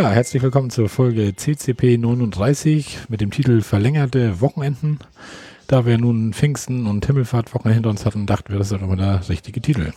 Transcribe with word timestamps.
Ja, 0.00 0.08
herzlich 0.08 0.42
willkommen 0.42 0.70
zur 0.70 0.88
Folge 0.88 1.36
CCP 1.36 1.98
39 1.98 3.00
mit 3.10 3.20
dem 3.20 3.30
Titel 3.30 3.60
Verlängerte 3.60 4.40
Wochenenden. 4.40 4.98
Da 5.66 5.84
wir 5.84 5.98
nun 5.98 6.32
Pfingsten 6.32 6.86
und 6.86 7.04
Himmelfahrtwochen 7.04 7.70
hinter 7.70 7.90
uns 7.90 8.06
hatten, 8.06 8.24
dachten 8.24 8.50
wir, 8.50 8.58
das 8.58 8.68
ist 8.68 8.78
auch 8.78 8.82
immer 8.82 8.96
der 8.96 9.28
richtige 9.28 9.60
Titel. 9.60 9.92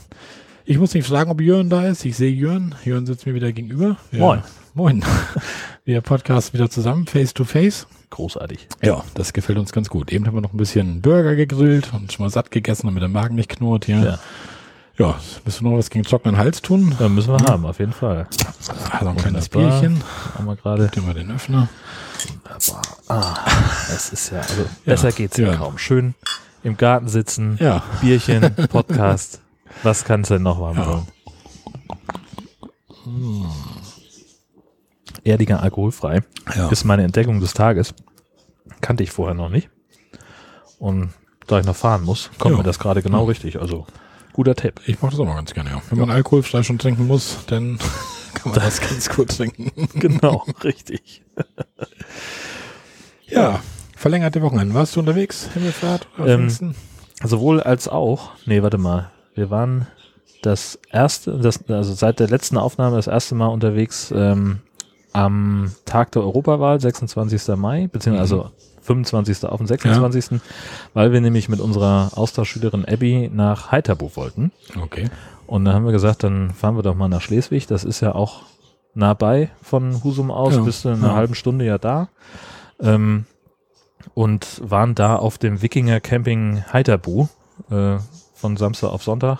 Ich 0.66 0.78
muss 0.78 0.94
nicht 0.94 1.08
fragen, 1.08 1.32
ob 1.32 1.40
Jörn 1.40 1.70
da 1.70 1.88
ist. 1.88 2.04
Ich 2.04 2.18
sehe 2.18 2.30
Jörn. 2.30 2.76
Jörn 2.84 3.06
sitzt 3.06 3.26
mir 3.26 3.34
wieder 3.34 3.54
gegenüber. 3.54 3.96
Ja. 4.12 4.20
Moin. 4.20 4.44
Moin. 4.74 5.06
Wir 5.86 6.02
Podcast 6.02 6.54
wieder 6.54 6.70
zusammen, 6.70 7.08
face 7.08 7.34
to 7.34 7.46
face. 7.46 7.88
Großartig. 8.10 8.68
Ja, 8.82 9.06
das 9.14 9.32
gefällt 9.32 9.58
uns 9.58 9.72
ganz 9.72 9.88
gut. 9.88 10.12
Eben 10.12 10.28
haben 10.28 10.36
wir 10.36 10.42
noch 10.42 10.54
ein 10.54 10.58
bisschen 10.58 11.02
Burger 11.02 11.36
gegrillt 11.36 11.94
und 11.94 12.12
schon 12.12 12.26
mal 12.26 12.30
satt 12.30 12.52
gegessen, 12.52 12.88
damit 12.88 13.02
der 13.02 13.10
Magen 13.10 13.36
nicht 13.36 13.50
knurrt 13.50 13.86
hier. 13.86 14.04
Ja. 14.04 14.20
Ja, 14.98 15.16
müssen 15.44 15.64
wir 15.66 15.72
noch 15.72 15.78
was 15.80 15.90
gegen 15.90 16.04
trockenen 16.06 16.38
Hals 16.38 16.62
tun? 16.62 16.96
Ja, 17.00 17.10
müssen 17.10 17.34
wir 17.34 17.40
ja. 17.40 17.48
haben, 17.54 17.66
auf 17.66 17.80
jeden 17.80 17.94
Fall. 17.94 18.28
Also 18.92 19.08
ein 19.10 19.18
kleines 19.18 19.50
Bierchen. 19.50 20.04
Haben 20.36 20.46
wir 20.46 20.56
gerade. 20.56 20.90
Nehmen 20.96 21.08
wir 21.08 21.14
den 21.16 21.32
Öffner. 21.32 21.68
Wunderbar. 22.28 22.82
Ah, 23.08 23.36
es 23.94 24.14
ist 24.14 24.32
ja, 24.32 24.40
also 24.40 24.66
besser 24.86 25.12
geht's 25.12 25.38
ja 25.38 25.56
kaum. 25.56 25.78
Schön 25.80 26.14
im 26.64 26.78
Garten 26.78 27.08
sitzen, 27.08 27.58
ja. 27.60 27.82
Bierchen, 28.02 28.54
Podcast. 28.70 29.42
Was 29.82 30.06
kannst 30.06 30.30
du 30.30 30.36
denn 30.36 30.44
noch 30.44 30.60
mal 30.60 30.74
machen? 30.76 31.08
Hm. 33.04 33.46
Erdiger 35.24 35.62
alkoholfrei. 35.64 36.22
Ja. 36.56 36.70
Ist 36.70 36.84
meine 36.84 37.04
Entdeckung 37.04 37.40
des 37.40 37.54
Tages. 37.54 37.94
Kannte 38.82 39.04
ich 39.04 39.12
vorher 39.12 39.34
noch 39.34 39.50
nicht. 39.50 39.70
Und 40.80 41.10
da 41.48 41.60
ich 41.60 41.66
noch 41.66 41.76
fahren 41.76 42.04
muss, 42.04 42.30
kommt 42.38 42.52
Ja. 42.54 42.58
mir 42.58 42.64
das 42.64 42.78
gerade 42.80 43.02
genau 43.02 43.22
Ja. 43.24 43.28
richtig. 43.30 43.60
Also 43.60 43.88
guter 44.34 44.56
Tipp. 44.56 44.82
Ich 44.86 45.02
mache 45.02 45.12
das 45.12 45.20
auch 45.20 45.26
mal 45.26 45.36
ganz 45.36 45.54
gerne, 45.54 45.70
ja. 45.70 45.82
Wenn 45.90 46.00
man 46.00 46.10
alkoholfrei 46.10 46.64
schon 46.64 46.80
trinken 46.80 47.08
muss, 47.08 47.40
dann 47.48 47.78
kann 48.34 48.52
man 48.52 48.60
das 48.60 48.82
ganz 48.82 49.10
gut 49.16 49.30
trinken. 49.30 49.72
genau, 49.94 50.46
richtig. 50.64 51.24
Ja, 53.28 53.62
verlängerte 53.96 54.42
Wochenende. 54.42 54.74
Warst 54.74 54.96
du 54.96 55.00
unterwegs, 55.00 55.50
Himmelfahrt 55.54 56.08
oder 56.18 56.34
Ähm? 56.34 56.76
Sowohl 57.24 57.62
als 57.62 57.88
auch, 57.88 58.32
nee, 58.46 58.62
warte 58.62 58.78
mal. 58.78 59.12
Wir 59.34 59.50
waren 59.50 59.88
das 60.42 60.78
erste, 60.92 61.38
das, 61.40 61.68
also 61.70 61.94
seit 61.94 62.20
der 62.20 62.28
letzten 62.28 62.58
Aufnahme 62.58 62.98
das 62.98 63.08
erste 63.08 63.34
Mal 63.34 63.48
unterwegs 63.48 64.14
ähm, 64.16 64.60
am 65.14 65.72
Tag 65.86 66.12
der 66.12 66.24
Europawahl, 66.24 66.82
26. 66.82 67.56
Mai, 67.56 67.88
beziehungsweise 67.92 68.36
also 68.36 68.52
25. 68.84 69.46
auf 69.46 69.58
den 69.58 69.68
26. 69.68 70.42
Weil 70.94 71.12
wir 71.12 71.22
nämlich 71.22 71.50
mit 71.50 71.60
unserer 71.60 72.12
Austauschschülerin 72.16 72.86
Abby 72.86 73.30
nach 73.34 73.72
Heiterbu 73.72 74.12
wollten. 74.16 74.52
Okay. 74.82 75.10
Und 75.48 75.66
da 75.66 75.74
haben 75.74 75.86
wir 75.86 75.92
gesagt, 75.92 76.24
dann 76.24 76.52
fahren 76.52 76.76
wir 76.76 76.84
doch 76.84 76.96
mal 76.96 77.10
nach 77.10 77.22
Schleswig. 77.22 77.68
Das 77.68 77.84
ist 77.84 78.02
ja 78.02 78.16
auch 78.16 78.44
nah 78.94 79.14
bei 79.14 79.50
von 79.62 80.04
Husum 80.04 80.32
aus, 80.32 80.56
Ja, 80.56 80.62
bist 80.62 80.86
du 80.86 80.90
in 80.90 80.96
einer 80.96 81.08
ja. 81.10 81.14
halben 81.16 81.36
Stunde 81.36 81.66
ja 81.66 81.78
da. 81.78 82.10
Ähm, 82.80 83.26
und 84.14 84.62
waren 84.64 84.96
da 84.96 85.16
auf 85.16 85.38
dem 85.38 85.62
Wikinger 85.62 86.00
Camping 86.00 86.64
Heiterbu 86.72 87.28
äh, 87.72 87.98
von 88.36 88.58
Samstag 88.58 88.90
auf 88.90 89.04
Sonntag. 89.04 89.40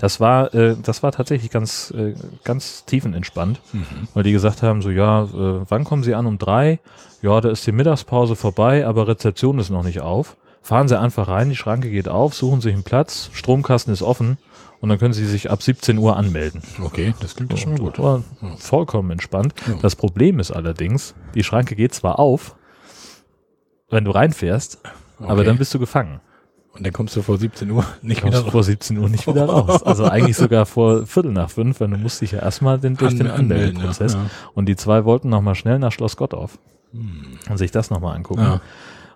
Das 0.00 0.18
war, 0.18 0.54
äh, 0.54 0.76
das 0.82 1.02
war 1.02 1.12
tatsächlich 1.12 1.50
ganz, 1.50 1.92
äh, 1.94 2.14
ganz 2.42 2.86
tiefenentspannt, 2.86 3.60
Mhm. 3.74 3.84
weil 4.14 4.22
die 4.22 4.32
gesagt 4.32 4.62
haben, 4.62 4.80
so 4.80 4.88
ja, 4.90 5.24
äh, 5.24 5.60
wann 5.68 5.84
kommen 5.84 6.02
Sie 6.02 6.14
an? 6.14 6.24
Um 6.24 6.38
drei? 6.38 6.78
Ja, 7.20 7.38
da 7.42 7.50
ist 7.50 7.66
die 7.66 7.72
Mittagspause 7.72 8.34
vorbei, 8.34 8.86
aber 8.86 9.06
Rezeption 9.08 9.58
ist 9.58 9.68
noch 9.68 9.84
nicht 9.84 10.00
auf. 10.00 10.38
Fahren 10.62 10.88
Sie 10.88 10.98
einfach 10.98 11.28
rein, 11.28 11.50
die 11.50 11.56
Schranke 11.56 11.90
geht 11.90 12.08
auf, 12.08 12.34
suchen 12.34 12.62
sich 12.62 12.72
einen 12.72 12.82
Platz, 12.82 13.28
Stromkasten 13.34 13.92
ist 13.92 14.00
offen 14.02 14.38
und 14.80 14.88
dann 14.88 14.98
können 14.98 15.12
Sie 15.12 15.26
sich 15.26 15.50
ab 15.50 15.62
17 15.62 15.98
Uhr 15.98 16.16
anmelden. 16.16 16.62
Okay, 16.82 17.14
das 17.20 17.36
klingt 17.36 17.52
ja 17.52 17.58
schon 17.58 17.76
gut. 17.78 17.98
War 17.98 18.22
vollkommen 18.56 19.10
entspannt. 19.10 19.52
Ja. 19.66 19.74
Das 19.82 19.96
Problem 19.96 20.38
ist 20.40 20.50
allerdings, 20.50 21.14
die 21.34 21.44
Schranke 21.44 21.76
geht 21.76 21.92
zwar 21.94 22.18
auf, 22.18 22.56
wenn 23.90 24.04
du 24.04 24.12
reinfährst, 24.12 24.78
aber 25.18 25.34
Okay. 25.34 25.44
dann 25.44 25.58
bist 25.58 25.74
du 25.74 25.78
gefangen. 25.78 26.20
Und 26.72 26.86
dann 26.86 26.92
kommst 26.92 27.16
du 27.16 27.22
vor 27.22 27.36
17 27.36 27.70
Uhr 27.70 27.84
nicht 28.02 28.22
kommst 28.22 28.36
wieder 28.38 28.44
du 28.44 28.50
vor 28.52 28.62
17 28.62 28.96
Uhr 28.98 29.08
nicht 29.08 29.26
wieder 29.26 29.44
raus. 29.48 29.82
Also 29.82 30.04
eigentlich 30.04 30.36
sogar 30.36 30.66
vor 30.66 31.04
Viertel 31.06 31.32
nach 31.32 31.50
fünf, 31.50 31.80
weil 31.80 31.88
du 31.88 31.96
musst 31.98 32.20
dich 32.20 32.32
ja 32.32 32.38
erstmal 32.40 32.78
den, 32.78 32.96
durch 32.96 33.16
den 33.16 33.26
An- 33.26 33.40
anmelden, 33.40 33.68
Anmeldeprozess. 33.76 34.14
ja. 34.14 34.20
Und 34.54 34.66
die 34.66 34.76
zwei 34.76 35.04
wollten 35.04 35.28
nochmal 35.28 35.54
schnell 35.56 35.78
nach 35.78 35.92
Schloss 35.92 36.16
Gottorf 36.16 36.58
Hm. 36.92 37.38
und 37.48 37.56
sich 37.56 37.70
das 37.70 37.90
nochmal 37.90 38.16
angucken. 38.16 38.40
Ja. 38.42 38.60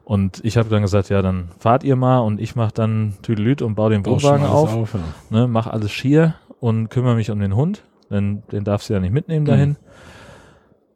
Und 0.04 0.44
ich 0.44 0.56
habe 0.56 0.68
dann 0.68 0.82
gesagt, 0.82 1.08
ja, 1.08 1.22
dann 1.22 1.48
fahrt 1.58 1.82
ihr 1.82 1.96
mal 1.96 2.18
und 2.20 2.40
ich 2.40 2.54
mache 2.56 2.72
dann 2.74 3.14
Tüdelüt 3.22 3.62
und 3.62 3.74
baue 3.74 3.90
den 3.90 4.04
Wohnwagen 4.04 4.44
auf, 4.46 4.94
ja. 4.94 5.00
ne, 5.30 5.48
mach 5.48 5.66
alles 5.66 5.90
schier 5.90 6.34
und 6.60 6.88
kümmere 6.90 7.14
mich 7.16 7.30
um 7.30 7.40
den 7.40 7.56
Hund, 7.56 7.82
denn 8.10 8.42
den 8.52 8.64
darfst 8.64 8.88
du 8.90 8.94
ja 8.94 9.00
nicht 9.00 9.12
mitnehmen 9.12 9.46
dahin. 9.46 9.70
Mhm. 9.70 9.76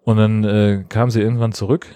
Und 0.04 0.16
dann 0.18 0.44
äh, 0.44 0.84
kam 0.88 1.10
sie 1.10 1.20
irgendwann 1.20 1.52
zurück 1.52 1.86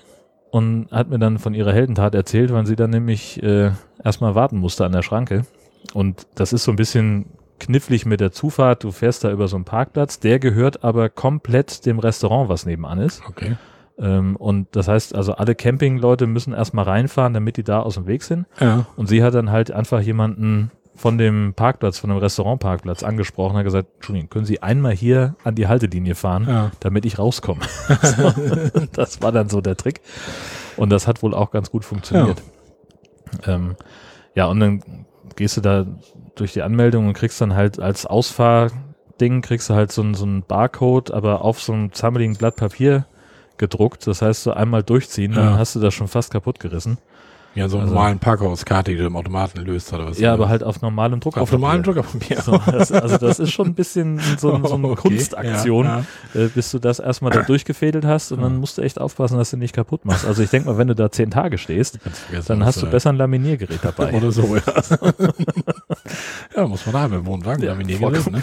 und 0.53 0.89
hat 0.91 1.09
mir 1.09 1.19
dann 1.19 1.39
von 1.39 1.55
ihrer 1.55 1.73
Heldentat 1.73 2.15
erzählt, 2.15 2.53
weil 2.53 2.67
sie 2.67 2.77
dann 2.77 2.91
nämlich 2.91 3.43
äh, 3.43 3.71
erstmal 4.05 4.35
warten 4.35 4.59
musste 4.59 4.85
an 4.85 4.93
der 4.93 5.01
Schranke. 5.01 5.47
Und 5.95 6.27
das 6.35 6.53
ist 6.53 6.65
so 6.65 6.71
ein 6.71 6.77
bisschen 6.77 7.25
knifflig 7.59 8.05
mit 8.05 8.21
der 8.21 8.33
Zufahrt. 8.33 8.85
Du 8.85 8.93
fährst 8.93 9.25
da 9.25 9.33
über 9.33 9.49
so 9.49 9.57
einen 9.57 9.65
Parkplatz, 9.65 10.21
der 10.21 10.39
gehört 10.39 10.85
aber 10.85 11.09
komplett 11.09 11.87
dem 11.87 11.99
Restaurant, 11.99 12.51
was 12.51 12.67
nebenan 12.67 12.99
ist. 12.99 13.23
Okay. 13.27 13.57
Ähm, 13.99 14.37
und 14.37 14.69
das 14.73 14.89
heißt, 14.89 15.15
also 15.15 15.33
alle 15.33 15.55
Campingleute 15.55 16.27
müssen 16.27 16.53
erstmal 16.53 16.84
reinfahren, 16.84 17.33
damit 17.33 17.57
die 17.57 17.65
da 17.65 17.81
aus 17.81 17.95
dem 17.95 18.07
Weg 18.07 18.23
sind. 18.23 18.45
Ja. 18.61 18.84
Und 18.97 19.09
sie 19.09 19.23
hat 19.23 19.33
dann 19.33 19.51
halt 19.51 19.71
einfach 19.71 20.03
jemanden 20.03 20.71
von 20.94 21.16
dem 21.19 21.54
Parkplatz, 21.54 21.98
von 21.98 22.10
dem 22.10 22.19
Restaurantparkplatz 22.19 23.03
angesprochen, 23.03 23.56
hat 23.56 23.64
gesagt, 23.64 23.88
Entschuldigung, 23.97 24.28
können 24.30 24.44
Sie 24.44 24.62
einmal 24.62 24.92
hier 24.92 25.36
an 25.42 25.54
die 25.54 25.66
Haltelinie 25.66 26.14
fahren, 26.14 26.47
Ja. 26.48 26.70
damit 26.80 27.04
ich 27.06 27.19
rauskomme. 27.19 27.60
so, 28.03 28.32
das 28.92 29.22
war 29.22 29.32
dann 29.32 29.48
so 29.48 29.60
der 29.60 29.76
Trick. 29.76 30.00
Und 30.76 30.91
das 30.91 31.06
hat 31.08 31.22
wohl 31.22 31.34
auch 31.34 31.50
ganz 31.50 31.70
gut 31.70 31.84
funktioniert. 31.84 32.42
Ja, 33.47 33.54
ähm, 33.54 33.76
ja 34.34 34.47
und 34.47 34.60
dann 34.60 34.82
gehst 35.36 35.56
du 35.56 35.60
da 35.62 35.86
durch 36.34 36.53
die 36.53 36.62
Anmeldung 36.62 37.06
und 37.09 37.14
kriegst 37.14 37.41
dann 37.41 37.54
halt 37.54 37.78
als 37.80 38.04
Ausfahrding, 38.06 39.41
kriegst 39.42 39.70
du 39.70 39.74
halt 39.74 39.92
so, 39.92 40.03
ein- 40.03 40.14
so 40.14 40.24
einen 40.24 40.42
Barcode, 40.42 41.10
aber 41.10 41.42
auf 41.42 41.60
so 41.62 41.72
einem 41.72 41.92
zammeligen 41.92 42.36
Blatt 42.36 42.56
Papier 42.56 43.06
gedruckt. 43.56 44.06
Das 44.06 44.22
heißt, 44.22 44.42
so 44.42 44.53
einmal 44.53 44.82
durchziehen, 44.82 45.32
dann 45.32 45.53
Ja. 45.53 45.59
hast 45.59 45.74
du 45.74 45.80
das 45.80 45.94
schon 45.94 46.09
fast 46.09 46.32
kaputt 46.32 46.59
gerissen. 46.60 46.98
Ja, 47.55 47.69
so 47.69 47.77
einen 47.77 47.83
Also- 47.85 47.95
normalen 47.95 48.19
Parkhauskarte, 48.19 48.93
die 48.93 48.97
du 48.97 49.05
im 49.07 49.15
Automaten 49.17 49.61
löst 49.61 49.93
oder 49.93 50.07
was? 50.07 50.19
Ja, 50.19 50.33
aber 50.33 50.49
halt 50.49 50.63
auf 50.65 50.81
normalem 50.81 51.21
Drucker. 51.21 51.43
auf 51.43 51.53
normalem 51.53 51.83
Druckerpapier. 51.83 52.41
So, 52.41 52.57
das, 52.67 52.91
also 52.91 53.19
das 53.19 53.39
ist 53.41 53.51
schon 53.53 53.67
ein 53.69 53.75
bisschen 53.75 54.19
so, 54.39 54.59
so 54.67 54.75
eine 54.75 54.89
Okay, 54.93 55.09
Kunstaktion, 55.09 55.85
ja, 55.85 56.05
Äh, 56.35 56.47
bis 56.49 56.71
du 56.71 56.79
das 56.79 56.99
erstmal 56.99 57.31
da 57.31 57.43
durchgefädelt 57.43 58.07
hast 58.07 58.33
und 58.33 58.41
dann 58.41 58.57
musst 58.57 58.79
du 58.79 58.83
echt 58.83 58.99
aufpassen, 58.99 59.37
dass 59.37 59.51
du 59.51 59.59
nicht 59.59 59.75
kaputt 59.75 60.05
machst. 60.07 60.25
Also 60.27 60.43
ich 60.43 60.49
denke 60.51 60.71
mal, 60.71 60.79
wenn 60.79 60.89
du 60.89 60.95
da 60.95 61.11
zehn 61.13 61.31
Tage 61.31 61.59
stehst, 61.59 61.99
dann 62.47 62.65
hast 62.65 62.81
du 62.81 62.87
besser 62.87 63.11
ein 63.11 63.17
Laminiergerät 63.17 63.81
dabei. 63.83 64.13
Oder 64.15 64.33
so, 64.33 64.57
ja. 64.57 64.63
ja, 66.57 66.67
muss 66.67 66.87
man 66.87 66.93
da 66.95 67.01
haben 67.03 67.13
im 67.15 67.27
Wohnwagen. 67.27 67.63
Ja, 67.63 67.75
Ja, 67.75 68.09
gelesen, 68.09 68.33
ne? 68.33 68.43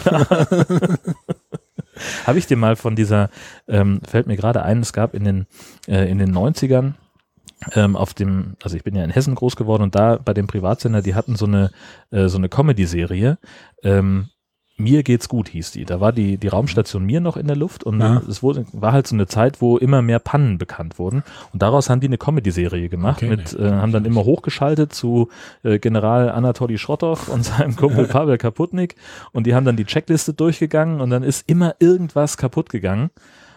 Habe 2.26 2.38
ich 2.38 2.46
dir 2.46 2.56
mal 2.56 2.76
von 2.76 2.96
dieser, 2.96 3.28
ähm, 3.68 4.00
fällt 4.08 4.26
mir 4.26 4.36
gerade 4.36 4.62
ein, 4.62 4.80
es 4.80 4.92
gab 4.92 5.14
in 5.14 5.24
den, 5.24 5.46
äh, 5.86 6.08
in 6.10 6.18
den 6.18 6.32
90ern 6.34 6.94
ähm, 7.74 7.96
auf 7.96 8.14
dem, 8.14 8.56
also 8.62 8.76
ich 8.76 8.84
bin 8.84 8.94
ja 8.94 9.04
in 9.04 9.10
Hessen 9.10 9.34
groß 9.34 9.56
geworden 9.56 9.82
und 9.82 9.94
da 9.94 10.16
bei 10.22 10.34
dem 10.34 10.46
Privatsender, 10.46 11.02
die 11.02 11.14
hatten 11.14 11.36
so 11.36 11.46
eine, 11.46 11.70
äh, 12.10 12.28
so 12.28 12.38
eine 12.38 12.48
Comedy-Serie, 12.48 13.38
ähm, 13.82 14.28
mir 14.76 15.02
geht's 15.02 15.28
gut, 15.28 15.48
hieß 15.50 15.72
die. 15.72 15.84
Da 15.84 16.00
war 16.00 16.10
die, 16.10 16.38
die 16.38 16.48
Raumstation 16.48 17.04
Mir 17.04 17.20
noch 17.20 17.36
in 17.36 17.46
der 17.46 17.56
Luft 17.56 17.84
und 17.84 18.00
Ja. 18.00 18.22
es 18.26 18.42
wurde, 18.42 18.64
war 18.72 18.92
halt 18.92 19.06
so 19.06 19.14
eine 19.14 19.26
Zeit, 19.26 19.60
wo 19.60 19.76
immer 19.76 20.00
mehr 20.00 20.20
Pannen 20.20 20.56
bekannt 20.56 20.98
wurden. 20.98 21.22
Und 21.52 21.60
daraus 21.60 21.90
haben 21.90 22.00
die 22.00 22.06
eine 22.06 22.16
Comedy-Serie 22.16 22.88
gemacht, 22.88 23.18
Okay, 23.18 23.28
mit, 23.28 23.54
nee. 23.58 23.66
äh, 23.66 23.72
haben 23.72 23.92
dann 23.92 24.06
immer 24.06 24.24
hochgeschaltet 24.24 24.94
zu 24.94 25.28
äh, 25.64 25.78
General 25.78 26.30
Anatoli 26.30 26.78
Schrottov 26.78 27.28
und 27.28 27.44
seinem 27.44 27.76
Kumpel 27.76 28.06
Pavel 28.08 28.38
Kaputnik 28.38 28.94
und 29.32 29.46
die 29.46 29.54
haben 29.54 29.66
dann 29.66 29.76
die 29.76 29.84
Checkliste 29.84 30.32
durchgegangen 30.32 31.02
und 31.02 31.10
dann 31.10 31.24
ist 31.24 31.46
immer 31.46 31.74
irgendwas 31.78 32.38
kaputt 32.38 32.70
gegangen. 32.70 33.10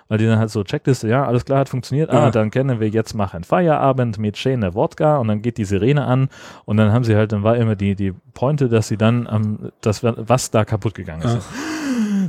Weil 0.10 0.18
die 0.18 0.26
dann 0.26 0.38
halt 0.40 0.50
so 0.50 0.64
Checkliste, 0.64 1.08
ja, 1.08 1.26
alles 1.26 1.46
klar, 1.46 1.60
hat 1.60 1.70
funktioniert. 1.70 2.10
Ah, 2.10 2.26
Ja. 2.26 2.32
dann 2.32 2.52
können 2.52 2.80
wir 2.80 2.90
jetzt 2.90 3.14
machen 3.14 3.44
Feierabend 3.44 4.18
mit 4.18 4.38
schöner 4.38 4.74
Wodka 4.74 5.18
und 5.18 5.28
dann 5.30 5.42
geht 5.42 5.58
die 5.58 5.66
Sirene 5.66 6.06
an 6.06 6.30
und 6.66 6.78
dann 6.78 6.92
haben 6.92 7.04
sie 7.04 7.16
halt, 7.16 7.32
dann 7.32 7.44
war 7.44 7.56
immer 7.58 7.76
die, 7.76 7.96
die 7.96 8.14
Pointe, 8.34 8.70
dass 8.70 8.88
sie 8.88 8.98
dann 8.98 9.28
am, 9.28 9.72
das, 9.82 10.04
was 10.04 10.52
da 10.52 10.66
kaputt 10.66 10.94
gegangen 10.94 11.24
ist. 11.24 11.48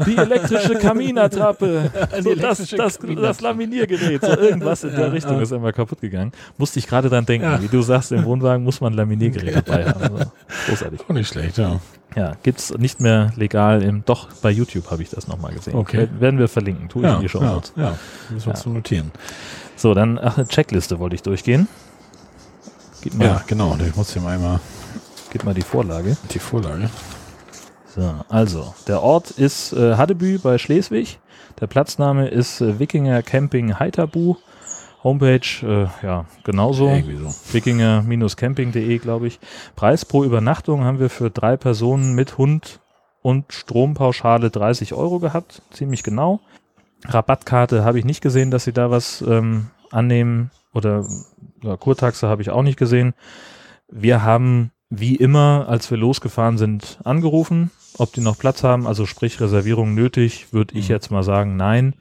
Die 0.07 0.17
elektrische 0.17 0.75
Kaminattrappe, 0.75 1.91
so 2.21 2.35
das, 2.35 2.41
elektrische 2.61 2.77
das, 2.77 2.99
Kaminattrappe. 2.99 3.27
das 3.29 3.41
Laminiergerät, 3.41 4.23
so 4.25 4.37
irgendwas 4.39 4.83
in 4.85 4.91
der 4.91 5.07
Ja, 5.07 5.13
Richtung 5.13 5.37
ja. 5.37 5.43
ist 5.43 5.53
immer 5.53 5.73
kaputt 5.73 6.01
gegangen. 6.01 6.33
Musste 6.59 6.79
ich 6.81 6.87
gerade 6.89 7.09
dann 7.09 7.25
denken, 7.27 7.47
Ja. 7.47 7.63
wie 7.63 7.69
du 7.69 7.81
sagst, 7.83 8.11
im 8.13 8.25
Wohnwagen 8.25 8.65
muss 8.65 8.81
man 8.81 8.93
ein 8.93 8.97
Laminiergerät 8.97 9.57
dabei 9.57 9.87
haben. 9.87 10.01
Also, 10.17 10.31
großartig. 10.69 11.01
Auch 11.09 11.15
nicht 11.15 11.29
schlecht, 11.29 11.59
ja. 11.59 11.81
Ja, 12.17 12.33
gibt's 12.43 12.73
nicht 12.77 13.01
mehr 13.01 13.33
legal 13.37 13.83
im, 13.83 14.05
doch 14.05 14.29
bei 14.43 14.51
YouTube 14.51 14.91
habe 14.91 15.03
ich 15.03 15.11
das 15.11 15.27
nochmal 15.27 15.53
gesehen. 15.53 15.75
Okay. 15.75 16.09
Wer- 16.13 16.21
Werden 16.21 16.39
wir 16.39 16.49
verlinken, 16.49 16.89
tue 16.89 17.03
ich 17.03 17.09
Ja, 17.09 17.17
in 17.17 17.23
die 17.23 17.29
Show 17.29 17.41
ja, 17.43 17.53
Notes. 17.53 17.73
ja. 17.77 17.99
Müssen 18.31 18.47
wir 18.47 18.51
uns 18.53 18.61
Ja. 18.61 18.65
so 18.65 18.71
notieren. 18.71 19.11
So, 19.77 19.95
dann, 19.95 20.19
ach, 20.23 20.39
eine 20.39 20.47
Checkliste 20.47 20.99
wollte 21.01 21.17
ich 21.17 21.23
durchgehen. 21.23 21.67
Gib 23.03 23.15
mal, 23.15 23.25
Ja, 23.27 23.43
genau. 23.47 23.77
Ich 23.85 23.97
muss 23.97 24.13
hier 24.13 24.23
mal 24.23 24.35
einmal 24.35 24.61
gib 25.31 25.45
mal 25.45 25.55
die 25.55 25.63
Vorlage. 25.63 26.17
die 26.33 26.39
Vorlage. 26.39 26.89
So, 27.95 28.15
also, 28.29 28.75
der 28.89 29.03
Ort 29.03 29.31
ist 29.33 29.73
äh, 29.73 29.95
Haddebü 29.97 30.39
bei 30.39 30.59
Schleswig. 30.59 31.19
Der 31.61 31.67
Platzname 31.67 32.29
ist 32.29 32.61
äh, 32.61 32.79
Wikinger 32.79 33.23
Camping 33.23 33.79
Heiterbu. 33.79 34.37
Homepage, 35.05 35.63
äh, 35.63 35.87
ja, 36.05 36.25
genauso. 36.45 36.89
So. 36.89 37.53
Wikinger-camping.de, 37.55 38.99
glaube 38.99 39.27
ich. 39.27 39.39
Preis 39.77 40.05
pro 40.05 40.25
Übernachtung 40.25 40.85
haben 40.85 40.99
wir 40.99 41.11
für 41.11 41.31
drei 41.31 41.57
Personen 41.57 42.15
mit 42.15 42.39
Hund 42.39 42.81
und 43.23 43.53
Strompauschale 43.53 44.51
30 44.51 44.95
Euro 44.95 45.19
gehabt. 45.19 45.63
Ziemlich 45.71 46.03
genau. 46.03 46.41
Rabattkarte 47.07 47.85
habe 47.85 47.99
ich 47.99 48.05
nicht 48.05 48.23
gesehen, 48.23 48.51
dass 48.51 48.65
sie 48.65 48.73
da 48.73 48.91
was 48.91 49.23
ähm, 49.23 49.67
annehmen. 49.91 50.51
Oder 50.73 51.07
ja, 51.63 51.77
Kurtaxe 51.77 52.27
habe 52.29 52.43
ich 52.43 52.51
auch 52.51 52.63
nicht 52.63 52.79
gesehen. 52.79 53.15
Wir 53.89 54.23
haben 54.23 54.71
wie 54.91 55.17
immer, 55.17 55.67
als 55.69 55.91
wir 55.91 55.99
losgefahren 55.99 56.57
sind, 56.57 56.99
angerufen, 57.05 57.71
ob 57.99 58.13
die 58.13 58.21
noch 58.21 58.39
Platz 58.39 58.63
haben. 58.65 58.87
Also 58.87 59.07
sprich 59.07 59.41
Reservierung 59.41 59.95
nötig, 59.95 60.53
würde 60.53 60.77
ich 60.79 60.89
Mhm. 60.89 60.95
jetzt 60.95 61.11
mal 61.11 61.23
sagen, 61.23 61.57
nein. 61.57 61.95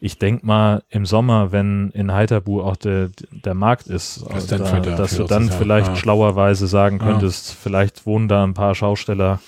Ich 0.00 0.18
denke 0.18 0.44
mal 0.46 0.82
im 0.90 1.06
Sommer, 1.06 1.52
wenn 1.52 1.90
in 1.90 2.12
Heiterbu 2.12 2.60
auch 2.62 2.76
der, 2.76 3.08
der 3.30 3.54
Markt 3.54 3.86
ist, 3.86 4.24
Das 4.32 4.46
da, 4.46 4.56
dass 4.80 5.16
du 5.16 5.24
dann 5.24 5.50
vielleicht 5.50 5.88
ja. 5.88 5.96
schlauerweise 5.96 6.66
sagen 6.66 6.98
Ja. 7.00 7.06
könntest, 7.06 7.52
vielleicht 7.54 8.06
wohnen 8.06 8.28
da 8.28 8.44
ein 8.44 8.54
paar 8.54 8.74
Schausteller 8.74 9.40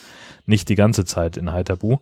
nicht 0.47 0.71
die 0.71 0.77
ganze 0.77 1.05
Zeit 1.05 1.37
in 1.37 1.53
Heiterbu. 1.53 1.99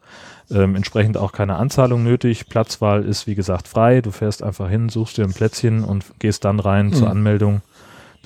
Ähm, 0.53 0.77
entsprechend 0.77 1.17
auch 1.17 1.33
keine 1.33 1.57
Anzahlung 1.57 2.05
nötig. 2.05 2.49
Platzwahl 2.49 3.05
ist 3.05 3.27
wie 3.27 3.35
gesagt 3.35 3.67
frei. 3.67 4.01
Du 4.01 4.13
fährst 4.13 4.45
einfach 4.45 4.69
hin, 4.69 4.89
suchst 4.89 5.19
dir 5.19 5.25
ein 5.25 5.33
Plätzchen 5.33 5.83
und 5.83 6.05
gehst 6.21 6.45
dann 6.45 6.61
rein 6.61 6.93
zur 6.93 7.07
Mhm. 7.07 7.13
Anmeldung. 7.13 7.63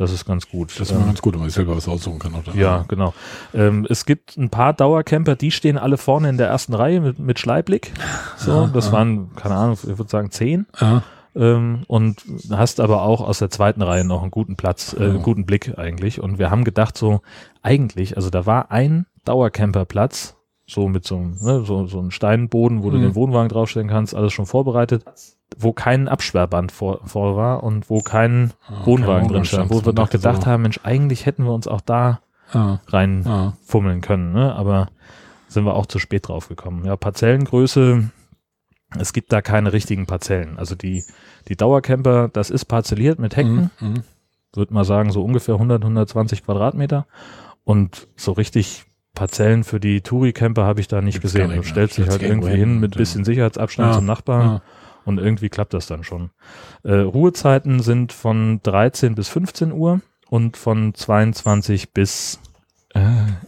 Das 0.01 0.13
ist 0.13 0.25
ganz 0.25 0.49
gut. 0.49 0.71
Das 0.81 0.91
ist 0.91 0.97
Ähm, 0.97 1.05
ganz 1.05 1.21
gut, 1.21 1.35
wenn 1.35 1.41
man 1.41 1.51
sich 1.51 1.57
selber 1.57 1.77
was 1.77 1.87
aussuchen 1.87 2.19
kann. 2.19 2.33
Oder? 2.35 2.55
ja, 2.55 2.85
genau. 2.89 3.13
Ähm, 3.53 3.87
es 3.91 4.07
gibt 4.07 4.37
ein 4.39 4.49
paar 4.49 4.73
Dauercamper, 4.73 5.37
die 5.37 5.51
stehen 5.51 5.77
alle 5.77 5.99
vorne 5.99 6.31
in 6.31 6.39
der 6.39 6.49
ersten 6.49 6.73
Reihe 6.73 7.01
mit, 7.03 7.19
mit 7.19 7.39
Schleiblick. 7.39 7.93
So, 8.39 8.63
Ja, 8.63 8.67
das 8.73 8.87
ja. 8.87 8.93
waren, 8.93 9.35
keine 9.37 9.57
Ahnung, 9.57 9.75
ich 9.83 9.99
würde 9.99 10.09
sagen 10.11 10.31
zehn. 10.31 10.67
Ja. 10.81 11.03
Ähm, 11.37 11.83
und 11.87 12.25
hast 12.51 12.81
aber 12.81 13.03
auch 13.03 13.21
aus 13.21 13.41
der 13.41 13.51
zweiten 13.51 13.83
Reihe 13.83 14.05
noch 14.05 14.23
einen 14.23 14.31
guten 14.31 14.57
Platz, 14.57 14.97
äh, 14.99 15.05
einen 15.05 15.23
guten 15.23 15.45
Blick 15.45 15.79
eigentlich. 15.79 16.21
Und 16.21 16.39
wir 16.39 16.51
haben 16.51 16.65
gedacht, 16.65 16.97
so 16.97 17.21
eigentlich, 17.63 18.17
also 18.17 18.31
da 18.31 18.47
war 18.47 18.71
ein 18.71 19.05
Dauercamperplatz, 19.27 20.37
so 20.67 20.89
mit 20.89 21.07
so 21.07 21.17
einem, 21.17 21.37
ne, 21.43 21.63
so, 21.65 21.87
so 21.87 21.99
einem 21.99 22.11
Steinboden, 22.11 22.83
wo 22.83 22.91
du 22.91 22.97
Mhm. 22.97 23.03
den 23.03 23.15
Wohnwagen 23.15 23.49
draufstellen 23.49 23.89
kannst, 23.89 24.15
alles 24.15 24.33
schon 24.33 24.47
vorbereitet, 24.47 25.05
wo 25.59 25.73
kein 25.73 26.09
Absperrband 26.09 26.73
vor, 26.73 27.01
vor 27.07 27.37
war 27.37 27.63
und 27.63 27.91
wo 27.91 28.01
kein 28.01 28.53
Ah, 28.67 28.87
Wohnwagen 28.87 29.25
kein 29.25 29.33
drin 29.33 29.45
stand, 29.45 29.71
wo 29.71 29.85
wir 29.85 29.93
noch 29.93 30.11
gedacht 30.11 30.43
so, 30.43 30.47
haben, 30.47 30.63
Mensch, 30.63 30.81
eigentlich 30.83 31.27
hätten 31.27 31.45
wir 31.45 31.53
uns 31.53 31.67
auch 31.67 31.81
da 31.81 32.21
Ah, 32.53 32.81
rein 32.89 33.25
ah, 33.27 33.57
fummeln 33.65 34.01
können, 34.01 34.33
ne? 34.33 34.55
aber 34.55 34.89
sind 35.47 35.65
wir 35.65 35.75
auch 35.75 35.87
zu 35.87 35.99
spät 35.99 36.29
drauf 36.29 36.49
gekommen. 36.49 36.85
Ja, 36.85 36.97
Parzellengröße, 36.97 38.11
es 38.99 39.13
gibt 39.13 39.33
da 39.33 39.41
keine 39.41 39.73
richtigen 39.73 40.07
Parzellen. 40.07 40.59
Also 40.59 40.75
die, 40.75 41.05
die 41.49 41.57
Dauercamper, 41.57 42.29
das 42.29 42.51
ist 42.51 42.65
parzelliert 42.65 43.19
mit 43.19 43.37
Hecken, 43.37 43.71
mhm, 43.79 43.89
mhm. 43.89 44.03
würde 44.55 44.75
mal 44.75 44.85
sagen 44.85 45.13
so 45.13 45.23
ungefähr 45.23 45.55
100, 45.55 45.83
120 45.83 46.45
Quadratmeter 46.45 47.07
und 47.65 48.09
so 48.17 48.33
richtig 48.33 48.85
Parzellen 49.15 49.65
für 49.65 49.81
die 49.81 50.01
Touri-Camper 50.01 50.65
habe 50.65 50.81
ich 50.81 50.89
da 50.89 51.01
nicht 51.03 51.21
Gibt's 51.21 51.35
gesehen. 51.35 51.55
Du 51.55 51.63
stellst 51.63 51.99
dich 51.99 52.09
halt 52.09 52.23
irgendwie 52.23 52.57
hin 52.57 52.79
mit 52.79 52.97
bisschen 52.97 53.25
Sicherheitsabstand 53.25 53.91
Ja, 53.91 53.95
zum 53.97 54.07
Nachbarn 54.07 54.47
ja. 54.47 54.63
Und 55.05 55.19
irgendwie 55.19 55.49
klappt 55.49 55.75
das 55.75 55.87
dann 55.87 56.05
schon. 56.05 56.31
Äh, 56.83 56.95
Ruhezeiten 56.95 57.81
sind 57.81 58.13
von 58.13 58.61
13 58.63 59.15
bis 59.15 59.29
15 59.29 59.73
Uhr 59.73 60.01
und 60.29 60.57
von 60.57 60.95
22 60.95 61.93
bis, 61.93 62.41
äh, 62.95 63.01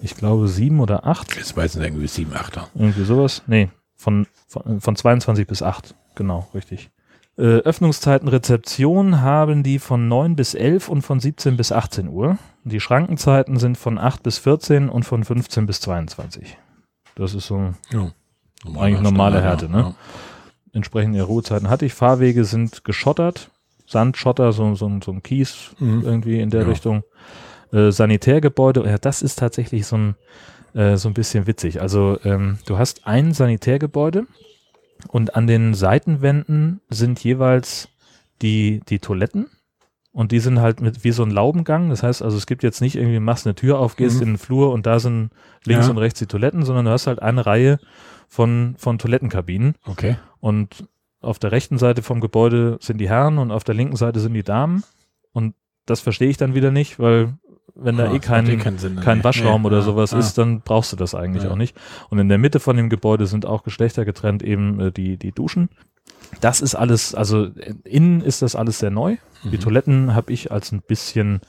ich 0.03 0.17
glaube, 0.17 0.49
7 0.49 0.81
oder 0.81 1.07
8. 1.07 1.37
Jetzt 1.37 1.57
weiß 1.57 1.77
ich 1.77 1.83
irgendwie 1.83 2.09
7, 2.09 2.33
8er. 2.33 2.65
Irgendwie 2.75 3.05
sowas. 3.05 3.43
Nee, 3.47 3.71
von, 3.97 4.27
von, 4.49 4.81
von 4.81 4.97
22 4.97 5.47
bis 5.47 5.63
8. 5.63 5.95
Genau, 6.15 6.49
richtig. 6.55 6.91
Äh, 7.39 7.61
Öffnungszeiten 7.61 8.29
Rezeption 8.29 9.23
haben 9.23 9.63
die 9.63 9.79
von 9.79 10.07
9 10.07 10.37
bis 10.37 10.55
11 10.55 10.89
und 10.89 11.03
von 11.03 11.19
17 11.19 11.57
bis 11.57 11.73
18 11.73 12.09
Uhr. 12.09 12.37
Die 12.65 12.81
Schrankenzeiten 12.81 13.59
sind 13.59 13.79
von 13.79 13.99
8 13.99 14.23
bis 14.23 14.39
14 14.39 14.91
und 14.91 15.05
von 15.05 15.25
15 15.25 15.67
bis 15.67 15.81
22. 15.81 16.59
Das 17.15 17.35
ist 17.35 17.47
so 17.47 17.73
Ja. 17.91 18.13
Eigentlich 18.79 19.01
normale 19.01 19.43
Härte, 19.43 19.69
ne? 19.69 19.95
Entsprechende 20.73 21.23
Ruhezeiten 21.23 21.69
hatte 21.69 21.85
ich. 21.87 21.95
Fahrwege 21.95 22.45
sind 22.45 22.85
geschottert. 22.85 23.51
Sandschotter, 23.87 24.53
so, 24.53 24.75
so, 24.75 24.91
so 25.05 25.13
ein 25.13 25.23
Kies 25.23 25.73
Mhm. 25.79 26.03
irgendwie 26.05 26.41
in 26.41 26.51
der 26.51 26.63
Ja. 26.63 26.69
Richtung. 26.69 27.03
Äh, 27.73 27.91
Sanitärgebäude, 27.91 28.85
ja, 28.87 28.99
das 28.99 29.23
ist 29.23 29.39
tatsächlich 29.39 29.87
so 29.87 29.97
ein, 29.97 30.15
äh, 30.75 30.97
so 30.97 31.09
ein 31.09 31.15
bisschen 31.15 31.47
witzig. 31.47 31.81
Also 31.81 32.19
ähm, 32.25 32.59
du 32.67 32.79
hast 32.79 33.07
ein 33.07 33.33
Sanitärgebäude 33.33 34.27
und 35.09 35.35
an 35.37 35.47
den 35.47 35.75
Seitenwänden 35.75 36.81
sind 36.91 37.23
jeweils 37.25 37.89
die, 38.41 38.81
die 38.89 38.99
Toiletten 38.99 39.49
und 40.13 40.33
die 40.33 40.41
sind 40.41 40.61
halt 40.61 40.81
mit 40.81 41.05
wie 41.05 41.13
so 41.13 41.23
ein 41.23 41.31
Laubengang. 41.31 41.89
Das 41.91 42.03
heißt 42.03 42.23
also, 42.23 42.37
es 42.37 42.47
gibt 42.47 42.63
jetzt 42.63 42.81
nicht 42.81 42.97
irgendwie, 42.97 43.21
machst 43.21 43.47
eine 43.47 43.55
Tür 43.55 43.79
auf, 43.79 43.97
gehst 43.97 44.17
Mhm. 44.17 44.23
in 44.23 44.29
den 44.29 44.39
Flur 44.39 44.73
und 44.73 44.87
da 44.87 44.99
sind 45.01 45.31
links 45.65 45.87
Ja. 45.87 45.91
und 45.91 45.99
rechts 45.99 46.19
die 46.19 46.27
Toiletten, 46.27 46.65
sondern 46.65 46.85
du 46.87 46.91
hast 46.91 47.07
halt 47.07 47.21
eine 47.23 47.45
Reihe 47.47 47.79
von, 48.29 48.75
von 48.79 48.99
Toilettenkabinen 48.99 49.75
Okay. 49.87 50.17
Und 50.43 50.89
auf 51.21 51.39
der 51.39 51.53
rechten 51.53 51.79
Seite 51.79 52.03
vom 52.03 52.21
Gebäude 52.21 52.77
sind 52.81 52.99
die 52.99 53.09
Herren 53.09 53.39
und 53.39 53.53
auf 53.53 53.63
der 53.63 53.77
linken 53.77 53.95
Seite 53.97 54.19
sind 54.19 54.35
die 54.35 54.43
Damen. 54.43 54.83
Und 55.33 55.55
das 55.87 56.01
verstehe 56.01 56.29
ich 56.29 56.37
dann 56.37 56.55
wieder 56.55 56.73
nicht, 56.73 56.99
weil 56.99 57.35
wenn 57.77 57.97
da 57.97 58.07
Ah, 58.09 58.15
eh 58.15 58.19
das 58.19 58.29
macht 58.29 58.47
kein, 58.47 58.59
keinen 58.59 58.79
Sinn, 58.79 58.97
kein 59.01 59.19
nee. 59.19 59.25
Waschraum 59.25 59.63
Nee, 59.63 59.69
oder 59.69 59.77
ja, 59.79 59.83
sowas 59.83 60.11
ja. 60.11 60.19
ist, 60.19 60.37
dann 60.37 60.63
brauchst 60.63 60.93
du 60.93 60.97
das 60.97 61.15
eigentlich 61.15 61.45
Ja. 61.45 61.53
auch 61.53 61.57
nicht. 61.57 61.77
Und 62.11 62.19
in 62.19 62.29
der 62.29 62.39
Mitte 62.39 62.59
von 62.59 62.77
dem 62.77 62.91
Gebäude 62.91 63.27
sind 63.27 63.47
auch 63.47 63.63
Geschlechter 63.63 64.05
getrennt 64.05 64.43
eben 64.43 64.81
äh, 64.81 64.91
die, 64.93 65.17
die 65.17 65.31
Duschen. 65.31 65.69
Das 66.41 66.61
ist 66.61 66.75
alles, 66.75 67.15
also 67.15 67.45
äh, 67.47 67.75
innen 67.85 68.21
ist 68.21 68.43
das 68.43 68.57
alles 68.57 68.81
sehr 68.81 68.91
neu. 68.91 69.17
Die 69.45 69.57
Mhm. 69.57 69.61
Toiletten 69.61 70.15
habe 70.17 70.33
ich 70.33 70.51
als 70.51 70.73
ein 70.73 70.83
bisschen, 70.83 71.41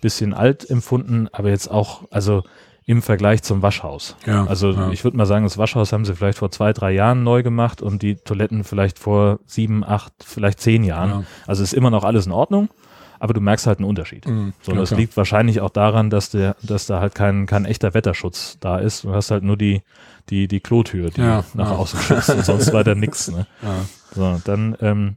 bisschen 0.00 0.34
alt 0.34 0.70
empfunden, 0.70 1.28
aber 1.32 1.48
jetzt 1.50 1.68
auch, 1.68 2.04
also 2.12 2.44
im 2.86 3.02
Vergleich 3.02 3.42
zum 3.42 3.62
Waschhaus. 3.62 4.16
Ja, 4.26 4.46
Also 4.46 4.70
ja. 4.70 4.90
ich 4.90 5.02
würde 5.02 5.16
mal 5.16 5.26
sagen, 5.26 5.44
das 5.44 5.58
Waschhaus 5.58 5.92
haben 5.92 6.04
sie 6.04 6.14
vielleicht 6.14 6.38
vor 6.38 6.52
zwei, 6.52 6.72
drei 6.72 6.92
Jahren 6.92 7.24
neu 7.24 7.42
gemacht 7.42 7.82
und 7.82 8.00
die 8.00 8.14
Toiletten 8.14 8.62
vielleicht 8.62 9.00
vor 9.00 9.40
sieben, 9.44 9.84
acht, 9.84 10.12
vielleicht 10.24 10.60
zehn 10.60 10.84
Jahren. 10.84 11.10
Ja. 11.10 11.22
Also 11.48 11.64
ist 11.64 11.74
immer 11.74 11.90
noch 11.90 12.04
alles 12.04 12.26
in 12.26 12.32
Ordnung, 12.32 12.68
aber 13.18 13.34
du 13.34 13.40
merkst 13.40 13.66
halt 13.66 13.80
einen 13.80 13.88
Unterschied. 13.88 14.26
Mhm. 14.28 14.52
So, 14.62 14.72
das 14.72 14.90
klar. 14.90 15.00
liegt 15.00 15.16
wahrscheinlich 15.16 15.60
auch 15.60 15.70
daran, 15.70 16.10
dass 16.10 16.30
der, 16.30 16.54
dass 16.62 16.86
da 16.86 17.00
halt 17.00 17.16
kein, 17.16 17.46
kein 17.46 17.64
echter 17.64 17.92
Wetterschutz 17.92 18.58
da 18.60 18.78
ist. 18.78 19.02
Du 19.02 19.12
hast 19.12 19.32
halt 19.32 19.42
nur 19.42 19.56
die, 19.56 19.82
die, 20.30 20.46
die 20.46 20.60
Klotür, 20.60 21.10
die 21.10 21.22
nach 21.22 21.70
außen 21.70 21.98
schützt 21.98 22.30
und 22.30 22.44
sonst 22.44 22.72
weiter 22.72 22.94
nix. 22.94 23.28
Ne? 23.30 23.46
So, 24.14 24.40
dann, 24.44 24.74
ähm, 24.80 25.16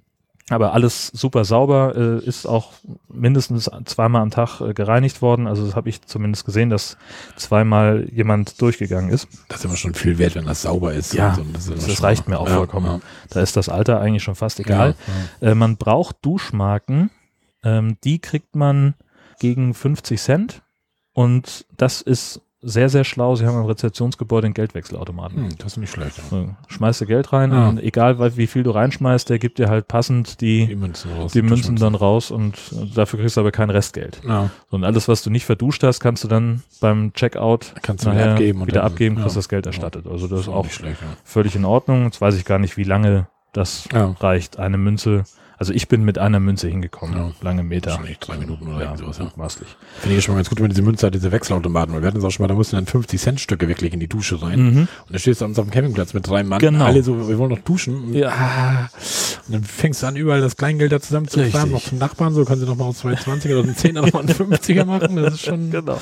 aber 0.50 0.74
alles 0.74 1.08
super 1.08 1.46
sauber, 1.46 1.94
äh, 1.96 2.25
ist 2.25 2.46
auch 2.48 2.74
mindestens 3.08 3.70
zweimal 3.86 4.22
am 4.22 4.32
Tag 4.32 4.62
äh, 4.62 4.74
gereinigt 4.74 5.22
worden. 5.22 5.48
Also 5.48 5.65
das 5.65 5.75
habe 5.75 5.89
ich 5.89 6.01
zumindest 6.01 6.46
gesehen, 6.46 6.70
dass 6.70 6.98
zweimal 7.36 8.08
jemand 8.12 8.60
durchgegangen 8.62 9.10
ist. 9.12 9.27
Das 9.48 9.60
ist 9.60 9.65
immer 9.65 9.77
schon 9.77 9.94
viel 9.94 10.18
wert, 10.18 10.36
wenn 10.36 10.46
das 10.46 10.63
sauber 10.63 10.94
ist. 10.94 11.13
Ja, 11.13 11.36
so. 11.36 11.41
ist 11.41 11.53
das 11.56 11.68
immer 11.86 11.96
schon- 11.96 12.06
reicht 12.06 12.27
mir 12.27 12.39
auch 12.39 12.50
vollkommen. 12.50 13.01
Da 13.29 13.41
ist 13.41 13.56
das 13.56 13.70
Alter 13.70 14.00
eigentlich 14.01 14.24
schon 14.24 14.36
fast 14.36 14.60
egal. 14.60 14.96
Ja, 15.41 15.50
Äh, 15.51 15.56
man 15.56 15.77
braucht 15.77 16.18
Duschmarken, 16.24 17.12
ähm, 17.63 17.98
die 18.03 18.20
kriegt 18.20 18.56
man 18.56 18.96
gegen 19.39 19.74
50 19.74 20.20
Cent 20.22 20.62
und 21.13 21.65
das 21.77 22.01
ist 22.01 22.41
sehr, 22.62 22.89
sehr 22.89 23.06
schlau. 23.06 23.36
Sie 23.36 23.46
haben 23.46 23.58
im 23.58 23.66
Rezeptionsgebäude 23.66 24.48
einen 24.48 24.54
Geldwechselautomaten. 24.54 25.38
Hm, 25.38 25.50
das 25.58 25.68
ist 25.74 25.78
nicht 25.78 25.92
schlecht. 25.92 26.20
Ja. 26.32 26.58
Schmeißt 26.68 27.00
du 27.01 27.06
Geld 27.06 27.32
rein 27.32 27.51
Ja. 27.51 27.70
und 27.70 27.80
egal 27.82 28.36
wie 28.36 28.48
viel 28.48 28.63
du 28.63 28.72
reinschmeißt, 28.72 29.30
der 29.30 29.39
gibt 29.39 29.60
dir 29.60 29.70
halt 29.70 29.88
passend 29.88 30.42
die, 30.42 30.68
Die 30.68 30.75
Münzen 30.75 31.12
raus. 31.13 31.32
die 31.32 31.42
Münzen 31.42 31.78
dann 31.78 31.96
raus 31.96 32.32
und 32.32 32.56
dafür 32.96 33.20
kriegst 33.20 33.38
du 33.38 33.42
aber 33.42 33.51
kein 33.51 33.70
Restgeld. 33.70 34.22
Ja, 34.28 34.50
Und 34.70 34.84
alles, 34.84 35.08
was 35.08 35.24
du 35.24 35.30
nicht 35.30 35.46
verduscht 35.46 35.84
hast, 35.84 36.00
kannst 36.01 36.24
du 36.24 36.28
dann 36.28 36.63
beim 36.82 37.13
Checkout 37.13 37.74
kannst 37.82 38.06
du 38.06 38.12
wieder 38.12 38.32
abgeben. 38.32 38.62
und 38.62 38.68
wieder 38.68 38.84
abgeben, 38.84 39.16
kriegst 39.16 39.38
das 39.38 39.48
Geld 39.48 39.66
erstattet. 39.66 40.06
Also 40.08 40.28
das 40.28 40.42
ist 40.42 40.48
auch 40.50 40.63
nicht 40.66 40.75
schlecht. 40.75 40.98
Völlig 41.24 41.56
in 41.56 41.63
Ordnung. 41.66 42.06
Jetzt 42.06 42.20
weiß 42.20 42.36
ich 42.36 42.44
gar 42.46 42.60
nicht, 42.60 42.75
wie 42.75 42.84
lange 42.84 43.28
das 43.54 43.88
reicht. 43.94 44.60
Eine 44.60 44.78
Münze. 44.78 45.24
Also 45.60 45.74
ich 45.74 45.89
bin 45.89 46.04
mit 46.06 46.18
einer 46.18 46.39
Münze 46.39 46.70
hingekommen. 46.70 47.18
Ja. 47.18 47.32
Lange 47.42 47.63
Meter. 47.63 47.92
Wahrscheinlich 47.92 48.18
drei 48.20 48.38
Minuten 48.38 48.68
oder 48.74 48.82
Ja, 48.86 48.98
sowas. 48.98 49.18
Ja. 49.18 49.25
mutmaßlich. 49.25 49.68
Finde 50.00 50.18
ich 50.18 50.24
schon 50.24 50.34
mal 50.34 50.38
ganz 50.39 50.50
gut, 50.50 50.62
wenn 50.62 50.70
diese 50.70 50.82
Münze 50.82 51.06
hat, 51.06 51.13
diese 51.13 51.34
Wechselautomaten, 51.34 51.94
weil 51.94 52.01
wir 52.01 52.08
hatten 52.08 52.18
es 52.20 52.24
auch 52.24 52.32
schon 52.32 52.46
mal, 52.46 52.48
da 52.48 52.54
mussten 52.54 52.78
dann 52.78 52.86
50-Cent-Stücke 52.86 53.68
wirklich 53.68 53.92
in 53.94 54.00
die 54.00 54.08
Dusche 54.08 54.42
rein. 54.42 54.60
Mhm. 54.62 54.78
Und 54.80 54.88
dann 55.10 55.20
stehst 55.20 55.42
du 55.42 55.46
abends 55.46 55.60
auf 55.60 55.66
dem 55.66 55.72
Campingplatz 55.72 56.13
mit 56.13 56.25
drei 56.28 56.44
Mann, 56.44 56.60
Genau. 56.60 56.86
alle 56.86 57.04
so, 57.04 57.28
wir 57.28 57.38
wollen 57.38 57.51
noch 57.51 57.60
duschen. 57.60 58.06
Und, 58.06 58.13
Ja. 58.13 58.30
ah, 58.30 58.89
und 59.48 59.54
dann 59.54 59.63
fängst 59.66 60.01
du 60.01 60.08
an, 60.08 60.16
überall 60.16 60.39
das 60.39 60.56
Kleingeld 60.56 60.94
da 60.94 61.01
zusammenzufahren, 61.01 61.51
Richtig. 61.51 61.72
noch 61.72 61.84
zum 61.84 61.98
Nachbarn, 61.98 62.34
so 62.34 62.46
können 62.46 62.62
sie 62.62 62.66
noch 62.66 62.78
mal 62.78 62.86
aus 62.86 63.04
220er 63.04 63.51
oder 63.51 63.60
aus 63.60 63.66
dem 63.66 63.75
10er 63.75 64.01
noch 64.06 64.13
mal 64.13 64.20
einen 64.22 64.30
50er 64.30 64.86
machen. 64.86 65.18
Das 65.18 65.34
ist 65.34 65.42
schon, 65.46 65.72
Genau. 65.72 66.00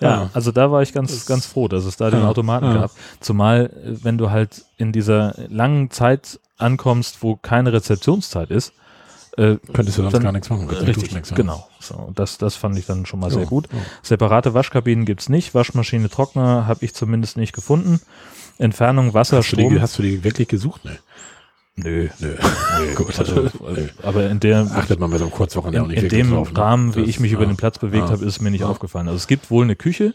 Ja, 0.00 0.08
Ja. 0.22 0.30
also 0.32 0.52
da 0.52 0.70
war 0.72 0.80
ich 0.80 0.94
ganz, 0.94 1.26
ganz 1.26 1.44
froh, 1.44 1.68
dass 1.68 1.84
es 1.84 1.98
da 1.98 2.10
den 2.10 2.22
Automaten 2.22 2.64
ja. 2.64 2.74
gab. 2.74 2.90
Zumal, 3.20 3.66
äh, 3.84 4.02
wenn 4.02 4.16
du 4.16 4.30
halt 4.30 4.64
in 4.78 4.92
dieser 4.92 5.34
langen 5.50 5.90
Zeit 5.90 6.40
ankommst, 6.60 7.22
wo 7.22 7.36
keine 7.36 7.72
Rezeptionszeit 7.72 8.50
ist, 8.50 8.72
äh, 9.36 9.56
Könntest 9.72 9.96
du 9.98 10.02
sonst 10.02 10.12
dann- 10.14 10.22
gar 10.24 10.32
nichts 10.32 10.50
machen. 10.50 10.68
Richtig, 10.68 11.12
nichts, 11.14 11.32
genau. 11.34 11.68
So, 11.78 12.10
das, 12.14 12.36
das 12.38 12.56
fand 12.56 12.76
ich 12.78 12.86
dann 12.86 13.06
schon 13.06 13.20
mal 13.20 13.30
sehr 13.30 13.42
Ja, 13.44 13.48
gut. 13.48 13.68
ja. 13.72 13.78
Separate 14.02 14.54
Waschkabinen 14.54 15.04
gibt's 15.04 15.28
nicht. 15.28 15.54
Waschmaschine, 15.54 16.10
Trockner 16.10 16.66
habe 16.66 16.84
ich 16.84 16.94
zumindest 16.94 17.36
nicht 17.36 17.52
gefunden. 17.52 18.00
Entfernung 18.58 19.14
Wasser, 19.14 19.38
Hast 19.38 19.52
du, 19.52 19.56
Strom. 19.56 19.74
die, 19.74 19.80
hast 19.80 19.98
du 19.98 20.02
die 20.02 20.22
wirklich 20.24 20.48
gesucht? 20.48 20.84
Ne? 20.84 20.98
Nö. 21.76 22.08
Nö. 22.18 22.34
Nö. 22.80 22.94
Gut. 22.96 23.18
Also, 23.18 23.42
Nö. 23.42 23.88
aber 24.02 24.28
in 24.28 24.40
der, 24.40 24.68
Achtet 24.74 24.98
man 25.00 25.10
bei 25.10 25.16
so 25.18 25.24
einem 25.24 25.32
Kurzwochenende 25.32 25.82
auch 25.82 25.86
nicht 25.86 26.02
in 26.02 26.08
dem 26.08 26.30
drauf, 26.32 26.52
ne? 26.52 26.58
Rahmen, 26.58 26.94
wie 26.96 27.00
Das- 27.00 27.08
ich 27.08 27.20
mich 27.20 27.32
über 27.32 27.42
ja. 27.42 27.48
den 27.48 27.56
Platz 27.56 27.78
bewegt 27.78 28.06
Ja. 28.06 28.10
habe, 28.10 28.24
ist 28.26 28.34
es 28.36 28.40
mir 28.40 28.50
nicht 28.50 28.60
Ja. 28.62 28.66
aufgefallen. 28.68 29.06
Also 29.06 29.16
es 29.16 29.28
gibt 29.28 29.50
wohl 29.50 29.64
eine 29.64 29.76
Küche, 29.76 30.14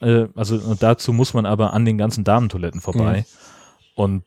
äh, 0.00 0.26
also 0.34 0.74
dazu 0.74 1.12
muss 1.12 1.34
man 1.34 1.44
aber 1.46 1.74
an 1.74 1.84
den 1.84 1.98
ganzen 1.98 2.24
Damentoiletten 2.24 2.80
vorbei. 2.80 3.26
Und 3.94 4.24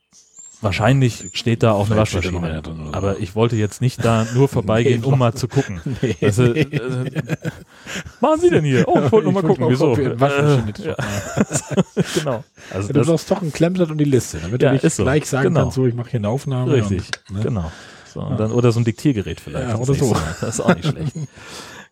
wahrscheinlich 0.63 1.29
steht 1.33 1.61
da 1.63 1.73
auch 1.73 1.87
eine 1.87 1.97
Waschmaschine. 1.97 2.61
drin 2.61 2.81
so. 2.87 2.93
Aber 2.93 3.19
ich 3.19 3.35
wollte 3.35 3.55
jetzt 3.55 3.81
nicht 3.81 4.03
da 4.03 4.25
nur 4.33 4.47
vorbeigehen, 4.49 5.01
Nee, 5.01 5.07
um 5.07 5.19
mal 5.19 5.33
zu 5.33 5.47
gucken. 5.47 5.81
Nee. 6.01 6.15
Also, 6.21 6.43
äh, 6.53 6.65
machen 8.21 8.39
Sie 8.41 8.49
denn 8.49 8.63
hier? 8.63 8.87
Oh, 8.87 8.99
ich 9.05 9.11
wollte 9.11 9.25
nur 9.25 9.33
mal 9.33 9.43
gucken, 9.43 9.65
mal 9.65 9.71
wieso? 9.71 9.97
Waschmaschine 10.19 10.73
Äh, 10.79 10.87
ja. 10.87 10.95
genau. 12.15 12.43
Also 12.71 12.93
Du 12.93 13.01
brauchst 13.05 13.29
doch 13.29 13.41
ein 13.41 13.51
Klemmbrett 13.53 13.91
und 13.91 13.97
die 13.97 14.03
Liste, 14.05 14.39
damit 14.41 14.61
Ja, 14.61 14.69
du 14.69 14.75
nicht 14.81 14.91
so. 14.91 15.03
gleich 15.03 15.27
sagen 15.27 15.49
Genau. 15.49 15.61
kannst, 15.61 15.75
so 15.75 15.85
ich 15.85 15.93
mache 15.93 16.09
hier 16.11 16.19
eine 16.19 16.29
Aufnahme. 16.29 16.73
Richtig, 16.73 17.09
Und, 17.29 17.37
ne? 17.37 17.43
genau. 17.43 17.71
So, 18.13 18.21
und 18.21 18.39
dann, 18.39 18.51
oder 18.51 18.71
so 18.71 18.79
ein 18.79 18.83
Diktiergerät 18.85 19.41
vielleicht. 19.41 19.69
Ja, 19.69 19.75
oder 19.77 19.93
so. 19.93 20.15
Das 20.41 20.55
ist 20.55 20.59
auch 20.61 20.75
nicht 20.75 20.87
schlecht. 20.87 21.13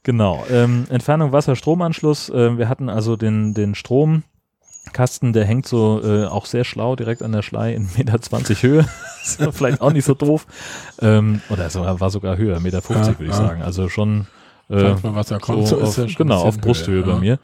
Genau. 0.03 0.43
Ähm, 0.51 0.85
Entfernung 0.89 1.31
Wasser-Stromanschluss. 1.31 2.29
Äh, 2.29 2.57
wir 2.57 2.69
hatten 2.69 2.89
also 2.89 3.15
den, 3.15 3.53
den 3.53 3.75
Stromkasten, 4.91 5.33
der 5.33 5.45
hängt 5.45 5.67
so 5.67 6.01
äh, 6.03 6.25
auch 6.25 6.45
sehr 6.45 6.63
schlau 6.63 6.95
direkt 6.95 7.23
an 7.23 7.31
der 7.31 7.41
Schlei 7.41 7.73
in 7.73 7.87
1,20 7.87 8.31
Meter 8.37 8.61
Höhe. 8.61 8.85
ist 9.23 9.41
vielleicht 9.51 9.81
auch 9.81 9.91
nicht 9.91 10.05
so 10.05 10.13
doof. 10.13 10.45
Ähm, 10.99 11.41
oder 11.49 11.69
so, 11.69 11.81
war 11.81 12.09
sogar 12.09 12.37
höher, 12.37 12.57
1,50 12.57 12.61
Meter, 12.61 12.81
Ja, 12.89 13.07
würde 13.07 13.23
ich 13.23 13.29
ja. 13.29 13.33
sagen. 13.33 13.61
Also 13.61 13.89
schon 13.89 14.27
äh, 14.69 14.93
mal 15.03 15.15
Wasser 15.15 15.39
kommt, 15.39 15.67
so, 15.67 15.81
auf, 15.81 15.99
genau, 16.17 16.41
auf 16.41 16.57
Brusthöhe 16.59 17.03
Höhe, 17.05 17.13
bei 17.13 17.19
mir. 17.19 17.39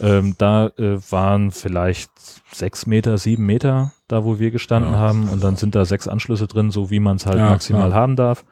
Ähm, 0.00 0.34
da 0.38 0.68
äh, 0.78 0.98
waren 1.10 1.50
vielleicht 1.50 2.10
sechs 2.52 2.86
Meter, 2.86 3.18
sieben 3.18 3.46
Meter, 3.46 3.92
da 4.08 4.24
wo 4.24 4.38
wir 4.38 4.50
gestanden 4.50 4.96
haben. 4.96 5.28
Und 5.28 5.42
dann 5.42 5.56
sind 5.56 5.74
da 5.74 5.84
sechs 5.84 6.08
Anschlüsse 6.08 6.46
drin, 6.46 6.70
so 6.70 6.90
wie 6.90 7.00
man 7.00 7.16
es 7.16 7.26
halt 7.26 7.38
maximal 7.38 7.94
haben 7.94 8.16
darf. 8.16 8.44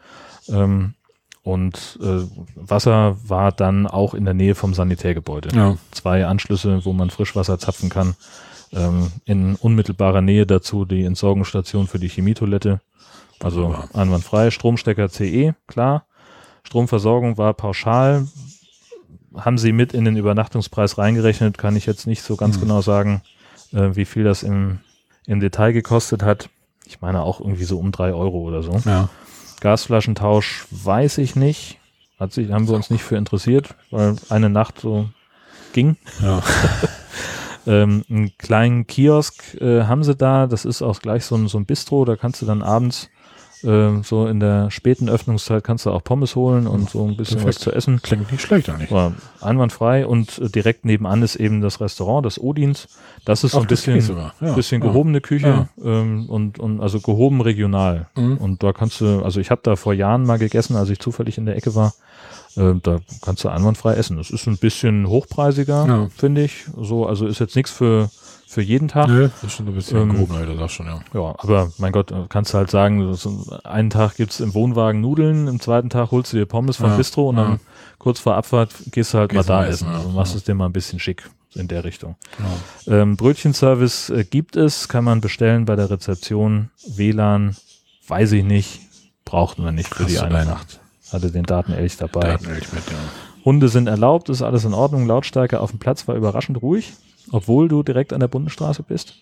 Ähm, 0.48 0.94
und 1.48 1.98
äh, 2.02 2.24
Wasser 2.56 3.16
war 3.26 3.52
dann 3.52 3.86
auch 3.86 4.12
in 4.12 4.24
der 4.26 4.34
Nähe 4.34 4.54
vom 4.54 4.74
Sanitärgebäude. 4.74 5.48
Ja. 5.56 5.76
Zwei 5.92 6.26
Anschlüsse, 6.26 6.84
wo 6.84 6.92
man 6.92 7.08
Frischwasser 7.08 7.58
zapfen 7.58 7.88
kann. 7.88 8.14
Ähm, 8.70 9.10
in 9.24 9.54
unmittelbarer 9.54 10.20
Nähe 10.20 10.44
dazu 10.44 10.84
die 10.84 11.04
Entsorgungsstation 11.04 11.86
für 11.86 11.98
die 11.98 12.08
Chemietoilette. 12.10 12.80
Also 13.40 13.64
Wunderbar. 13.64 13.88
einwandfrei. 13.94 14.50
Stromstecker 14.50 15.08
CE, 15.08 15.54
klar. 15.66 16.04
Stromversorgung 16.64 17.38
war 17.38 17.54
pauschal. 17.54 18.26
Haben 19.34 19.56
sie 19.56 19.72
mit 19.72 19.94
in 19.94 20.04
den 20.04 20.16
Übernachtungspreis 20.16 20.98
reingerechnet, 20.98 21.56
kann 21.56 21.76
ich 21.76 21.86
jetzt 21.86 22.06
nicht 22.06 22.22
so 22.22 22.36
ganz 22.36 22.56
Hm. 22.56 22.62
genau 22.62 22.82
sagen, 22.82 23.22
äh, 23.72 23.90
wie 23.96 24.04
viel 24.04 24.24
das 24.24 24.42
im, 24.42 24.80
im 25.26 25.40
Detail 25.40 25.72
gekostet 25.72 26.22
hat. 26.22 26.50
Ich 26.84 27.00
meine 27.00 27.22
auch 27.22 27.40
irgendwie 27.40 27.64
so 27.64 27.78
um 27.78 27.90
drei 27.90 28.12
Euro 28.12 28.38
oder 28.40 28.62
so. 28.62 28.72
Ja. 28.84 29.08
Gasflaschentausch 29.60 30.66
weiß 30.70 31.18
ich 31.18 31.36
nicht. 31.36 31.78
Hat 32.18 32.32
sich, 32.32 32.50
haben 32.50 32.68
wir 32.68 32.74
uns 32.74 32.90
nicht 32.90 33.04
für 33.04 33.16
interessiert, 33.16 33.74
weil 33.90 34.16
eine 34.28 34.50
Nacht 34.50 34.80
so 34.80 35.08
ging. 35.72 35.96
Ja. 36.20 36.42
Ähm, 37.68 38.02
einen 38.08 38.36
kleinen 38.38 38.86
Kiosk 38.86 39.60
äh, 39.60 39.82
haben 39.82 40.02
sie 40.02 40.16
da. 40.16 40.46
Das 40.46 40.64
ist 40.64 40.80
auch 40.80 41.00
gleich 41.00 41.26
so 41.26 41.34
ein, 41.36 41.48
so 41.48 41.58
ein 41.58 41.66
Bistro. 41.66 42.06
Da 42.06 42.16
kannst 42.16 42.40
du 42.40 42.46
dann 42.46 42.62
abends 42.62 43.10
ähm, 43.64 44.02
so 44.04 44.26
in 44.26 44.40
der 44.40 44.70
späten 44.70 45.08
Öffnungszeit 45.08 45.64
kannst 45.64 45.86
du 45.86 45.90
auch 45.90 46.02
Pommes 46.04 46.36
holen 46.36 46.66
und 46.66 46.90
so 46.90 47.04
ein 47.06 47.16
bisschen 47.16 47.38
Perfekt. 47.38 47.56
was 47.56 47.62
zu 47.62 47.72
essen. 47.72 48.00
Klingt 48.02 48.30
nicht 48.30 48.42
schlecht 48.42 48.68
eigentlich. 48.68 48.90
War 48.90 49.12
einwandfrei 49.40 50.06
und 50.06 50.38
äh, 50.38 50.48
direkt 50.48 50.84
nebenan 50.84 51.22
ist 51.22 51.36
eben 51.36 51.60
das 51.60 51.80
Restaurant, 51.80 52.24
das 52.26 52.38
Odins. 52.38 52.88
Das 53.24 53.44
ist 53.44 53.52
so 53.52 53.60
ein 53.60 53.66
bisschen. 53.66 53.96
Ja. 54.40 54.52
bisschen 54.54 54.82
ja. 54.82 54.88
gehobene 54.88 55.20
Küche 55.20 55.68
ähm, 55.84 56.26
und, 56.28 56.58
und 56.58 56.80
also 56.80 57.00
gehoben 57.00 57.40
regional. 57.40 58.08
Mhm. 58.16 58.36
Und 58.38 58.62
da 58.62 58.72
kannst 58.72 59.00
du, 59.00 59.22
also 59.22 59.40
ich 59.40 59.50
habe 59.50 59.60
da 59.64 59.76
vor 59.76 59.92
Jahren 59.92 60.24
mal 60.24 60.38
gegessen, 60.38 60.76
als 60.76 60.90
ich 60.90 60.98
zufällig 60.98 61.38
in 61.38 61.46
der 61.46 61.56
Ecke 61.56 61.74
war. 61.74 61.94
Äh, 62.56 62.74
da 62.82 62.98
kannst 63.22 63.44
du 63.44 63.48
einwandfrei 63.48 63.94
essen. 63.94 64.16
Das 64.16 64.30
ist 64.30 64.46
ein 64.46 64.58
bisschen 64.58 65.08
hochpreisiger, 65.08 65.86
Ja. 65.86 66.08
finde 66.16 66.44
ich. 66.44 66.64
So, 66.80 67.06
also 67.06 67.26
ist 67.26 67.38
jetzt 67.38 67.56
nichts 67.56 67.70
für, 67.70 68.10
für 68.50 68.62
jeden 68.62 68.88
Tag. 68.88 69.08
Nö, 69.08 69.28
das 69.28 69.44
ist 69.44 69.52
schon 69.52 69.68
ein 69.68 69.74
bisschen 69.74 69.98
Ähm, 69.98 70.12
gehoben, 70.12 70.34
Alter, 70.34 70.54
das 70.54 70.72
schon, 70.72 70.86
ja. 70.86 71.00
Ja, 71.12 71.34
aber 71.36 71.70
mein 71.76 71.92
Gott, 71.92 72.10
äh, 72.10 72.24
kannst 72.30 72.54
du 72.54 72.58
halt 72.58 72.70
sagen, 72.70 73.14
einen 73.64 73.90
Tag 73.90 74.16
gibt's 74.16 74.40
im 74.40 74.54
Wohnwagen 74.54 75.02
Nudeln, 75.02 75.48
im 75.48 75.60
zweiten 75.60 75.90
Tag 75.90 76.10
holst 76.10 76.32
du 76.32 76.38
dir 76.38 76.46
Pommes 76.46 76.78
vom 76.78 76.90
Ja, 76.90 76.96
Bistro 76.96 77.28
und 77.28 77.36
ja. 77.36 77.44
dann 77.44 77.60
kurz 77.98 78.20
vor 78.20 78.36
Abfahrt 78.36 78.70
gehst 78.90 79.12
du 79.12 79.18
halt 79.18 79.30
Gehst 79.32 79.48
mal 79.48 79.54
da 79.62 79.66
essen. 79.66 79.88
essen. 79.88 79.94
Also 79.96 80.08
machst 80.10 80.32
Ja. 80.32 80.38
es 80.38 80.44
dir 80.44 80.54
mal 80.54 80.64
ein 80.66 80.72
bisschen 80.72 80.98
schick 80.98 81.28
in 81.54 81.68
der 81.68 81.84
Richtung. 81.84 82.16
Genau. 82.86 83.00
Ähm, 83.02 83.16
Brötchenservice 83.16 84.10
äh, 84.10 84.24
gibt 84.24 84.56
es, 84.56 84.88
kann 84.88 85.04
man 85.04 85.20
bestellen 85.20 85.66
bei 85.66 85.76
der 85.76 85.90
Rezeption. 85.90 86.70
WLAN, 86.86 87.54
weiß 88.06 88.32
ich 88.32 88.44
nicht, 88.44 88.80
brauchten 89.26 89.62
wir 89.64 89.72
nicht 89.72 89.94
für 89.94 90.04
Hast 90.04 90.12
die 90.12 90.18
eine 90.20 90.46
Nacht. 90.46 90.80
Hatte 91.12 91.30
den 91.30 91.44
Datenelch 91.44 91.96
dabei. 91.98 92.20
Datenelch 92.20 92.72
mit, 92.72 92.82
ja. 92.86 92.96
Hunde 93.44 93.68
sind 93.68 93.88
erlaubt, 93.88 94.28
ist 94.30 94.42
alles 94.42 94.64
in 94.64 94.74
Ordnung. 94.74 95.06
Lautstärke 95.06 95.60
auf 95.60 95.70
dem 95.70 95.78
Platz 95.78 96.06
war 96.08 96.14
überraschend 96.16 96.60
ruhig, 96.60 96.92
obwohl 97.32 97.68
du 97.68 97.82
direkt 97.82 98.12
an 98.12 98.20
der 98.20 98.28
Bundesstraße 98.28 98.82
bist. 98.82 99.14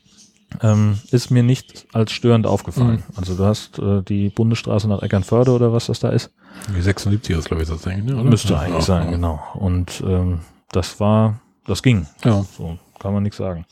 Ähm, 0.62 0.98
ist 1.10 1.30
mir 1.30 1.42
nicht 1.42 1.86
als 1.92 2.12
störend 2.12 2.46
aufgefallen. 2.46 3.02
Mhm. 3.08 3.16
Also 3.16 3.34
du 3.34 3.44
hast 3.44 3.78
äh, 3.80 4.02
die 4.02 4.28
Bundesstraße 4.30 4.88
nach 4.88 5.02
Eckernförde 5.02 5.50
oder 5.50 5.72
was 5.72 5.86
das 5.86 5.98
da 5.98 6.10
ist. 6.10 6.30
Die 6.75 6.80
76 6.80 7.36
ist, 7.36 7.48
glaube 7.48 7.64
ich, 7.64 7.68
das 7.68 7.86
eigentlich, 7.86 8.14
ne? 8.14 8.20
oder? 8.20 8.30
Müsste 8.30 8.56
eigentlich 8.58 8.75
ja, 8.75 8.80
sein, 8.80 9.06
ja. 9.06 9.10
genau. 9.12 9.40
Und 9.54 10.02
ähm, 10.06 10.40
das 10.70 11.00
war, 11.00 11.40
das 11.66 11.82
ging. 11.82 12.06
Ja. 12.25 12.44
So 12.56 12.78
kann 13.00 13.12
man 13.12 13.25
nichts 13.25 13.38
sagen. 13.38 13.66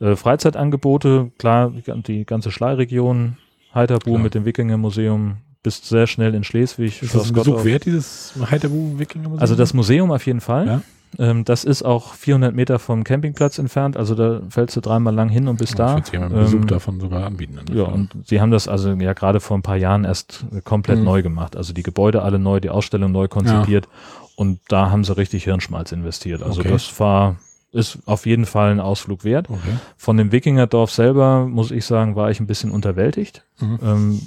Äh, 0.00 0.14
Freizeitangebote, 0.16 1.32
klar, 1.38 1.70
die, 1.70 1.82
gan- 1.82 2.02
die 2.02 2.24
ganze 2.24 2.50
Schleiregion, 2.50 3.36
Heiterbu 3.74 4.16
mit 4.18 4.34
dem 4.34 4.44
Wikingermuseum, 4.44 5.38
bist 5.62 5.86
sehr 5.86 6.06
schnell 6.06 6.34
in 6.34 6.44
Schleswig. 6.44 7.02
Ist 7.02 7.14
das 7.14 7.28
ein 7.28 7.34
Besuch 7.34 7.64
wert, 7.64 7.84
dieses 7.84 8.34
Heiterbu 8.50 8.98
Wikinger 8.98 9.28
Museum? 9.28 9.40
Also 9.40 9.56
das 9.56 9.74
Museum 9.74 10.10
auf 10.10 10.24
jeden 10.26 10.40
Fall. 10.40 10.66
Ja. 10.66 10.82
Ähm, 11.18 11.44
das 11.44 11.64
ist 11.64 11.82
auch 11.82 12.14
400 12.14 12.54
Meter 12.54 12.78
vom 12.78 13.04
Campingplatz 13.04 13.58
entfernt, 13.58 13.96
also 13.96 14.14
da 14.14 14.40
fällst 14.48 14.74
du 14.76 14.80
dreimal 14.80 15.14
lang 15.14 15.28
hin 15.28 15.46
und 15.48 15.58
bist 15.58 15.78
da. 15.78 15.98
Ich 15.98 16.12
würde 16.12 16.28
Besuch 16.34 16.60
Ähm, 16.60 16.66
davon 16.66 17.00
sogar 17.00 17.26
anbieten. 17.26 17.58
ja, 17.72 17.84
und 17.84 18.10
sie 18.24 18.40
haben 18.40 18.50
das 18.50 18.66
also 18.68 18.92
ja 18.92 19.12
gerade 19.12 19.40
vor 19.40 19.58
ein 19.58 19.62
paar 19.62 19.76
Jahren 19.76 20.04
erst 20.04 20.44
komplett 20.64 20.98
Mhm. 21.00 21.04
neu 21.04 21.22
gemacht. 21.22 21.56
Also 21.56 21.72
die 21.72 21.82
Gebäude 21.82 22.22
alle 22.22 22.38
neu, 22.38 22.60
die 22.60 22.70
Ausstellung 22.70 23.12
neu 23.12 23.28
konzipiert 23.28 23.88
und 24.36 24.60
da 24.68 24.90
haben 24.90 25.04
sie 25.04 25.16
richtig 25.16 25.44
Hirnschmalz 25.44 25.92
investiert. 25.92 26.42
Also 26.42 26.60
Okay. 26.60 26.70
das 26.70 26.98
war, 26.98 27.36
ist 27.72 27.98
auf 28.06 28.24
jeden 28.26 28.46
Fall 28.46 28.70
ein 28.70 28.80
Ausflug 28.80 29.24
wert. 29.24 29.50
Okay. 29.50 29.76
Von 29.96 30.16
dem 30.16 30.32
Wikingerdorf 30.32 30.90
selber, 30.90 31.46
muss 31.46 31.70
ich 31.70 31.84
sagen, 31.84 32.16
war 32.16 32.30
ich 32.30 32.40
ein 32.40 32.46
bisschen 32.46 32.70
unterwältigt. 32.70 33.44
Mhm. 33.60 33.78
Ähm, 33.82 34.20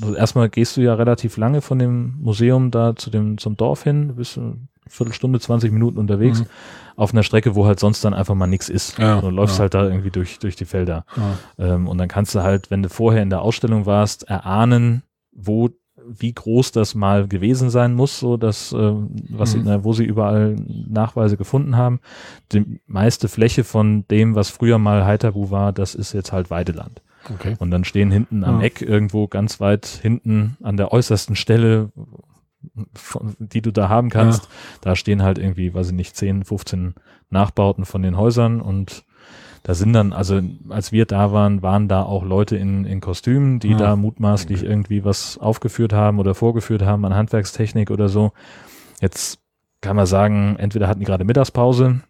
also 0.00 0.14
erstmal 0.14 0.48
gehst 0.48 0.76
du 0.76 0.80
ja 0.80 0.94
relativ 0.94 1.36
lange 1.36 1.60
von 1.60 1.78
dem 1.78 2.14
Museum 2.22 2.70
da 2.70 2.94
zu 2.96 3.10
dem, 3.10 3.38
zum 3.38 3.56
Dorf 3.56 3.82
hin, 3.82 4.14
bist 4.16 4.38
Viertelstunde, 4.90 5.40
20 5.40 5.72
Minuten 5.72 5.98
unterwegs, 5.98 6.40
Mhm. 6.40 6.46
auf 6.96 7.12
einer 7.12 7.22
Strecke, 7.22 7.54
wo 7.54 7.66
halt 7.66 7.80
sonst 7.80 8.04
dann 8.04 8.12
einfach 8.14 8.34
mal 8.34 8.46
nichts 8.46 8.68
ist. 8.68 8.98
Ja, 8.98 9.20
du 9.20 9.30
läufst 9.30 9.56
ja. 9.56 9.62
halt 9.62 9.74
da 9.74 9.84
irgendwie 9.84 10.10
durch, 10.10 10.38
durch 10.38 10.56
die 10.56 10.64
Felder. 10.66 11.04
Ja. 11.16 11.74
Ähm, 11.74 11.88
und 11.88 11.98
dann 11.98 12.08
kannst 12.08 12.34
du 12.34 12.42
halt, 12.42 12.70
wenn 12.70 12.82
du 12.82 12.88
vorher 12.88 13.22
in 13.22 13.30
der 13.30 13.42
Ausstellung 13.42 13.86
warst, 13.86 14.24
erahnen, 14.28 15.02
wo, 15.32 15.70
wie 16.06 16.32
groß 16.32 16.72
das 16.72 16.94
mal 16.94 17.28
gewesen 17.28 17.70
sein 17.70 17.94
muss, 17.94 18.18
so 18.18 18.36
dass, 18.36 18.72
ähm, 18.72 19.10
was 19.28 19.54
Mhm. 19.54 19.64
sie, 19.64 19.84
wo 19.84 19.92
sie 19.92 20.04
überall 20.04 20.56
Nachweise 20.88 21.36
gefunden 21.36 21.76
haben. 21.76 22.00
Die 22.52 22.80
meiste 22.86 23.28
Fläche 23.28 23.64
von 23.64 24.04
dem, 24.10 24.34
was 24.34 24.50
früher 24.50 24.78
mal 24.78 25.04
Heiterbu 25.04 25.50
war, 25.50 25.72
das 25.72 25.94
ist 25.94 26.12
jetzt 26.12 26.32
halt 26.32 26.50
Weideland. 26.50 27.02
Okay. 27.34 27.54
Und 27.58 27.70
dann 27.70 27.84
stehen 27.84 28.10
hinten 28.10 28.44
am 28.44 28.60
Ja. 28.60 28.66
Eck 28.66 28.80
irgendwo 28.80 29.28
ganz 29.28 29.60
weit 29.60 29.86
hinten 29.86 30.56
an 30.62 30.78
der 30.78 30.90
äußersten 30.90 31.36
Stelle, 31.36 31.90
von, 32.94 33.34
die 33.38 33.62
du 33.62 33.72
da 33.72 33.88
haben 33.88 34.10
kannst, 34.10 34.48
da 34.80 34.94
stehen 34.96 35.22
halt 35.22 35.38
irgendwie, 35.38 35.72
weiß 35.74 35.88
ich 35.88 35.94
nicht, 35.94 36.16
10, 36.16 36.44
15 36.44 36.94
Nachbauten 37.30 37.84
von 37.84 38.02
den 38.02 38.16
Häusern 38.16 38.60
und 38.60 39.04
da 39.62 39.74
sind 39.74 39.92
dann, 39.92 40.12
also 40.14 40.40
als 40.70 40.90
wir 40.90 41.04
da 41.04 41.32
waren, 41.32 41.62
waren 41.62 41.86
da 41.86 42.02
auch 42.02 42.24
Leute 42.24 42.56
in, 42.56 42.84
in 42.86 43.00
Kostümen, 43.00 43.60
die 43.60 43.72
Ja. 43.72 43.76
da 43.76 43.96
mutmaßlich 43.96 44.62
irgendwie 44.62 45.04
was 45.04 45.36
aufgeführt 45.38 45.92
haben 45.92 46.18
oder 46.18 46.34
vorgeführt 46.34 46.82
haben 46.82 47.04
an 47.04 47.14
Handwerkstechnik 47.14 47.90
oder 47.90 48.08
so. 48.08 48.32
Jetzt 49.02 49.38
kann 49.82 49.96
man 49.96 50.06
sagen, 50.06 50.56
entweder 50.58 50.88
hatten 50.88 51.00
die 51.00 51.06
gerade 51.06 51.24
Mittagspause 51.24 52.00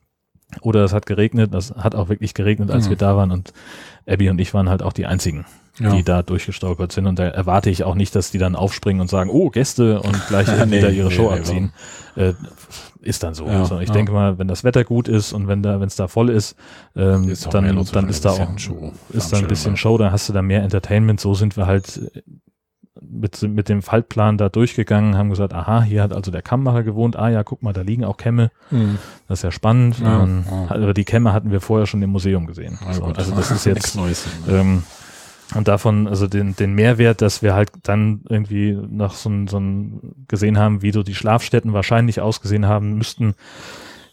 oder 0.61 0.85
es 0.85 0.92
hat 0.92 1.07
geregnet. 1.07 1.52
Das 1.54 1.73
hat 1.76 1.95
auch 1.95 2.09
wirklich 2.09 2.35
geregnet, 2.35 2.71
als 2.71 2.87
Mhm. 2.87 2.90
wir 2.90 2.97
da 2.97 3.16
waren 3.16 3.30
und 3.30 3.52
Abby 4.07 4.28
und 4.30 4.40
ich 4.40 4.52
waren 4.54 4.69
halt 4.69 4.83
auch 4.83 4.92
die 4.92 5.07
einzigen, 5.07 5.45
Ja. 5.78 5.95
die 5.95 6.02
da 6.02 6.23
durchgestolpert 6.23 6.92
sind. 6.92 7.07
Und 7.07 7.19
da 7.19 7.25
erwarte 7.25 7.71
ich 7.71 7.85
auch 7.85 7.95
nicht, 7.95 8.14
dass 8.14 8.30
die 8.30 8.38
dann 8.38 8.57
aufspringen 8.57 9.00
und 9.00 9.09
sagen, 9.09 9.30
oh, 9.30 9.50
Gäste 9.50 10.00
und 10.00 10.16
gleich 10.28 10.47
Nee, 10.66 10.80
da 10.80 10.88
ihre 10.88 11.09
nee, 11.09 11.14
Show 11.14 11.30
nee, 11.30 11.38
abziehen. 11.38 11.73
Äh, 12.16 12.33
ist 13.02 13.23
dann 13.23 13.33
so. 13.35 13.47
Ja, 13.47 13.61
also 13.61 13.78
ich 13.80 13.88
ja. 13.88 13.95
denke 13.95 14.12
mal, 14.12 14.38
wenn 14.38 14.49
das 14.49 14.62
Wetter 14.62 14.85
gut 14.85 15.09
ist 15.09 15.33
und 15.33 15.49
wenn 15.49 15.62
da, 15.62 15.80
wenn 15.80 15.87
es 15.87 15.97
da 15.97 16.07
voll 16.09 16.28
ist, 16.28 16.54
ähm, 16.97 17.28
Ist 17.30 17.47
auch 17.47 17.50
dann, 17.50 17.64
dann 17.64 17.78
ist 17.78 17.95
da 17.95 18.30
ist 18.33 18.38
ja 18.38 18.45
auch 18.45 18.49
ein 18.50 18.59
Show- 18.59 18.92
ist 19.11 19.33
da 19.33 19.38
ein 19.38 19.47
bisschen 19.47 19.76
Show, 19.78 19.97
da 19.97 20.11
hast 20.12 20.28
du 20.28 20.33
da 20.35 20.42
mehr 20.42 20.62
Entertainment. 20.62 21.19
So 21.21 21.33
sind 21.35 21.57
wir 21.57 21.66
halt 21.66 22.00
mit, 23.00 23.40
mit 23.42 23.68
dem 23.68 23.82
Faltplan 23.82 24.37
da 24.37 24.49
durchgegangen, 24.49 25.16
haben 25.16 25.30
gesagt, 25.30 25.54
aha, 25.54 25.82
hier 25.82 26.02
hat 26.02 26.12
also 26.12 26.30
der 26.30 26.42
Kammmacher 26.42 26.82
gewohnt, 26.82 27.16
ah 27.16 27.28
ja, 27.28 27.44
guck 27.44 27.62
mal, 27.62 27.73
da 27.73 27.82
liegen 27.82 28.04
auch 28.04 28.16
Kämme, 28.16 28.50
Mhm. 28.70 28.99
das 29.28 29.38
ist 29.40 29.42
ja 29.44 29.50
spannend. 29.52 29.99
Ja, 30.00 30.18
und 30.18 30.44
ja. 30.50 30.66
aber 30.75 30.94
die 30.94 31.04
Kämme 31.04 31.32
hatten 31.32 31.50
wir 31.50 31.61
vorher 31.61 31.87
schon 31.87 32.02
im 32.02 32.11
Museum 32.11 32.47
gesehen. 32.47 32.78
Na 32.85 32.92
So, 32.92 33.02
gut. 33.02 33.18
also 33.18 33.35
das 33.35 33.50
ist 33.50 33.64
jetzt 33.64 33.97
Neues. 33.97 34.26
ähm, 34.49 34.82
und 35.54 35.66
davon, 35.66 36.06
also 36.06 36.26
den, 36.28 36.54
den 36.56 36.75
Mehrwert, 36.75 37.23
dass 37.23 37.42
wir 37.42 37.54
halt 37.54 37.70
dann 37.82 38.20
irgendwie 38.28 38.73
noch 38.73 39.14
so 39.14 39.28
ein, 39.30 39.49
so 39.49 39.59
ein 39.59 40.25
gesehen 40.28 40.59
haben, 40.59 40.82
wie 40.82 40.92
so 40.92 41.02
die 41.02 41.14
Schlafstätten 41.14 41.73
wahrscheinlich 41.73 42.20
ausgesehen 42.20 42.66
haben 42.66 42.94
müssten. 42.99 43.35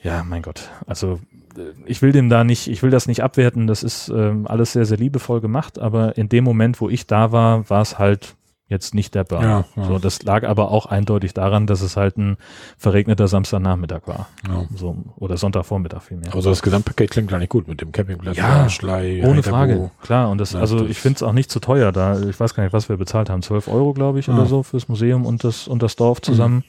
Ja, 0.01 0.23
mein 0.23 0.41
Gott. 0.41 0.69
Also 0.87 1.19
äh, 1.57 1.61
ich 1.85 2.01
will 2.01 2.11
dem 2.11 2.29
da 2.29 2.43
nicht, 2.43 2.67
ich 2.67 2.81
will 2.81 2.89
das 2.89 3.07
nicht 3.07 3.21
abwerten. 3.23 3.67
Das 3.67 3.83
ist 3.83 4.09
ähm, 4.09 4.47
alles 4.47 4.73
sehr, 4.73 4.85
sehr 4.85 4.97
liebevoll 4.97 5.41
gemacht, 5.41 5.77
aber 5.77 6.17
in 6.17 6.29
dem 6.29 6.43
Moment, 6.43 6.79
wo 6.81 6.89
ich 6.89 7.05
da 7.05 7.31
war, 7.31 7.69
war 7.69 7.81
es 7.81 7.99
halt 7.99 8.35
jetzt 8.69 8.93
nicht 8.93 9.15
der 9.15 9.23
Burner. 9.23 9.65
Ja, 9.75 9.81
ja. 9.83 9.87
So, 9.87 9.99
das 9.99 10.23
lag 10.23 10.43
aber 10.45 10.71
auch 10.71 10.85
eindeutig 10.87 11.33
daran, 11.33 11.67
dass 11.67 11.81
es 11.81 11.95
halt 11.95 12.17
ein 12.17 12.37
verregneter 12.77 13.27
Samstagnachmittag 13.27 14.01
war. 14.07 14.27
Ja. 14.47 14.65
So, 14.75 14.97
oder 15.15 15.37
Sonntagvormittag 15.37 16.01
vielmehr. 16.01 16.35
Also 16.35 16.49
das 16.49 16.61
Gesamtpaket 16.61 17.11
klingt 17.11 17.29
gar 17.29 17.39
nicht 17.39 17.49
gut 17.49 17.67
mit 17.67 17.79
dem 17.79 17.91
Campingplatz. 17.93 18.35
Ja, 18.37 18.67
Schlei, 18.69 19.21
Ohne 19.23 19.37
Heiterbo. 19.37 19.49
Frage, 19.55 19.91
klar. 20.01 20.29
Und 20.29 20.39
das, 20.39 20.53
also 20.55 20.79
das- 20.79 20.89
ich 20.89 20.97
finde 20.99 21.15
es 21.17 21.23
auch 21.23 21.31
nicht 21.33 21.49
zu 21.49 21.59
teuer 21.59 21.91
da. 21.91 22.19
Ich 22.21 22.39
weiß 22.39 22.53
gar 22.55 22.63
nicht, 22.63 22.73
was 22.73 22.89
wir 22.89 22.97
bezahlt 22.97 23.29
haben. 23.29 23.41
12 23.41 23.67
Euro, 23.69 23.93
glaube 23.93 24.19
ich, 24.19 24.27
oder 24.29 24.45
so 24.45 24.63
fürs 24.63 24.89
Museum 24.89 25.25
und 25.25 25.43
das, 25.43 25.67
und 25.67 25.81
das 25.81 25.95
Dorf 25.95 26.21
zusammen. 26.21 26.63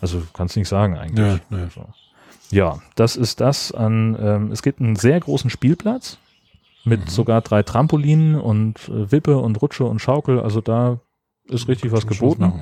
Also 0.00 0.22
kannst 0.34 0.56
nicht 0.56 0.68
sagen 0.68 0.98
eigentlich. 0.98 1.40
Ja, 1.50 1.56
ja. 1.56 1.68
So. 1.74 1.86
Ja, 2.50 2.78
das 2.96 3.16
ist 3.16 3.40
das 3.40 3.72
an, 3.72 4.16
ähm, 4.20 4.52
es 4.52 4.62
gibt 4.62 4.80
einen 4.80 4.96
sehr 4.96 5.18
großen 5.18 5.48
Spielplatz 5.50 6.18
mit 6.84 7.00
Mhm. 7.06 7.08
sogar 7.08 7.40
drei 7.40 7.62
Trampolinen 7.64 8.34
und 8.40 8.88
äh, 8.88 9.10
Wippe 9.10 9.38
und 9.38 9.60
Rutsche 9.62 9.84
und 9.84 10.00
Schaukel. 10.00 10.38
Also 10.38 10.60
da 10.60 10.98
ist 11.48 11.68
richtig 11.68 11.92
was 11.92 12.06
geboten. 12.06 12.42
machen, 12.42 12.60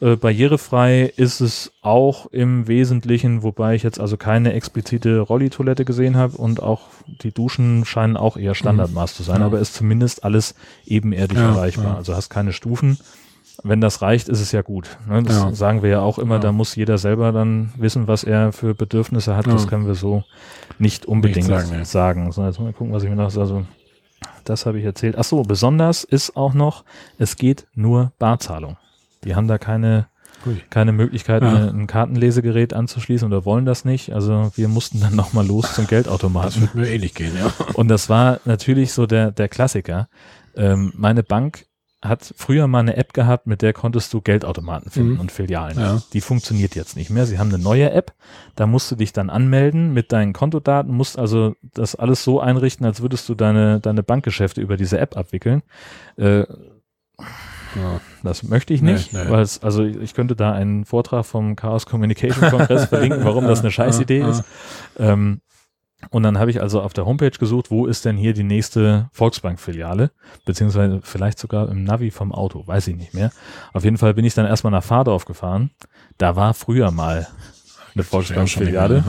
ja. 0.00 0.12
Äh, 0.12 0.16
barrierefrei 0.16 1.04
ist 1.16 1.40
es 1.40 1.72
auch 1.80 2.26
im 2.26 2.68
Wesentlichen, 2.68 3.42
wobei 3.42 3.74
ich 3.76 3.82
jetzt 3.82 3.98
also 3.98 4.18
keine 4.18 4.52
explizite 4.52 5.20
Rolli-Toilette 5.20 5.86
gesehen 5.86 6.16
habe 6.16 6.36
und 6.36 6.62
auch 6.62 6.82
die 7.22 7.32
Duschen 7.32 7.84
scheinen 7.86 8.16
auch 8.18 8.36
eher 8.36 8.54
Standardmaß 8.54 9.14
zu 9.14 9.22
sein, 9.22 9.40
Ja. 9.40 9.46
aber 9.46 9.58
ist 9.58 9.74
zumindest 9.74 10.22
alles 10.24 10.54
ebenerdig 10.84 11.38
Ja, 11.38 11.48
erreichbar. 11.48 11.96
Also 11.96 12.14
hast 12.14 12.28
keine 12.28 12.52
Stufen. 12.52 12.98
Wenn 13.62 13.80
das 13.80 14.02
reicht, 14.02 14.28
ist 14.28 14.42
es 14.42 14.52
ja 14.52 14.60
gut. 14.60 14.98
Ne? 15.08 15.22
Das 15.22 15.58
sagen 15.58 15.82
wir 15.82 15.88
ja 15.88 16.00
auch 16.00 16.18
immer, 16.18 16.38
da 16.38 16.52
muss 16.52 16.76
jeder 16.76 16.98
selber 16.98 17.32
dann 17.32 17.72
wissen, 17.78 18.06
was 18.06 18.22
er 18.22 18.52
für 18.52 18.74
Bedürfnisse 18.74 19.34
hat. 19.34 19.46
Das 19.46 19.66
können 19.66 19.86
wir 19.86 19.94
so 19.94 20.24
nicht 20.78 21.06
unbedingt 21.06 21.48
Nicht 21.48 21.66
sagen. 21.66 21.84
sagen. 21.86 22.32
So, 22.32 22.44
jetzt 22.44 22.60
mal 22.60 22.74
gucken, 22.74 22.92
was 22.92 23.02
ich 23.02 23.08
mir 23.08 23.16
noch, 23.16 23.34
also 23.34 23.64
das 24.48 24.66
habe 24.66 24.78
ich 24.78 24.84
erzählt. 24.84 25.16
Ach 25.18 25.24
so, 25.24 25.42
besonders 25.42 26.04
ist 26.04 26.36
auch 26.36 26.54
noch, 26.54 26.84
es 27.18 27.36
geht 27.36 27.66
nur 27.74 28.12
Barzahlung. 28.18 28.76
Die 29.24 29.34
haben 29.34 29.48
da 29.48 29.58
keine, 29.58 30.06
Ui. 30.46 30.60
keine 30.70 30.92
Möglichkeit, 30.92 31.42
Ja. 31.42 31.48
eine, 31.48 31.68
ein 31.70 31.86
Kartenlesegerät 31.86 32.72
anzuschließen 32.74 33.26
oder 33.26 33.44
wollen 33.44 33.64
das 33.66 33.84
nicht. 33.84 34.12
Also 34.12 34.52
wir 34.56 34.68
mussten 34.68 35.00
dann 35.00 35.14
nochmal 35.22 35.46
los 35.46 35.74
zum 35.74 35.84
Das 35.84 35.90
Geldautomaten. 35.90 36.62
wird 36.62 36.74
mir 36.74 36.88
ähnlich 36.88 37.14
gehen, 37.14 37.32
ja. 37.36 37.52
Und 37.74 37.88
das 37.88 38.08
war 38.08 38.40
natürlich 38.44 38.92
so 38.92 39.06
der, 39.06 39.30
der 39.32 39.48
Klassiker. 39.48 40.08
Ähm, 40.56 40.92
meine 40.96 41.22
Bank 41.22 41.65
hat 42.02 42.34
früher 42.36 42.66
mal 42.66 42.80
eine 42.80 42.96
App 42.96 43.14
gehabt, 43.14 43.46
mit 43.46 43.62
der 43.62 43.72
konntest 43.72 44.12
du 44.12 44.20
Geldautomaten 44.20 44.90
finden 44.90 45.14
Mhm. 45.14 45.20
und 45.20 45.32
Filialen. 45.32 45.78
Ja. 45.78 46.02
Die 46.12 46.20
funktioniert 46.20 46.74
jetzt 46.74 46.96
nicht 46.96 47.10
mehr. 47.10 47.26
Sie 47.26 47.38
haben 47.38 47.48
eine 47.52 47.62
neue 47.62 47.90
App, 47.90 48.12
da 48.54 48.66
musst 48.66 48.90
du 48.90 48.96
dich 48.96 49.12
dann 49.12 49.30
anmelden 49.30 49.92
mit 49.94 50.12
deinen 50.12 50.32
Kontodaten, 50.32 50.92
musst 50.94 51.18
also 51.18 51.54
das 51.62 51.94
alles 51.94 52.22
so 52.22 52.38
einrichten, 52.40 52.84
als 52.86 53.00
würdest 53.00 53.28
du 53.28 53.34
deine, 53.34 53.80
deine 53.80 54.02
Bankgeschäfte 54.02 54.60
über 54.60 54.76
diese 54.76 54.98
App 54.98 55.16
abwickeln. 55.16 55.62
Äh, 56.16 56.40
ja. 57.74 58.00
das 58.22 58.42
möchte 58.42 58.72
ich 58.74 58.82
Nee, 58.82 58.92
nicht, 58.92 59.12
nee. 59.12 59.28
weil 59.28 59.42
es, 59.42 59.62
also 59.62 59.84
ich 59.84 60.14
könnte 60.14 60.36
da 60.36 60.52
einen 60.52 60.84
Vortrag 60.84 61.24
vom 61.26 61.56
Chaos 61.56 61.86
Communication 61.86 62.50
Kongress 62.50 62.84
verlinken, 62.88 63.24
warum 63.24 63.46
das 63.46 63.60
eine 63.60 63.70
Scheißidee 63.70 64.20
ist. 64.20 64.44
Ähm, 64.98 65.40
und 66.10 66.22
dann 66.22 66.38
habe 66.38 66.50
ich 66.50 66.60
also 66.60 66.80
auf 66.82 66.92
der 66.92 67.06
Homepage 67.06 67.30
gesucht, 67.30 67.70
wo 67.70 67.86
ist 67.86 68.04
denn 68.04 68.16
hier 68.16 68.32
die 68.34 68.42
nächste 68.44 69.08
Volksbank-Filiale, 69.12 70.10
beziehungsweise 70.44 71.00
vielleicht 71.02 71.38
sogar 71.38 71.68
im 71.70 71.84
Navi 71.84 72.10
vom 72.10 72.32
Auto, 72.32 72.66
weiß 72.66 72.88
ich 72.88 72.96
nicht 72.96 73.14
mehr. 73.14 73.32
Auf 73.72 73.84
jeden 73.84 73.96
Fall 73.98 74.14
bin 74.14 74.24
ich 74.24 74.34
dann 74.34 74.46
erstmal 74.46 74.70
nach 74.70 74.84
Fahrdorf 74.84 75.24
gefahren. 75.24 75.70
Da 76.18 76.36
war 76.36 76.54
früher 76.54 76.90
mal 76.90 77.26
eine 77.94 78.04
Volksbank-Filiale. 78.04 79.02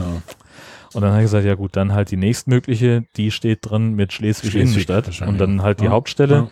Und 0.94 1.02
dann 1.02 1.10
habe 1.10 1.20
ich 1.20 1.26
gesagt, 1.26 1.44
ja 1.44 1.54
gut, 1.54 1.76
dann 1.76 1.92
halt 1.92 2.10
die 2.10 2.16
nächstmögliche, 2.16 3.04
die 3.16 3.30
steht 3.30 3.58
drin 3.68 3.92
mit 3.94 4.12
Schleswig 4.14 4.50
Schleswig-Innenstadt 4.52 5.06
wahrscheinlich. 5.06 5.32
und 5.34 5.38
dann 5.38 5.62
halt 5.62 5.80
die 5.80 5.84
Ja. 5.84 5.90
Hauptstelle. 5.90 6.34
Ja. 6.34 6.48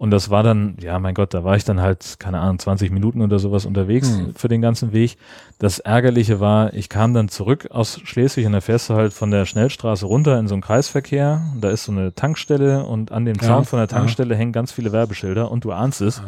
Und 0.00 0.10
das 0.12 0.30
war 0.30 0.42
dann, 0.42 0.76
ja, 0.80 0.98
mein 0.98 1.12
Gott, 1.12 1.34
da 1.34 1.44
war 1.44 1.56
ich 1.56 1.64
dann 1.64 1.82
halt, 1.82 2.16
keine 2.18 2.40
Ahnung, 2.40 2.58
20 2.58 2.90
Minuten 2.90 3.20
oder 3.20 3.38
sowas 3.38 3.66
unterwegs 3.66 4.08
Hm. 4.08 4.34
für 4.34 4.48
den 4.48 4.62
ganzen 4.62 4.94
Weg. 4.94 5.18
Das 5.58 5.78
Ärgerliche 5.78 6.40
war, 6.40 6.72
ich 6.72 6.88
kam 6.88 7.12
dann 7.12 7.28
zurück 7.28 7.68
aus 7.70 8.00
Schleswig 8.04 8.46
und 8.46 8.52
da 8.52 8.62
fährst 8.62 8.88
du 8.88 8.94
halt 8.94 9.12
von 9.12 9.30
der 9.30 9.44
Schnellstraße 9.44 10.06
runter 10.06 10.38
in 10.38 10.48
so 10.48 10.54
einen 10.54 10.62
Kreisverkehr. 10.62 11.42
Da 11.60 11.68
ist 11.68 11.84
so 11.84 11.92
eine 11.92 12.14
Tankstelle 12.14 12.86
und 12.86 13.12
an 13.12 13.26
dem 13.26 13.36
Ja, 13.42 13.42
Zaun 13.42 13.66
von 13.66 13.76
der 13.78 13.88
ja. 13.88 13.94
Tankstelle 13.94 14.34
hängen 14.34 14.52
ganz 14.52 14.72
viele 14.72 14.90
Werbeschilder 14.90 15.50
und 15.50 15.64
du 15.64 15.72
ahnst 15.72 16.00
es. 16.00 16.22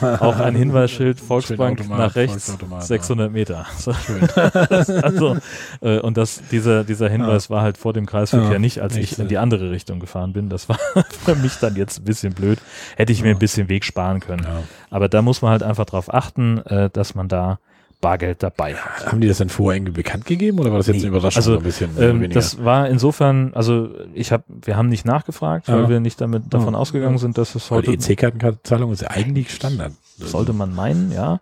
Auch 0.00 0.40
ein 0.40 0.54
Hinweisschild 0.56 1.20
Volksbank 1.20 1.86
nach 1.90 2.14
rechts, 2.16 2.46
Volksautomat, 2.46 2.80
ja. 2.80 2.86
600 2.86 3.30
Meter. 3.30 3.66
So, 3.78 3.92
also, 5.02 5.36
äh, 5.82 5.98
und 5.98 6.16
das, 6.16 6.40
dieser, 6.50 6.82
dieser 6.82 7.10
Hinweis 7.10 7.50
war 7.50 7.60
halt 7.60 7.76
vor 7.76 7.92
dem 7.92 8.06
Kreisverkehr 8.06 8.52
Ja, 8.52 8.58
nicht, 8.58 8.80
als 8.80 8.94
nicht 8.94 9.12
ich 9.12 9.18
in 9.18 9.28
die 9.28 9.36
andere 9.36 9.70
Richtung 9.70 10.00
gefahren 10.00 10.32
bin. 10.32 10.48
Das 10.48 10.70
war 10.70 10.78
für 11.24 11.34
mich 11.36 11.56
dann 11.60 11.76
jetzt 11.76 12.00
ein 12.00 12.04
bisschen 12.04 12.32
blöd. 12.32 12.58
Hätte 12.96 13.12
ich 13.12 13.17
mir 13.22 13.28
Ja. 13.30 13.34
ein 13.34 13.38
bisschen 13.38 13.68
Weg 13.68 13.84
sparen 13.84 14.20
können. 14.20 14.44
Ja. 14.44 14.62
Aber 14.90 15.08
da 15.08 15.22
muss 15.22 15.42
man 15.42 15.50
halt 15.52 15.62
einfach 15.62 15.84
drauf 15.86 16.12
achten, 16.12 16.58
äh, 16.66 16.90
dass 16.90 17.14
man 17.14 17.28
da 17.28 17.58
Bargeld 18.00 18.44
dabei 18.44 18.74
hat. 18.76 19.10
Haben 19.10 19.20
die 19.20 19.26
das 19.26 19.38
denn 19.38 19.48
vorher 19.48 19.76
irgendwie 19.76 19.92
bekannt 19.92 20.24
gegeben 20.24 20.60
oder 20.60 20.70
war 20.70 20.78
das 20.78 20.86
jetzt 20.86 20.98
Nee. 20.98 21.02
eine 21.08 21.16
Überraschung 21.16 21.38
Also, 21.40 21.52
so 21.54 21.58
ein 21.58 21.64
bisschen? 21.64 21.90
Ähm, 21.98 22.30
das 22.30 22.62
war 22.64 22.88
insofern, 22.88 23.52
also 23.54 23.88
ich 24.14 24.30
habe, 24.30 24.44
wir 24.64 24.76
haben 24.76 24.88
nicht 24.88 25.04
nachgefragt, 25.04 25.66
weil 25.68 25.82
Ja. 25.82 25.88
wir 25.88 25.98
nicht 25.98 26.20
damit 26.20 26.44
davon 26.54 26.74
Ja. 26.74 26.78
ausgegangen 26.80 27.18
sind, 27.18 27.38
dass 27.38 27.56
es 27.56 27.72
Aber 27.72 27.82
die 27.82 27.88
heute 27.88 28.12
EC-Kartenzahlung 28.12 28.92
ist 28.92 29.02
ja 29.02 29.10
eigentlich 29.10 29.50
Standard. 29.52 29.92
Sollte 30.18 30.52
man 30.52 30.74
meinen, 30.74 31.12
ja. 31.12 31.40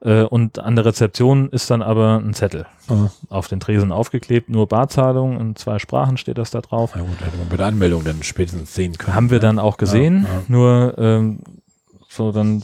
Äh, 0.00 0.22
und 0.22 0.58
an 0.58 0.76
der 0.76 0.84
Rezeption 0.84 1.48
ist 1.50 1.70
dann 1.70 1.82
aber 1.82 2.16
ein 2.24 2.34
Zettel 2.34 2.66
Ah. 2.88 3.08
auf 3.30 3.48
den 3.48 3.60
Tresen 3.60 3.92
aufgeklebt, 3.92 4.48
nur 4.50 4.66
Barzahlung, 4.68 5.38
in 5.40 5.56
zwei 5.56 5.78
Sprachen 5.78 6.16
steht 6.16 6.38
das 6.38 6.50
da 6.50 6.60
drauf. 6.60 6.92
Na 6.94 7.02
gut, 7.02 7.20
hätte 7.20 7.36
man 7.38 7.48
bei 7.48 7.56
der 7.56 7.66
Anmeldung 7.66 8.04
dann 8.04 8.22
spätestens 8.22 8.74
sehen 8.74 8.96
können. 8.98 9.14
Haben 9.14 9.30
wir 9.30 9.40
dann 9.40 9.58
auch 9.58 9.76
gesehen, 9.76 10.24
Ja, 10.28 10.34
ja. 10.34 10.42
nur 10.48 10.94
ähm, 10.98 11.40
so 12.08 12.32
dann 12.32 12.62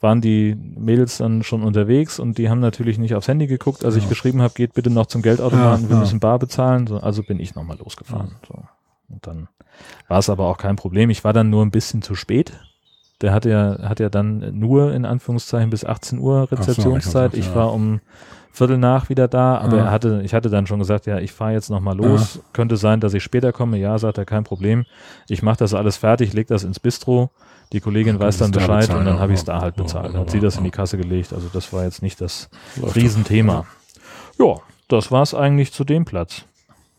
waren 0.00 0.20
die 0.20 0.54
Mädels 0.54 1.16
dann 1.16 1.42
schon 1.42 1.62
unterwegs 1.62 2.18
und 2.18 2.36
die 2.36 2.50
haben 2.50 2.60
natürlich 2.60 2.98
nicht 2.98 3.14
aufs 3.14 3.26
Handy 3.28 3.46
geguckt, 3.46 3.84
als 3.86 3.96
ich 3.96 4.02
Ja. 4.02 4.08
geschrieben 4.10 4.42
habe, 4.42 4.52
geht 4.52 4.74
bitte 4.74 4.90
noch 4.90 5.06
zum 5.06 5.22
Geldautomaten, 5.22 5.84
Ja, 5.84 5.88
wir 5.88 5.96
ja. 5.96 6.00
müssen 6.00 6.20
bar 6.20 6.38
bezahlen, 6.38 6.86
so, 6.86 6.98
also 6.98 7.22
bin 7.22 7.40
ich 7.40 7.54
nochmal 7.54 7.78
losgefahren. 7.78 8.32
So. 8.46 8.54
Und 9.08 9.26
dann 9.26 9.48
war 10.08 10.18
es 10.18 10.28
aber 10.28 10.44
auch 10.46 10.58
kein 10.58 10.76
Problem. 10.76 11.08
Ich 11.08 11.24
war 11.24 11.32
dann 11.32 11.48
nur 11.48 11.64
ein 11.64 11.70
bisschen 11.70 12.02
zu 12.02 12.14
spät. 12.14 12.52
Der 13.20 13.32
hatte 13.32 13.48
ja, 13.50 13.78
hat 13.88 14.00
ja 14.00 14.08
dann 14.08 14.58
nur 14.58 14.92
in 14.92 15.04
Anführungszeichen 15.04 15.70
bis 15.70 15.84
18 15.84 16.18
Uhr 16.18 16.46
so, 16.50 16.56
Rezeptionszeit. 16.56 17.32
ich 17.34 17.40
ich 17.40 17.46
hab 17.48 17.56
war 17.56 17.72
um 17.72 18.00
Viertel 18.52 18.78
nach 18.78 19.08
wieder 19.08 19.26
da, 19.26 19.58
aber 19.58 19.78
Ja. 19.78 19.84
er 19.86 19.90
hatte, 19.90 20.20
ich 20.24 20.32
hatte 20.34 20.48
dann 20.48 20.66
schon 20.66 20.78
gesagt, 20.78 21.06
ja, 21.06 21.18
ich 21.18 21.32
fahre 21.32 21.52
jetzt 21.52 21.70
nochmal 21.70 21.96
los. 21.96 22.38
Könnte 22.52 22.76
sein, 22.76 23.00
dass 23.00 23.12
ich 23.14 23.22
später 23.24 23.52
komme. 23.52 23.78
Ja, 23.78 23.98
sagt 23.98 24.16
er, 24.18 24.24
kein 24.24 24.44
Problem. 24.44 24.84
Ich 25.28 25.42
mache 25.42 25.56
das 25.58 25.74
alles 25.74 25.96
fertig, 25.96 26.32
leg 26.34 26.46
das 26.46 26.62
ins 26.62 26.78
Bistro. 26.78 27.30
Die 27.72 27.80
Kollegin 27.80 28.20
weiß 28.20 28.38
dann 28.38 28.52
Bescheid 28.52 28.82
bezahlen, 28.82 28.98
und 29.00 29.04
dann 29.06 29.14
ja. 29.16 29.20
habe 29.20 29.32
ich 29.32 29.40
es 29.40 29.44
da 29.44 29.56
Ja, 29.56 29.62
halt 29.62 29.76
ja, 29.76 29.82
bezahlt. 29.82 30.06
ja, 30.06 30.12
Dann 30.12 30.20
hat 30.20 30.30
sie 30.30 30.36
ja, 30.36 30.42
das 30.44 30.54
in 30.56 30.60
ja. 30.60 30.64
die 30.66 30.70
Kasse 30.70 30.96
gelegt. 30.98 31.32
Also 31.32 31.48
das 31.52 31.72
war 31.72 31.82
jetzt 31.82 32.02
nicht 32.02 32.20
das 32.20 32.48
Läuft 32.80 32.94
Riesenthema. 32.94 33.66
Ja, 34.38 34.54
das 34.86 35.10
war 35.10 35.22
es 35.22 35.34
eigentlich 35.34 35.72
zu 35.72 35.82
dem 35.82 36.04
Platz. 36.04 36.44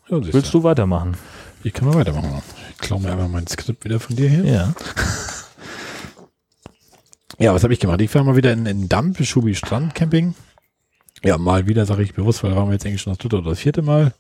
Ja, 0.10 0.18
Willst 0.22 0.54
du 0.54 0.64
weitermachen? 0.64 1.16
Ich 1.64 1.72
kann 1.74 1.88
mal 1.88 1.96
weitermachen. 1.96 2.42
Ich 2.72 2.78
klaue 2.80 3.00
mir 3.02 3.12
einmal 3.12 3.30
mein 3.30 3.48
Skript 3.48 3.86
wieder 3.86 4.00
von 4.02 4.16
dir 4.18 4.28
hier. 4.30 4.44
Ja. 4.44 4.74
Ja, 7.40 7.54
was 7.54 7.64
habe 7.64 7.74
ich 7.74 7.80
gemacht? 7.80 8.02
Ich 8.02 8.14
war 8.16 8.24
mal 8.24 8.36
wieder 8.36 8.54
in, 8.54 8.66
in 8.66 8.88
Damm 8.88 9.14
Schubi 9.16 9.56
Strand 9.56 9.96
Camping. 9.96 10.36
Ja, 11.24 11.38
mal 11.38 11.68
wieder, 11.68 11.86
sage 11.86 12.04
ich 12.04 12.14
bewusst, 12.14 12.44
weil 12.44 12.52
da 12.52 12.58
waren 12.58 12.68
wir 12.68 12.74
jetzt 12.74 12.86
eigentlich 12.86 13.02
schon 13.02 13.14
das 13.14 13.18
dritte 13.18 13.38
oder 13.38 13.50
das 13.50 13.60
vierte 13.60 13.82
Mal. 13.82 14.14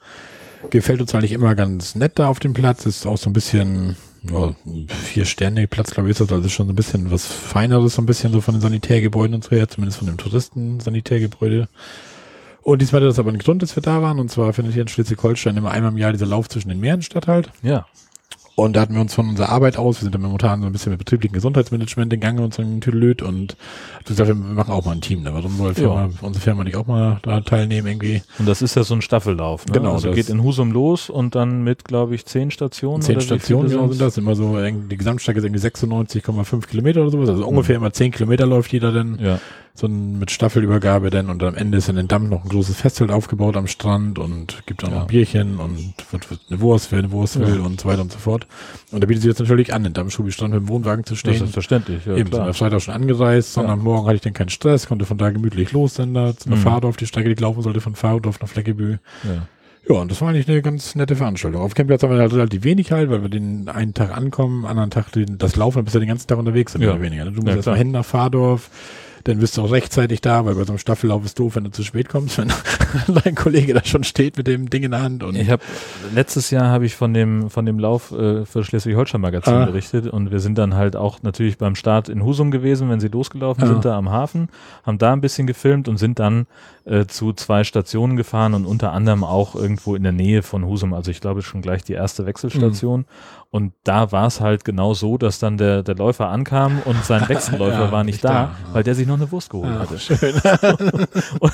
Gefällt 0.71 1.01
uns 1.01 1.13
eigentlich 1.13 1.33
immer 1.33 1.53
ganz 1.53 1.95
nett 1.95 2.13
da 2.15 2.27
auf 2.27 2.39
dem 2.39 2.53
Platz. 2.53 2.85
Ist 2.85 3.05
auch 3.05 3.17
so 3.17 3.29
ein 3.29 3.33
bisschen, 3.33 3.95
ja, 4.23 4.55
vier 4.87 5.25
Sterne 5.25 5.67
Platz, 5.67 5.91
glaube 5.91 6.09
ich, 6.09 6.11
ist 6.11 6.21
das. 6.21 6.31
Also 6.31 6.49
schon 6.49 6.67
so 6.67 6.73
ein 6.73 6.75
bisschen 6.75 7.11
was 7.11 7.25
Feineres, 7.27 7.95
so 7.95 8.01
ein 8.01 8.07
bisschen 8.07 8.33
so 8.33 8.41
von 8.41 8.55
den 8.55 8.61
Sanitärgebäuden 8.61 9.35
und 9.35 9.43
so 9.43 9.51
her, 9.51 9.67
zumindest 9.67 9.99
von 9.99 10.07
dem 10.07 10.17
Touristen-Sanitärgebäude. 10.17 11.69
Und 12.63 12.81
diesmal 12.81 13.01
hat 13.01 13.09
das 13.09 13.19
aber 13.19 13.29
einen 13.29 13.37
Grund, 13.37 13.61
dass 13.61 13.75
wir 13.75 13.83
da 13.83 14.01
waren. 14.01 14.19
Und 14.19 14.31
zwar 14.31 14.51
findet 14.53 14.73
hier 14.73 14.81
in 14.81 14.87
Schleswig-Holstein 14.87 15.55
immer 15.55 15.69
einmal 15.69 15.91
im 15.91 15.97
Jahr 15.99 16.11
dieser 16.11 16.25
Lauf 16.25 16.49
zwischen 16.49 16.69
den 16.69 16.79
Meeren 16.79 17.03
statt 17.03 17.27
halt. 17.27 17.51
Ja. 17.61 17.85
Und 18.55 18.75
da 18.75 18.81
hatten 18.81 18.93
wir 18.93 19.01
uns 19.01 19.13
von 19.13 19.27
unserer 19.27 19.49
Arbeit 19.49 19.75
aus, 19.77 19.97
wir 19.97 20.03
sind 20.03 20.15
dann 20.15 20.21
momentan 20.21 20.61
so 20.61 20.67
ein 20.67 20.71
bisschen 20.71 20.91
mit 20.91 20.99
betrieblichen 20.99 21.33
Gesundheitsmanagement 21.33 22.13
in 22.13 22.21
Gange 22.21 22.41
und 22.41 22.53
so 22.53 22.61
ein 22.61 22.79
Tüdelöt 22.79 23.21
und 23.21 23.57
du 24.05 24.09
gesagt, 24.09 24.29
wir 24.29 24.35
machen 24.35 24.71
auch 24.71 24.85
mal 24.85 24.93
ein 24.93 25.01
Team. 25.01 25.23
Ne? 25.23 25.33
Warum 25.33 25.57
soll 25.57 25.73
Firma, 25.73 26.05
ja. 26.05 26.09
unsere 26.21 26.41
Firma 26.41 26.63
nicht 26.63 26.77
auch 26.77 26.87
mal 26.87 27.19
da 27.21 27.41
teilnehmen 27.41 27.87
irgendwie? 27.87 28.21
Und 28.39 28.47
das 28.47 28.61
ist 28.61 28.75
ja 28.75 28.83
so 28.83 28.95
ein 28.95 29.01
Staffellauf. 29.01 29.65
Ne? 29.65 29.73
Genau. 29.73 29.93
Also 29.93 30.11
geht 30.11 30.29
in 30.29 30.41
Husum 30.41 30.71
los 30.71 31.09
und 31.09 31.35
dann 31.35 31.65
mit, 31.65 31.83
glaube 31.83 32.15
ich, 32.15 32.25
zehn 32.25 32.49
Stationen. 32.49 33.01
Zehn 33.01 33.19
Stationen 33.19 33.69
genau 33.69 33.89
sind 33.89 33.99
das. 33.99 34.17
Immer 34.17 34.35
so, 34.35 34.57
die 34.57 34.97
Gesamtstrecke 34.97 35.39
ist 35.39 35.45
irgendwie 35.45 35.61
96,5 35.61 36.67
Kilometer 36.67 37.01
oder 37.01 37.11
sowas. 37.11 37.29
Also 37.29 37.41
mhm. 37.41 37.49
ungefähr 37.49 37.75
immer 37.75 37.91
zehn 37.91 38.11
Kilometer 38.11 38.45
läuft 38.45 38.71
jeder 38.71 38.93
dann. 38.93 39.19
Ja 39.19 39.39
so 39.77 39.87
ein, 39.87 40.17
mit 40.17 40.31
Staffelübergabe 40.31 41.09
denn 41.09 41.29
und 41.29 41.43
am 41.43 41.53
Ende 41.53 41.77
ist 41.77 41.89
in 41.89 41.97
den 41.97 42.07
Damm 42.07 42.29
noch 42.29 42.43
ein 42.43 42.49
großes 42.49 42.77
Festzelt 42.77 43.11
aufgebaut 43.11 43.57
am 43.57 43.67
Strand 43.67 44.17
und 44.17 44.63
gibt 44.65 44.85
auch 44.85 44.89
ja. 44.89 44.99
noch 44.99 45.07
Bierchen 45.07 45.57
und 45.57 45.93
wird, 46.11 46.29
wird 46.29 46.39
eine 46.49 46.61
Wurst, 46.61 46.93
wer 46.93 46.99
eine 46.99 47.11
Wurst 47.11 47.37
will 47.37 47.57
ja. 47.57 47.61
und 47.61 47.81
so 47.81 47.89
weiter 47.89 48.01
und 48.01 48.11
so 48.11 48.17
fort. 48.17 48.47
Und 48.91 49.03
da 49.03 49.07
bietet 49.07 49.23
sich 49.23 49.29
jetzt 49.29 49.39
natürlich 49.39 49.73
an, 49.73 49.83
den 49.83 49.91
Dammschubi-Strand 49.91 50.53
mit 50.53 50.61
dem 50.61 50.69
Wohnwagen 50.69 51.03
zu 51.03 51.17
stehen. 51.17 51.33
Das 51.33 51.49
ist 51.49 51.53
verständlich, 51.53 52.05
ja. 52.05 52.15
Eben, 52.15 52.29
klar. 52.29 52.45
sind 52.45 52.55
Freitag 52.55 52.81
schon 52.81 52.93
angereist, 52.93 53.51
sondern 53.51 53.79
ja. 53.79 53.83
Morgen 53.83 54.07
hatte 54.07 54.15
ich 54.15 54.21
dann 54.21 54.33
keinen 54.33 54.49
Stress, 54.49 54.87
konnte 54.87 55.05
von 55.05 55.17
da 55.17 55.29
gemütlich 55.29 55.73
los, 55.73 55.95
dann 55.95 56.13
da 56.13 56.35
zu 56.35 56.47
einer 56.47 56.55
mhm. 56.55 56.61
Fahrt 56.61 56.85
auf 56.85 56.95
die 56.95 57.05
Strecke, 57.05 57.35
die 57.35 57.41
laufen 57.41 57.61
sollte 57.61 57.81
von 57.81 57.95
Fahrdorf 57.95 58.39
nach 58.39 58.47
Fleckebü. 58.47 58.97
Ja. 59.23 59.47
Ja, 59.87 59.97
und 59.97 60.09
das 60.09 60.19
war 60.21 60.29
eigentlich 60.29 60.49
eine 60.49 60.61
ganz 60.61 60.95
nette 60.95 61.15
Veranstaltung. 61.15 61.61
Auf 61.61 61.75
Campingplatz 61.75 62.01
haben 62.01 62.11
wir 62.11 62.19
halt 62.19 62.33
relativ 62.33 62.63
wenig 62.63 62.91
halt, 62.91 63.09
weil 63.11 63.21
wir 63.21 63.29
den 63.29 63.69
einen 63.69 63.93
Tag 63.93 64.15
ankommen, 64.17 64.65
anderen 64.65 64.89
Tag 64.89 65.11
den, 65.11 65.37
das 65.37 65.55
Laufen, 65.57 65.77
dann 65.77 65.85
bist 65.85 65.95
du 65.95 65.99
den 65.99 66.07
ganzen 66.07 66.27
Tag 66.27 66.39
unterwegs, 66.39 66.71
sind 66.71 66.81
ja. 66.81 66.87
mehr 66.87 66.95
oder 66.95 67.03
weniger. 67.03 67.25
Ne? 67.25 67.31
Du 67.31 67.41
musst 67.41 67.49
ja, 67.49 67.55
erstmal 67.57 67.77
hin 67.77 67.91
nach 67.91 68.05
Fahrdorf, 68.05 68.71
dann 69.25 69.39
bist 69.39 69.57
du 69.57 69.63
auch 69.63 69.71
rechtzeitig 69.71 70.21
da, 70.21 70.45
weil 70.45 70.53
bei 70.53 70.63
so 70.63 70.71
einem 70.71 70.77
Staffellauf 70.77 71.25
ist 71.25 71.39
doof, 71.39 71.55
wenn 71.55 71.63
du 71.63 71.71
zu 71.71 71.83
spät 71.83 72.09
kommst, 72.09 72.37
wenn 72.37 72.51
dein 73.07 73.33
Kollege 73.33 73.73
da 73.73 73.83
schon 73.83 74.03
steht 74.03 74.37
mit 74.37 74.45
dem 74.45 74.69
Ding 74.69 74.83
in 74.83 74.91
der 74.91 75.01
Hand. 75.01 75.23
Und 75.23 75.35
ich 75.35 75.49
habe 75.49 75.63
letztes 76.13 76.51
Jahr 76.51 76.67
habe 76.67 76.85
ich 76.85 76.95
von 76.95 77.13
dem 77.13 77.49
von 77.49 77.65
dem 77.65 77.79
Lauf 77.79 78.11
äh, 78.11 78.45
für 78.45 78.63
Schleswig-Holstein 78.63 79.21
Magazin 79.21 79.53
ah. 79.55 79.65
berichtet 79.65 80.07
und 80.07 80.31
wir 80.31 80.39
sind 80.39 80.57
dann 80.59 80.75
halt 80.75 80.95
auch 80.95 81.23
natürlich 81.23 81.57
beim 81.57 81.75
Start 81.75 82.07
in 82.07 82.23
Husum 82.23 82.51
gewesen, 82.51 82.89
wenn 82.89 82.99
sie 82.99 83.07
losgelaufen 83.07 83.63
ah. 83.63 83.67
sind 83.67 83.83
da 83.83 83.97
am 83.97 84.11
Hafen, 84.11 84.49
haben 84.83 84.99
da 84.99 85.11
ein 85.11 85.21
bisschen 85.21 85.47
gefilmt 85.47 85.87
und 85.87 85.97
sind 85.97 86.19
dann 86.19 86.45
äh, 86.85 87.05
zu 87.07 87.33
zwei 87.33 87.63
Stationen 87.63 88.17
gefahren 88.17 88.53
und 88.53 88.65
unter 88.67 88.93
anderem 88.93 89.23
auch 89.23 89.55
irgendwo 89.55 89.95
in 89.95 90.03
der 90.03 90.11
Nähe 90.11 90.43
von 90.43 90.65
Husum. 90.65 90.93
Also 90.93 91.09
ich 91.09 91.19
glaube 91.19 91.41
schon 91.41 91.63
gleich 91.63 91.83
die 91.83 91.93
erste 91.93 92.27
Wechselstation. 92.27 93.01
Mhm. 93.01 93.05
Und 93.55 93.71
da 93.85 94.11
war 94.11 94.27
es 94.27 94.41
halt 94.41 94.65
genau 94.65 94.93
so, 94.93 95.17
dass 95.17 95.39
dann 95.39 95.57
der, 95.57 95.81
der 95.81 95.95
Läufer 95.95 96.27
ankam 96.27 96.81
und 96.83 97.05
sein 97.05 97.25
Wechselläufer 97.29 97.85
ja, 97.85 97.91
war 97.93 98.03
nicht 98.03 98.21
da, 98.21 98.29
da, 98.29 98.51
weil 98.73 98.83
der 98.83 98.95
sich 98.95 99.07
noch 99.07 99.15
eine 99.15 99.31
Wurst 99.31 99.49
geholt 99.49 99.69
ja, 99.69 99.79
hatte. 99.79 99.97
Schön. 99.97 100.33
und 101.39 101.53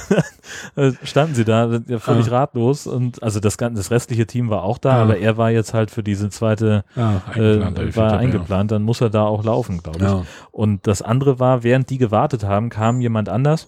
dann 0.76 0.84
äh, 0.84 0.94
standen 1.04 1.36
sie 1.36 1.46
da 1.46 1.80
ja, 1.88 2.00
völlig 2.00 2.32
ah. 2.32 2.40
ratlos 2.40 2.88
und 2.88 3.22
also 3.22 3.40
das 3.40 3.56
das 3.56 3.92
restliche 3.92 4.26
Team 4.26 4.50
war 4.50 4.64
auch 4.64 4.80
da, 4.80 4.94
ah. 4.94 5.02
aber 5.04 5.20
er 5.20 5.38
war 5.38 5.52
jetzt 5.52 5.76
halt 5.76 5.92
für 5.92 6.02
diese 6.02 6.32
zweite 6.32 6.86
ah, 6.96 7.22
eingeplant, 7.36 7.78
äh, 7.78 7.96
war 7.96 8.18
eingeplant, 8.18 8.72
dann 8.72 8.82
muss 8.82 9.00
er 9.00 9.12
da 9.12 9.26
auch 9.26 9.44
laufen, 9.44 9.84
glaube 9.84 10.04
ich. 10.04 10.50
Und 10.52 10.88
das 10.88 11.04
andere 11.04 11.40
war, 11.40 11.62
während 11.62 11.92
die 11.92 12.00
gewartet 12.00 12.44
haben, 12.44 12.72
kam 12.72 13.00
jemand 13.02 13.30
anders 13.30 13.68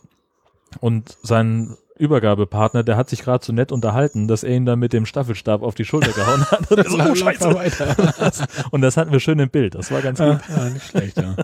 und 0.79 1.17
sein 1.21 1.77
Übergabepartner, 1.97 2.84
der 2.84 2.97
hat 2.97 3.10
sich 3.10 3.23
gerade 3.23 3.45
so 3.45 3.53
nett 3.53 3.71
unterhalten, 3.71 4.27
dass 4.27 4.43
er 4.43 4.56
ihn 4.56 4.65
dann 4.65 4.79
mit 4.79 4.93
dem 4.93 5.06
Staffelstab 5.06 5.62
auf 5.62 5.75
die 5.75 5.86
Schulter 5.86 6.12
gehauen 6.12 6.45
hat. 6.51 6.71
Und, 6.71 6.89
so, 6.89 6.97
oh, 6.97 7.15
Scheiße. 7.15 7.95
und 8.71 8.82
das 8.82 8.97
hatten 8.97 9.12
wir 9.12 9.19
schön 9.19 9.39
im 9.39 9.49
Bild. 9.49 9.75
Das 9.75 9.91
war 9.91 10.01
ganz 10.01 10.19
gut. 10.19 10.39
Ja, 10.49 10.69
nicht 10.69 10.88
schlecht, 10.88 11.17
ja. 11.17 11.36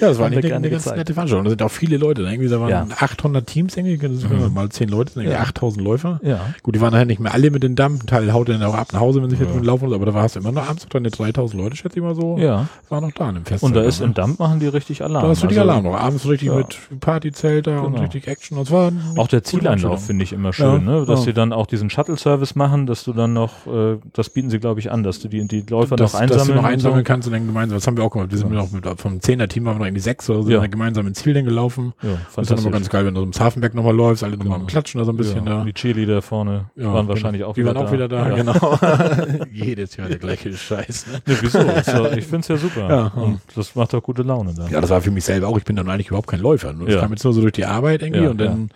Ja, 0.00 0.08
das 0.08 0.18
war 0.18 0.26
eine, 0.26 0.38
eine, 0.38 0.54
eine 0.54 0.70
ganz 0.70 0.86
nette 0.86 1.12
Veranstaltung. 1.12 1.44
Da 1.44 1.50
sind 1.50 1.62
auch 1.62 1.70
viele 1.70 1.98
Leute. 1.98 2.22
Irgendwie 2.22 2.48
da 2.48 2.60
waren 2.60 2.70
ja. 2.70 2.86
800 2.98 3.46
Teams, 3.46 3.76
irgendwie, 3.76 3.98
mhm. 4.06 4.52
mal 4.54 4.68
10 4.68 4.88
Leute, 4.88 5.12
irgendwie 5.16 5.34
ja. 5.34 5.40
8000 5.40 5.84
Läufer. 5.84 6.18
Ja. 6.22 6.54
Gut, 6.62 6.74
die 6.74 6.80
waren 6.80 6.92
nachher 6.92 7.04
nicht 7.04 7.20
mehr 7.20 7.34
alle 7.34 7.50
mit 7.50 7.62
den 7.62 7.76
Damm. 7.76 7.94
Ein 8.02 8.06
Teil 8.06 8.32
haut 8.32 8.48
dann 8.48 8.62
auch 8.62 8.74
ab 8.74 8.88
nach 8.92 9.00
Hause, 9.00 9.22
wenn 9.22 9.28
sie 9.28 9.36
ja. 9.36 9.42
jetzt 9.42 9.54
mit 9.54 9.64
laufen 9.64 9.86
muss. 9.86 9.94
Aber 9.94 10.06
da 10.06 10.14
war 10.14 10.24
es 10.24 10.36
immer 10.36 10.50
noch 10.50 10.68
abends 10.68 10.86
deine 10.88 11.10
3000 11.10 11.62
Leute, 11.62 11.76
schätze 11.76 11.98
ich 11.98 12.02
mal 12.02 12.14
so. 12.14 12.38
Ja. 12.38 12.68
War 12.88 13.00
noch 13.02 13.12
da 13.12 13.28
in 13.28 13.34
dem 13.36 13.44
Fest. 13.44 13.62
Und 13.62 13.76
da 13.76 13.82
ist 13.82 14.00
im 14.00 14.14
Damm 14.14 14.36
machen 14.38 14.60
die 14.60 14.66
richtig 14.66 15.02
Alarm. 15.02 15.24
Da 15.24 15.32
ist 15.32 15.42
richtig 15.42 15.58
also, 15.58 15.70
Alarm 15.70 15.84
noch. 15.84 15.94
Abends 15.94 16.26
richtig 16.26 16.48
ja. 16.48 16.56
mit 16.56 16.78
Partyzelt 17.00 17.66
da 17.66 17.76
genau. 17.76 17.86
und 17.86 18.00
richtig 18.00 18.28
Action. 18.28 18.58
Und 18.58 18.66
zwar 18.66 18.92
auch 19.16 19.28
der 19.28 19.44
Zieleinlauf 19.44 20.06
finde 20.06 20.24
ich 20.24 20.32
immer 20.32 20.52
schön, 20.52 20.84
ne? 20.84 21.04
Dass 21.06 21.24
sie 21.24 21.34
dann 21.34 21.52
auch 21.52 21.66
diesen 21.66 21.90
Shuttle-Service 21.90 22.54
machen, 22.54 22.86
dass 22.86 23.04
du 23.04 23.12
dann 23.12 23.34
noch, 23.34 23.66
äh, 23.66 23.98
das 24.14 24.30
bieten 24.30 24.48
sie 24.48 24.58
glaube 24.58 24.80
ich 24.80 24.90
an, 24.90 25.02
dass 25.02 25.20
du 25.20 25.28
die, 25.28 25.46
die 25.46 25.60
Läufer 25.68 25.96
das, 25.96 26.14
noch 26.14 26.20
einsammeln 26.20 26.38
Dass 26.38 26.48
du 26.48 26.54
noch 26.54 26.64
einsammeln 26.64 27.04
kannst 27.04 27.28
und 27.28 27.34
dann 27.34 27.46
gemeinsam. 27.46 27.76
Das 27.76 27.86
haben 27.86 27.96
wir 27.96 28.04
auch 28.04 28.10
gemacht. 28.10 28.30
Wir 28.30 28.38
sind 28.38 28.50
noch 28.50 28.70
mit, 28.70 28.86
vom 28.98 29.18
10er-Team 29.18 29.66
waren 29.66 29.78
wir 29.78 29.81
noch 29.82 29.86
irgendwie 29.88 30.00
sechs 30.00 30.28
oder 30.30 30.42
so 30.42 30.68
gemeinsam 30.68 31.06
ins 31.06 31.18
Ziel 31.18 31.42
gelaufen. 31.42 31.92
Ja, 32.02 32.10
das 32.34 32.42
ist 32.42 32.50
dann 32.50 32.58
immer 32.58 32.70
ganz 32.70 32.88
geil, 32.88 33.04
wenn 33.04 33.14
du 33.14 33.20
ums 33.20 33.40
Hafenberg 33.40 33.74
nochmal 33.74 33.94
läufst, 33.94 34.24
alle 34.24 34.36
nochmal 34.36 34.58
genau. 34.58 34.66
klatschen 34.66 34.98
da 34.98 35.04
so 35.04 35.12
ein 35.12 35.16
bisschen 35.16 35.46
ja, 35.46 35.58
da. 35.58 35.64
Die 35.64 35.72
Chili 35.72 36.06
da 36.06 36.20
vorne 36.20 36.66
ja, 36.76 36.84
waren 36.86 36.94
genau. 36.94 37.08
wahrscheinlich 37.08 37.44
auch 37.44 37.54
die 37.54 37.62
wieder 37.62 37.74
da. 37.74 37.80
Die 37.84 37.86
waren 37.86 37.88
auch 37.88 37.92
wieder 37.92 38.08
da, 38.08 38.28
ja. 38.28 39.28
genau. 39.32 39.44
Jedes 39.52 39.96
Jahr 39.96 40.08
der 40.08 40.18
gleiche 40.18 40.52
Scheiß. 40.52 41.06
Ne? 41.06 41.22
Nee, 41.26 41.36
wieso? 41.40 41.58
Ja, 41.58 42.12
ich 42.12 42.24
finde 42.24 42.40
es 42.40 42.48
ja 42.48 42.56
super. 42.56 42.88
Ja, 42.88 43.06
und 43.08 43.40
das 43.54 43.74
macht 43.74 43.94
auch 43.94 44.02
gute 44.02 44.22
Laune 44.22 44.54
dann. 44.54 44.70
Ja, 44.70 44.80
das 44.80 44.90
war 44.90 45.00
für 45.00 45.10
mich 45.10 45.24
selber 45.24 45.48
auch. 45.48 45.58
Ich 45.58 45.64
bin 45.64 45.76
dann 45.76 45.88
eigentlich 45.88 46.08
überhaupt 46.08 46.28
kein 46.28 46.40
Läufer. 46.40 46.74
Ich 46.86 46.98
kam 46.98 47.10
jetzt 47.10 47.24
nur 47.24 47.32
so 47.32 47.40
durch 47.40 47.52
die 47.52 47.64
Arbeit 47.64 48.02
irgendwie 48.02 48.26
und 48.26 48.38
dann 48.38 48.70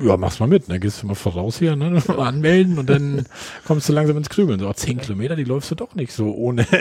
ja, 0.00 0.16
mach's 0.16 0.40
mal 0.40 0.48
mit, 0.48 0.68
ne? 0.68 0.80
Gehst 0.80 1.02
du 1.02 1.06
mal 1.06 1.14
voraus 1.14 1.58
hier, 1.58 1.76
ne? 1.76 2.02
Anmelden 2.18 2.78
und 2.78 2.90
dann 2.90 3.26
kommst 3.66 3.88
du 3.88 3.92
langsam 3.92 4.16
ins 4.16 4.28
Krümeln. 4.28 4.58
So, 4.58 4.72
zehn 4.72 4.98
Kilometer, 4.98 5.36
die 5.36 5.44
läufst 5.44 5.70
du 5.70 5.74
doch 5.74 5.94
nicht 5.94 6.12
so 6.12 6.34
ohne. 6.34 6.66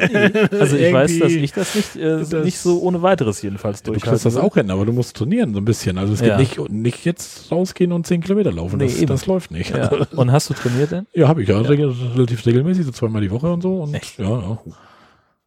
Also 0.59 0.77
ich 0.77 0.93
weiß, 0.93 1.19
dass 1.19 1.31
ich 1.31 1.51
das 1.51 1.75
nicht, 1.75 1.95
äh, 1.95 2.19
das 2.19 2.31
nicht 2.31 2.57
so 2.57 2.81
ohne 2.81 3.01
weiteres 3.01 3.41
jedenfalls 3.41 3.83
durch. 3.83 3.99
Du 3.99 4.05
kannst 4.05 4.25
das 4.25 4.37
auch 4.37 4.55
hin, 4.55 4.71
aber 4.71 4.85
du 4.85 4.93
musst 4.93 5.15
trainieren 5.15 5.53
so 5.53 5.59
ein 5.59 5.65
bisschen. 5.65 5.97
Also 5.97 6.13
es 6.13 6.21
ja. 6.21 6.37
geht 6.37 6.57
nicht, 6.57 6.69
nicht 6.69 7.05
jetzt 7.05 7.51
rausgehen 7.51 7.91
und 7.91 8.07
zehn 8.07 8.21
Kilometer 8.21 8.51
laufen. 8.51 8.77
Nee, 8.77 8.87
das, 8.87 9.05
das 9.05 9.25
läuft 9.25 9.51
nicht. 9.51 9.75
Ja. 9.75 9.89
Und 10.15 10.31
hast 10.31 10.49
du 10.49 10.53
trainiert 10.53 10.91
denn? 10.91 11.07
Ja, 11.13 11.27
habe 11.27 11.43
ich 11.43 11.49
ja, 11.49 11.59
ja. 11.61 11.67
relativ 11.67 12.45
regelmäßig, 12.45 12.85
so 12.85 12.91
zweimal 12.91 13.21
die 13.21 13.31
Woche 13.31 13.51
und 13.51 13.61
so. 13.61 13.81
Und 13.83 13.93
Echt? 13.93 14.17
ja, 14.19 14.25
ja. 14.25 14.57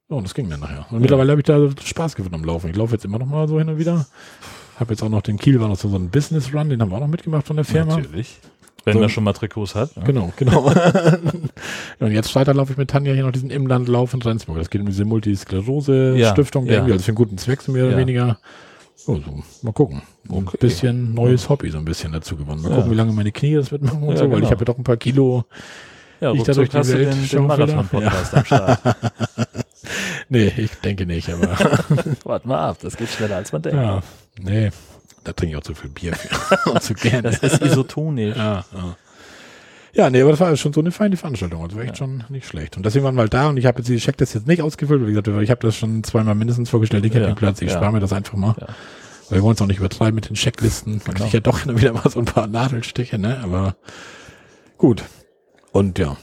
Ja, 0.08 0.16
und 0.16 0.24
das 0.24 0.34
ging 0.34 0.48
dann 0.48 0.60
nachher. 0.60 0.86
Und 0.90 1.00
mittlerweile 1.00 1.32
habe 1.32 1.40
ich 1.40 1.46
da 1.46 1.68
Spaß 1.82 2.14
gefunden 2.14 2.36
am 2.36 2.44
Laufen. 2.44 2.70
Ich 2.70 2.76
laufe 2.76 2.92
jetzt 2.92 3.04
immer 3.04 3.18
noch 3.18 3.26
mal 3.26 3.48
so 3.48 3.58
hin 3.58 3.68
und 3.68 3.78
wieder. 3.78 4.06
Habe 4.78 4.92
jetzt 4.92 5.02
auch 5.02 5.08
noch 5.08 5.22
den 5.22 5.38
Kiel, 5.38 5.60
war 5.60 5.68
noch 5.68 5.76
so, 5.76 5.88
ein 5.88 6.10
Business 6.10 6.52
Run, 6.52 6.68
den 6.68 6.80
haben 6.80 6.90
wir 6.90 6.96
auch 6.96 7.00
noch 7.00 7.08
mitgemacht 7.08 7.46
von 7.46 7.56
der 7.56 7.64
Firma. 7.64 7.96
Natürlich. 7.96 8.38
Wenn 8.84 8.94
so, 8.94 9.00
man 9.00 9.08
schon 9.08 9.24
mal 9.24 9.32
Trikots 9.32 9.74
hat. 9.74 9.96
Ne? 9.96 10.04
Genau, 10.04 10.32
genau. 10.36 10.66
und 11.98 12.12
jetzt 12.12 12.30
Freitag 12.30 12.54
laufe 12.54 12.72
ich 12.72 12.78
mit 12.78 12.88
Tanja 12.88 13.12
hier 13.14 13.24
noch 13.24 13.32
diesen 13.32 13.50
Imlandlauf 13.50 14.14
in 14.14 14.22
Rendsburg. 14.22 14.58
Das 14.58 14.70
geht 14.70 14.80
um 14.80 14.86
diese 14.86 15.04
Multisklerose-Stiftung, 15.04 16.66
ja, 16.66 16.74
ja. 16.74 16.82
also 16.84 16.98
für 17.00 17.08
einen 17.08 17.16
guten 17.16 17.36
Zweck, 17.36 17.62
so 17.62 17.72
mehr 17.72 17.86
oder 17.86 17.96
weniger. 17.96 18.38
Oh, 19.08 19.16
so, 19.16 19.42
mal 19.62 19.72
gucken. 19.72 20.02
Okay. 20.28 20.38
Ein 20.38 20.58
bisschen 20.60 21.14
neues 21.14 21.48
Hobby 21.48 21.70
so 21.70 21.78
ein 21.78 21.84
bisschen 21.84 22.12
dazu 22.12 22.36
gewonnen. 22.36 22.62
Mal 22.62 22.74
gucken, 22.74 22.90
wie 22.90 22.96
lange 22.96 23.12
meine 23.12 23.32
Knie 23.32 23.54
das 23.54 23.72
mitmachen 23.72 24.02
und 24.02 24.16
so, 24.16 24.24
weil 24.24 24.36
genau. 24.36 24.44
ich 24.44 24.50
habe 24.50 24.60
ja 24.60 24.64
doch 24.66 24.78
ein 24.78 24.84
paar 24.84 24.96
Kilo. 24.96 25.44
Ja, 26.20 26.32
ich 26.32 26.44
dadurch 26.44 26.68
die 26.68 26.76
Welt 26.76 27.12
den, 27.12 27.28
den 27.28 27.46
Marathon-Podcast 27.46 28.34
am 28.34 28.44
Start. 28.44 28.80
nee, 30.28 30.52
ich 30.56 30.70
denke 30.76 31.06
nicht, 31.06 31.28
aber. 31.28 31.48
Warte 32.24 32.48
mal 32.48 32.70
ab, 32.70 32.78
das 32.80 32.96
geht 32.96 33.08
schneller 33.10 33.36
als 33.36 33.52
man 33.52 33.62
denkt. 33.62 33.78
Ja, 33.78 34.02
nee, 34.40 34.70
da 35.24 35.32
trinke 35.32 35.52
ich 35.52 35.56
auch 35.56 35.64
zu 35.64 35.74
viel 35.74 35.90
Bier 35.90 36.14
für. 36.14 36.70
und 36.70 36.82
zu 36.82 36.94
gerne. 36.94 37.22
Das 37.22 37.38
ist 37.38 37.62
isotonisch. 37.62 38.36
Ja, 38.36 38.64
ja. 38.72 38.96
Ja, 39.96 40.10
nee, 40.10 40.20
aber 40.20 40.32
das 40.32 40.40
war 40.40 40.54
schon 40.56 40.74
so 40.74 40.80
eine 40.80 40.92
feine 40.92 41.16
Veranstaltung. 41.16 41.66
Das 41.66 41.74
war 41.74 41.82
echt 41.82 41.92
ja. 41.92 41.96
schon 41.96 42.22
nicht 42.28 42.46
schlecht. 42.46 42.76
Und 42.76 42.84
deswegen 42.84 43.02
waren 43.06 43.14
wir 43.14 43.22
halt 43.22 43.32
da 43.32 43.48
und 43.48 43.56
ich 43.56 43.64
habe 43.64 43.78
jetzt 43.78 43.88
die 43.88 43.96
Checklist 43.96 44.34
jetzt 44.34 44.46
nicht 44.46 44.60
ausgefüllt. 44.60 45.06
Wie 45.06 45.12
gesagt, 45.12 45.28
ich 45.28 45.50
habe 45.50 45.60
das 45.60 45.74
schon 45.74 46.04
zweimal 46.04 46.34
mindestens 46.34 46.68
vorgestellt, 46.68 47.02
den 47.02 47.12
Campingplatz. 47.12 47.62
Ich 47.62 47.70
ja. 47.70 47.78
spare 47.78 47.92
mir 47.92 48.00
das 48.00 48.12
einfach 48.12 48.34
mal. 48.34 48.54
Ja. 48.60 48.66
Weil 49.30 49.38
wir 49.38 49.42
wollen 49.42 49.54
es 49.54 49.62
auch 49.62 49.66
nicht 49.66 49.78
übertreiben 49.78 50.14
mit 50.14 50.28
den 50.28 50.36
Checklisten. 50.36 51.00
Man 51.06 51.14
genau. 51.14 51.18
kriegt 51.20 51.32
ja 51.32 51.40
doch 51.40 51.66
wieder 51.78 51.94
mal 51.94 52.10
so 52.10 52.18
ein 52.18 52.26
paar 52.26 52.46
Nadelstiche, 52.46 53.18
ne? 53.18 53.40
Aber 53.42 53.76
gut. 54.76 55.02
Und 55.76 55.98
ja, 55.98 56.16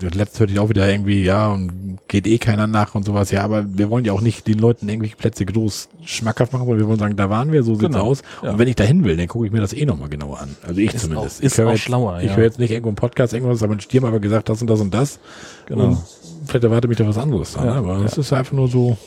letztes 0.00 0.40
hörte 0.40 0.52
ich 0.52 0.58
auch 0.58 0.68
wieder 0.68 0.86
irgendwie, 0.86 1.24
ja, 1.24 1.50
und 1.50 1.96
geht 2.08 2.26
eh 2.26 2.36
keiner 2.36 2.66
nach 2.66 2.94
und 2.94 3.06
sowas. 3.06 3.30
Ja, 3.30 3.42
aber 3.42 3.64
wir 3.66 3.88
wollen 3.88 4.04
ja 4.04 4.12
auch 4.12 4.20
nicht 4.20 4.46
den 4.46 4.58
Leuten 4.58 4.86
irgendwelche 4.86 5.16
Plätze 5.16 5.46
groß 5.46 5.88
schmackhaft 6.04 6.52
machen, 6.52 6.68
weil 6.68 6.76
wir 6.76 6.86
wollen 6.86 6.98
sagen, 6.98 7.16
da 7.16 7.30
waren 7.30 7.52
wir, 7.52 7.62
so 7.62 7.74
sieht's 7.74 7.86
genau. 7.86 8.04
aus. 8.04 8.20
Ja. 8.42 8.50
Und 8.50 8.58
wenn 8.58 8.68
ich 8.68 8.76
da 8.76 8.84
hin 8.84 9.02
will, 9.02 9.16
dann 9.16 9.28
gucke 9.28 9.46
ich 9.46 9.52
mir 9.52 9.62
das 9.62 9.72
eh 9.72 9.86
nochmal 9.86 10.10
genauer 10.10 10.40
an. 10.40 10.56
Also 10.62 10.78
ich 10.78 10.92
ist 10.92 11.04
zumindest. 11.04 11.40
Auch, 11.40 11.42
ist 11.42 11.58
ich 11.58 11.64
auch 11.64 11.70
jetzt, 11.70 11.80
schlauer, 11.80 12.20
Ich 12.20 12.36
höre 12.36 12.44
jetzt 12.44 12.58
nicht 12.58 12.70
irgendwo 12.70 12.90
im 12.90 12.96
Podcast 12.96 13.32
irgendwas, 13.32 13.62
aber 13.62 13.76
die 13.76 13.96
haben 13.96 14.04
aber 14.04 14.20
gesagt, 14.20 14.50
das 14.50 14.60
und 14.60 14.68
das 14.68 14.80
und 14.80 14.92
das. 14.92 15.20
Genau. 15.64 15.84
Und 15.84 15.98
vielleicht 16.44 16.64
erwartet 16.64 16.90
mich 16.90 16.98
da 16.98 17.08
was 17.08 17.16
anderes 17.16 17.54
dran, 17.54 17.64
ja, 17.64 17.72
aber 17.76 18.04
es 18.04 18.16
ja. 18.16 18.20
ist 18.20 18.32
einfach 18.34 18.52
nur 18.52 18.68
so 18.68 18.98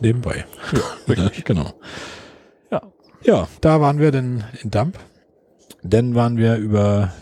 nebenbei. 0.00 0.46
Ja, 1.06 1.30
genau. 1.44 1.74
Ja. 2.72 2.82
Ja, 3.22 3.48
da 3.60 3.80
waren 3.80 4.00
wir 4.00 4.10
dann 4.10 4.42
in 4.64 4.72
Damp. 4.72 4.98
Dann 5.84 6.16
waren 6.16 6.36
wir 6.38 6.56
über 6.56 7.12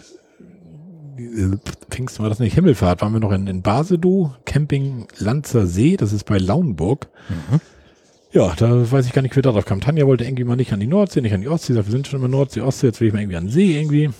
Pfingsten 1.90 2.22
war 2.22 2.28
das 2.28 2.38
nicht, 2.38 2.54
Himmelfahrt, 2.54 3.02
waren 3.02 3.12
wir 3.12 3.20
noch 3.20 3.32
in, 3.32 3.46
in 3.46 3.62
Basedow, 3.62 4.32
Camping 4.44 5.06
Lanzer 5.18 5.66
See, 5.66 5.96
das 5.96 6.12
ist 6.12 6.24
bei 6.24 6.38
Lauenburg. 6.38 7.08
Mhm. 7.28 7.60
Ja, 8.32 8.54
da 8.56 8.90
weiß 8.90 9.06
ich 9.06 9.12
gar 9.12 9.22
nicht, 9.22 9.34
wer 9.34 9.42
darauf 9.42 9.64
kam. 9.64 9.80
Tanja 9.80 10.06
wollte 10.06 10.24
irgendwie 10.24 10.44
mal 10.44 10.56
nicht 10.56 10.72
an 10.72 10.80
die 10.80 10.86
Nordsee, 10.86 11.20
nicht 11.20 11.34
an 11.34 11.40
die 11.40 11.48
Ostsee, 11.48 11.74
sagt, 11.74 11.88
wir 11.88 11.92
sind 11.92 12.06
schon 12.06 12.20
immer 12.20 12.28
Nordsee, 12.28 12.60
Ostsee, 12.60 12.88
jetzt 12.88 13.00
will 13.00 13.08
ich 13.08 13.14
mal 13.14 13.20
irgendwie 13.20 13.36
an 13.36 13.46
den 13.46 13.52
See 13.52 13.76
irgendwie. 13.76 14.10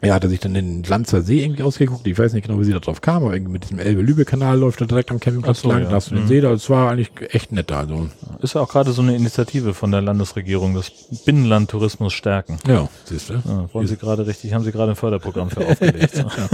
Er 0.00 0.14
hatte 0.14 0.28
sich 0.28 0.38
dann 0.38 0.54
den 0.54 0.84
Lanzer 0.84 1.22
See 1.22 1.42
irgendwie 1.42 1.64
ausgeguckt. 1.64 2.06
Ich 2.06 2.16
weiß 2.16 2.32
nicht 2.32 2.46
genau, 2.46 2.60
wie 2.60 2.64
sie 2.64 2.72
da 2.72 2.78
drauf 2.78 3.00
kam, 3.00 3.24
aber 3.24 3.34
irgendwie 3.34 3.54
mit 3.54 3.64
diesem 3.64 3.80
Elbe-Lübe-Kanal 3.80 4.56
läuft 4.56 4.80
er 4.80 4.86
direkt 4.86 5.10
am 5.10 5.18
Campingplatz 5.18 5.62
so, 5.62 5.68
lang. 5.68 5.82
Ja. 5.82 5.88
Da 5.88 5.96
hast 5.96 6.10
du 6.10 6.14
den 6.14 6.24
mhm. 6.24 6.28
See 6.28 6.40
da. 6.40 6.52
Es 6.52 6.70
war 6.70 6.90
eigentlich 6.92 7.10
echt 7.34 7.50
nett 7.50 7.70
da. 7.70 7.80
Also. 7.80 8.08
Ist 8.40 8.54
ja 8.54 8.60
auch 8.60 8.68
gerade 8.68 8.92
so 8.92 9.02
eine 9.02 9.16
Initiative 9.16 9.74
von 9.74 9.90
der 9.90 10.00
Landesregierung, 10.00 10.74
das 10.74 10.92
Binnenlandtourismus 11.24 12.12
stärken. 12.12 12.58
Ja, 12.68 12.88
siehst 13.04 13.30
du. 13.30 13.34
Ja, 13.34 13.68
wollen 13.72 13.88
Sie 13.88 13.96
gerade 13.96 14.24
richtig, 14.26 14.54
haben 14.54 14.62
Sie 14.62 14.70
gerade 14.70 14.92
ein 14.92 14.96
Förderprogramm 14.96 15.50
für 15.50 15.66
aufgelegt. 15.66 16.14
ja. 16.16 16.48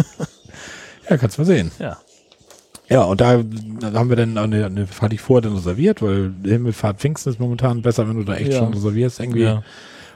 ja, 1.10 1.16
kannst 1.18 1.36
mal 1.36 1.44
sehen. 1.44 1.70
Ja. 1.78 1.98
Ja, 2.88 3.02
und 3.02 3.20
da, 3.20 3.42
da 3.42 3.92
haben 3.92 4.08
wir 4.08 4.16
dann 4.16 4.36
eine, 4.36 4.66
eine 4.66 4.86
hatte 5.00 5.14
ich 5.14 5.20
vorher 5.20 5.42
dann 5.42 5.54
reserviert, 5.56 6.02
weil 6.02 6.32
Himmelfahrt 6.44 6.98
Pfingsten 6.98 7.30
ist 7.30 7.40
momentan 7.40 7.82
besser, 7.82 8.08
wenn 8.08 8.16
du 8.16 8.24
da 8.24 8.36
echt 8.36 8.52
Ja. 8.52 8.58
schon 8.58 8.74
reservierst 8.74 9.20
irgendwie. 9.20 9.42
Ja. 9.42 9.62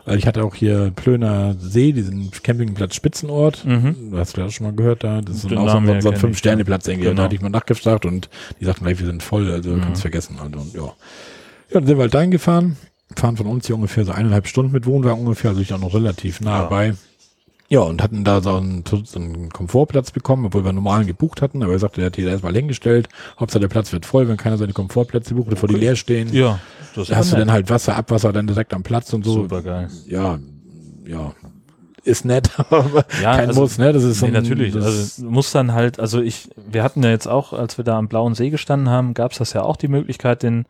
Weil 0.09 0.19
ich 0.19 0.27
hatte 0.27 0.43
auch 0.45 0.55
hier 0.55 0.91
Plöner 0.95 1.55
See, 1.59 1.93
diesen 1.93 2.31
Campingplatz 2.43 2.95
Spitzenort. 2.95 3.65
Mhm. 3.65 4.11
Du 4.11 4.19
hast 4.19 4.37
du 4.37 4.41
ja 4.41 4.51
schon 4.51 4.67
mal 4.67 4.73
gehört 4.75 5.05
da. 5.05 5.21
Das 5.21 5.37
ist 5.37 5.43
so 5.43 5.49
ein, 5.49 5.59
auch 5.59 5.71
so, 5.71 5.81
her 5.81 6.03
so 6.03 6.11
ein 6.11 6.17
Fünf-Sterne-Platz 6.17 6.87
irgendwie. 6.89 7.09
Und 7.09 7.13
Genau. 7.13 7.23
da 7.23 7.25
hatte 7.27 7.35
ich 7.37 7.43
mal 7.43 7.49
nachgefragt 7.51 8.07
und 8.07 8.29
die 8.61 8.65
sagten 8.65 8.85
gleich, 8.85 8.99
wir 8.99 9.07
sind 9.07 9.23
voll, 9.23 9.51
also 9.51 9.71
Mhm. 9.71 9.81
kannst 9.83 10.01
vergessen. 10.03 10.37
Also, 10.43 10.67
ja. 10.79 10.85
Ja, 10.85 10.93
dann 11.73 11.87
sind 11.87 11.97
wir 11.99 12.03
halt 12.03 12.15
dahin 12.15 12.31
gefahren. 12.31 12.77
Fahren 13.17 13.37
von 13.37 13.47
uns 13.47 13.67
hier 13.67 13.75
ungefähr 13.77 14.05
so 14.05 14.13
eineinhalb 14.13 14.47
Stunden 14.47 14.73
mit 14.73 14.85
Wohnwagen 14.87 15.21
ungefähr, 15.21 15.51
also 15.51 15.63
ich 15.63 15.73
auch 15.73 15.79
noch 15.81 15.95
relativ 15.95 16.41
nah 16.41 16.63
Ja. 16.63 16.65
bei. 16.67 16.95
Ja, 17.71 17.81
und 17.81 18.03
hatten 18.03 18.25
da 18.25 18.41
so 18.41 18.57
einen, 18.57 18.83
so 18.87 19.19
einen 19.19 19.51
Komfortplatz 19.51 20.11
bekommen, 20.11 20.47
obwohl 20.47 20.65
wir 20.65 20.71
einen 20.71 20.77
normalen 20.77 21.07
gebucht 21.07 21.43
hatten, 21.43 21.63
aber 21.63 21.73
er 21.73 21.79
sagte, 21.79 22.01
er 22.01 22.07
hat 22.07 22.17
da 22.17 22.23
erstmal 22.23 22.55
hingestellt. 22.55 23.09
Hauptsache 23.39 23.61
der 23.61 23.69
Platz 23.69 23.93
wird 23.93 24.07
voll, 24.07 24.27
wenn 24.27 24.39
keiner 24.39 24.57
seine 24.57 24.73
Komfortplätze 24.73 25.35
bucht, 25.35 25.51
bevor 25.51 25.69
die 25.69 25.75
leer 25.77 25.95
stehen. 25.95 26.33
Ja, 26.33 26.61
das 26.95 27.09
Da 27.09 27.17
hast 27.17 27.33
du 27.33 27.37
dann 27.37 27.53
halt 27.53 27.69
Wasser, 27.69 27.95
Abwasser 27.97 28.33
dann 28.33 28.47
direkt 28.47 28.73
am 28.73 28.83
Platz 28.83 29.13
und 29.13 29.23
so. 29.25 29.33
super 29.35 29.61
geil. 29.61 29.89
Ja, 30.07 30.39
ja, 31.07 31.35
ist 32.05 32.25
nett, 32.25 32.51
aber 32.71 33.05
Ja, 33.23 33.37
kein 33.37 33.49
also- 33.49 33.61
Muss, 33.61 33.77
ne? 33.77 33.93
Das 33.93 34.03
ist 34.03 34.21
so 34.21 34.27
Nee, 34.27 34.35
ein- 34.35 34.43
natürlich. 34.43 34.73
Das, 34.73 34.85
Also 34.87 35.23
du 35.25 35.31
musst 35.31 35.55
dann 35.55 35.75
halt, 35.75 36.01
also 36.01 36.23
ich, 36.23 36.49
wir 36.71 36.83
hatten 36.83 37.03
ja 37.03 37.11
jetzt 37.11 37.27
auch, 37.29 37.53
als 37.53 37.77
wir 37.77 37.85
da 37.85 37.99
am 37.99 38.09
Blauen 38.09 38.35
See 38.35 38.49
gestanden 38.49 38.89
haben, 38.89 39.13
gab 39.13 39.33
es 39.33 39.39
das 39.39 39.53
ja 39.53 39.61
auch 39.61 39.77
die 39.77 39.89
Möglichkeit, 39.89 40.43
den, 40.43 40.65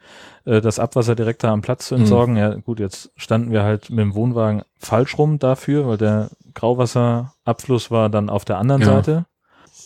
äh, 0.46 0.60
das 0.60 0.80
Abwasser 0.80 1.14
direkt 1.14 1.44
da 1.44 1.52
am 1.52 1.62
Platz 1.62 1.86
zu 1.86 1.94
entsorgen. 1.94 2.36
Ja, 2.36 2.54
gut, 2.54 2.80
jetzt 2.80 3.12
standen 3.14 3.52
wir 3.52 3.62
halt 3.62 3.88
mit 3.90 4.00
dem 4.00 4.14
Wohnwagen 4.16 4.62
falsch 4.78 5.16
rum 5.16 5.38
dafür, 5.38 5.86
weil 5.86 5.96
der 5.96 6.30
Grauwasserabfluss 6.58 7.90
war 7.90 8.08
dann 8.10 8.28
auf 8.30 8.44
der 8.44 8.58
anderen 8.58 8.82
Ja. 8.82 8.88
Seite. 8.88 9.26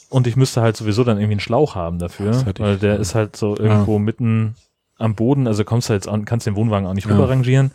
Und 0.08 0.26
ich 0.26 0.36
müsste 0.36 0.62
halt 0.62 0.76
sowieso 0.76 1.04
dann 1.04 1.16
irgendwie 1.18 1.32
einen 1.34 1.40
Schlauch 1.40 1.74
haben 1.74 1.98
dafür, 1.98 2.44
weil 2.58 2.76
der 2.78 2.94
ja. 2.94 3.00
ist 3.00 3.14
halt 3.14 3.36
so 3.36 3.56
irgendwo 3.56 3.98
mitten 3.98 4.56
am 4.98 5.14
Boden, 5.14 5.46
also 5.46 5.64
kommst 5.64 5.88
du 5.88 5.94
jetzt 5.94 6.08
an, 6.08 6.24
kannst 6.24 6.46
den 6.46 6.54
Wohnwagen 6.54 6.86
auch 6.86 6.94
nicht 6.94 7.06
Ja. 7.06 7.12
rüber 7.14 7.28
rangieren. 7.28 7.72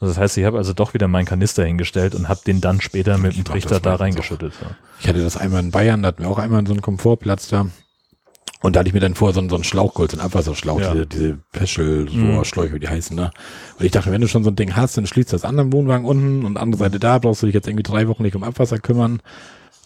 Also 0.00 0.14
das 0.14 0.18
heißt, 0.18 0.38
ich 0.38 0.44
habe 0.44 0.58
also 0.58 0.72
doch 0.72 0.94
wieder 0.94 1.06
meinen 1.06 1.26
Kanister 1.26 1.64
hingestellt 1.64 2.14
und 2.14 2.28
habe 2.28 2.40
den 2.44 2.60
dann 2.60 2.80
später 2.80 3.18
mit 3.18 3.36
dem 3.36 3.44
Trichter 3.44 3.78
da 3.78 3.94
reingeschüttet. 3.94 4.52
So. 4.54 4.66
ich 5.00 5.08
hatte 5.08 5.22
das 5.22 5.36
einmal 5.36 5.60
in 5.62 5.70
Bayern, 5.70 6.02
da 6.02 6.08
hatten 6.08 6.22
wir 6.24 6.30
auch 6.30 6.38
einmal 6.38 6.66
so 6.66 6.72
einen 6.72 6.82
Komfortplatz 6.82 7.48
da. 7.48 7.66
Und 8.62 8.76
da 8.76 8.80
hatte 8.80 8.88
ich 8.88 8.94
mir 8.94 9.00
dann 9.00 9.14
vorher 9.16 9.34
so 9.34 9.40
einen, 9.40 9.48
so 9.48 9.56
einen 9.56 9.64
Schlauch 9.64 9.92
geholt, 9.94 10.12
so 10.12 10.18
einen 10.18 10.24
Abwasserschlauch, 10.26 10.80
Ja. 10.80 10.92
diese, 10.92 11.06
diese 11.06 11.32
Mhm. 11.34 11.40
Peschel-Rohrschläuche, 11.52 12.74
wie 12.74 12.78
die 12.80 12.88
heißen, 12.88 13.16
ne? 13.16 13.32
Und 13.78 13.84
ich 13.84 13.90
dachte, 13.90 14.12
wenn 14.12 14.20
du 14.20 14.28
schon 14.28 14.44
so 14.44 14.50
ein 14.50 14.56
Ding 14.56 14.76
hast, 14.76 14.96
dann 14.96 15.06
schließt 15.06 15.32
das 15.32 15.44
an 15.44 15.58
am 15.58 15.72
Wohnwagen 15.72 16.06
unten 16.06 16.44
und 16.44 16.56
andere 16.58 16.78
Seite 16.78 17.00
da, 17.00 17.18
brauchst 17.18 17.42
du 17.42 17.46
dich 17.46 17.54
jetzt 17.56 17.66
irgendwie 17.66 17.82
drei 17.82 18.06
Wochen 18.06 18.22
nicht 18.22 18.36
um 18.36 18.44
Abwasser 18.44 18.78
kümmern. 18.78 19.20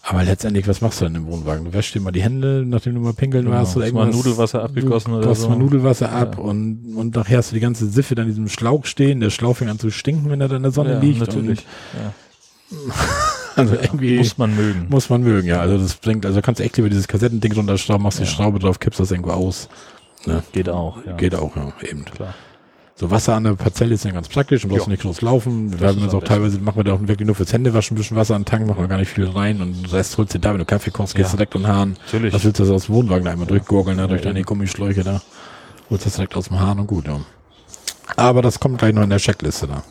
Aber 0.03 0.23
letztendlich, 0.23 0.67
was 0.67 0.79
machst 0.81 1.01
du 1.01 1.05
denn 1.05 1.15
im 1.15 1.25
Wohnwagen? 1.25 1.65
Du 1.65 1.73
wäschst 1.73 1.93
dir 1.95 1.99
mal 2.01 2.11
die 2.11 2.21
Hände, 2.21 2.63
nachdem 2.67 2.93
du 2.93 3.01
mal 3.01 3.13
pinkeln 3.13 3.45
Genau. 3.45 3.57
warst 3.57 3.75
oder 3.75 3.87
Hast 3.87 3.93
mal 3.93 4.01
irgendwas. 4.05 4.25
Nudelwasser 4.25 4.63
abgegossen 4.63 5.11
du 5.11 5.17
oder 5.17 5.35
so. 5.35 5.49
mal 5.49 5.57
Nudelwasser 5.57 6.11
ab 6.11 6.35
Ja. 6.37 6.43
und, 6.43 6.93
und 6.95 7.15
nachher 7.15 7.39
hast 7.39 7.51
du 7.51 7.55
die 7.55 7.59
ganze 7.61 7.87
Siffe 7.87 8.13
dann 8.15 8.25
in 8.27 8.31
diesem 8.31 8.47
Schlauch 8.47 8.85
stehen. 8.85 9.19
Der 9.21 9.31
Schlauch 9.31 9.57
fängt 9.57 9.71
an 9.71 9.79
zu 9.79 9.89
stinken, 9.89 10.29
wenn 10.29 10.39
er 10.39 10.47
dann 10.49 10.57
in 10.57 10.63
der 10.63 10.71
Sonne 10.71 10.93
ja, 10.93 10.99
liegt. 10.99 11.19
Natürlich. 11.19 11.65
Ja. 11.93 12.13
Also 13.57 13.75
irgendwie 13.75 14.17
Muss 14.17 14.37
man 14.37 14.55
mögen. 14.55 14.85
muss 14.89 15.09
man 15.09 15.21
mögen, 15.23 15.47
ja. 15.47 15.59
Also 15.59 15.77
das 15.77 15.95
bringt, 15.95 16.25
also 16.25 16.41
kannst 16.41 16.59
du 16.59 16.63
echt 16.63 16.77
lieber 16.77 16.89
dieses 16.89 17.07
Kassettending 17.07 17.53
runterschrauben, 17.53 18.03
machst 18.03 18.19
die 18.19 18.23
Ja. 18.23 18.29
Schraube 18.29 18.59
drauf, 18.59 18.79
kippst 18.79 18.99
das 18.99 19.11
irgendwo 19.11 19.31
aus. 19.31 19.67
Ne? 20.25 20.43
Geht 20.51 20.69
auch. 20.69 20.97
Ja. 21.05 21.13
Geht 21.13 21.35
auch, 21.35 21.55
ja, 21.55 21.73
eben. 21.89 22.05
Klar. 22.05 22.33
So 22.95 23.11
Wasser 23.11 23.35
an 23.35 23.43
der 23.43 23.53
Parzelle 23.53 23.93
ist 23.93 24.05
ja 24.05 24.11
ganz 24.11 24.27
praktisch 24.27 24.63
und 24.63 24.69
brauchst 24.71 24.85
Ja. 24.87 24.91
nicht 24.91 25.03
groß 25.03 25.21
laufen. 25.21 25.71
Wir 25.71 25.77
Das 25.77 25.95
haben 25.95 26.03
am 26.09 26.15
auch 26.15 26.23
teilweise, 26.23 26.59
machen 26.59 26.77
wir 26.77 26.83
da 26.83 26.93
auch 26.93 26.99
wirklich 27.01 27.25
nur 27.27 27.35
fürs 27.35 27.53
Händewaschen 27.53 27.95
ein 27.95 27.99
bisschen 27.99 28.17
Wasser 28.17 28.33
an 28.35 28.41
den 28.41 28.45
Tank, 28.47 28.65
machen 28.67 28.79
wir 28.81 28.87
gar 28.87 28.97
nicht 28.97 29.11
viel 29.11 29.27
rein 29.27 29.61
und 29.61 29.73
den 29.73 29.85
Rest 29.85 30.17
holst 30.17 30.33
du 30.33 30.39
da, 30.39 30.51
wenn 30.51 30.57
du 30.59 30.65
Kaffee 30.65 30.89
kochst, 30.91 31.13
gehst 31.15 31.27
Ja. 31.27 31.31
du 31.33 31.37
direkt 31.37 31.53
in 31.55 31.61
den 31.61 31.67
Hahn. 31.67 31.95
Natürlich. 32.05 32.33
Was 32.33 32.43
willst 32.43 32.59
du 32.59 32.63
das 32.63 32.71
aus 32.71 32.85
dem 32.87 32.95
Wohnwagen 32.95 33.25
da 33.25 33.31
einmal 33.31 33.47
durchgurgeln, 33.47 33.97
ne, 33.97 34.07
durch 34.07 34.21
Ja, 34.21 34.31
deine. 34.33 34.43
Gummischläuche 34.43 35.03
da? 35.03 35.21
Holst 35.91 36.05
das 36.07 36.13
direkt 36.15 36.35
aus 36.35 36.47
dem 36.47 36.59
Hahn 36.59 36.79
und 36.79 36.87
gut, 36.87 37.07
ja. 37.07 37.19
Aber 38.15 38.41
das 38.41 38.59
kommt 38.59 38.79
gleich 38.79 38.93
noch 38.93 39.03
in 39.03 39.09
der 39.09 39.19
Checkliste 39.19 39.67
da. 39.67 39.83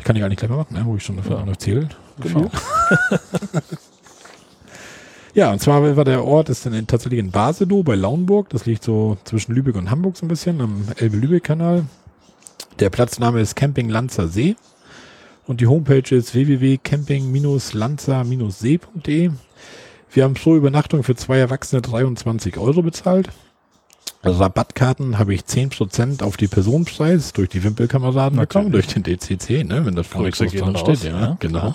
Die 0.00 0.04
kann 0.04 0.16
ich 0.16 0.24
eigentlich 0.24 0.38
gleich 0.38 0.50
mal 0.50 0.56
machen, 0.56 0.74
ne, 0.74 0.82
wo 0.84 0.96
ich 0.96 1.04
schon 1.04 1.16
davon 1.16 1.32
Ja. 1.32 1.40
noch 1.40 1.48
erzählt. 1.48 1.96
Genau. 2.20 2.50
Ja, 5.32 5.52
und 5.52 5.60
zwar 5.60 5.96
war 5.96 6.04
der 6.04 6.24
Ort 6.24 6.48
ist 6.48 6.66
dann 6.66 6.88
tatsächlich 6.88 7.20
in 7.20 7.30
Basedow 7.30 7.84
bei 7.84 7.94
Lauenburg. 7.94 8.48
Das 8.50 8.66
liegt 8.66 8.82
so 8.82 9.16
zwischen 9.22 9.54
Lübeck 9.54 9.76
und 9.76 9.88
Hamburg 9.88 10.16
so 10.16 10.26
ein 10.26 10.28
bisschen 10.28 10.60
am 10.60 10.82
Elbe-Lübeck-Kanal. 10.96 11.84
Der 12.80 12.90
Platzname 12.90 13.40
ist 13.40 13.54
Camping 13.54 13.88
Lanzer 13.88 14.26
See. 14.26 14.56
Und 15.46 15.60
die 15.60 15.68
Homepage 15.68 16.12
ist 16.16 16.34
www.camping-lanzer-see.de. 16.34 19.30
Wir 20.12 20.24
haben 20.24 20.34
pro 20.34 20.56
Übernachtung 20.56 21.04
für 21.04 21.14
zwei 21.14 21.38
Erwachsene 21.38 21.80
23 21.80 22.58
Euro 22.58 22.82
bezahlt. 22.82 23.28
Rabattkarten 24.22 25.18
habe 25.18 25.32
ich 25.34 25.42
10% 25.42 26.22
auf 26.22 26.36
die 26.36 26.46
Personenpreis 26.46 27.32
durch 27.32 27.48
die 27.48 27.64
Wimpelkameraden 27.64 28.38
bekommen, 28.38 28.70
durch 28.70 28.86
den 28.88 29.02
DCC, 29.02 29.64
ne, 29.64 29.86
wenn 29.86 29.94
das 29.94 30.06
vorne 30.06 30.30
groß 30.30 30.52
dran 30.52 30.76
raus, 30.76 30.98
steht. 30.98 31.10
Ja, 31.12 31.20
ja, 31.20 31.36
genau. 31.40 31.74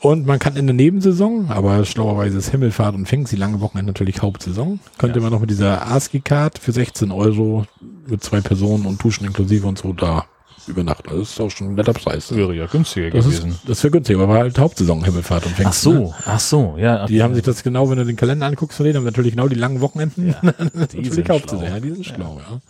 Und 0.00 0.26
man 0.26 0.38
kann 0.38 0.56
in 0.56 0.66
der 0.66 0.74
Nebensaison, 0.74 1.46
aber 1.50 1.84
schlauerweise 1.84 2.38
ist 2.38 2.50
Himmelfahrt 2.50 2.94
und 2.94 3.06
Pfingst, 3.08 3.32
die 3.32 3.36
lange 3.36 3.60
Wochenende 3.60 3.92
natürlich 3.92 4.22
Hauptsaison, 4.22 4.80
könnte 4.98 5.18
Ja. 5.18 5.22
man 5.22 5.32
noch 5.32 5.40
mit 5.40 5.50
dieser 5.50 5.86
ASCII-Card 5.90 6.58
für 6.58 6.72
16 6.72 7.10
Euro 7.12 7.64
mit 8.06 8.22
zwei 8.22 8.40
Personen 8.40 8.84
und 8.86 9.02
Duschen 9.02 9.26
inklusive 9.26 9.66
und 9.66 9.78
so 9.78 9.92
da 9.92 10.26
übernachten. 10.68 11.08
Also 11.08 11.20
Das 11.20 11.30
ist 11.32 11.40
auch 11.40 11.50
schon 11.50 11.68
ein 11.68 11.74
netter 11.74 11.92
Preis. 11.92 12.34
Wäre 12.34 12.54
ja 12.54 12.66
günstiger 12.66 13.10
Das 13.10 13.24
gewesen. 13.24 13.50
ist, 13.50 13.68
das 13.68 13.82
wäre 13.82 13.92
günstig, 13.92 14.16
aber 14.18 14.34
halt 14.34 14.58
Hauptsaison 14.58 15.04
Himmelfahrt 15.04 15.46
und 15.46 15.54
Pfingst. 15.54 15.68
ach 15.68 15.72
so, 15.74 16.14
ach 16.24 16.40
so, 16.40 16.76
ja. 16.78 17.02
Ne? 17.02 17.06
Die 17.08 17.22
haben 17.22 17.34
sich 17.34 17.44
das 17.44 17.62
genau, 17.62 17.88
wenn 17.90 17.98
du 17.98 18.04
den 18.04 18.16
Kalender 18.16 18.46
anguckst 18.46 18.76
von 18.76 18.84
denen, 18.84 18.96
haben 18.96 19.04
natürlich 19.04 19.32
genau 19.32 19.48
die 19.48 19.54
langen 19.56 19.80
Wochenenden. 19.80 20.28
Ja, 20.28 20.40
die 20.92 21.08
sind 21.08 21.26
schlau. 21.26 21.40
Ja, 21.62 21.80
die 21.80 21.90
sind 21.92 22.06
schlau, 22.06 22.40
ja. 22.48 22.60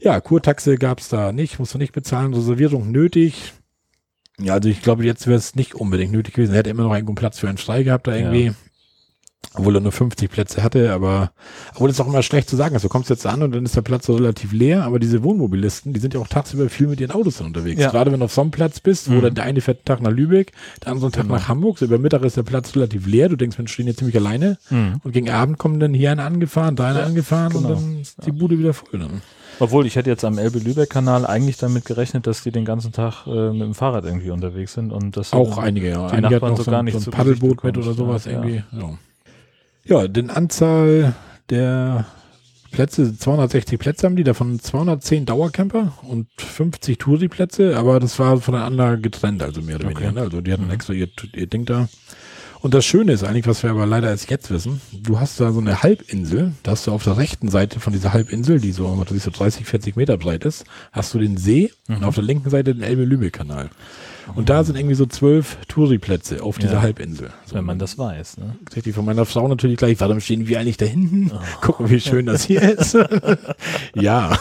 Ja, 0.00 0.20
Kurtaxe 0.20 0.76
gab's 0.76 1.08
da 1.08 1.32
nicht, 1.32 1.58
musst 1.58 1.74
du 1.74 1.78
nicht 1.78 1.92
bezahlen, 1.92 2.32
Reservierung 2.32 2.92
nötig. 2.92 3.52
Ja, 4.40 4.54
also 4.54 4.68
ich 4.68 4.82
glaube, 4.82 5.04
jetzt 5.04 5.26
wäre 5.26 5.36
es 5.38 5.56
nicht 5.56 5.74
unbedingt 5.74 6.12
nötig 6.12 6.34
gewesen. 6.34 6.52
Er 6.52 6.58
hätte 6.58 6.70
immer 6.70 6.84
noch 6.84 6.94
irgendwo 6.94 7.14
Platz 7.14 7.40
für 7.40 7.48
einen 7.48 7.58
frei 7.58 7.82
gehabt 7.82 8.06
da 8.06 8.14
irgendwie. 8.14 8.52
Obwohl 9.54 9.76
er 9.76 9.80
nur 9.80 9.92
50 9.92 10.30
Plätze 10.30 10.62
hatte, 10.62 10.92
aber 10.92 11.32
obwohl 11.74 11.88
es 11.90 11.98
auch 12.00 12.06
immer 12.06 12.22
schlecht 12.22 12.48
zu 12.50 12.56
sagen 12.56 12.74
ist. 12.76 12.84
Du 12.84 12.88
kommst 12.88 13.08
jetzt 13.08 13.26
an 13.26 13.42
und 13.42 13.52
dann 13.54 13.64
ist 13.64 13.74
der 13.74 13.82
Platz 13.82 14.06
so 14.06 14.14
relativ 14.14 14.52
leer, 14.52 14.84
aber 14.84 14.98
diese 14.98 15.22
Wohnmobilisten, 15.24 15.92
die 15.92 16.00
sind 16.00 16.12
ja 16.14 16.20
auch 16.20 16.28
tagsüber 16.28 16.68
viel 16.68 16.86
mit 16.86 17.00
ihren 17.00 17.12
Autos 17.12 17.38
dann 17.38 17.48
unterwegs. 17.48 17.80
Ja. 17.80 17.90
Gerade 17.90 18.12
wenn 18.12 18.20
du 18.20 18.26
auf 18.26 18.32
so 18.32 18.40
einem 18.42 18.50
Platz 18.50 18.78
bist, 18.80 19.08
wo 19.10 19.14
Mhm. 19.14 19.22
dann 19.22 19.34
der 19.34 19.44
eine 19.44 19.60
fährt 19.60 19.78
einen 19.78 19.84
Tag 19.84 20.02
nach 20.02 20.10
Lübeck, 20.10 20.52
der 20.84 20.92
andere 20.92 21.06
einen 21.06 21.12
Tag 21.12 21.22
Genau. 21.24 21.34
nach 21.36 21.48
Hamburg, 21.48 21.78
so 21.78 21.86
über 21.86 21.98
Mittag 21.98 22.22
ist 22.24 22.36
der 22.36 22.42
Platz 22.42 22.74
relativ 22.76 23.06
leer. 23.06 23.28
Du 23.28 23.36
denkst, 23.36 23.58
Mensch, 23.58 23.72
stehen 23.72 23.86
hier 23.86 23.96
ziemlich 23.96 24.16
alleine. 24.16 24.58
Hm. 24.68 25.00
Und 25.02 25.12
gegen 25.12 25.30
Abend 25.30 25.58
kommen 25.58 25.80
dann 25.80 25.94
hier 25.94 26.12
einer 26.12 26.24
angefahren, 26.24 26.76
da 26.76 26.88
einer 26.88 27.00
Ja, 27.00 27.06
angefahren 27.06 27.52
genau. 27.52 27.68
und 27.68 27.74
dann 27.74 28.00
ist 28.00 28.16
die 28.26 28.32
Bude 28.32 28.58
wieder 28.58 28.74
voll 28.74 28.98
dann. 29.00 29.22
Obwohl, 29.60 29.86
ich 29.86 29.96
hätte 29.96 30.10
jetzt 30.10 30.24
am 30.24 30.38
Elbe-Lübeck-Kanal 30.38 31.26
eigentlich 31.26 31.56
damit 31.56 31.84
gerechnet, 31.84 32.26
dass 32.28 32.42
die 32.42 32.52
den 32.52 32.64
ganzen 32.64 32.92
Tag 32.92 33.26
äh, 33.26 33.50
mit 33.50 33.62
dem 33.62 33.74
Fahrrad 33.74 34.04
irgendwie 34.04 34.30
unterwegs 34.30 34.74
sind 34.74 34.92
und 34.92 35.16
das 35.16 35.32
Auch 35.32 35.58
einige, 35.58 35.88
ja. 35.90 36.06
die 36.08 36.14
Einige 36.16 36.34
Nachbarn 36.34 36.56
so 36.56 36.64
gar 36.64 36.82
nicht 36.82 37.00
so 37.00 37.10
ein 37.10 37.12
Paddelboot 37.16 37.64
mit 37.64 37.76
oder 37.78 37.92
sowas 37.94 38.26
ja, 38.26 38.32
irgendwie. 38.32 38.62
Ja. 38.72 38.90
Ja, 39.88 40.06
den 40.08 40.30
Anzahl 40.30 41.14
der 41.50 42.06
Plätze, 42.70 43.16
260 43.16 43.78
Plätze 43.78 44.06
haben 44.06 44.16
die, 44.16 44.24
davon 44.24 44.60
210 44.60 45.24
Dauercamper 45.24 45.92
und 46.02 46.28
50 46.36 46.98
Touri-Plätze, 46.98 47.76
aber 47.78 47.98
das 47.98 48.18
war 48.18 48.38
voneinander 48.40 48.96
getrennt, 48.98 49.42
also 49.42 49.62
mehr 49.62 49.76
oder 49.76 49.86
Okay. 49.88 49.96
weniger. 50.04 50.12
Ne? 50.12 50.20
Also 50.20 50.40
die 50.42 50.52
hatten 50.52 50.66
Mhm. 50.66 50.70
extra 50.72 50.92
ihr, 50.92 51.08
ihr 51.34 51.46
Ding 51.46 51.64
da. 51.64 51.88
Und 52.60 52.74
das 52.74 52.84
Schöne 52.84 53.12
ist 53.12 53.22
eigentlich, 53.22 53.46
was 53.46 53.62
wir 53.62 53.70
aber 53.70 53.86
leider 53.86 54.08
erst 54.10 54.28
jetzt 54.30 54.50
wissen, 54.50 54.80
du 54.92 55.18
hast 55.20 55.38
da 55.40 55.52
so 55.52 55.60
eine 55.60 55.82
Halbinsel, 55.82 56.52
da 56.64 56.72
hast 56.72 56.86
du 56.88 56.92
auf 56.92 57.04
der 57.04 57.16
rechten 57.16 57.48
Seite 57.48 57.78
von 57.80 57.92
dieser 57.92 58.12
Halbinsel, 58.12 58.60
die 58.60 58.72
so, 58.72 58.92
was 58.98 59.10
ich, 59.16 59.22
so 59.22 59.30
30, 59.30 59.64
40 59.64 59.96
Meter 59.96 60.16
breit 60.18 60.44
ist, 60.44 60.64
hast 60.92 61.14
du 61.14 61.18
den 61.20 61.36
See 61.36 61.70
und 61.88 61.98
Mhm. 62.00 62.04
auf 62.04 62.16
der 62.16 62.24
linken 62.24 62.50
Seite 62.50 62.74
den 62.74 62.82
Elbe-Lübeck-Kanal. 62.82 63.70
Und 64.34 64.48
da 64.50 64.62
sind 64.64 64.76
irgendwie 64.76 64.94
so 64.94 65.06
zwölf 65.06 65.56
Touri-Plätze 65.68 66.42
auf 66.42 66.58
dieser 66.58 66.74
Ja. 66.74 66.82
Halbinsel. 66.82 67.30
So, 67.46 67.54
wenn 67.54 67.64
man 67.64 67.78
das 67.78 67.98
weiß. 67.98 68.36
Ne? 68.38 68.54
die 68.84 68.92
von 68.92 69.04
meiner 69.04 69.24
Frau 69.24 69.48
natürlich 69.48 69.76
gleich, 69.78 69.98
warum 70.00 70.20
stehen 70.20 70.46
wir 70.46 70.60
eigentlich 70.60 70.76
da 70.76 70.84
hinten? 70.86 71.30
Oh. 71.34 71.38
Gucken, 71.60 71.90
wie 71.90 72.00
schön 72.00 72.26
das 72.26 72.44
hier 72.44 72.62
ist. 72.78 72.96
ja. 73.94 74.38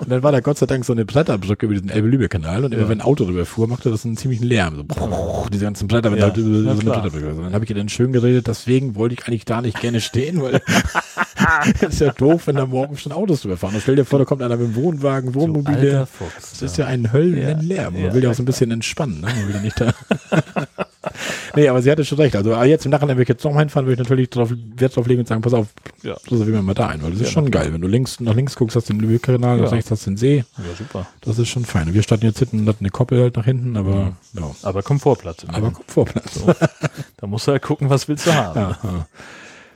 Und 0.00 0.10
dann 0.10 0.22
war 0.22 0.32
da 0.32 0.40
Gott 0.40 0.58
sei 0.58 0.66
Dank 0.66 0.84
so 0.84 0.92
eine 0.92 1.04
Bretterbrücke 1.04 1.66
über 1.66 1.74
diesen 1.74 1.90
Elbe-Lübeck-Kanal 1.90 2.64
und 2.64 2.72
immer 2.72 2.82
Ja. 2.84 2.88
wenn 2.88 2.98
ein 3.00 3.06
Auto 3.06 3.24
drüber 3.24 3.46
fuhr, 3.46 3.68
machte 3.68 3.90
das 3.90 4.04
einen 4.04 4.16
ziemlichen 4.16 4.44
Lärm. 4.44 4.84
So, 4.98 5.46
diese 5.52 5.64
ganzen 5.64 5.86
Bretter, 5.88 6.10
wenn 6.10 6.18
Ja. 6.18 6.30
da 6.30 6.36
über 6.40 6.74
so 6.74 6.80
eine. 6.80 6.90
Bretterbrücke. 6.90 7.26
Also 7.28 7.42
dann 7.42 7.52
habe 7.54 7.64
ich 7.64 7.70
ihr 7.70 7.76
dann 7.76 7.88
schön 7.88 8.12
geredet, 8.12 8.46
deswegen 8.48 8.94
wollte 8.96 9.14
ich 9.14 9.26
eigentlich 9.26 9.44
da 9.44 9.60
nicht 9.60 9.80
gerne 9.80 10.00
stehen, 10.00 10.42
weil 10.42 10.60
ist 11.80 12.00
ja 12.00 12.12
doof, 12.12 12.46
wenn 12.46 12.56
da 12.56 12.66
morgen 12.66 12.96
schon 12.96 13.12
Autos 13.12 13.42
drüber 13.42 13.56
fahren. 13.56 13.74
Und 13.74 13.80
stell 13.82 13.96
dir 13.96 14.04
vor, 14.04 14.18
da 14.18 14.24
kommt 14.24 14.42
einer 14.42 14.56
mit 14.56 14.68
dem 14.68 14.74
Wohnwagen, 14.76 15.34
Wohnmobile. 15.34 15.76
Alter 15.78 16.06
Fuchs. 16.06 16.50
Das 16.52 16.62
ist 16.62 16.76
ja 16.78 16.86
ein 16.86 17.12
Höllenlärm. 17.12 17.94
Man 17.94 18.02
Ja, 18.02 18.14
will 18.14 18.22
ja 18.22 18.30
auch 18.30 18.34
so 18.34 18.42
ein 18.42 18.46
bisschen 18.46 18.70
entspannen. 18.70 19.20
Ne? 19.20 19.26
Man 19.26 19.48
will 19.48 19.54
ja 19.56 19.60
nicht 19.60 19.80
da. 19.80 19.92
nee, 21.56 21.68
aber 21.68 21.82
sie 21.82 21.90
hatte 21.90 22.04
schon 22.04 22.18
recht. 22.18 22.36
Also 22.36 22.54
jetzt 22.62 22.84
im 22.84 22.90
Nachhinein, 22.92 23.16
wenn 23.16 23.22
ich 23.22 23.28
jetzt 23.28 23.44
noch 23.44 23.52
mal 23.52 23.60
hinfahren, 23.60 23.86
würde 23.86 24.00
ich 24.02 24.08
natürlich 24.08 24.30
drauf, 24.30 24.52
Wert 24.76 24.96
drauf 24.96 25.06
legen 25.06 25.20
und 25.20 25.28
sagen, 25.28 25.42
pass 25.42 25.52
auf, 25.54 25.66
Ja. 26.02 26.16
so 26.28 26.46
wie 26.46 26.52
wir 26.52 26.62
mal 26.62 26.74
da 26.74 26.88
ein, 26.88 27.02
weil 27.02 27.10
das 27.10 27.20
ist 27.20 27.26
Ja, 27.28 27.32
schon 27.32 27.50
geil. 27.50 27.72
Wenn 27.72 27.80
du 27.80 27.88
links 27.88 28.20
nach 28.20 28.34
links 28.34 28.54
guckst, 28.56 28.76
hast 28.76 28.88
du 28.88 28.92
den 28.94 29.00
Lübeck-Kanal, 29.00 29.56
nach 29.58 29.64
Ja. 29.64 29.70
rechts 29.70 29.90
hast 29.90 30.06
du 30.06 30.10
den 30.10 30.16
See. 30.16 30.44
Ja, 30.58 30.64
super. 30.78 31.06
Das 31.22 31.38
ist 31.38 31.48
schon 31.48 31.64
fein. 31.64 31.92
Wir 31.92 32.02
standen 32.02 32.26
jetzt 32.26 32.38
hinten 32.38 32.60
und 32.60 32.68
hatten 32.68 32.84
eine 32.84 32.90
Koppel 32.90 33.20
halt 33.20 33.36
nach 33.36 33.44
hinten, 33.44 33.76
aber 33.76 34.12
ja. 34.34 34.50
Aber 34.62 34.82
Komfortplatz. 34.82 35.44
Aber 35.48 35.70
Komfortplatz. 35.70 36.40
Da 37.16 37.26
musst 37.28 37.46
du 37.46 37.52
halt 37.52 37.62
gucken, 37.62 37.88
was 37.88 38.08
willst 38.08 38.26
du 38.26 38.34
haben. 38.34 38.58
Ja, 38.60 38.78
ja. 38.82 39.06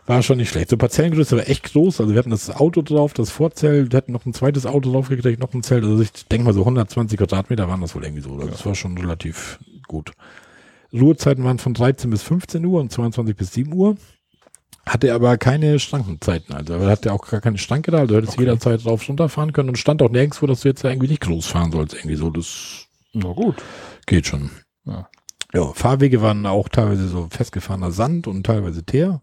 War 0.06 0.22
schon 0.22 0.38
nicht 0.38 0.50
schlecht. 0.50 0.70
So 0.70 0.76
Parzellengröße 0.76 1.36
war 1.36 1.48
echt 1.48 1.72
groß. 1.72 2.00
Also 2.00 2.12
wir 2.12 2.18
hatten 2.18 2.30
das 2.30 2.50
Auto 2.50 2.82
drauf, 2.82 3.12
das 3.12 3.30
Vorzelt, 3.30 3.92
wir 3.92 3.96
hatten 3.96 4.12
noch 4.12 4.24
ein 4.24 4.32
zweites 4.32 4.64
Auto 4.66 4.92
drauf 4.92 5.08
gekriegt, 5.08 5.40
noch 5.40 5.52
ein 5.52 5.62
Zelt. 5.62 5.82
Also 5.84 6.00
ich 6.00 6.12
denke 6.26 6.44
mal 6.46 6.54
so 6.54 6.60
120 6.60 7.18
Quadratmeter 7.18 7.68
waren 7.68 7.80
das 7.80 7.94
wohl 7.94 8.04
irgendwie 8.04 8.22
so. 8.22 8.34
Also 8.34 8.46
Das 8.48 8.64
war 8.64 8.74
schon 8.74 8.96
relativ 8.96 9.58
gut. 9.88 10.12
Ruhezeiten 10.92 11.42
waren 11.44 11.58
von 11.58 11.74
13 11.74 12.08
bis 12.10 12.22
15 12.22 12.64
Uhr 12.64 12.80
und 12.80 12.92
22 12.92 13.36
bis 13.36 13.52
7 13.52 13.72
Uhr. 13.72 13.96
Hatte 14.88 15.12
aber 15.12 15.36
keine 15.36 15.80
Schrankenzeiten. 15.80 16.54
Also 16.54 16.74
er 16.74 16.86
hatte 16.88 17.12
auch 17.12 17.26
gar 17.26 17.40
keine 17.40 17.58
Schranke 17.58 17.90
da. 17.90 17.98
Also 17.98 18.14
du 18.14 18.16
hättest 18.18 18.34
Okay. 18.34 18.42
jederzeit 18.42 18.84
drauf 18.84 19.08
runterfahren 19.08 19.52
können 19.52 19.70
und 19.70 19.78
stand 19.78 20.00
auch 20.00 20.10
nirgendwo, 20.10 20.46
dass 20.46 20.60
du 20.60 20.68
jetzt 20.68 20.84
irgendwie 20.84 21.08
nicht 21.08 21.22
groß 21.22 21.46
fahren 21.46 21.72
sollst. 21.72 21.94
Irgendwie 21.94 22.14
so. 22.14 22.30
Das 22.30 22.86
Na 23.12 23.32
gut. 23.32 23.56
geht 24.06 24.28
schon. 24.28 24.50
Ja. 24.84 25.08
Ja, 25.52 25.72
Fahrwege 25.72 26.22
waren 26.22 26.46
auch 26.46 26.68
teilweise 26.68 27.08
so 27.08 27.26
festgefahrener 27.30 27.90
Sand 27.90 28.26
und 28.28 28.44
teilweise 28.46 28.84
Teer. 28.84 29.22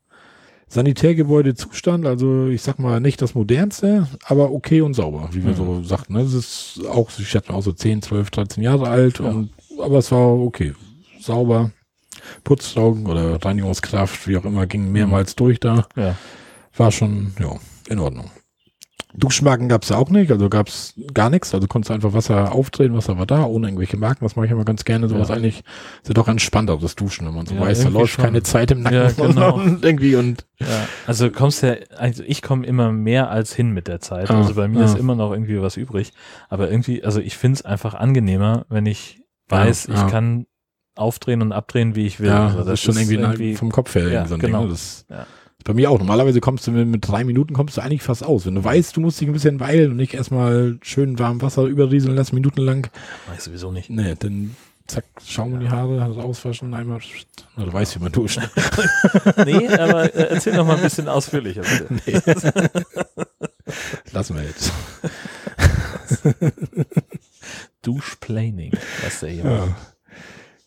Sanitärgebäude 0.68 1.56
Zustand, 1.56 2.06
also 2.06 2.48
ich 2.48 2.62
sag 2.62 2.80
mal 2.80 3.00
nicht 3.00 3.22
das 3.22 3.36
modernste, 3.36 4.08
aber 4.26 4.52
okay 4.52 4.82
und 4.82 4.94
sauber, 4.94 5.30
wie 5.32 5.44
wir 5.44 5.52
Mhm. 5.52 5.56
so 5.56 5.84
sagten. 5.84 6.14
ne? 6.14 6.22
Es 6.22 6.34
ist 6.34 6.82
auch, 6.88 7.10
ich 7.18 7.30
schätze 7.30 7.52
mal 7.52 7.58
auch 7.60 7.64
so 7.64 7.72
10, 7.74 8.02
12, 8.02 8.32
13 8.32 8.64
Jahre 8.64 8.88
alt, 8.90 9.20
Ja. 9.20 9.26
und, 9.30 9.50
aber 9.80 10.00
es 10.00 10.12
war 10.12 10.34
okay. 10.34 10.74
Sauber. 11.20 11.72
Putztaugen 12.44 13.06
oder 13.06 13.44
Reinigungskraft, 13.44 14.28
wie 14.28 14.38
auch 14.38 14.46
immer, 14.46 14.66
ging 14.66 14.92
mehrmals 14.92 15.36
durch 15.36 15.60
da. 15.60 15.86
Ja. 15.96 16.16
War 16.78 16.92
schon, 16.92 17.34
ja, 17.40 17.56
in 17.90 18.00
Ordnung. 18.00 18.32
Duschmarken 19.16 19.70
gab's 19.70 19.90
ja 19.90 19.98
auch 19.98 20.10
nicht, 20.10 20.32
also 20.32 20.50
gab's 20.50 20.96
gar 21.14 21.30
nichts. 21.30 21.54
Also 21.54 21.68
konntest 21.68 21.90
du 21.90 21.94
einfach 21.94 22.14
Wasser 22.14 22.52
aufdrehen, 22.52 22.96
Wasser 22.96 23.18
war 23.18 23.26
da, 23.26 23.46
ohne 23.46 23.68
irgendwelche 23.68 23.98
Marken. 23.98 24.26
Das 24.26 24.36
mache 24.36 24.48
ich 24.48 24.52
immer 24.52 24.66
ganz 24.66 24.86
gerne. 24.86 25.08
Sowas 25.08 25.30
Ja. 25.30 25.36
eigentlich 25.36 25.60
ist 26.02 26.08
ja 26.08 26.14
doch 26.14 26.28
entspannter, 26.28 26.78
das 26.78 26.96
Duschen, 26.96 27.28
wenn 27.28 27.36
man 27.36 27.46
so 27.46 27.56
Ja, 27.56 27.62
weiß, 27.62 27.78
da 27.80 27.84
irgendwie 27.86 28.00
läuft 28.00 28.14
schon. 28.14 28.24
keine 28.26 28.44
Zeit 28.44 28.72
im 28.72 28.82
Nacken 28.82 28.98
Ja, 28.98 29.12
genau. 29.28 29.56
und 29.56 29.86
irgendwie 29.86 30.16
und 30.16 30.46
Ja, 30.60 30.68
also 31.06 31.30
kommst 31.30 31.62
ja, 31.64 31.76
also 31.98 32.24
ich 32.26 32.42
komme 32.42 32.66
immer 32.66 32.92
mehr 32.92 33.30
als 33.30 33.54
hin 33.54 33.72
mit 33.72 33.88
der 33.88 34.00
Zeit. 34.00 34.30
Ah, 34.32 34.38
also 34.40 34.56
bei 34.56 34.68
mir 34.68 34.82
ah. 34.82 34.86
ist 34.86 34.98
immer 34.98 35.16
noch 35.16 35.32
irgendwie 35.32 35.62
was 35.62 35.78
übrig. 35.78 36.12
Aber 36.50 36.72
irgendwie, 36.72 37.04
also 37.04 37.20
ich 37.20 37.38
finde 37.38 37.58
es 37.58 37.66
einfach 37.66 37.94
angenehmer, 37.94 38.66
wenn 38.70 38.86
ich 38.86 39.22
weiß, 39.50 39.90
ich 39.90 40.08
kann 40.08 40.48
aufdrehen 40.96 41.42
und 41.42 41.52
abdrehen, 41.52 41.96
wie 41.96 42.06
ich 42.06 42.20
will. 42.20 42.30
ja, 42.30 42.46
also 42.48 42.60
das, 42.60 42.74
ist 42.74 42.82
schon 42.82 42.98
irgendwie, 42.98 43.56
vom 43.56 43.72
Kopf 43.72 43.96
her 43.96 44.04
Ja, 44.04 44.10
irgendwie 44.10 44.30
so 44.30 44.38
genau. 44.38 44.62
Ding. 44.62 44.70
Das 44.70 45.06
Ja. 45.10 45.26
Bei 45.64 45.74
mir 45.74 45.90
auch. 45.90 46.00
Normalerweise 46.00 46.40
kommst 46.42 46.68
du 46.68 46.72
mit, 46.72 46.88
mit 46.88 47.08
drei 47.08 47.24
Minuten 47.24 47.54
kommst 47.54 47.78
du 47.78 47.82
eigentlich 47.82 48.04
fast 48.04 48.24
aus. 48.24 48.46
Wenn 48.46 48.56
du 48.56 48.64
weißt, 48.64 48.96
du 48.96 49.02
musst 49.02 49.20
dich 49.22 49.28
ein 49.28 49.34
bisschen 49.34 49.60
weilen 49.60 49.92
und 49.92 49.98
nicht 49.98 50.14
erstmal 50.14 50.78
schön 50.82 51.20
warm 51.20 51.42
Wasser 51.42 51.64
überrieseln 51.64 52.16
lassen, 52.16 52.36
minutenlang. 52.36 52.88
Weiß 53.28 53.38
ich 53.38 53.44
sowieso 53.44 53.72
nicht. 53.72 53.90
Nee, 53.90 54.16
dann 54.20 54.56
zack, 54.88 55.06
Schaum 55.26 55.54
in 55.56 55.62
die 55.62 55.70
Haare, 55.70 55.98
das 55.98 56.18
auswaschen, 56.18 56.74
einmal. 56.74 57.00
Na, 57.56 57.66
du 57.66 57.74
weißt, 57.74 57.96
wie 57.96 58.04
man 58.04 58.12
duscht. 58.12 58.40
Nee, 59.46 59.68
aber 59.68 60.14
äh, 60.14 60.30
erzähl 60.30 60.56
noch 60.56 60.68
mal 60.68 60.76
ein 60.76 60.84
bisschen 60.84 61.08
ausführlicher, 61.08 61.62
bitte. 61.62 62.70
Lassen 64.12 64.36
wir 64.36 64.44
jetzt. 64.44 64.72
Duschplaning, 67.82 68.72
was 69.04 69.20
der 69.22 69.30
hier. 69.30 69.44
Ja. 69.44 69.76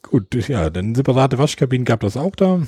Gut, 0.02 0.48
ja, 0.48 0.70
dann 0.70 0.94
separate 0.94 1.38
Waschkabinen 1.38 1.84
gab 1.84 2.00
das 2.00 2.16
auch 2.16 2.34
da. 2.36 2.62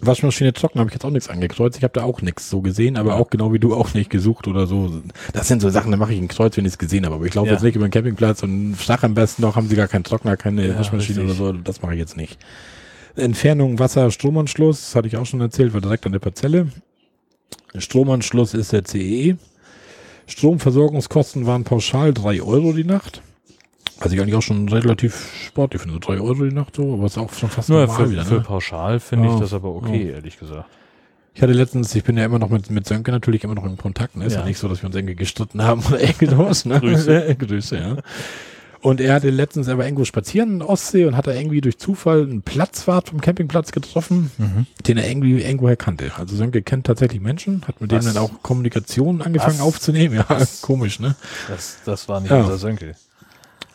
Waschmaschine 0.00 0.52
trocken 0.52 0.80
habe 0.80 0.88
ich 0.90 0.94
jetzt 0.94 1.04
auch 1.04 1.10
nichts 1.10 1.28
angekreuzt. 1.28 1.76
Ich 1.78 1.84
habe 1.84 1.92
da 1.94 2.02
auch 2.02 2.22
nichts 2.22 2.50
so 2.50 2.60
gesehen, 2.60 2.96
aber 2.96 3.16
auch 3.16 3.30
genau 3.30 3.52
wie 3.52 3.60
du 3.60 3.74
auch 3.74 3.94
nicht 3.94 4.10
gesucht 4.10 4.48
oder 4.48 4.66
so. 4.66 5.00
Das 5.32 5.46
sind 5.46 5.62
so 5.62 5.70
Sachen, 5.70 5.92
da 5.92 5.96
mache 5.96 6.12
ich 6.12 6.20
ein 6.20 6.26
Kreuz, 6.28 6.56
wenn 6.56 6.64
ich 6.64 6.72
es 6.72 6.78
gesehen 6.78 7.04
habe. 7.04 7.14
Aber 7.16 7.24
ich 7.26 7.34
laufe 7.34 7.48
Ja. 7.48 7.54
jetzt 7.54 7.62
nicht 7.62 7.76
über 7.76 7.86
den 7.86 7.92
Campingplatz 7.92 8.42
und 8.42 8.74
flach 8.74 9.04
am 9.04 9.14
besten 9.14 9.42
noch, 9.42 9.54
haben 9.54 9.68
sie 9.68 9.76
gar 9.76 9.86
keinen 9.88 10.02
Trockner, 10.02 10.36
keine 10.36 10.66
Ja, 10.66 10.78
Waschmaschine 10.78 11.20
richtig. 11.22 11.40
oder 11.40 11.52
so. 11.52 11.58
Das 11.58 11.82
mache 11.82 11.92
ich 11.94 12.00
jetzt 12.00 12.16
nicht. 12.16 12.36
Entfernung 13.14 13.78
Wasser, 13.78 14.10
Stromanschluss, 14.10 14.80
das 14.80 14.94
hatte 14.96 15.06
ich 15.06 15.16
auch 15.16 15.26
schon 15.26 15.40
erzählt, 15.40 15.72
war 15.72 15.80
direkt 15.80 16.04
an 16.06 16.12
der 16.12 16.18
Parzelle. 16.18 16.68
Stromanschluss 17.76 18.54
ist 18.54 18.72
der 18.72 18.84
CEE. 18.84 19.36
Stromversorgungskosten 20.26 21.46
waren 21.46 21.64
pauschal 21.64 22.12
drei 22.12 22.42
Euro 22.42 22.72
die 22.72 22.84
Nacht. 22.84 23.22
Was 24.00 24.12
ich 24.12 24.20
eigentlich 24.20 24.34
auch 24.34 24.42
schon 24.42 24.68
relativ 24.68 25.28
sportlich 25.46 25.82
finde. 25.82 25.98
drei 26.00 26.14
Euro 26.20 26.34
die 26.44 26.52
Nacht 26.54 26.76
so, 26.76 26.94
aber 26.94 27.06
ist 27.06 27.18
auch 27.18 27.32
schon 27.32 27.48
fast 27.50 27.68
Nur 27.68 27.80
normal 27.86 28.04
für, 28.06 28.10
wieder. 28.10 28.24
für 28.24 28.34
Ne? 28.34 28.40
pauschal 28.40 28.98
finde 29.00 29.28
Ja. 29.28 29.34
ich 29.34 29.40
das 29.40 29.52
aber 29.52 29.74
okay, 29.74 30.10
ehrlich 30.10 30.38
gesagt. 30.38 30.66
Ich 31.34 31.40
hatte 31.40 31.52
letztens, 31.52 31.94
ich 31.94 32.04
bin 32.04 32.16
ja 32.18 32.24
immer 32.26 32.38
noch 32.38 32.50
mit, 32.50 32.70
mit 32.70 32.86
Sönke 32.86 33.10
natürlich 33.10 33.42
immer 33.44 33.54
noch 33.54 33.64
in 33.64 33.76
Kontakt. 33.78 34.16
Ne? 34.16 34.26
Ist 34.26 34.34
ja. 34.34 34.40
Ja. 34.40 34.46
nicht 34.46 34.58
so, 34.58 34.68
dass 34.68 34.82
wir 34.82 34.86
uns 34.88 34.96
irgendwie 34.96 35.14
gestritten 35.14 35.62
haben 35.62 35.82
oder 35.86 36.00
irgendwas. 36.00 36.64
Ne? 36.66 36.78
Grüße. 36.80 37.36
Grüße, 37.38 37.76
ja. 37.78 37.96
Und 38.82 39.00
er 39.00 39.14
hatte 39.14 39.30
letztens, 39.30 39.68
er 39.68 39.78
war 39.78 39.84
irgendwo 39.84 40.04
spazieren 40.04 40.54
in 40.56 40.62
Ostsee 40.62 41.04
und 41.06 41.16
hat 41.16 41.28
da 41.28 41.32
irgendwie 41.32 41.60
durch 41.60 41.78
Zufall 41.78 42.22
einen 42.24 42.42
Platzwart 42.42 43.10
vom 43.10 43.20
Campingplatz 43.20 43.70
getroffen, 43.70 44.32
Mhm. 44.38 44.66
den 44.88 44.98
er 44.98 45.08
irgendwie 45.08 45.40
irgendwoher 45.40 45.76
kannte. 45.76 46.10
Also 46.18 46.34
Sönke 46.34 46.62
kennt 46.62 46.86
tatsächlich 46.88 47.20
Menschen, 47.20 47.62
hat 47.68 47.80
mit 47.80 47.92
Was? 47.92 48.04
denen 48.04 48.14
dann 48.14 48.24
auch 48.24 48.42
Kommunikation 48.42 49.22
angefangen 49.22 49.54
Was? 49.60 49.64
aufzunehmen. 49.66 50.16
Ja, 50.16 50.24
Was? 50.28 50.60
komisch, 50.62 50.98
ne? 50.98 51.14
Das, 51.48 51.78
das 51.84 52.08
war 52.08 52.20
nicht 52.20 52.30
Ja. 52.32 52.40
unser 52.40 52.58
Sönkel. 52.58 52.96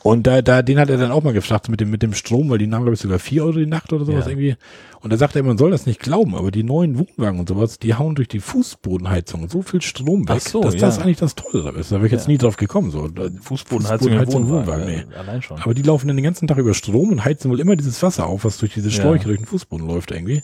Und 0.03 0.25
da, 0.25 0.41
da, 0.41 0.61
den 0.61 0.79
hat 0.79 0.89
er 0.89 0.97
dann 0.97 1.11
auch 1.11 1.23
mal 1.23 1.33
gefragt 1.33 1.67
mit 1.69 1.81
dem, 1.81 1.89
mit 1.89 2.01
dem 2.01 2.13
Strom, 2.13 2.49
weil 2.49 2.59
die 2.59 2.67
nahmen, 2.67 2.83
glaube 2.85 2.93
ich, 2.95 3.01
sogar 3.01 3.19
vier 3.19 3.43
Euro 3.43 3.57
die 3.57 3.65
Nacht 3.65 3.91
oder 3.91 4.05
sowas 4.05 4.25
Ja. 4.25 4.31
irgendwie. 4.31 4.55
Und 5.01 5.11
da 5.11 5.17
sagt 5.17 5.35
er, 5.35 5.43
man 5.43 5.57
soll 5.57 5.71
das 5.71 5.85
nicht 5.85 5.99
glauben, 5.99 6.33
aber 6.35 6.49
die 6.49 6.63
neuen 6.63 6.97
Wohnwagen 6.97 7.39
und 7.39 7.49
sowas, 7.49 7.77
die 7.79 7.93
hauen 7.95 8.15
durch 8.15 8.27
die 8.27 8.39
Fußbodenheizung 8.39 9.49
so 9.49 9.61
viel 9.61 9.81
Strom 9.81 10.27
weg, 10.27 10.41
so, 10.41 10.61
dass 10.61 10.75
ja. 10.75 10.79
das 10.81 10.99
eigentlich 10.99 11.17
das 11.17 11.35
Tolle 11.35 11.71
ist. 11.77 11.91
Da 11.91 11.97
wäre 11.97 12.07
ich 12.07 12.11
jetzt 12.11 12.25
Ja. 12.27 12.31
nie 12.31 12.37
drauf 12.37 12.57
gekommen. 12.57 12.89
So. 12.91 13.09
Fußbodenheizung 13.41 13.41
Fußbodenheizung 13.41 14.49
Wohnwagen. 14.49 14.83
Wohnwagen, 14.85 15.11
äh, 15.11 15.15
Allein 15.15 15.41
schon. 15.41 15.61
Aber 15.61 15.73
die 15.73 15.81
laufen 15.83 16.07
dann 16.07 16.17
den 16.17 16.23
ganzen 16.23 16.47
Tag 16.47 16.57
über 16.57 16.73
Strom 16.73 17.09
und 17.09 17.25
heizen 17.25 17.51
wohl 17.51 17.59
immer 17.59 17.75
dieses 17.75 18.01
Wasser 18.01 18.27
auf, 18.27 18.45
was 18.45 18.57
durch 18.57 18.73
diese. 18.73 18.91
Schläuche 18.91 19.25
durch 19.25 19.37
den 19.39 19.45
Fußboden 19.45 19.85
läuft 19.87 20.11
irgendwie. 20.11 20.43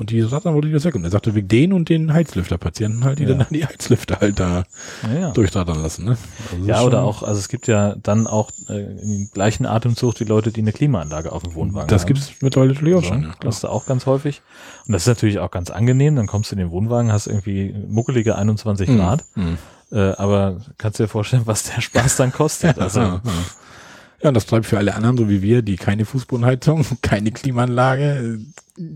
Und 0.00 0.08
die 0.08 0.22
rattern 0.22 0.54
wohl 0.54 0.64
wieder 0.64 0.82
weg. 0.82 0.94
Und 0.94 1.04
er 1.04 1.10
sagte, 1.10 1.34
wegen 1.34 1.46
den 1.46 1.72
und 1.74 1.90
den 1.90 2.10
Heizlüfterpatienten 2.14 3.04
halt, 3.04 3.18
die 3.18 3.24
Ja. 3.24 3.34
dann 3.34 3.46
die 3.50 3.66
Heizlüfter 3.66 4.18
halt 4.18 4.40
da 4.40 4.64
ja, 5.12 5.20
ja. 5.20 5.30
durchrattern 5.32 5.82
lassen. 5.82 6.06
Ne? 6.06 6.16
Also 6.52 6.66
ja 6.66 6.82
oder 6.82 7.02
auch, 7.02 7.22
also 7.22 7.38
es 7.38 7.48
gibt 7.50 7.66
ja 7.66 7.94
dann 8.02 8.26
auch 8.26 8.50
äh, 8.70 8.80
im 8.80 9.28
gleichen 9.34 9.66
Atemzug 9.66 10.14
die 10.14 10.24
Leute, 10.24 10.52
die 10.52 10.62
eine 10.62 10.72
Klimaanlage 10.72 11.32
auf 11.32 11.42
dem 11.42 11.54
Wohnwagen 11.54 11.88
Das 11.88 12.02
haben. 12.02 12.06
gibt 12.08 12.18
es 12.20 12.32
mittlerweile 12.40 12.72
natürlich 12.72 12.94
auch 12.94 13.02
So, 13.02 13.08
schon. 13.08 13.22
Ja, 13.24 13.34
das 13.40 13.56
ist 13.58 13.64
auch 13.66 13.84
ganz 13.84 14.06
häufig. 14.06 14.40
Und 14.86 14.92
das 14.94 15.02
ist 15.02 15.08
natürlich 15.08 15.38
auch 15.38 15.50
ganz 15.50 15.68
angenehm. 15.70 16.16
Dann 16.16 16.26
kommst 16.26 16.50
du 16.50 16.54
in 16.54 16.60
den 16.60 16.70
Wohnwagen, 16.70 17.12
hast 17.12 17.26
irgendwie 17.26 17.74
muckelige 17.86 18.36
21 18.36 18.88
Mhm. 18.88 18.96
Grad. 18.96 19.24
Mhm. 19.34 19.58
Äh, 19.92 20.12
aber 20.12 20.62
kannst 20.78 20.98
dir 20.98 21.08
vorstellen, 21.08 21.42
was 21.44 21.64
der 21.64 21.82
Spaß 21.82 22.16
dann 22.16 22.32
kostet. 22.32 22.78
Also, 22.80 23.00
ja, 23.00 23.20
ja. 24.22 24.28
und 24.28 24.34
das 24.34 24.46
bleibt 24.46 24.64
für 24.64 24.78
alle 24.78 24.94
anderen, 24.94 25.18
so 25.18 25.28
wie 25.28 25.42
wir, 25.42 25.60
die 25.60 25.76
keine 25.76 26.06
Fußbodenheizung, 26.06 26.86
keine 27.02 27.32
Klimaanlage, 27.32 28.38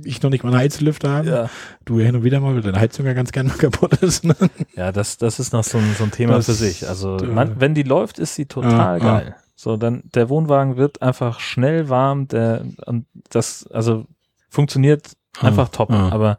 ich 0.04 0.22
noch 0.22 0.30
nicht 0.30 0.42
mal 0.44 0.50
einen 0.50 0.58
Heizlüfter 0.60 1.10
haben. 1.10 1.28
ja, 1.28 1.50
Du 1.84 1.98
ja 1.98 2.06
hin 2.06 2.16
und 2.16 2.24
wieder 2.24 2.40
mal, 2.40 2.54
weil 2.54 2.62
deine 2.62 2.80
Heizung 2.80 3.06
ja 3.06 3.12
ganz 3.12 3.32
gerne 3.32 3.50
mal 3.50 3.58
kaputt 3.58 3.94
ist. 4.02 4.24
Ne? 4.24 4.34
ja 4.76 4.92
das, 4.92 5.18
das 5.18 5.38
ist 5.40 5.52
noch 5.52 5.64
so 5.64 5.78
ein, 5.78 5.94
so 5.98 6.04
ein 6.04 6.10
Thema 6.10 6.34
Das- 6.34 6.46
für 6.46 6.52
sich. 6.54 6.88
Also, 6.88 7.16
man, 7.24 7.60
wenn 7.60 7.74
die 7.74 7.82
läuft, 7.82 8.18
ist 8.18 8.34
sie 8.34 8.46
total 8.46 8.72
Ja, 8.72 9.06
ja. 9.06 9.18
geil. 9.20 9.36
So, 9.56 9.76
dann 9.76 10.02
der 10.14 10.28
Wohnwagen 10.28 10.76
wird 10.76 11.00
einfach 11.02 11.38
schnell 11.40 11.88
warm. 11.88 12.26
Der, 12.28 12.64
und 12.86 13.06
das, 13.30 13.66
also 13.70 14.06
funktioniert 14.50 15.12
Ah, 15.40 15.46
einfach 15.48 15.68
top. 15.68 15.90
ah. 15.90 16.10
Aber 16.10 16.38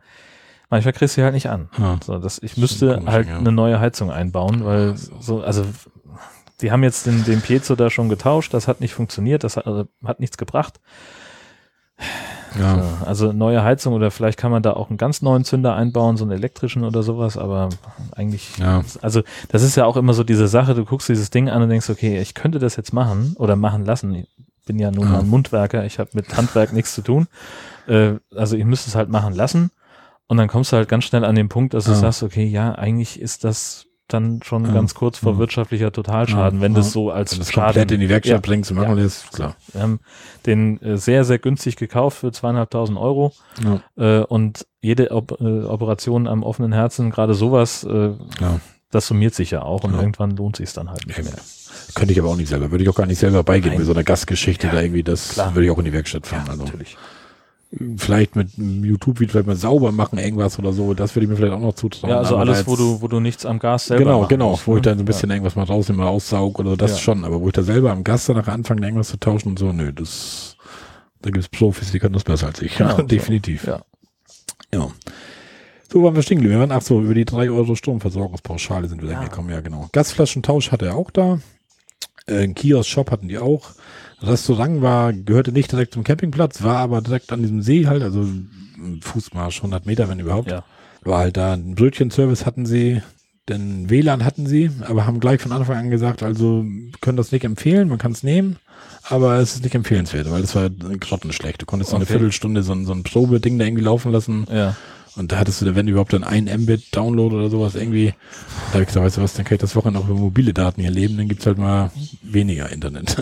manchmal 0.69 0.93
kriegst 0.93 1.15
du 1.15 1.21
sie 1.21 1.23
halt 1.23 1.34
nicht 1.34 1.49
an. 1.49 1.69
Ja. 1.77 1.97
So, 2.03 2.17
das, 2.17 2.39
ich 2.41 2.51
Das 2.51 2.58
müsste 2.60 2.95
komisch, 2.95 3.12
halt 3.12 3.27
ja. 3.27 3.38
eine 3.38 3.51
neue 3.51 3.79
Heizung 3.79 4.10
einbauen, 4.12 4.63
weil 4.65 4.95
so, 4.95 5.41
also 5.41 5.65
die 6.62 6.71
haben 6.71 6.84
jetzt 6.84 7.05
den, 7.05 7.23
den 7.25 7.41
Piezo 7.41 7.75
da 7.75 7.89
schon 7.89 8.08
getauscht, 8.08 8.53
das 8.53 8.67
hat 8.69 8.79
nicht 8.79 8.93
funktioniert, 8.93 9.43
das 9.43 9.58
hat, 9.58 9.67
also, 9.67 9.88
hat 10.05 10.19
nichts 10.21 10.38
gebracht. 10.38 10.79
Ja. 12.57 12.75
So, 12.99 13.05
also 13.05 13.31
neue 13.33 13.63
Heizung 13.63 13.93
oder 13.93 14.11
vielleicht 14.11 14.37
kann 14.39 14.51
man 14.51 14.63
da 14.63 14.73
auch 14.73 14.89
einen 14.89 14.97
ganz 14.97 15.21
neuen 15.21 15.43
Zünder 15.43 15.75
einbauen, 15.75 16.17
so 16.17 16.23
einen 16.23 16.31
elektrischen 16.31 16.83
oder 16.83 17.03
sowas, 17.03 17.37
aber 17.37 17.69
eigentlich, 18.15 18.57
Ja. 18.57 18.83
also 19.01 19.21
das 19.49 19.61
ist 19.63 19.75
ja 19.75 19.85
auch 19.85 19.97
immer 19.97 20.13
so 20.13 20.23
diese 20.23 20.47
Sache, 20.47 20.73
du 20.73 20.85
guckst 20.85 21.09
dieses 21.09 21.29
Ding 21.29 21.49
an 21.49 21.61
und 21.61 21.69
denkst, 21.69 21.89
okay, 21.89 22.19
ich 22.19 22.33
könnte 22.33 22.59
das 22.59 22.75
jetzt 22.75 22.93
machen 22.93 23.35
oder 23.37 23.55
machen 23.55 23.85
lassen. 23.85 24.13
Ich 24.15 24.27
bin 24.65 24.79
ja 24.79 24.89
nun 24.91 25.05
Ja. 25.05 25.11
mal 25.11 25.19
ein 25.19 25.27
Mundwerker, 25.29 25.85
ich 25.85 25.99
habe 25.99 26.09
mit 26.13 26.35
Handwerk 26.37 26.71
nichts 26.73 26.95
zu 26.95 27.01
tun. 27.01 27.27
Äh, 27.87 28.13
also 28.35 28.55
ich 28.55 28.65
müsste 28.65 28.89
es 28.89 28.95
halt 28.95 29.09
machen 29.09 29.33
lassen. 29.33 29.71
Und 30.27 30.37
dann 30.37 30.47
kommst 30.47 30.71
du 30.71 30.77
halt 30.77 30.87
ganz 30.89 31.03
schnell 31.03 31.23
an 31.23 31.35
den 31.35 31.49
Punkt, 31.49 31.73
dass 31.75 31.85
du 31.85 31.91
Ja. 31.91 31.97
sagst, 31.97 32.23
okay, 32.23 32.45
ja, 32.45 32.73
eigentlich 32.73 33.19
ist 33.21 33.43
das 33.43 33.85
dann 34.07 34.41
schon 34.43 34.65
Ja. 34.65 34.71
ganz 34.73 34.93
kurz 34.93 35.17
vor 35.17 35.33
Ja. 35.33 35.37
wirtschaftlicher 35.39 35.91
Totalschaden, 35.91 36.59
Ja. 36.59 36.63
wenn 36.63 36.73
das 36.73 36.91
so 36.91 37.09
als 37.11 37.31
Wenn 37.31 37.39
du 37.39 37.41
es 37.43 37.51
Schaden 37.51 37.65
komplett 37.73 37.91
in 37.91 37.99
die 38.01 38.09
Werkstatt 38.09 38.41
bringst 38.43 38.71
und 38.71 38.77
machen 38.77 38.95
lässt, 38.97 39.31
klar. 39.31 39.55
Wir 39.73 39.81
haben 39.81 39.99
den 40.45 40.81
äh, 40.81 40.97
sehr, 40.97 41.23
sehr 41.25 41.39
günstig 41.39 41.75
gekauft 41.75 42.17
für 42.19 42.31
zweieinhalbtausend 42.31 42.97
Euro 42.97 43.33
äh, 43.97 44.19
und 44.19 44.67
jede 44.81 45.12
Op 45.12 45.39
äh, 45.41 45.63
Operation 45.63 46.27
am 46.27 46.43
offenen 46.43 46.71
Herzen, 46.71 47.10
gerade 47.10 47.33
sowas, 47.33 47.83
äh, 47.83 48.12
das 48.91 49.08
summiert 49.08 49.33
sich 49.33 49.51
ja 49.51 49.63
auch 49.63 49.83
und 49.83 49.93
irgendwann 49.95 50.31
lohnt 50.31 50.56
sich 50.58 50.71
dann 50.73 50.89
halt 50.89 51.06
nicht 51.08 51.23
mehr. 51.23 51.33
Könnte 51.95 52.13
ich 52.13 52.19
aber 52.19 52.29
auch 52.29 52.35
nicht 52.37 52.47
selber. 52.49 52.71
Würde 52.71 52.83
ich 52.83 52.89
auch 52.89 52.95
gar 52.95 53.06
nicht 53.08 53.19
selber 53.19 53.43
beigehen 53.43 53.71
Nein. 53.71 53.79
bei 53.79 53.85
so 53.85 53.91
einer 53.91 54.03
Gastgeschichte 54.03 54.67
da 54.69 54.81
irgendwie. 54.81 55.03
Das 55.03 55.29
klar. 55.29 55.53
würde 55.56 55.65
ich 55.65 55.71
auch 55.71 55.77
in 55.79 55.85
die 55.85 55.93
Werkstatt 55.93 56.25
fahren. 56.27 56.45
also 56.49 56.63
natürlich. 56.63 56.95
Vielleicht 57.98 58.36
mit 58.36 58.50
einem 58.58 58.84
YouTube-Video 58.84 59.32
vielleicht 59.32 59.48
mal 59.48 59.56
sauber 59.56 59.92
machen, 59.92 60.17
irgendwas 60.19 60.58
oder 60.60 60.71
so. 60.73 60.94
Das 60.94 61.15
würde 61.15 61.26
ich 61.26 61.30
mir 61.30 61.36
vielleicht 61.36 61.54
auch 61.54 61.60
noch 61.60 61.73
zutrauen. 61.76 62.10
Ja, 62.12 62.19
also 62.19 62.36
Aber 62.38 62.42
alles, 62.52 62.65
wo 62.67 62.76
du, 62.76 63.02
wo 63.02 63.08
du 63.08 63.19
nichts 63.19 63.46
am 63.46 63.60
Gas 63.60 63.86
selber 63.88 64.04
Genau, 64.04 64.28
genau, 64.28 64.52
musst, 64.52 64.67
wo 64.67 64.73
ich 64.78 64.82
ne? 64.82 64.90
dann 64.90 64.98
so 65.00 65.04
ein 65.04 65.06
bisschen 65.06 65.30
irgendwas 65.30 65.56
mal 65.56 65.63
rausnehme, 65.63 66.06
aussaug 66.06 66.60
oder 66.60 66.71
so, 66.71 66.76
das 66.76 66.92
Ja. 66.92 66.98
schon. 66.98 67.26
Aber 67.26 67.42
wo 67.42 67.48
ich 67.48 67.54
da 67.54 67.63
selber 67.63 67.92
am 67.92 68.04
Gas 68.04 68.26
danach 68.26 68.48
anfange, 68.48 68.82
irgendwas 68.86 69.10
zu 69.10 69.19
tauschen 69.19 69.50
und 69.50 69.60
so, 69.60 69.71
nö, 69.71 69.92
das, 69.94 70.56
da 71.21 71.30
gibt's 71.30 71.50
Profis, 71.50 71.92
die 71.92 72.00
können 72.00 72.13
das 72.13 72.23
besser 72.23 72.48
als 72.48 72.62
ich. 72.62 72.76
Genau, 72.78 72.90
ja, 72.98 73.04
definitiv. 73.04 73.65
Ja. 73.67 73.82
Ja. 74.73 74.88
So 75.92 76.04
waren 76.04 76.15
wir 76.15 76.21
stehen 76.23 76.38
geblieben. 76.38 76.56
Wir 76.56 76.60
waren, 76.67 76.71
ach 76.78 76.82
so, 76.82 77.02
über 77.02 77.13
die 77.13 77.26
3 77.26 77.50
Euro 77.52 77.76
Stromversorgungspauschale 77.76 78.88
sind 78.88 79.02
wir 79.02 79.10
Ja. 79.10 79.15
dann 79.19 79.30
gekommen, 79.30 79.50
ja 79.50 79.62
genau. 79.62 79.88
Gasflaschentausch 79.92 80.71
hatte 80.71 80.88
er 80.88 80.96
auch 80.96 81.12
da. 81.12 81.40
Äh, 82.28 82.48
Kiosk-Shop 82.48 83.12
hatten 83.12 83.28
die 83.28 83.38
auch. 83.38 83.71
Restaurant 84.21 84.81
war, 84.81 85.13
gehörte 85.13 85.51
nicht 85.51 85.71
direkt 85.71 85.93
zum 85.93 86.03
Campingplatz, 86.03 86.63
war 86.63 86.77
aber 86.77 87.01
direkt 87.01 87.31
an 87.31 87.41
diesem 87.41 87.61
See 87.61 87.85
halt, 87.87 88.03
also 88.03 88.27
Fußmarsch, 89.01 89.57
100 89.57 89.85
Meter, 89.85 90.09
wenn 90.09 90.19
überhaupt. 90.19 90.51
Ja. 90.51 90.63
War 91.03 91.19
halt 91.19 91.37
da, 91.37 91.53
ein 91.53 91.75
Brötchenservice 91.75 92.45
hatten 92.45 92.65
sie, 92.65 93.01
denn 93.47 93.89
WLAN 93.89 94.25
hatten 94.25 94.47
sie, 94.47 94.71
aber 94.87 95.05
haben 95.05 95.19
gleich 95.19 95.41
von 95.41 95.51
Anfang 95.51 95.77
an 95.77 95.89
gesagt, 95.91 96.23
also 96.23 96.65
können 97.01 97.17
das 97.17 97.31
nicht 97.31 97.45
empfehlen, 97.45 97.89
man 97.89 97.99
kann 97.99 98.11
es 98.11 98.23
nehmen, 98.23 98.57
aber 99.03 99.35
es 99.35 99.55
ist 99.55 99.63
nicht 99.63 99.75
empfehlenswert, 99.75 100.31
weil 100.31 100.43
es 100.43 100.55
war 100.55 100.69
grottenschlecht. 100.69 101.61
Du 101.61 101.65
konntest 101.65 101.91
so 101.91 101.95
eine 101.95 102.05
Okay. 102.05 102.13
Viertelstunde 102.13 102.63
so 102.63 102.73
ein, 102.73 102.85
so 102.85 102.93
ein 102.93 103.03
Probeding 103.03 103.59
da 103.59 103.65
irgendwie 103.65 103.83
laufen 103.83 104.11
lassen 104.11 104.47
Ja. 104.51 104.75
Und 105.15 105.31
da 105.31 105.37
hattest 105.37 105.61
du, 105.61 105.75
wenn 105.75 105.87
überhaupt 105.87 106.13
dann 106.13 106.23
ein 106.23 106.45
Mbit 106.45 106.95
Download 106.95 107.35
oder 107.35 107.49
sowas 107.49 107.75
irgendwie, 107.75 108.13
da 108.67 108.73
habe 108.73 108.81
ich 108.83 108.87
gesagt, 108.87 109.05
weißt 109.05 109.17
du 109.17 109.21
was, 109.21 109.33
dann 109.33 109.45
kann 109.45 109.55
ich 109.55 109.61
das 109.61 109.75
Wochenende 109.75 109.99
auch 109.99 110.09
über 110.09 110.19
mobile 110.19 110.53
Daten 110.53 110.81
hier 110.81 110.91
leben, 110.91 111.17
dann 111.17 111.27
gibt's 111.27 111.45
halt 111.45 111.57
mal 111.57 111.91
weniger 112.21 112.69
Internet. 112.69 113.15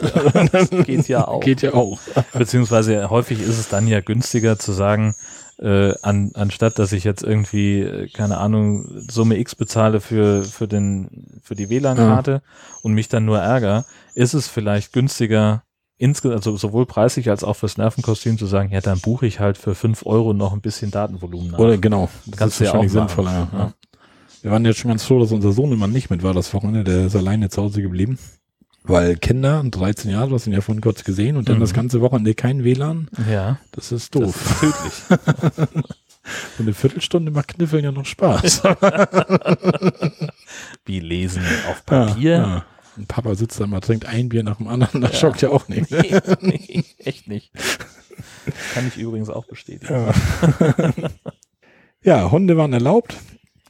Geht 0.85 1.07
ja 1.07 1.27
auch. 1.27 1.41
Geht 1.41 1.61
ja 1.61 1.73
auch. 1.73 1.99
Beziehungsweise 2.33 3.09
häufig 3.09 3.39
ist 3.41 3.59
es 3.59 3.69
dann 3.69 3.87
ja 3.87 4.01
günstiger 4.01 4.57
zu 4.57 4.71
sagen, 4.71 5.15
äh, 5.59 5.93
an, 6.01 6.31
anstatt 6.33 6.79
dass 6.79 6.91
ich 6.91 7.03
jetzt 7.03 7.23
irgendwie, 7.23 7.81
äh, 7.81 8.09
keine 8.09 8.37
Ahnung, 8.37 8.85
Summe 9.09 9.37
X 9.37 9.55
bezahle 9.55 10.01
für, 10.01 10.43
für, 10.43 10.67
den, 10.67 11.39
für 11.43 11.55
die 11.55 11.69
WLAN-Karte 11.69 12.41
und 12.81 12.93
mich 12.93 13.07
dann 13.07 13.25
nur 13.25 13.39
ärger, 13.39 13.85
ist 14.15 14.33
es 14.33 14.47
vielleicht 14.47 14.93
günstiger, 14.93 15.63
insge 16.04 16.32
also 16.32 16.56
sowohl 16.58 16.86
preislich 16.86 17.30
als 17.30 17.43
auch 17.43 17.56
fürs 17.56 17.78
Nervenkostüm 17.78 18.38
zu 18.38 18.45
sagen, 18.45 18.72
ja, 18.72 18.82
dann 18.82 18.99
buche 18.99 19.26
ich 19.26 19.39
halt 19.39 19.58
für 19.58 19.76
5 19.76 20.06
Euro 20.06 20.34
noch 20.34 20.54
ein 20.54 20.62
bisschen 20.62 20.91
Datenvolumen 20.91 21.51
nach. 21.51 21.60
Oder 21.60 21.78
genau, 21.78 22.10
das 22.26 22.38
Kannst 22.38 22.62
ist 22.62 22.68
ja 22.68 22.74
wahrscheinlich 22.74 22.91
auch 22.91 22.95
machen. 22.95 23.08
sinnvoller. 23.10 23.47
Ja. 23.51 23.60
Ja. 23.60 23.74
Wir 24.41 24.51
waren 24.51 24.66
jetzt 24.66 24.80
schon 24.80 24.89
ganz 24.89 25.04
froh, 25.04 25.20
dass 25.20 25.32
unser 25.32 25.54
Sohn 25.54 25.72
immer 25.72 25.88
nicht 25.88 26.10
mit 26.10 26.22
war 26.22 26.34
das 26.34 26.54
Wochenende, 26.54 26.84
der 26.84 27.06
ist 27.08 27.16
alleine 27.16 27.49
zu 27.49 27.62
Hause 27.62 27.82
geblieben. 27.82 28.20
Weil 28.86 29.16
Kinder, 29.16 29.64
13 29.64 30.12
Jahre, 30.12 30.28
du 30.28 30.36
hast 30.36 30.45
ihn 30.45 30.51
ja 30.51 30.60
vorhin 30.60 30.82
kurz 30.82 31.06
gesehen, 31.06 31.38
und 31.38 31.47
dann 31.47 31.56
Mhm. 31.56 31.62
das 31.62 31.74
ganze 31.74 32.01
Wochenende 32.01 32.36
kein 32.36 32.66
WLAN, 32.66 33.08
ja, 33.32 33.58
das 33.72 33.93
ist 33.93 34.14
das 34.14 34.22
doof. 34.22 34.62
ist 34.62 35.10
tödlich. 35.10 35.86
Und 36.58 36.68
eine 36.68 36.74
Viertelstunde 36.74 37.32
macht 37.32 37.49
Kniffeln 37.49 37.84
ja 37.84 37.91
noch 37.91 38.06
Spaß. 38.06 38.64
Wie 40.86 41.01
lesen 41.01 41.43
auf 41.70 41.86
Papier. 41.86 42.32
Ja, 42.32 42.47
ja. 42.47 42.66
Und 42.97 43.07
Papa 43.07 43.35
sitzt 43.35 43.59
da 43.59 43.67
mal, 43.67 43.79
trinkt 43.79 44.05
ein 44.05 44.29
Bier 44.29 44.43
nach 44.43 44.57
dem 44.57 44.67
anderen, 44.67 45.01
das 45.01 45.19
schockt 45.19 45.41
ja 45.41 45.49
auch 45.49 45.67
nicht. 45.67 45.91
Nee, 45.91 46.19
nee, 46.41 46.83
echt 46.99 47.27
nicht. 47.27 47.51
Kann 48.73 48.87
ich 48.87 48.97
übrigens 48.97 49.29
auch 49.29 49.45
bestätigen. 49.45 49.91
Ja. 49.91 50.13
ja, 52.03 52.31
Hunde 52.31 52.57
waren 52.57 52.73
erlaubt. 52.73 53.15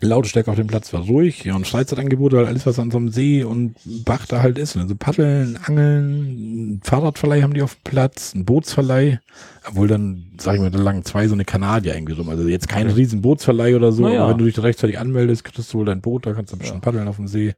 Lautstärke 0.04 0.52
auf 0.52 0.58
dem 0.58 0.68
Platz 0.68 0.94
war 0.94 1.02
ruhig. 1.02 1.44
Ja, 1.44 1.56
und 1.56 1.68
Freizeitangebote, 1.68 2.38
halt 2.38 2.48
alles, 2.48 2.66
was 2.66 2.80
an 2.80 2.92
so 2.92 2.98
einem 2.98 3.10
See 3.10 3.44
und 3.44 3.76
Bach 4.06 4.26
da 4.26 4.42
halt 4.42 4.58
ist. 4.58 4.76
Also 4.78 4.96
Paddeln, 4.96 5.58
Angeln, 5.64 6.82
Fahrradverleih 6.84 7.42
haben 7.42 7.54
die 7.54 7.62
auf 7.62 7.76
dem 7.76 7.84
Platz, 7.84 8.34
ein 8.34 8.46
Bootsverleih. 8.46 9.20
Obwohl 9.68 9.88
dann, 9.88 10.34
sag 10.38 10.56
ich 10.56 10.62
mal, 10.62 10.72
da 10.72 10.80
lagen 10.80 11.04
zwei 11.04 11.28
so 11.28 11.34
eine 11.34 11.46
Kanadier 11.46 11.96
irgendwie 11.96 12.14
rum. 12.14 12.30
Also 12.30 12.48
jetzt 12.48 12.68
kein 12.68 12.90
riesen 12.90 13.22
Bootsverleih 13.22 13.76
oder 13.76 13.92
so, 13.92 14.08
ja. 14.08 14.24
aber 14.24 14.32
wenn 14.32 14.40
du 14.40 14.46
dich 14.46 14.62
rechtzeitig 14.62 15.00
anmeldest, 15.00 15.44
kriegst 15.44 15.74
du 15.74 15.80
wohl 15.80 15.86
dein 15.86 16.02
Boot, 16.02 16.26
da 16.26 16.34
kannst 16.34 16.52
du 16.52 16.58
ein 16.58 16.60
bisschen 16.60 16.82
paddeln 16.82 17.08
auf 17.08 17.16
dem 17.16 17.28
See. 17.28 17.56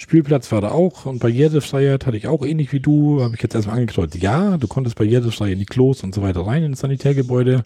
Spielplatz 0.00 0.52
war 0.52 0.60
da 0.60 0.70
auch 0.70 1.06
und 1.06 1.18
Barrierefreiheit 1.18 2.06
hatte 2.06 2.16
ich 2.16 2.28
auch 2.28 2.46
ähnlich 2.46 2.72
wie 2.72 2.78
du, 2.78 3.20
habe 3.20 3.34
ich 3.34 3.42
jetzt 3.42 3.56
erstmal 3.56 3.78
angekreuzt. 3.78 4.14
Ja, 4.14 4.56
du 4.56 4.68
konntest 4.68 4.96
barrierefrei 4.96 5.50
in 5.50 5.58
die 5.58 5.66
Klos 5.66 6.04
und 6.04 6.14
so 6.14 6.22
weiter 6.22 6.46
rein 6.46 6.62
in 6.62 6.70
das 6.70 6.80
Sanitärgebäude. 6.80 7.64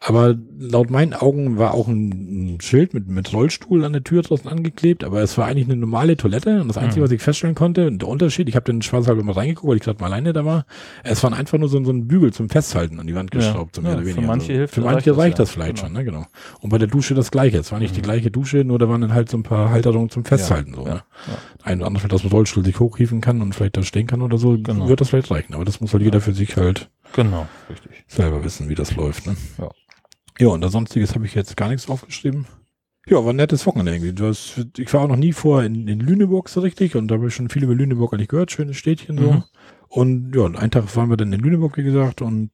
Aber 0.00 0.36
laut 0.60 0.90
meinen 0.90 1.12
Augen 1.12 1.58
war 1.58 1.74
auch 1.74 1.88
ein, 1.88 2.54
ein 2.54 2.60
Schild 2.60 2.94
mit, 2.94 3.08
mit 3.08 3.32
Rollstuhl 3.32 3.84
an 3.84 3.92
der 3.92 4.04
Tür 4.04 4.22
draußen 4.22 4.48
angeklebt, 4.48 5.02
aber 5.02 5.22
es 5.22 5.36
war 5.36 5.46
eigentlich 5.46 5.66
eine 5.66 5.76
normale 5.76 6.16
Toilette 6.16 6.60
und 6.60 6.68
das 6.68 6.78
Einzige, 6.78 7.00
Mhm. 7.00 7.04
was 7.06 7.10
ich 7.10 7.20
feststellen 7.20 7.56
konnte, 7.56 7.90
der 7.90 8.06
Unterschied, 8.06 8.48
ich 8.48 8.54
habe 8.54 8.64
den 8.64 8.80
Schwarzhalber 8.80 9.24
mal 9.24 9.32
reingeguckt, 9.32 9.68
weil 9.68 9.76
ich 9.76 9.82
gerade 9.82 9.98
mal 10.00 10.06
alleine 10.06 10.32
da 10.32 10.44
war, 10.44 10.66
es 11.02 11.22
waren 11.24 11.34
einfach 11.34 11.58
nur 11.58 11.68
so, 11.68 11.82
so 11.82 11.90
ein 11.90 12.06
Bügel 12.06 12.32
zum 12.32 12.48
Festhalten 12.48 13.00
an 13.00 13.08
die 13.08 13.14
Wand 13.16 13.34
Ja. 13.34 13.40
geschraubt, 13.40 13.74
so 13.74 13.82
mehr 13.82 13.90
Ja, 13.92 13.96
oder 13.96 14.06
für 14.06 14.12
weniger. 14.12 14.26
manche 14.28 14.46
Also 14.52 14.58
hilft 14.58 14.74
für 14.74 14.80
manche 14.82 14.94
reicht 14.94 15.08
das, 15.08 15.18
reicht 15.18 15.38
das 15.40 15.48
ja. 15.48 15.52
vielleicht 15.54 15.76
Genau. 15.76 15.86
schon, 15.88 15.92
ne? 15.94 16.04
genau. 16.04 16.26
Und 16.60 16.70
bei 16.70 16.78
der 16.78 16.88
Dusche 16.88 17.14
das 17.14 17.32
gleiche. 17.32 17.58
Es 17.58 17.72
war 17.72 17.80
nicht 17.80 17.96
die 17.96 18.00
Mhm. 18.00 18.04
gleiche 18.04 18.30
Dusche, 18.30 18.58
nur 18.64 18.78
da 18.78 18.88
waren 18.88 19.00
dann 19.00 19.14
halt 19.14 19.28
so 19.28 19.36
ein 19.36 19.42
paar 19.42 19.70
Halterungen 19.70 20.10
zum 20.10 20.24
Festhalten. 20.24 20.74
so, 20.74 20.86
ja, 20.86 20.94
ne? 20.94 21.02
Ein 21.64 21.78
oder 21.78 21.88
andere 21.88 22.14
aus 22.14 22.22
dem 22.22 22.30
Rollstuhl 22.30 22.64
sich 22.64 22.78
hochhieven 22.78 23.20
kann 23.20 23.42
und 23.42 23.52
vielleicht 23.54 23.76
da 23.76 23.82
stehen 23.82 24.06
kann 24.06 24.22
oder 24.22 24.38
so, 24.38 24.56
Genau. 24.56 24.88
wird 24.88 25.00
das 25.00 25.08
vielleicht 25.10 25.30
reichen. 25.32 25.54
Aber 25.54 25.64
das 25.64 25.80
muss 25.80 25.92
halt 25.92 26.04
jeder 26.04 26.20
für 26.20 26.32
sich 26.34 26.56
halt 26.56 26.88
Genau, 27.14 27.48
richtig. 27.68 28.04
selber 28.06 28.44
wissen, 28.44 28.68
wie 28.68 28.76
das 28.76 28.94
läuft. 28.94 29.26
Ne? 29.26 29.34
Ja. 29.58 29.68
Ja, 30.38 30.48
und 30.48 30.68
Sonstiges 30.68 31.14
habe 31.14 31.26
ich 31.26 31.34
jetzt 31.34 31.56
gar 31.56 31.68
nichts 31.68 31.88
aufgeschrieben. 31.88 32.46
Ja, 33.06 33.24
war 33.24 33.32
ein 33.32 33.36
nettes 33.36 33.66
Wochenende 33.66 33.92
irgendwie. 33.92 34.12
Du 34.12 34.26
hast, 34.26 34.66
ich 34.76 34.92
war 34.92 35.02
auch 35.02 35.08
noch 35.08 35.16
nie 35.16 35.32
vorher 35.32 35.66
in, 35.66 35.88
in 35.88 36.00
Lüneburg 36.00 36.48
so 36.48 36.60
richtig 36.60 36.94
und 36.94 37.08
da 37.08 37.14
habe 37.14 37.28
ich 37.28 37.34
schon 37.34 37.48
viel 37.48 37.64
über 37.64 37.74
Lüneburg 37.74 38.12
eigentlich 38.12 38.28
gehört, 38.28 38.52
schönes 38.52 38.76
Städtchen 38.76 39.18
so. 39.18 39.32
Mhm. 39.32 39.44
Und 39.88 40.34
ja, 40.34 40.42
und 40.42 40.56
einen 40.56 40.70
Tag 40.70 40.94
waren 40.96 41.08
wir 41.08 41.16
dann 41.16 41.32
in 41.32 41.40
Lüneburg, 41.40 41.76
wie 41.78 41.82
gesagt, 41.82 42.20
und 42.20 42.50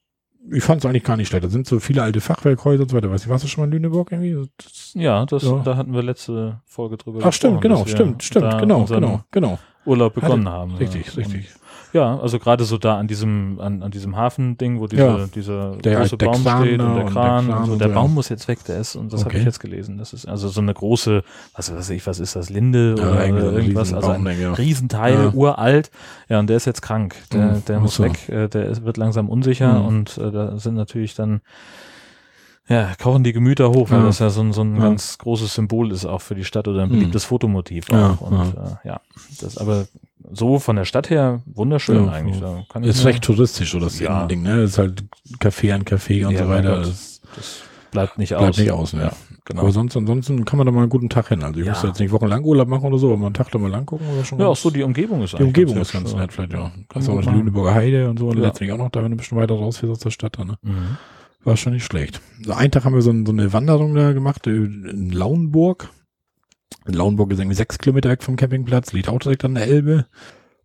ich 0.52 0.62
fand 0.62 0.80
es 0.84 0.86
eigentlich 0.88 1.04
gar 1.04 1.16
nicht 1.16 1.28
schlecht. 1.28 1.44
Da 1.44 1.48
sind 1.48 1.66
so 1.66 1.80
viele 1.80 2.02
alte 2.02 2.20
Fachwerkhäuser 2.20 2.82
und 2.82 2.90
so 2.90 2.96
weiter. 2.96 3.10
Weißt 3.10 3.26
du, 3.26 3.30
warst 3.30 3.44
du 3.44 3.48
schon 3.48 3.62
mal 3.62 3.66
in 3.66 3.72
Lüneburg 3.72 4.12
irgendwie? 4.12 4.48
Das, 4.56 4.92
Ja, 4.94 5.26
das, 5.26 5.42
Ja. 5.42 5.62
da 5.64 5.76
hatten 5.76 5.92
wir 5.92 6.02
letzte 6.02 6.60
Folge 6.66 6.98
drüber 6.98 7.20
ach, 7.24 7.32
stimmt, 7.32 7.60
genau, 7.60 7.84
stimmt, 7.86 8.22
stimmt, 8.22 8.58
genau, 8.60 8.84
genau, 8.84 9.24
genau. 9.30 9.58
Urlaub 9.86 10.14
begonnen 10.14 10.48
haben. 10.48 10.76
Richtig, 10.76 11.06
ja. 11.06 11.12
richtig. 11.14 11.48
Ja, 11.94 12.18
also 12.18 12.40
gerade 12.40 12.64
so 12.64 12.76
da 12.76 12.98
an 12.98 13.06
diesem, 13.06 13.60
an, 13.60 13.82
an 13.84 13.90
diesem 13.92 14.16
Hafending, 14.16 14.80
wo 14.80 14.88
diese, 14.88 15.02
Ja. 15.02 15.26
dieser 15.32 15.76
Der- 15.76 16.00
große 16.00 16.16
der 16.18 16.26
Baum 16.26 16.42
Kran 16.42 16.62
steht 16.64 16.72
und 16.72 16.78
der 16.78 16.88
und 16.88 16.96
der 16.96 17.04
Kran 17.06 17.46
Kran 17.46 17.58
und 17.60 17.66
so. 17.66 17.76
Der 17.76 17.88
Baum 17.88 18.10
ja. 18.10 18.14
muss 18.14 18.28
jetzt 18.30 18.48
weg, 18.48 18.64
der 18.64 18.78
ist, 18.80 18.96
und 18.96 19.12
das 19.12 19.20
habe 19.20 19.30
Okay. 19.30 19.38
ich 19.38 19.44
jetzt 19.44 19.60
gelesen. 19.60 19.96
Das 19.96 20.12
ist 20.12 20.26
also 20.26 20.48
so 20.48 20.60
eine 20.60 20.74
große, 20.74 21.22
was 21.54 21.72
weiß 21.72 21.90
ich, 21.90 22.04
was 22.06 22.18
ist 22.18 22.34
das, 22.34 22.50
Linde 22.50 22.96
Ja, 22.98 23.04
oder 23.32 23.52
irgendwas, 23.52 23.94
also 23.94 24.10
ein. 24.10 24.26
Riesenteil, 24.26 25.28
uralt. 25.32 25.92
Ja, 26.28 26.40
und 26.40 26.48
der 26.50 26.56
ist 26.56 26.64
jetzt 26.64 26.82
krank. 26.82 27.14
Der, 27.32 27.44
Mhm, 27.52 27.64
der 27.66 27.78
muss 27.80 27.94
so. 27.94 28.02
weg, 28.02 28.28
äh, 28.28 28.48
der 28.48 28.66
ist, 28.66 28.84
wird 28.84 28.96
langsam 28.96 29.28
unsicher 29.28 29.78
Mhm. 29.78 29.86
und 29.86 30.18
äh, 30.18 30.32
da 30.32 30.58
sind 30.58 30.74
natürlich 30.74 31.14
dann 31.14 31.42
ja, 32.66 32.92
kochen 33.00 33.22
die 33.24 33.34
Gemüter 33.34 33.68
hoch, 33.70 33.90
weil 33.90 34.02
das 34.04 34.20
ja 34.20 34.30
so 34.30 34.40
ein, 34.40 34.52
so 34.54 34.62
ein 34.62 34.78
ganz 34.80 35.18
großes 35.18 35.54
Symbol 35.54 35.92
ist 35.92 36.06
auch 36.06 36.22
für 36.22 36.34
die 36.34 36.44
Stadt 36.44 36.66
oder 36.66 36.82
ein 36.82 36.88
Mhm. 36.88 36.92
beliebtes 36.94 37.24
Fotomotiv 37.26 37.90
auch. 37.92 38.20
Und 38.22 38.32
ja. 38.32 38.78
Äh, 38.82 38.88
ja, 38.88 39.00
das 39.40 39.58
aber 39.58 39.84
so 40.32 40.58
von 40.58 40.76
der 40.76 40.84
Stadt 40.84 41.10
her 41.10 41.42
wunderschön 41.46 42.06
Ja, 42.06 42.12
eigentlich. 42.12 42.40
ja. 42.40 42.62
Da 42.72 42.80
Ist 42.80 43.04
recht 43.04 43.22
touristisch, 43.24 43.72
so 43.72 43.80
das 43.80 43.98
Ja. 44.00 44.26
Ding, 44.26 44.42
ne? 44.42 44.62
Ist 44.62 44.78
halt 44.78 45.04
Café 45.38 45.72
an 45.74 45.84
Café 45.84 46.26
und 46.26 46.32
Ja, 46.32 46.44
so 46.44 46.48
weiter. 46.48 46.78
Das 46.78 47.20
Das 47.36 47.62
bleibt 47.90 48.18
nicht 48.18 48.30
bleibt 48.30 48.42
aus. 48.50 48.58
nicht 48.58 48.70
aus, 48.70 48.92
ne? 48.94 49.02
Ja, 49.02 49.12
genau. 49.44 49.62
Aber 49.62 49.72
sonst, 49.72 49.96
ansonsten 49.96 50.44
kann 50.44 50.56
man 50.56 50.66
da 50.66 50.72
mal 50.72 50.80
einen 50.80 50.88
guten 50.88 51.08
Tag 51.08 51.28
hin. 51.28 51.42
Also 51.42 51.60
ich 51.60 51.66
Ja. 51.66 51.72
muss 51.72 51.82
jetzt 51.82 52.00
nicht 52.00 52.10
wochenlang 52.12 52.42
Urlaub 52.44 52.68
machen 52.68 52.86
oder 52.86 52.98
so, 52.98 53.08
aber 53.08 53.16
mal 53.18 53.26
einen 53.26 53.34
Tag 53.34 53.50
da 53.50 53.58
mal 53.58 53.70
lang 53.70 53.86
gucken 53.86 54.06
oder 54.12 54.24
schon. 54.24 54.38
ja, 54.38 54.46
auch 54.46 54.50
ganz- 54.50 54.62
so 54.62 54.70
die 54.70 54.82
Umgebung 54.82 55.22
ist 55.22 55.38
die 55.38 55.42
Umgebung 55.42 55.76
ist 55.76 55.92
hübsch, 55.92 56.04
ganz 56.04 56.14
nett, 56.14 56.32
vielleicht, 56.32 56.52
ja. 56.52 56.70
Kann 56.70 56.86
Kannst 56.88 57.08
auch 57.08 57.20
die. 57.20 57.28
Lüneburger 57.30 57.74
Heide 57.74 58.08
und 58.10 58.18
so 58.18 58.28
und 58.28 58.38
Ja. 58.38 58.44
letztendlich 58.44 58.72
auch 58.72 58.78
noch 58.82 58.90
da, 58.90 59.02
wenn 59.02 59.10
du 59.10 59.14
ein 59.16 59.18
bisschen 59.18 59.36
weiter 59.38 59.54
rausfährst 59.54 59.92
aus 59.92 59.98
der 60.00 60.10
Stadt 60.10 60.38
da, 60.38 60.44
ne? 60.44 60.56
Mhm. 60.62 60.96
War 61.44 61.56
schon 61.58 61.74
nicht 61.74 61.84
schlecht. 61.84 62.20
So 62.42 62.52
einen 62.54 62.70
Tag 62.70 62.84
haben 62.86 62.94
wir 62.94 63.02
so, 63.02 63.12
so 63.12 63.32
eine 63.32 63.52
Wanderung 63.52 63.94
da 63.94 64.12
gemacht 64.12 64.46
äh, 64.46 64.50
in 64.50 65.10
Lauenburg. 65.10 65.90
In 66.86 66.94
Lauenburg 66.94 67.32
ist 67.32 67.38
irgendwie 67.38 67.56
sechs 67.56 67.78
Kilometer 67.78 68.10
weg 68.10 68.22
vom 68.22 68.36
Campingplatz, 68.36 68.92
liegt 68.92 69.08
auch 69.08 69.18
direkt 69.18 69.44
an 69.44 69.54
der 69.54 69.66
Elbe. 69.66 70.06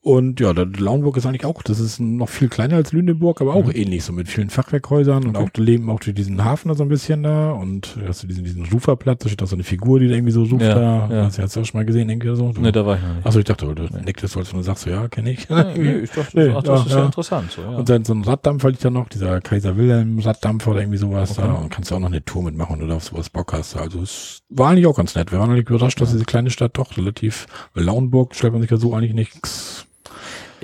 Und 0.01 0.39
ja, 0.39 0.51
Lauenburg 0.53 1.17
ist 1.17 1.25
eigentlich 1.25 1.43
auch, 1.45 1.61
das 1.61 1.79
ist 1.81 1.99
noch 1.99 2.29
viel 2.29 2.47
kleiner 2.47 2.77
als 2.77 2.93
Lüneburg, 2.93 3.41
aber 3.41 3.53
auch 3.53 3.65
Mhm. 3.65 3.71
ähnlich, 3.75 4.03
so 4.05 4.13
mit 4.13 4.29
vielen 4.29 4.49
Fachwerkhäusern 4.49 5.25
und 5.27 5.35
Okay. 5.35 5.49
auch 5.53 5.57
leben 5.61 5.89
auch 5.89 5.99
durch 5.99 6.15
diesen 6.15 6.43
Hafen 6.45 6.69
da 6.69 6.75
so 6.75 6.83
ein 6.83 6.89
bisschen 6.89 7.23
da 7.23 7.51
und 7.51 7.97
hast 8.07 8.23
du 8.23 8.27
diesen, 8.27 8.45
diesen 8.45 8.65
Ruferplatz, 8.65 9.23
da 9.23 9.29
steht 9.29 9.43
auch 9.43 9.47
so 9.47 9.57
eine 9.57 9.63
Figur, 9.65 9.99
die 9.99 10.07
da 10.07 10.13
irgendwie 10.15 10.31
so 10.31 10.43
ruft 10.43 10.61
Ja, 10.61 10.73
da. 10.75 11.09
ja. 11.11 11.23
Hast 11.25 11.37
du 11.37 11.41
hast 11.43 11.55
du 11.57 11.59
auch 11.59 11.65
schon 11.65 11.79
mal 11.81 11.85
gesehen, 11.85 12.07
irgendwie 12.09 12.29
oder 12.29 12.37
so? 12.37 12.53
Nee, 12.57 12.71
da 12.71 12.85
war 12.85 12.95
ich 12.95 13.01
noch 13.01 13.13
nicht. 13.15 13.25
Achso, 13.25 13.39
ich 13.39 13.45
dachte, 13.45 13.65
du 13.75 13.83
Nee. 13.83 14.01
nicktest, 14.05 14.37
weil 14.37 14.43
du 14.45 14.61
sagst, 14.61 14.83
so, 14.83 14.89
ja, 14.89 15.07
kenne 15.09 15.31
ich. 15.31 15.49
Nee, 15.49 15.63
nee, 15.77 15.91
ich 16.03 16.11
dachte, 16.11 16.39
Nee, 16.39 16.53
ach, 16.55 16.63
das 16.63 16.79
ja, 16.79 16.85
ist 16.85 16.91
ja, 16.93 16.97
ja. 16.99 17.05
interessant. 17.05 17.51
So, 17.51 17.61
ja. 17.61 17.67
Und 17.69 17.89
dann 17.89 18.05
so 18.05 18.13
ein 18.13 18.23
Raddampfer 18.23 18.69
liegt 18.69 18.85
da 18.85 18.89
noch, 18.89 19.09
dieser 19.09 19.41
Kaiser 19.41 19.75
Wilhelm 19.75 20.19
Raddampfer 20.19 20.71
oder 20.71 20.79
irgendwie 20.79 20.97
sowas 20.97 21.37
Okay. 21.37 21.41
da. 21.45 21.53
Und 21.55 21.71
kannst 21.71 21.91
du 21.91 21.95
auch 21.95 21.99
noch 21.99 22.07
eine 22.07 22.23
Tour 22.23 22.43
mitmachen, 22.43 22.79
wenn 22.79 22.87
du 22.87 22.95
auf 22.95 23.03
sowas 23.03 23.29
Bock 23.29 23.51
hast. 23.51 23.75
Also 23.75 24.01
es 24.01 24.43
war 24.49 24.69
eigentlich 24.69 24.87
auch 24.87 24.95
ganz 24.95 25.13
nett. 25.15 25.31
Wir 25.33 25.39
waren 25.39 25.49
eigentlich 25.51 25.69
überrascht, 25.69 25.99
dass 25.99 26.11
diese 26.13 26.23
kleine 26.23 26.51
Stadt 26.51 26.77
doch 26.77 26.95
relativ, 26.95 27.47
weil 27.73 27.83
Lauenburg 27.83 28.33
stellt 28.33 28.53
man 28.53 28.61
sich 28.61 28.71
ja 28.71 28.77
so 28.77 28.93
eigentlich 28.93 29.13
nichts 29.13 29.85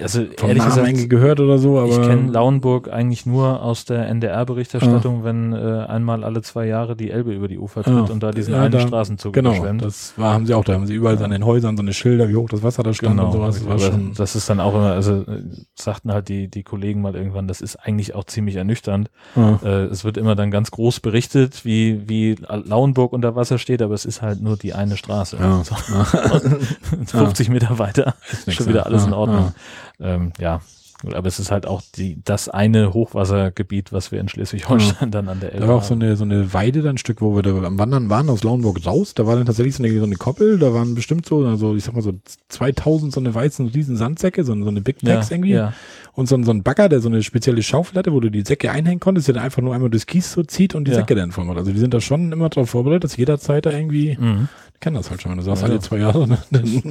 also 0.01 0.25
vom 0.37 0.49
ehrlich 0.49 0.63
Namen 0.65 0.93
gesagt, 0.93 1.09
gehört 1.09 1.39
oder 1.39 1.57
so, 1.57 1.77
aber. 1.79 1.89
ich 1.89 2.01
kenne 2.01 2.31
Lauenburg 2.31 2.91
eigentlich 2.91 3.25
nur 3.25 3.61
aus 3.61 3.85
der 3.85 4.07
NDR-Berichterstattung, 4.09 5.23
wenn 5.23 5.53
äh, 5.53 5.85
einmal 5.87 6.23
alle 6.23 6.41
zwei 6.41 6.65
Jahre 6.67 6.95
die 6.95 7.11
Elbe 7.11 7.33
über 7.33 7.47
die 7.47 7.57
Ufer 7.57 7.83
tritt 7.83 7.93
Ja. 8.07 8.13
und 8.13 8.21
da 8.23 8.31
diesen 8.31 8.53
Ja, 8.53 8.61
einen 8.63 8.71
da- 8.71 8.79
Straßenzug 8.81 9.33
Genau, 9.33 9.51
überschwemmt. 9.51 9.83
das 9.83 10.13
war, 10.17 10.33
haben 10.33 10.45
sie 10.45 10.53
auch, 10.53 10.63
da 10.63 10.73
haben 10.73 10.85
sie 10.87 10.93
überall 10.95 11.15
Ja. 11.17 11.21
an 11.25 11.31
den 11.31 11.45
Häusern 11.45 11.77
so 11.77 11.83
eine 11.83 11.93
Schilder, 11.93 12.29
wie 12.29 12.35
hoch 12.35 12.49
das 12.49 12.61
Wasser 12.63 12.83
da 12.83 12.93
stand 12.93 13.19
und 13.19 13.31
sowas. 13.31 13.55
Das 13.59 13.67
war 13.67 13.79
schon, 13.79 14.13
das 14.15 14.35
ist 14.35 14.49
dann 14.49 14.59
auch 14.59 14.73
immer, 14.75 14.91
also 14.91 15.21
äh, 15.21 15.43
sagten 15.75 16.11
halt 16.11 16.29
die, 16.29 16.47
die 16.49 16.63
Kollegen 16.63 17.01
mal 17.01 17.15
irgendwann, 17.15 17.47
das 17.47 17.61
ist 17.61 17.75
eigentlich 17.77 18.15
auch 18.15 18.25
ziemlich 18.25 18.55
ernüchternd. 18.55 19.09
ja. 19.35 19.59
Äh, 19.63 19.85
es 19.85 20.03
wird 20.03 20.17
immer 20.17 20.35
dann 20.35 20.51
ganz 20.51 20.71
groß 20.71 20.99
berichtet, 20.99 21.63
wie, 21.65 22.01
wie 22.07 22.35
Lauenburg 22.49 23.13
unter 23.13 23.35
Wasser 23.35 23.57
steht, 23.57 23.81
aber 23.81 23.93
es 23.93 24.05
ist 24.05 24.21
halt 24.21 24.41
nur 24.41 24.57
die 24.57 24.73
eine 24.73 24.97
Straße. 24.97 25.37
Ja. 25.39 25.63
So, 25.63 25.75
50 27.05 27.49
Meter 27.49 27.79
weiter 27.79 28.15
ist 28.29 28.53
schon 28.53 28.67
wieder 28.67 28.79
ja. 28.79 28.83
alles 28.83 29.05
in 29.05 29.11
Ja, 29.11 29.17
Ordnung. 29.17 29.53
Ähm, 29.99 30.31
ja, 30.39 30.61
aber 31.13 31.27
es 31.27 31.39
ist 31.39 31.51
halt 31.51 31.67
auch 31.67 31.81
die, 31.95 32.17
das 32.23 32.47
eine 32.49 32.93
Hochwassergebiet, 32.93 33.91
was 33.93 34.11
wir 34.11 34.19
in 34.19 34.29
Schleswig-Holstein 34.29 35.11
dann 35.11 35.27
an 35.29 35.39
der 35.41 35.51
Elbe 35.53 35.61
Da 35.65 35.67
war 35.67 35.75
auch 35.77 35.83
so 35.83 35.93
eine, 35.93 36.15
so 36.15 36.23
eine 36.23 36.53
Weide, 36.53 36.81
dann 36.81 36.95
ein 36.95 36.97
Stück, 36.97 37.21
wo 37.21 37.35
wir 37.35 37.43
da 37.43 37.51
am 37.51 37.77
Wandern 37.77 38.09
waren, 38.09 38.29
aus 38.29 38.43
Lauenburg 38.43 38.85
raus. 38.85 39.13
Da 39.13 39.27
war 39.27 39.35
dann 39.35 39.45
tatsächlich 39.45 39.75
so 39.75 39.83
eine, 39.83 39.97
so 39.99 40.05
eine 40.05 40.15
Koppel, 40.15 40.57
da 40.57 40.73
waren 40.73 40.95
bestimmt 40.95 41.25
so, 41.25 41.45
also 41.45 41.75
ich 41.75 41.83
sag 41.83 41.95
mal 41.95 42.01
so 42.01 42.13
2000 42.49 43.13
so 43.13 43.19
eine 43.19 43.35
weißen 43.35 43.67
riesen 43.67 43.97
Sandsäcke, 43.97 44.43
so, 44.43 44.55
so 44.61 44.67
eine 44.69 44.81
Big 44.81 44.99
Packs 45.01 45.29
ja, 45.29 45.35
irgendwie. 45.35 45.51
Ja. 45.51 45.73
Und 46.13 46.27
so, 46.29 46.35
ein- 46.35 46.45
so 46.45 46.51
ein 46.51 46.63
Bagger, 46.63 46.87
der 46.87 47.01
so 47.01 47.09
eine 47.09 47.21
spezielle 47.23 47.61
Schaufel 47.61 47.97
hatte, 47.99 48.13
wo 48.13 48.21
du 48.21 48.31
die 48.31 48.41
Säcke 48.43 48.71
einhängen 48.71 49.01
konntest, 49.01 49.27
der 49.27 49.35
dann 49.35 49.43
einfach 49.43 49.61
nur 49.61 49.75
einmal 49.75 49.89
das 49.89 50.05
Kies 50.05 50.31
so 50.31 50.43
zieht 50.43 50.73
und 50.75 50.85
die 50.87 50.91
Ja. 50.91 50.97
Säcke 50.99 51.13
dann 51.13 51.29
macht. 51.35 51.57
Also 51.57 51.71
die 51.73 51.77
sind 51.79 51.93
da 51.93 51.99
schon 51.99 52.31
immer 52.31 52.47
darauf 52.49 52.69
vorbereitet, 52.69 53.03
dass 53.03 53.17
jederzeit 53.17 53.65
da 53.65 53.71
irgendwie, 53.71 54.17
Mhm. 54.19 54.47
ich 54.73 54.79
kenn 54.79 54.93
das 54.93 55.09
halt 55.11 55.21
schon, 55.21 55.31
wenn 55.31 55.39
du 55.39 55.43
sagst, 55.43 55.61
Ja, 55.61 55.65
alle 55.67 55.75
ja. 55.75 55.81
zwei 55.81 55.97
Jahre. 55.97 56.25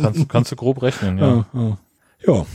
Kannst, 0.00 0.28
kannst 0.28 0.52
du 0.52 0.56
grob 0.56 0.82
rechnen, 0.82 1.16
ja. 1.18 1.46
ja. 1.54 1.78
Ja, 2.26 2.34
ja. 2.34 2.46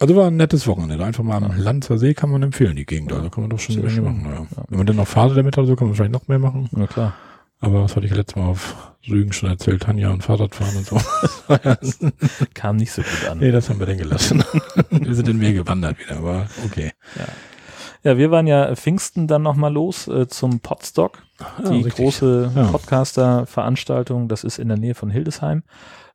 Also 0.00 0.16
war 0.16 0.26
ein 0.28 0.36
nettes 0.36 0.66
Wochenende. 0.66 1.04
Einfach 1.04 1.22
mal 1.22 1.36
am 1.42 1.56
Lanzer 1.56 1.98
See 1.98 2.14
kann 2.14 2.30
man 2.30 2.42
empfehlen, 2.42 2.74
die 2.74 2.86
Gegend. 2.86 3.12
Also 3.12 3.28
kann 3.30 3.42
man 3.42 3.50
doch 3.50 3.58
schon 3.58 3.76
eine 3.76 3.84
Menge 3.86 4.00
machen. 4.00 4.24
Ja. 4.24 4.32
Ja. 4.56 4.64
Wenn 4.68 4.78
man 4.78 4.86
dann 4.86 4.96
noch 4.96 5.06
Fahrrad 5.06 5.36
damit 5.36 5.56
hat, 5.56 5.66
so 5.66 5.76
kann 5.76 5.88
man 5.88 5.96
wahrscheinlich 5.98 6.20
noch 6.20 6.26
mehr 6.26 6.38
machen. 6.38 6.68
Na 6.72 6.86
klar. 6.86 7.12
Aber 7.60 7.84
was 7.84 7.94
hatte 7.94 8.06
ich 8.06 8.14
letztes 8.14 8.36
Mal 8.36 8.46
auf 8.46 8.92
Rügen 9.06 9.32
schon 9.34 9.50
erzählt, 9.50 9.82
Tanja 9.82 10.10
und 10.10 10.22
Fahrradfahren 10.24 10.74
und 10.78 10.86
so. 10.86 10.96
Kam 12.54 12.76
nicht 12.76 12.90
so 12.92 13.02
gut 13.02 13.28
an. 13.30 13.38
nee, 13.38 13.50
das 13.50 13.68
haben 13.68 13.78
wir 13.78 13.86
dann 13.86 13.98
gelassen. 13.98 14.42
wir 14.90 15.14
sind 15.14 15.28
in 15.28 15.38
Meer 15.38 15.52
gewandert 15.52 15.98
wieder, 15.98 16.16
aber 16.16 16.46
okay. 16.64 16.92
Ja, 18.02 18.16
wir 18.16 18.30
waren 18.30 18.46
ja 18.46 18.74
Pfingsten 18.76 19.26
dann 19.26 19.42
nochmal 19.42 19.72
los 19.72 20.08
äh, 20.08 20.26
zum 20.26 20.60
Podstock, 20.60 21.22
Ah, 21.38 21.68
die 21.68 21.82
richtig. 21.82 21.96
große 21.96 22.50
Ja. 22.54 22.64
Podcaster-Veranstaltung. 22.68 24.28
Das 24.28 24.42
ist 24.44 24.58
in 24.58 24.68
der 24.68 24.78
Nähe 24.78 24.94
von 24.94 25.10
Hildesheim, 25.10 25.62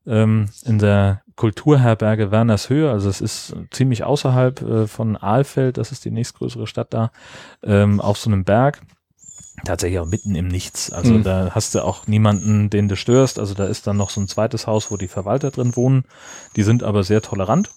ähm, 0.07 0.49
in 0.63 0.79
der 0.79 1.21
Kulturherberge 1.35 2.31
Wernershöhe. 2.31 2.89
Also 2.89 3.09
es 3.09 3.21
ist 3.21 3.55
ziemlich 3.71 4.03
außerhalb 4.03 4.61
äh, 4.61 4.87
von 4.87 5.17
Ahlfeld, 5.17 5.77
das 5.77 5.91
ist 5.91 6.05
die 6.05 6.11
nächstgrößere 6.11 6.67
Stadt 6.67 6.93
da, 6.93 7.11
ähm, 7.63 7.99
auf 7.99 8.17
so 8.17 8.29
einem 8.29 8.43
Berg. 8.43 8.81
Tatsächlich 9.63 9.99
auch 9.99 10.05
mitten 10.05 10.35
im 10.35 10.47
Nichts. 10.47 10.91
Also 10.91 11.13
Mhm. 11.13 11.23
da 11.23 11.51
hast 11.55 11.75
du 11.75 11.83
auch 11.83 12.07
niemanden, 12.07 12.69
den 12.69 12.87
du 12.87 12.95
störst. 12.95 13.39
Also 13.39 13.53
da 13.53 13.65
ist 13.65 13.87
dann 13.87 13.97
noch 13.97 14.09
so 14.09 14.21
ein 14.21 14.27
zweites 14.27 14.67
Haus, 14.67 14.91
wo 14.91 14.97
die 14.97 15.07
Verwalter 15.07 15.49
drin 15.49 15.75
wohnen. 15.75 16.03
Die 16.55 16.63
sind 16.63 16.83
aber 16.83 17.03
sehr 17.03 17.21
tolerant. 17.21 17.69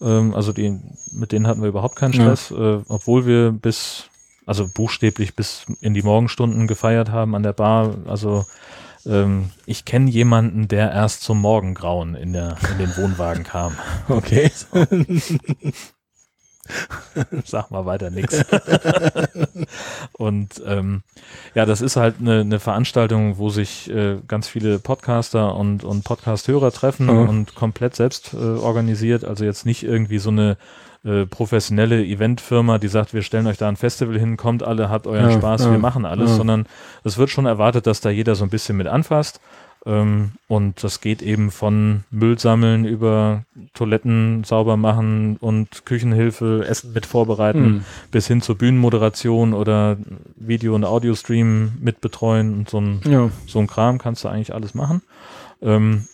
Ähm, 0.00 0.34
also 0.34 0.52
die, 0.52 0.80
mit 1.12 1.32
denen 1.32 1.46
hatten 1.46 1.60
wir 1.62 1.68
überhaupt 1.68 1.96
keinen 1.96 2.14
Ja. 2.14 2.22
Stress, 2.36 2.50
äh, 2.52 2.78
obwohl 2.88 3.26
wir 3.26 3.50
bis, 3.52 4.04
also 4.46 4.66
buchstäblich 4.66 5.34
bis 5.36 5.66
in 5.80 5.94
die 5.94 6.02
Morgenstunden 6.02 6.66
gefeiert 6.66 7.10
haben 7.10 7.34
an 7.34 7.42
der 7.42 7.52
Bar. 7.52 7.96
Also 8.06 8.46
ähm, 9.06 9.50
ich 9.66 9.84
kenne 9.84 10.10
jemanden, 10.10 10.68
der 10.68 10.90
erst 10.92 11.22
zum 11.22 11.40
Morgengrauen 11.40 12.14
in, 12.14 12.32
der, 12.32 12.56
in 12.72 12.78
den 12.78 12.96
Wohnwagen 12.96 13.44
kam. 13.44 13.76
Okay. 14.08 14.50
Sag 17.44 17.70
mal 17.72 17.84
weiter 17.84 18.10
nix. 18.10 18.44
Und 20.12 20.62
ähm, 20.64 21.02
ja, 21.54 21.66
das 21.66 21.80
ist 21.80 21.96
halt 21.96 22.16
eine, 22.20 22.40
eine 22.40 22.60
Veranstaltung, 22.60 23.38
wo 23.38 23.50
sich 23.50 23.90
äh, 23.90 24.18
ganz 24.28 24.46
viele 24.46 24.78
Podcaster 24.78 25.56
und, 25.56 25.82
und 25.82 26.04
Podcast-Hörer 26.04 26.70
treffen 26.70 27.06
Mhm. 27.06 27.28
und 27.28 27.54
komplett 27.56 27.96
selbst 27.96 28.34
äh, 28.34 28.36
organisiert. 28.36 29.24
Also 29.24 29.44
jetzt 29.44 29.66
nicht 29.66 29.82
irgendwie 29.82 30.18
so 30.18 30.30
eine 30.30 30.56
äh, 31.04 31.24
professionelle 31.26 32.04
Eventfirma, 32.04 32.78
die 32.78 32.88
sagt, 32.88 33.14
wir 33.14 33.22
stellen 33.22 33.46
euch 33.46 33.56
da 33.58 33.68
ein 33.68 33.76
Festival 33.76 34.18
hin, 34.18 34.36
kommt 34.36 34.62
alle, 34.62 34.90
habt 34.90 35.06
euren 35.06 35.30
Ja, 35.30 35.36
Spaß, 35.38 35.64
ja, 35.64 35.70
wir 35.70 35.78
machen 35.78 36.04
alles, 36.04 36.30
ja. 36.30 36.36
sondern 36.36 36.66
es 37.04 37.16
wird 37.18 37.30
schon 37.30 37.46
erwartet, 37.46 37.86
dass 37.86 38.00
da 38.00 38.10
jeder 38.10 38.34
so 38.34 38.44
ein 38.44 38.50
bisschen 38.50 38.76
mit 38.76 38.86
anfasst. 38.86 39.40
Ähm, 39.86 40.32
und 40.46 40.84
das 40.84 41.00
geht 41.00 41.22
eben 41.22 41.50
von 41.50 42.04
Müll 42.10 42.38
sammeln 42.38 42.84
über 42.84 43.44
Toiletten 43.72 44.44
sauber 44.44 44.76
machen 44.76 45.38
und 45.40 45.86
Küchenhilfe, 45.86 46.66
Essen 46.68 46.92
mit 46.92 47.06
vorbereiten, 47.06 47.64
Hm. 47.64 47.84
bis 48.10 48.26
hin 48.26 48.42
zur 48.42 48.58
Bühnenmoderation 48.58 49.54
oder 49.54 49.96
Video- 50.36 50.74
und 50.74 50.84
Audiostream 50.84 51.72
mit 51.80 52.02
betreuen 52.02 52.52
und 52.52 52.68
so 52.68 52.78
ein, 52.78 53.00
so 53.46 53.58
ein 53.58 53.66
Kram 53.68 53.96
kannst 53.96 54.22
du 54.24 54.28
eigentlich 54.28 54.52
alles 54.52 54.74
machen. 54.74 55.00
Ähm, 55.62 56.04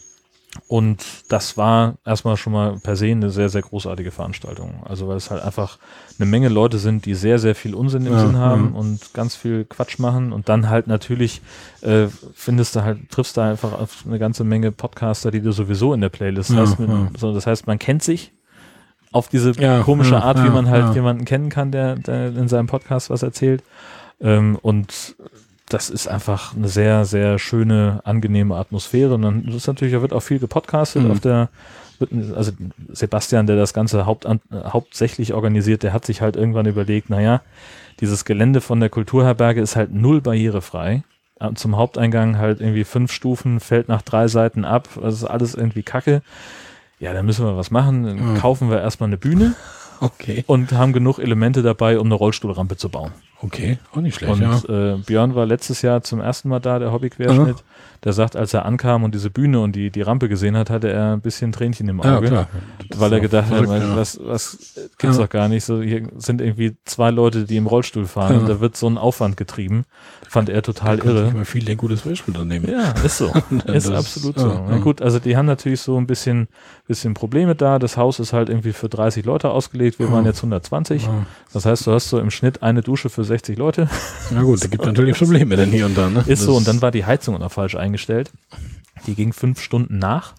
und 0.68 1.04
das 1.28 1.56
war 1.56 1.94
erstmal 2.04 2.36
schon 2.36 2.52
mal 2.52 2.76
per 2.82 2.96
se 2.96 3.06
eine 3.06 3.30
sehr, 3.30 3.48
sehr 3.48 3.62
großartige 3.62 4.10
Veranstaltung. 4.10 4.82
Also 4.84 5.08
weil 5.08 5.16
es 5.16 5.30
halt 5.30 5.42
einfach 5.42 5.78
eine 6.18 6.26
Menge 6.26 6.48
Leute 6.48 6.78
sind, 6.78 7.06
die 7.06 7.14
sehr, 7.14 7.38
sehr 7.38 7.54
viel 7.54 7.74
Unsinn 7.74 8.06
im 8.06 8.12
Ja, 8.12 8.20
Sinn 8.20 8.36
haben 8.36 8.72
ja. 8.72 8.80
und 8.80 9.14
ganz 9.14 9.36
viel 9.36 9.64
Quatsch 9.64 9.98
machen 9.98 10.32
und 10.32 10.48
dann 10.48 10.68
halt 10.68 10.86
natürlich 10.86 11.40
äh, 11.82 12.06
findest 12.34 12.76
du 12.76 12.82
halt, 12.82 13.10
triffst 13.10 13.36
du 13.36 13.42
einfach 13.42 13.72
auf 13.72 14.04
eine 14.06 14.18
ganze 14.18 14.44
Menge 14.44 14.72
Podcaster, 14.72 15.30
die 15.30 15.40
du 15.40 15.52
sowieso 15.52 15.92
in 15.94 16.00
der 16.00 16.08
Playlist 16.08 16.50
Ja, 16.50 16.56
hast. 16.58 16.78
Mit, 16.78 16.90
so, 17.18 17.32
das 17.32 17.46
heißt, 17.46 17.66
man 17.66 17.78
kennt 17.78 18.02
sich 18.02 18.32
auf 19.12 19.28
diese 19.28 19.52
komische 19.82 20.22
Art, 20.22 20.42
wie 20.44 20.50
man 20.50 20.68
halt 20.68 20.94
jemanden 20.94 21.24
kennen 21.24 21.48
kann, 21.48 21.72
der, 21.72 21.96
der 21.96 22.28
in 22.28 22.48
seinem 22.48 22.66
Podcast 22.66 23.08
was 23.08 23.22
erzählt. 23.22 23.62
Ähm, 24.20 24.58
und 24.60 25.16
das 25.68 25.90
ist 25.90 26.06
einfach 26.06 26.54
eine 26.54 26.68
sehr, 26.68 27.04
sehr 27.04 27.38
schöne, 27.38 28.00
angenehme 28.04 28.54
Atmosphäre. 28.56 29.14
Und 29.14 29.22
dann 29.22 29.44
ist 29.48 29.66
natürlich, 29.66 29.92
da 29.94 30.00
wird 30.02 30.12
auch 30.12 30.20
viel 30.20 30.38
gepodcastet 30.38 31.02
Mhm. 31.02 31.10
auf 31.10 31.20
der, 31.20 31.48
also 32.34 32.52
Sebastian, 32.92 33.46
der 33.46 33.56
das 33.56 33.72
Ganze 33.74 34.06
haupt, 34.06 34.26
hauptsächlich 34.52 35.34
organisiert, 35.34 35.82
der 35.82 35.92
hat 35.92 36.04
sich 36.04 36.20
halt 36.20 36.36
irgendwann 36.36 36.66
überlegt, 36.66 37.10
naja, 37.10 37.40
dieses 38.00 38.24
Gelände 38.24 38.60
von 38.60 38.78
der 38.80 38.90
Kulturherberge 38.90 39.60
ist 39.60 39.74
halt 39.76 39.92
null 39.92 40.20
barrierefrei. 40.20 41.02
Äh, 41.40 41.54
Zum 41.54 41.76
Haupteingang 41.76 42.38
halt 42.38 42.60
irgendwie 42.60 42.84
fünf 42.84 43.10
Stufen, 43.12 43.58
fällt 43.60 43.88
nach 43.88 44.02
drei 44.02 44.28
Seiten 44.28 44.64
ab, 44.64 44.88
das 45.02 45.14
ist 45.14 45.24
alles 45.24 45.54
irgendwie 45.54 45.82
Kacke. 45.82 46.22
Ja, 47.00 47.12
dann 47.12 47.26
müssen 47.26 47.44
wir 47.44 47.56
was 47.56 47.70
machen. 47.70 48.04
Dann 48.04 48.32
Mhm. 48.34 48.36
kaufen 48.38 48.70
wir 48.70 48.80
erstmal 48.80 49.08
eine 49.08 49.16
Bühne 49.18 49.54
Okay. 50.00 50.44
und 50.46 50.72
haben 50.72 50.92
genug 50.92 51.18
Elemente 51.18 51.62
dabei, 51.62 51.98
um 51.98 52.06
eine 52.06 52.14
Rollstuhlrampe 52.14 52.76
zu 52.76 52.88
bauen. 52.88 53.10
Okay. 53.42 53.78
Auch 53.92 54.00
nicht 54.00 54.14
schlecht, 54.16 54.32
Und 54.32 54.40
ja. 54.40 54.94
äh, 54.94 54.98
Björn 54.98 55.34
war 55.34 55.46
letztes 55.46 55.82
Jahr 55.82 56.02
zum 56.02 56.20
ersten 56.20 56.48
Mal 56.48 56.60
da, 56.60 56.78
der 56.78 56.92
Hobbyquerschnitt. 56.92 57.62
Der 58.04 58.12
sagt, 58.12 58.36
als 58.36 58.54
er 58.54 58.64
ankam 58.66 59.04
und 59.04 59.14
diese 59.14 59.30
Bühne 59.30 59.60
und 59.60 59.74
die, 59.74 59.90
die 59.90 60.02
Rampe 60.02 60.28
gesehen 60.28 60.56
hat, 60.56 60.70
hatte 60.70 60.90
er 60.90 61.14
ein 61.14 61.20
bisschen 61.20 61.52
Tränchen 61.52 61.88
im 61.88 62.00
Ja, 62.00 62.18
Auge. 62.18 62.46
Das 62.88 63.00
Weil 63.00 63.12
er 63.14 63.20
gedacht 63.20 63.50
hat, 63.50 63.62
ja. 63.62 63.96
was, 63.96 64.18
was 64.22 64.74
gibt's 64.98 65.16
Ja. 65.16 65.22
doch 65.24 65.28
gar 65.30 65.48
nicht. 65.48 65.64
So, 65.64 65.80
hier 65.82 66.02
sind 66.16 66.40
irgendwie 66.40 66.76
zwei 66.84 67.10
Leute, 67.10 67.44
die 67.44 67.56
im 67.56 67.66
Rollstuhl 67.66 68.06
fahren 68.06 68.34
Ja. 68.34 68.40
und 68.40 68.48
da 68.48 68.60
wird 68.60 68.76
so 68.76 68.86
ein 68.88 68.98
Aufwand 68.98 69.36
getrieben. 69.36 69.84
Fand 70.28 70.48
er 70.48 70.62
total 70.62 70.96
Da 70.98 71.02
könnte 71.04 71.18
ich 71.20 71.26
irre. 71.28 71.34
mal 71.36 71.44
viel 71.44 71.68
ein 71.70 71.76
gutes 71.76 72.02
Beispiel 72.02 72.34
dann 72.34 72.48
nehmen. 72.48 72.68
Ja, 72.70 72.92
ist 73.04 73.18
so. 73.18 73.32
ist 73.72 73.90
absolut 73.90 74.38
so. 74.38 74.48
ja, 74.48 74.64
Na 74.68 74.76
ja. 74.76 74.82
gut, 74.82 75.00
also 75.02 75.18
die 75.18 75.36
haben 75.36 75.46
natürlich 75.46 75.80
so 75.80 75.96
ein 75.98 76.06
bisschen, 76.06 76.48
bisschen 76.86 77.14
Probleme 77.14 77.54
da. 77.54 77.78
Das 77.78 77.96
Haus 77.96 78.20
ist 78.20 78.32
halt 78.32 78.48
irgendwie 78.48 78.72
für 78.72 78.88
30 78.88 79.24
Leute 79.24 79.50
ausgelegt. 79.50 79.98
Wir 79.98 80.06
Ja. 80.06 80.12
waren 80.12 80.24
jetzt 80.26 80.38
120. 80.42 81.04
Ja. 81.04 81.26
Das 81.52 81.64
heißt, 81.64 81.86
du 81.86 81.92
hast 81.92 82.08
so 82.10 82.18
im 82.18 82.30
Schnitt 82.30 82.62
eine 82.62 82.82
Dusche 82.82 83.08
für 83.08 83.24
60 83.24 83.56
Leute. 83.56 83.88
Na 84.30 84.42
gut, 84.42 84.62
da 84.62 84.66
gibt 84.68 84.84
natürlich 84.84 85.16
Probleme 85.18 85.56
dann 85.56 85.70
hier 85.70 85.86
und 85.86 85.96
da. 85.96 86.10
Ne? 86.10 86.24
Ist 86.26 86.42
so, 86.42 86.48
Das- 86.52 86.58
und 86.58 86.68
dann 86.68 86.82
war 86.82 86.90
die 86.90 87.04
Heizung 87.04 87.38
noch 87.38 87.52
falsch 87.52 87.74
eingestellt. 87.74 87.85
Die 89.06 89.14
ging 89.14 89.32
fünf 89.32 89.60
Stunden 89.60 89.98
nach. 89.98 90.34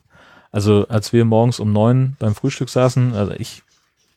Also 0.51 0.87
als 0.87 1.13
wir 1.13 1.25
morgens 1.25 1.59
um 1.59 1.71
neun 1.71 2.15
beim 2.19 2.35
Frühstück 2.35 2.69
saßen, 2.69 3.13
also 3.13 3.33
ich 3.33 3.63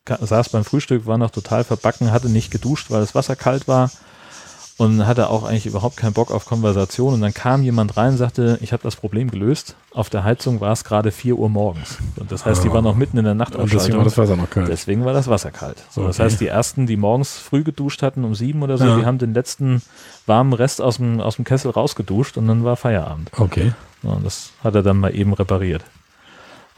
saß 0.09 0.49
beim 0.49 0.65
Frühstück, 0.65 1.07
war 1.07 1.19
noch 1.19 1.31
total 1.31 1.65
verbacken, 1.65 2.11
hatte 2.11 2.29
nicht 2.29 2.51
geduscht, 2.51 2.91
weil 2.91 3.01
das 3.01 3.15
Wasser 3.15 3.37
kalt 3.37 3.69
war 3.69 3.91
und 4.81 5.07
hatte 5.07 5.29
auch 5.29 5.43
eigentlich 5.45 5.67
überhaupt 5.67 5.99
keinen 5.99 6.15
Bock 6.15 6.31
auf 6.31 6.47
Konversation. 6.47 7.13
Und 7.13 7.21
dann 7.21 7.35
kam 7.35 7.63
jemand 7.63 7.99
rein 7.99 8.13
und 8.13 8.17
sagte, 8.17 8.59
ich 8.63 8.73
habe 8.73 8.83
das 8.83 8.97
Problem 8.97 9.31
gelöst. 9.31 9.77
Auf 9.93 10.09
der 10.09 10.25
Heizung 10.25 10.63
war 10.63 10.73
es 10.73 10.85
gerade 10.85 11.11
vier 11.11 11.37
Uhr 11.37 11.51
morgens. 11.51 11.99
Und 12.17 12.33
das 12.33 12.47
heißt, 12.47 12.65
die 12.65 12.73
war 12.73 12.81
noch 12.81 12.95
mitten 12.97 13.19
in 13.19 13.25
der 13.25 13.33
Und 13.35 13.71
deswegen 13.75 13.99
war 13.99 14.05
das 14.05 14.17
Wasser 14.17 14.37
noch 14.37 14.49
kalt. 14.49 14.69
Deswegen 14.69 15.05
war 15.05 15.13
das 15.13 15.29
Wasser 15.29 15.51
kalt. 15.51 15.77
So, 15.91 16.07
Das 16.07 16.17
Okay. 16.17 16.25
heißt, 16.25 16.41
die 16.41 16.47
ersten, 16.47 16.87
die 16.87 16.97
morgens 16.97 17.37
früh 17.37 17.63
geduscht 17.63 18.03
hatten, 18.03 18.25
um 18.25 18.35
sieben 18.35 18.63
oder 18.63 18.79
so, 18.79 18.87
Ja. 18.87 18.97
die 18.97 19.05
haben 19.05 19.19
den 19.19 19.35
letzten 19.35 19.83
warmen 20.25 20.55
Rest 20.55 20.81
aus 20.81 20.97
dem, 20.97 21.21
aus 21.21 21.37
dem 21.37 21.45
Kessel 21.45 21.73
rausgeduscht 21.73 22.39
und 22.39 22.49
dann 22.49 22.65
war 22.65 22.77
Feierabend. 22.77 23.31
Okay. 23.37 23.73
Ja, 24.03 24.11
und 24.13 24.25
das 24.25 24.53
hat 24.65 24.75
er 24.75 24.83
dann 24.83 24.97
mal 24.97 25.15
eben 25.15 25.35
repariert. 25.35 25.85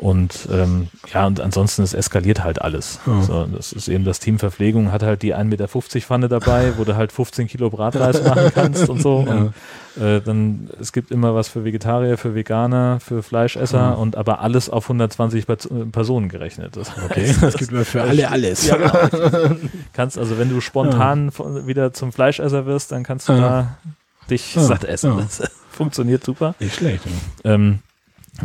Und 0.03 0.49
ähm, 0.53 0.89
ja, 1.15 1.27
und 1.29 1.39
ansonsten, 1.41 1.83
es 1.85 1.95
eskaliert 1.95 2.43
halt 2.43 2.61
alles. 2.61 2.99
Ja. 3.07 3.23
So, 3.23 3.47
das 3.47 3.73
ist 3.73 3.87
eben 3.87 4.05
das 4.05 4.19
Team 4.19 4.41
Verpflegung, 4.41 4.91
hat 4.91 5.05
halt 5.05 5.23
die 5.23 5.33
1,50 5.33 5.45
Meter 5.45 5.69
Pfanne 5.69 6.29
dabei, 6.29 6.73
wo 6.77 6.83
du 6.83 6.97
halt 6.97 7.13
15 7.13 7.47
Kilo 7.47 7.71
Bratreis 7.71 8.21
machen 8.25 8.51
kannst 8.53 8.89
und 8.89 9.01
so. 9.01 9.25
Ja. 9.25 9.33
Und, 9.33 9.55
äh, 10.03 10.21
dann, 10.21 10.71
es 10.81 10.93
gibt 10.93 11.13
immer 11.13 11.37
was 11.37 11.47
für 11.49 11.65
Vegetarier, 11.65 12.19
für 12.19 12.35
Veganer, 12.35 12.99
für 12.99 13.23
Fleischesser 13.23 13.79
Ja. 13.79 13.91
und 13.93 14.17
aber 14.17 14.41
alles 14.41 14.69
auf 14.71 14.85
120 14.89 15.47
Pers- 15.47 15.69
Personen 15.93 16.29
gerechnet. 16.29 16.77
Das 16.77 16.91
Okay. 17.05 17.33
Es 17.41 17.55
gibt 17.57 17.71
mal 17.71 17.85
für 17.85 18.03
alle 18.03 18.29
alles. 18.29 18.67
ja, 18.67 18.77
genau. 18.79 19.55
kannst 19.93 20.19
also, 20.19 20.37
wenn 20.37 20.49
du 20.49 20.61
spontan 20.61 21.31
wieder 21.67 21.93
zum 21.93 22.11
Fleischesser 22.13 22.67
wirst, 22.67 22.91
dann 22.91 23.05
kannst 23.05 23.29
du 23.29 23.35
da 23.35 23.77
dich 24.29 24.57
satt 24.59 24.83
essen. 24.83 25.17
Das 25.19 25.43
funktioniert 25.71 26.25
super. 26.25 26.57
Nicht 26.59 26.75
schlecht. 26.75 27.05
Ja. 27.45 27.53
Ähm, 27.53 27.79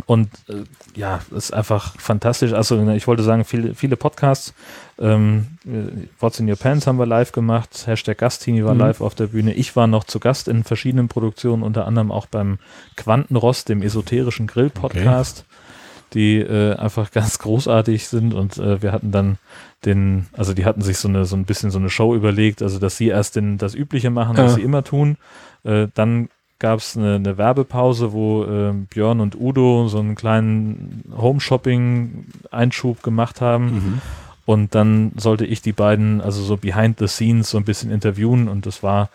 und 0.06 0.28
äh, 0.48 0.64
ja, 0.94 1.20
ist 1.34 1.52
einfach 1.52 1.94
fantastisch. 1.98 2.52
Also 2.52 2.80
ich 2.90 3.06
wollte 3.06 3.22
sagen, 3.22 3.44
viele, 3.44 3.74
viele 3.74 3.96
Podcasts. 3.96 4.54
Ähm, 4.98 5.46
äh, 5.64 6.06
What's 6.20 6.40
in 6.40 6.48
Your 6.48 6.56
Pants 6.56 6.86
haben 6.86 6.98
wir 6.98 7.06
live 7.06 7.32
gemacht. 7.32 7.84
Hashtag 7.86 8.18
Gastini 8.18 8.64
war 8.64 8.74
Mhm. 8.74 8.80
live 8.80 9.00
auf 9.00 9.14
der 9.14 9.28
Bühne. 9.28 9.52
Ich 9.54 9.76
war 9.76 9.86
noch 9.86 10.04
zu 10.04 10.18
Gast 10.20 10.48
in 10.48 10.64
verschiedenen 10.64 11.08
Produktionen, 11.08 11.62
unter 11.62 11.86
anderem 11.86 12.10
auch 12.10 12.26
beim 12.26 12.58
Quantenrost, 12.96 13.68
dem 13.68 13.82
esoterischen 13.82 14.46
Grill-Podcast. 14.46 15.44
die 16.14 16.38
äh, 16.38 16.74
einfach 16.76 17.10
ganz 17.10 17.38
großartig 17.38 18.08
sind 18.08 18.32
und 18.32 18.56
äh, 18.56 18.80
wir 18.80 18.92
hatten 18.92 19.12
dann 19.12 19.36
den, 19.84 20.26
also 20.32 20.54
die 20.54 20.64
hatten 20.64 20.80
sich 20.80 20.96
so 20.96 21.06
eine 21.06 21.26
so 21.26 21.36
ein 21.36 21.44
bisschen 21.44 21.70
so 21.70 21.78
eine 21.78 21.90
Show 21.90 22.14
überlegt, 22.14 22.62
also 22.62 22.78
dass 22.78 22.96
sie 22.96 23.08
erst 23.08 23.36
den, 23.36 23.58
das 23.58 23.74
Übliche 23.74 24.08
machen, 24.08 24.34
was 24.38 24.52
Ja. 24.52 24.56
sie 24.56 24.62
immer 24.62 24.82
tun, 24.84 25.18
äh, 25.64 25.86
dann 25.92 26.30
gab 26.58 26.80
es 26.80 26.96
eine, 26.96 27.16
eine 27.16 27.38
Werbepause, 27.38 28.12
wo 28.12 28.44
äh, 28.44 28.72
Björn 28.90 29.20
und 29.20 29.38
Udo 29.38 29.88
so 29.88 29.98
einen 29.98 30.14
kleinen 30.14 31.04
Home-Shopping-Einschub 31.16 33.02
gemacht 33.02 33.40
haben. 33.40 33.64
Mhm. 33.64 34.00
Und 34.44 34.74
dann 34.74 35.12
sollte 35.16 35.44
ich 35.44 35.60
die 35.62 35.72
beiden, 35.72 36.20
also 36.20 36.42
so 36.42 36.56
behind 36.56 36.98
the 36.98 37.06
scenes, 37.06 37.50
so 37.50 37.58
ein 37.58 37.64
bisschen 37.64 37.90
interviewen. 37.90 38.48
Und 38.48 38.66
das 38.66 38.82
war 38.82 39.10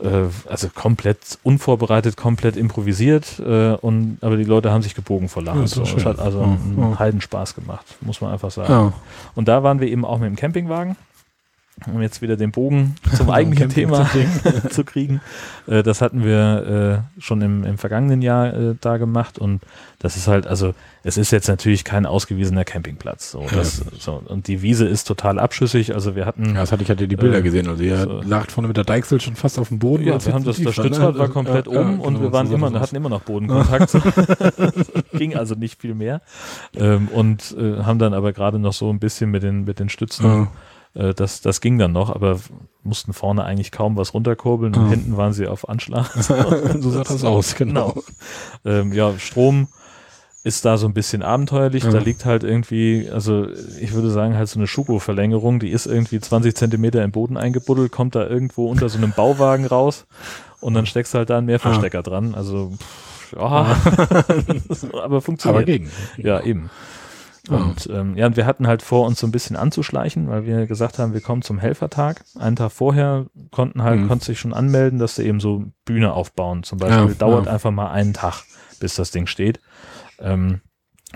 äh, 0.00 0.08
also 0.48 0.68
komplett 0.74 1.38
unvorbereitet, 1.42 2.16
komplett 2.16 2.56
improvisiert. 2.56 3.38
Äh, 3.40 3.72
und, 3.74 4.18
aber 4.20 4.36
die 4.36 4.44
Leute 4.44 4.72
haben 4.72 4.82
sich 4.82 4.94
gebogen 4.94 5.28
vor 5.28 5.42
Lachen. 5.42 5.60
Ja, 5.60 5.66
so. 5.66 5.82
Es 5.82 6.04
hat 6.04 6.18
also 6.18 6.40
Ja, 6.40 6.44
einen 6.46 6.90
ja. 6.92 6.98
Heidenspaß 6.98 7.54
gemacht, 7.54 7.84
muss 8.00 8.20
man 8.20 8.32
einfach 8.32 8.50
sagen. 8.50 8.72
Ja. 8.72 8.92
Und 9.34 9.48
da 9.48 9.62
waren 9.62 9.80
wir 9.80 9.88
eben 9.88 10.04
auch 10.04 10.18
mit 10.18 10.28
dem 10.28 10.36
Campingwagen. 10.36 10.96
Um 11.86 12.02
jetzt 12.02 12.22
wieder 12.22 12.36
den 12.36 12.50
Bogen 12.50 12.96
zum 13.16 13.30
eigentlichen 13.38 13.68
Thema 13.70 14.08
zu 14.10 14.68
zu 14.70 14.84
kriegen. 14.84 15.20
Äh, 15.66 15.82
das 15.82 16.00
hatten 16.00 16.24
wir 16.24 17.04
äh, 17.18 17.20
schon 17.22 17.40
im, 17.42 17.64
im 17.64 17.78
vergangenen 17.78 18.20
Jahr 18.22 18.52
äh, 18.52 18.74
da 18.80 18.96
gemacht 18.96 19.38
und 19.38 19.62
das 20.00 20.16
ist 20.16 20.28
halt, 20.28 20.46
also 20.46 20.74
es 21.02 21.16
ist 21.16 21.32
jetzt 21.32 21.48
natürlich 21.48 21.84
kein 21.84 22.06
ausgewiesener 22.06 22.64
Campingplatz. 22.64 23.32
So, 23.32 23.46
das, 23.52 23.82
so, 23.98 24.22
und 24.26 24.46
die 24.46 24.62
Wiese 24.62 24.86
ist 24.86 25.04
total 25.04 25.38
abschüssig. 25.40 25.94
Also 25.94 26.14
wir 26.14 26.24
hatten, 26.26 26.54
Ja, 26.54 26.60
das 26.60 26.70
hatte 26.72 26.82
ich 26.82 26.90
hatte 26.90 27.08
die 27.08 27.16
Bilder 27.16 27.38
Äh, 27.38 27.42
gesehen. 27.42 27.68
Also 27.68 27.82
ihr 27.82 27.98
so. 27.98 28.20
lag 28.24 28.48
vorne 28.50 28.68
mit 28.68 28.76
der 28.76 28.84
Deichsel 28.84 29.20
schon 29.20 29.34
fast 29.34 29.58
auf 29.58 29.68
dem 29.68 29.78
Boden. 29.78 30.04
ja, 30.04 30.24
wir 30.24 30.32
haben 30.34 30.44
das, 30.44 30.56
das 30.56 30.64
ne? 30.66 30.72
Stützrad 30.72 31.18
war 31.18 31.28
komplett 31.28 31.66
Ja, 31.66 31.72
ja, 31.74 31.80
oben 31.80 32.00
und 32.00 32.14
genau, 32.14 32.26
wir 32.26 32.32
waren 32.32 32.52
immer, 32.52 32.78
hatten 32.80 32.94
immer 32.96 33.08
noch 33.08 33.22
Bodenkontakt. 33.22 33.92
Ging 35.12 35.34
also 35.36 35.54
nicht 35.54 35.80
viel 35.80 35.94
mehr. 35.94 36.20
Ähm, 36.76 37.08
und 37.08 37.56
äh, 37.58 37.82
haben 37.82 37.98
dann 37.98 38.14
aber 38.14 38.32
gerade 38.32 38.58
noch 38.58 38.72
so 38.72 38.90
ein 38.92 38.98
bisschen 39.00 39.30
mit 39.30 39.42
den, 39.42 39.64
mit 39.64 39.80
den 39.80 39.88
Stützen 39.88 40.24
Ja. 40.26 40.48
Äh, 40.94 41.14
das, 41.14 41.40
das 41.40 41.60
ging 41.60 41.78
dann 41.78 41.92
noch, 41.92 42.14
aber 42.14 42.38
mussten 42.82 43.12
vorne 43.12 43.44
eigentlich 43.44 43.70
kaum 43.72 43.96
was 43.96 44.14
runterkurbeln 44.14 44.74
und 44.74 44.86
Ah. 44.86 44.90
hinten 44.90 45.16
waren 45.16 45.32
sie 45.32 45.46
auf 45.46 45.68
Anschlag. 45.68 46.06
so 46.14 46.34
sah 46.90 47.04
das 47.04 47.24
aus, 47.24 47.54
genau. 47.54 47.94
ähm, 48.64 48.92
ja, 48.92 49.18
Strom 49.18 49.68
ist 50.44 50.64
da 50.64 50.78
so 50.78 50.86
ein 50.86 50.94
bisschen 50.94 51.22
abenteuerlich. 51.22 51.84
Ja. 51.84 51.90
Da 51.90 51.98
liegt 51.98 52.24
halt 52.24 52.42
irgendwie, 52.44 53.10
also 53.12 53.48
ich 53.80 53.92
würde 53.92 54.08
sagen, 54.10 54.36
halt 54.36 54.48
so 54.48 54.58
eine 54.58 54.66
Schuko-Verlängerung, 54.66 55.58
die 55.60 55.68
ist 55.70 55.86
irgendwie 55.86 56.20
20 56.20 56.54
Zentimeter 56.54 57.02
im 57.04 57.10
Boden 57.10 57.36
eingebuddelt, 57.36 57.92
kommt 57.92 58.14
da 58.14 58.26
irgendwo 58.26 58.68
unter 58.70 58.88
so 58.88 58.96
einem 58.98 59.12
Bauwagen 59.12 59.66
raus 59.66 60.06
und 60.60 60.74
dann 60.74 60.86
steckst 60.86 61.12
du 61.12 61.18
halt 61.18 61.28
da 61.30 61.38
einen 61.38 61.46
Mehrverstecker 61.46 62.02
dran. 62.02 62.34
Also, 62.34 62.72
pff, 62.78 63.32
ja, 63.34 63.40
aber 63.40 63.76
Aber 65.02 65.20
funktioniert. 65.20 65.66
gegen. 65.66 65.90
Ja, 66.16 66.40
eben. 66.40 66.70
Und 67.56 67.88
ähm, 67.92 68.16
ja, 68.16 68.26
und 68.26 68.36
wir 68.36 68.46
hatten 68.46 68.66
halt 68.66 68.82
vor, 68.82 69.06
uns 69.06 69.20
so 69.20 69.26
ein 69.26 69.30
bisschen 69.32 69.56
anzuschleichen, 69.56 70.28
weil 70.28 70.44
wir 70.46 70.66
gesagt 70.66 70.98
haben, 70.98 71.12
wir 71.14 71.20
kommen 71.20 71.42
zum 71.42 71.58
Helfertag. 71.58 72.24
Einen 72.38 72.56
Tag 72.56 72.72
vorher 72.72 73.26
konnten 73.50 73.82
halt, 73.82 74.00
Mhm. 74.00 74.08
konnte 74.08 74.26
sich 74.26 74.38
schon 74.40 74.52
anmelden, 74.52 74.98
dass 74.98 75.16
sie 75.16 75.24
eben 75.24 75.40
so 75.40 75.64
Bühne 75.84 76.12
aufbauen. 76.12 76.62
Zum 76.62 76.78
Beispiel 76.78 77.08
Ja, 77.12 77.14
dauert 77.14 77.46
ja. 77.46 77.52
einfach 77.52 77.70
mal 77.70 77.90
einen 77.90 78.12
Tag, 78.14 78.42
bis 78.80 78.94
das 78.96 79.10
Ding 79.10 79.26
steht. 79.26 79.60
Ähm, 80.18 80.60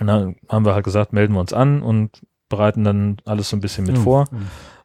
und 0.00 0.06
dann 0.06 0.36
haben 0.48 0.64
wir 0.64 0.74
halt 0.74 0.84
gesagt, 0.84 1.12
melden 1.12 1.34
wir 1.34 1.40
uns 1.40 1.52
an 1.52 1.82
und 1.82 2.22
bereiten 2.48 2.84
dann 2.84 3.16
alles 3.24 3.48
so 3.50 3.56
ein 3.56 3.60
bisschen 3.60 3.84
mit 3.86 3.96
Ja. 3.96 4.02
vor. 4.02 4.24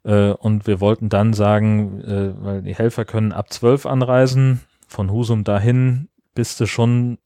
Äh, 0.03 0.31
und 0.31 0.67
wir 0.67 0.79
wollten 0.79 1.09
dann 1.09 1.33
sagen, 1.33 2.01
äh, 2.01 2.33
weil 2.43 2.61
die 2.61 2.75
Helfer 2.75 3.03
können 3.05 3.31
ab 3.31 3.51
12 3.51 3.85
anreisen, 3.85 4.61
von 4.87 5.11
Husum 5.11 5.43
dahin 5.43 6.07
bist 6.33 6.59
du 6.59 6.65
schon 6.65 7.17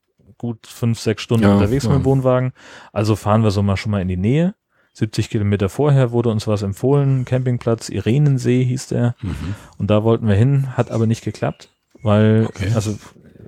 gut 0.42 0.66
fünf, 0.66 1.00
sechs 1.00 1.22
Stunden 1.22 1.44
Ja, 1.46 1.54
unterwegs 1.54 1.84
mit 1.84 1.94
ja. 1.94 2.00
dem 2.00 2.06
Wohnwagen. 2.06 2.52
Also 2.92 3.16
fahren 3.16 3.44
wir 3.44 3.52
so 3.52 3.62
mal 3.62 3.78
schon 3.78 3.92
mal 3.92 4.02
in 4.02 4.08
die 4.08 4.18
Nähe. 4.18 4.56
70 4.94 5.30
Kilometer 5.30 5.70
vorher 5.70 6.12
wurde 6.12 6.30
uns 6.30 6.48
was 6.48 6.64
empfohlen, 6.64 7.24
Campingplatz 7.26 7.90
Irenensee 7.90 8.64
hieß 8.66 8.88
der. 8.88 9.16
Mhm. 9.22 9.36
Und 9.78 9.90
da 9.92 10.04
wollten 10.04 10.28
wir 10.28 10.36
hin, 10.36 10.76
hat 10.76 10.90
aber 10.90 11.06
nicht 11.06 11.24
geklappt, 11.24 11.70
weil, 12.02 12.48
Okay. 12.50 12.72
also 12.74 12.98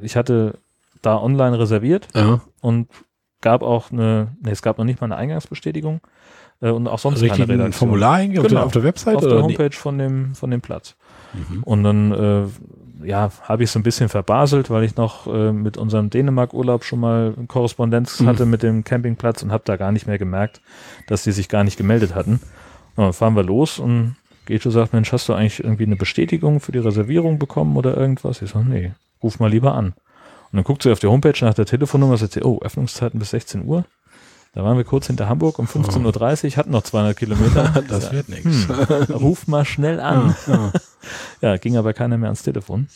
ich 0.03 0.15
hatte 0.15 0.53
da 1.01 1.17
online 1.17 1.57
reserviert 1.59 2.07
Ja. 2.15 2.41
und 2.61 2.87
gab 3.41 3.63
auch 3.63 3.91
eine, 3.91 4.29
nee, 4.41 4.51
es 4.51 4.61
gab 4.61 4.77
noch 4.77 4.85
nicht 4.85 5.01
mal 5.01 5.05
eine 5.07 5.17
Eingangsbestätigung 5.17 5.99
äh, 6.61 6.69
und 6.69 6.87
auch 6.87 6.99
sonst 6.99 7.19
keine 7.19 7.31
Richtig 7.31 7.43
ein 7.49 7.59
Redaktion. 7.59 7.89
Formular 7.89 8.13
eigentlich 8.13 8.39
auf, 8.39 8.45
Genau. 8.47 8.59
der, 8.61 8.65
auf 8.67 8.71
der 8.71 8.83
Website? 8.83 9.15
auf 9.15 9.21
der 9.23 9.31
oder 9.33 9.41
Homepage 9.43 9.75
von 9.75 9.97
dem, 9.97 10.35
von 10.35 10.49
dem 10.51 10.61
Platz. 10.61 10.95
Mhm. 11.33 11.63
Und 11.63 11.83
dann, 11.83 12.11
äh, 12.13 12.45
ja, 13.03 13.31
habe 13.43 13.63
ich 13.63 13.71
so 13.71 13.79
ein 13.79 13.83
bisschen 13.83 14.09
verbaselt, 14.09 14.69
weil 14.69 14.83
ich 14.83 14.95
noch 14.95 15.27
äh, 15.27 15.51
mit 15.51 15.77
unserem 15.77 16.09
Dänemark-Urlaub 16.09 16.83
schon 16.83 16.99
mal 16.99 17.33
Korrespondenz 17.47 18.19
Mhm. 18.19 18.27
hatte 18.27 18.45
mit 18.45 18.63
dem 18.63 18.83
Campingplatz 18.83 19.43
und 19.43 19.51
habe 19.51 19.63
da 19.65 19.75
gar 19.77 19.91
nicht 19.91 20.07
mehr 20.07 20.17
gemerkt, 20.17 20.61
dass 21.07 21.23
die 21.23 21.31
sich 21.31 21.49
gar 21.49 21.63
nicht 21.63 21.77
gemeldet 21.77 22.15
hatten. 22.15 22.39
Ja, 22.97 23.05
dann 23.05 23.13
fahren 23.13 23.35
wir 23.35 23.43
los 23.43 23.79
und 23.79 24.15
Gecho 24.45 24.69
sagt, 24.69 24.93
Mensch, 24.93 25.11
hast 25.11 25.29
du 25.29 25.33
eigentlich 25.33 25.63
irgendwie 25.63 25.85
eine 25.85 25.95
Bestätigung 25.95 26.59
für 26.59 26.71
die 26.73 26.79
Reservierung 26.79 27.39
bekommen 27.39 27.77
oder 27.77 27.95
irgendwas? 27.95 28.41
Ich 28.41 28.51
sage, 28.51 28.65
nee, 28.69 28.91
ruf 29.21 29.39
mal 29.39 29.49
lieber 29.49 29.73
an. 29.73 29.87
Und 30.51 30.57
dann 30.57 30.63
guckt 30.63 30.83
sie 30.83 30.91
auf 30.91 30.99
die 30.99 31.07
Homepage 31.07 31.33
nach 31.45 31.53
der 31.53 31.65
Telefonnummer, 31.65 32.17
sagt 32.17 32.33
sie, 32.33 32.43
oh, 32.43 32.59
Öffnungszeiten 32.61 33.19
bis 33.19 33.29
16 33.31 33.65
Uhr. 33.65 33.85
Da 34.53 34.63
waren 34.63 34.77
wir 34.77 34.83
kurz 34.83 35.07
hinter 35.07 35.27
Hamburg 35.27 35.57
um 35.57 35.65
15.30 35.65 36.45
Uhr, 36.51 36.57
hatten 36.57 36.71
noch 36.71 36.83
200 36.83 37.17
Kilometer. 37.17 37.83
Das 37.87 38.11
wird 38.11 38.29
nichts. 38.29 38.67
Hm, 38.67 39.15
ruf 39.15 39.47
mal 39.47 39.65
schnell 39.65 39.99
an. 39.99 40.35
Ja. 40.47 40.71
Ja, 41.41 41.57
ging 41.57 41.75
aber 41.75 41.91
keiner 41.91 42.17
mehr 42.17 42.29
ans 42.29 42.43
Telefon. 42.43 42.87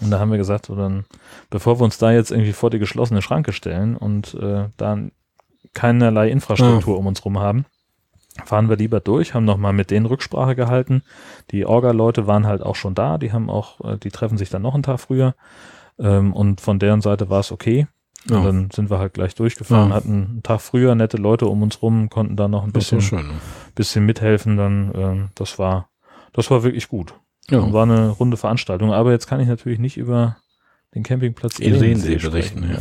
Und 0.00 0.10
da 0.10 0.18
haben 0.18 0.30
wir 0.30 0.38
gesagt, 0.38 0.66
so 0.66 0.74
dann, 0.74 1.04
bevor 1.50 1.78
wir 1.78 1.84
uns 1.84 1.98
da 1.98 2.12
jetzt 2.12 2.30
irgendwie 2.30 2.54
vor 2.54 2.70
die 2.70 2.78
geschlossene 2.78 3.20
Schranke 3.20 3.52
stellen 3.52 3.94
und 3.94 4.32
äh, 4.34 4.68
da 4.78 4.98
keinerlei 5.74 6.30
Infrastruktur 6.30 6.96
um 6.96 7.06
uns 7.06 7.22
rum 7.26 7.38
haben, 7.38 7.66
fahren 8.46 8.70
wir 8.70 8.76
lieber 8.76 9.00
durch, 9.00 9.34
haben 9.34 9.44
nochmal 9.44 9.74
mit 9.74 9.90
denen 9.90 10.06
Rücksprache 10.06 10.56
gehalten. 10.56 11.02
Die 11.50 11.66
Orga-Leute 11.66 12.26
waren 12.26 12.46
halt 12.46 12.62
auch 12.62 12.76
schon 12.76 12.94
da, 12.94 13.18
die 13.18 13.32
haben 13.32 13.50
auch, 13.50 13.80
äh, 13.84 13.98
die 13.98 14.10
treffen 14.10 14.38
sich 14.38 14.48
dann 14.48 14.62
noch 14.62 14.72
einen 14.72 14.82
Tag 14.82 15.00
früher. 15.00 15.34
Ähm, 15.98 16.32
und 16.32 16.62
von 16.62 16.78
deren 16.78 17.02
Seite 17.02 17.28
war 17.28 17.40
es 17.40 17.52
okay. 17.52 17.86
Und 18.28 18.34
Ja. 18.36 18.42
dann 18.44 18.70
sind 18.70 18.90
wir 18.90 18.98
halt 18.98 19.14
gleich 19.14 19.34
durchgefahren, 19.34 19.90
Ja. 19.90 19.94
hatten 19.94 20.12
einen 20.12 20.42
Tag 20.42 20.60
früher 20.60 20.94
nette 20.94 21.16
Leute 21.16 21.46
um 21.46 21.62
uns 21.62 21.80
rum, 21.82 22.10
konnten 22.10 22.36
da 22.36 22.48
noch 22.48 22.64
ein 22.64 22.72
bisschen, 22.72 23.00
schön. 23.00 23.26
ne? 23.26 23.32
bisschen 23.74 24.04
mithelfen. 24.04 24.56
Dann, 24.56 24.92
ähm, 24.94 25.28
das 25.34 25.58
war, 25.58 25.88
das 26.32 26.50
war 26.50 26.62
wirklich 26.62 26.88
gut. 26.88 27.14
Ja. 27.48 27.58
Und 27.60 27.72
war 27.72 27.84
eine 27.84 28.08
runde 28.10 28.36
Veranstaltung. 28.36 28.92
Aber 28.92 29.10
jetzt 29.10 29.26
kann 29.26 29.40
ich 29.40 29.48
natürlich 29.48 29.78
nicht 29.78 29.96
über 29.96 30.36
den 30.94 31.02
Campingplatz 31.02 31.58
Irenensee 31.58 32.16
berichten, 32.16 32.68
ja. 32.70 32.78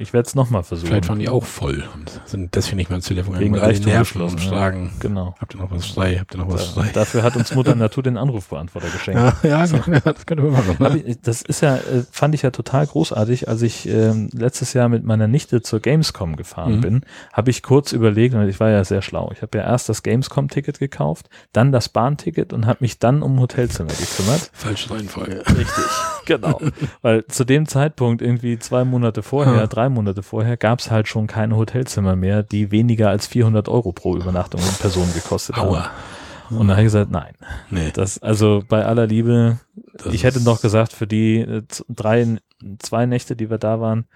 Ich 0.00 0.14
werde 0.14 0.26
es 0.26 0.34
nochmal 0.34 0.62
versuchen. 0.62 0.88
Vielleicht 0.88 1.08
waren 1.10 1.18
die 1.18 1.28
auch 1.28 1.44
voll 1.44 1.84
und 1.94 2.20
sind 2.24 2.54
deswegen 2.54 2.78
nicht 2.78 2.88
mehr 2.88 2.96
ins 2.96 3.06
Telefon 3.06 3.38
Wegen 3.38 3.54
Reichtum 3.54 3.92
Nerven 3.92 4.26
geschlossen, 4.26 4.50
ja. 4.52 4.70
Genau. 4.98 5.34
Habt 5.38 5.54
ihr 5.54 5.60
noch 5.60 5.70
was 5.70 5.84
frei? 5.86 6.16
Habt 6.18 6.34
ihr 6.34 6.38
noch 6.38 6.50
was 6.50 6.64
frei? 6.68 6.88
dafür 6.92 7.22
hat 7.22 7.36
uns 7.36 7.54
Mutter 7.54 7.74
Natur 7.76 8.02
den 8.02 8.16
Anrufbeantworter 8.16 8.88
geschenkt. 8.88 9.20
Ja, 9.42 9.66
ja, 9.66 9.66
das 10.04 10.24
könnte 10.24 10.42
man 10.44 10.52
machen. 10.52 10.76
Ne? 10.80 11.16
das 11.22 11.42
ist 11.42 11.60
ja, 11.60 11.76
äh, 11.76 12.02
fand 12.10 12.34
ich 12.34 12.42
ja 12.42 12.50
total 12.50 12.86
großartig, 12.86 13.48
als 13.48 13.60
ich 13.62 13.86
ähm, 13.88 14.30
letztes 14.32 14.72
Jahr 14.72 14.88
mit 14.88 15.04
meiner 15.04 15.28
Nichte 15.28 15.60
zur 15.60 15.80
Gamescom 15.80 16.36
gefahren 16.36 16.76
Mhm. 16.76 16.80
bin, 16.80 17.00
habe 17.32 17.50
ich 17.50 17.62
kurz 17.62 17.92
überlegt, 17.92 18.34
und 18.34 18.48
ich 18.48 18.58
war 18.58 18.70
ja 18.70 18.82
sehr 18.84 19.02
schlau. 19.02 19.30
Ich 19.34 19.42
habe 19.42 19.58
ja 19.58 19.64
erst 19.64 19.88
das 19.90 20.02
Gamescom-Ticket 20.02 20.78
gekauft, 20.78 21.28
dann 21.52 21.72
das 21.72 21.88
Bahnticket 21.90 22.52
und 22.54 22.64
habe 22.66 22.78
mich 22.80 22.98
dann 22.98 23.22
um 23.22 23.38
Hotelzimmer 23.38 23.90
gekümmert. 23.90 24.50
Falsche 24.54 24.90
Reihenfolge. 24.90 25.42
Richtig, 25.46 25.84
genau. 26.30 26.60
Weil 27.02 27.26
zu 27.26 27.44
dem 27.44 27.66
Zeitpunkt, 27.66 28.22
irgendwie 28.22 28.58
zwei 28.58 28.84
Monate 28.84 29.22
vorher, 29.22 29.66
drei 29.66 29.88
Monate 29.88 30.22
vorher, 30.22 30.56
gab 30.56 30.78
es 30.78 30.90
halt 30.90 31.08
schon 31.08 31.26
keine 31.26 31.56
Hotelzimmer 31.56 32.16
mehr, 32.16 32.42
die 32.42 32.70
weniger 32.70 33.10
als 33.10 33.26
400 33.26 33.68
Euro 33.68 33.92
pro 33.92 34.16
Übernachtung 34.16 34.60
und 34.62 34.78
Person 34.78 35.12
gekostet 35.14 35.58
Aua. 35.58 35.84
haben. 35.84 36.58
Und 36.58 36.68
da 36.68 36.74
habe 36.74 36.82
ich 36.82 36.86
gesagt, 36.86 37.10
nein. 37.10 37.34
Nee. 37.70 37.90
Das, 37.92 38.20
also 38.20 38.62
bei 38.68 38.84
aller 38.84 39.06
Liebe, 39.06 39.58
Das 39.92 40.12
ich 40.12 40.24
hätte 40.24 40.42
noch 40.42 40.60
gesagt, 40.60 40.92
für 40.92 41.06
die 41.06 41.38
äh, 41.38 41.62
drei, 41.88 42.38
zwei 42.78 43.06
Nächte, 43.06 43.36
die 43.36 43.50
wir 43.50 43.58
da 43.58 43.80
waren, 43.80 44.06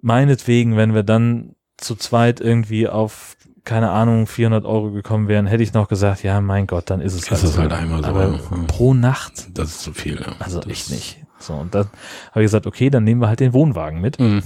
meinetwegen, 0.00 0.76
wenn 0.76 0.94
wir 0.94 1.02
dann 1.02 1.54
zu 1.76 1.94
zweit 1.94 2.40
irgendwie 2.40 2.88
auf, 2.88 3.36
keine 3.64 3.90
Ahnung, 3.90 4.26
400 4.26 4.64
Euro 4.64 4.90
gekommen 4.90 5.28
wären, 5.28 5.46
hätte 5.46 5.62
ich 5.62 5.72
noch 5.72 5.88
gesagt, 5.88 6.22
ja, 6.22 6.40
mein 6.40 6.66
Gott, 6.66 6.90
dann 6.90 7.00
ist 7.00 7.14
es 7.14 7.26
Das 7.26 7.44
ist 7.44 7.58
halt 7.58 7.72
einmal 7.72 8.02
so. 8.02 8.08
Aber 8.08 8.38
pro 8.66 8.94
Nacht, 8.94 9.48
Das 9.54 9.68
ist 9.68 9.80
zu 9.82 9.92
viel. 9.92 10.20
Ja. 10.20 10.32
also 10.38 10.60
das 10.60 10.70
echt 10.70 10.90
nicht. 10.90 11.24
So, 11.38 11.54
und 11.54 11.74
dann 11.74 11.86
habe 12.30 12.40
ich 12.40 12.46
gesagt, 12.46 12.66
okay, 12.66 12.90
dann 12.90 13.04
nehmen 13.04 13.20
wir 13.20 13.28
halt 13.28 13.40
den 13.40 13.52
Wohnwagen 13.52 14.00
mit. 14.00 14.18
Mhm. 14.20 14.42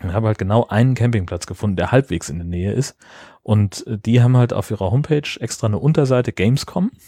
Und 0.00 0.12
habe 0.12 0.28
halt 0.28 0.38
genau 0.38 0.66
einen 0.68 0.94
Campingplatz 0.94 1.46
gefunden, 1.46 1.76
der 1.76 1.90
halbwegs 1.90 2.28
in 2.28 2.38
der 2.38 2.46
Nähe 2.46 2.72
ist. 2.72 2.96
Und 3.48 3.86
äh, 3.86 3.96
die 3.96 4.20
haben 4.20 4.36
halt 4.36 4.52
auf 4.52 4.70
ihrer 4.70 4.90
Homepage 4.90 5.22
extra 5.40 5.68
eine 5.68 5.78
Unterseite 5.78 6.32
Gamescom. 6.32 6.90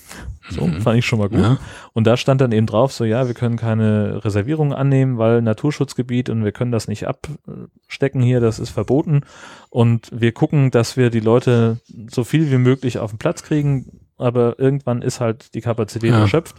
So, 0.48 0.66
Mhm. 0.66 0.80
fand 0.80 0.98
ich 0.98 1.06
schon 1.06 1.18
mal 1.20 1.28
gut. 1.28 1.38
Ja. 1.38 1.58
Und 1.92 2.08
da 2.08 2.16
stand 2.16 2.40
dann 2.40 2.50
eben 2.50 2.66
drauf, 2.66 2.92
so 2.92 3.04
ja, 3.04 3.28
wir 3.28 3.34
können 3.34 3.56
keine 3.56 4.24
Reservierungen 4.24 4.72
annehmen, 4.72 5.16
weil 5.16 5.42
Naturschutzgebiet 5.42 6.28
und 6.28 6.42
wir 6.42 6.50
können 6.50 6.72
das 6.72 6.88
nicht 6.88 7.06
abstecken 7.06 8.20
hier, 8.20 8.40
das 8.40 8.58
ist 8.58 8.70
verboten. 8.70 9.20
Und 9.68 10.08
wir 10.12 10.32
gucken, 10.32 10.72
dass 10.72 10.96
wir 10.96 11.10
die 11.10 11.20
Leute 11.20 11.78
so 12.10 12.24
viel 12.24 12.50
wie 12.50 12.56
möglich 12.58 12.98
auf 12.98 13.10
den 13.12 13.18
Platz 13.18 13.44
kriegen, 13.44 14.00
aber 14.18 14.58
irgendwann 14.58 15.02
ist 15.02 15.20
halt 15.20 15.54
die 15.54 15.60
Kapazität 15.60 16.10
Ja. 16.10 16.20
erschöpft. 16.20 16.56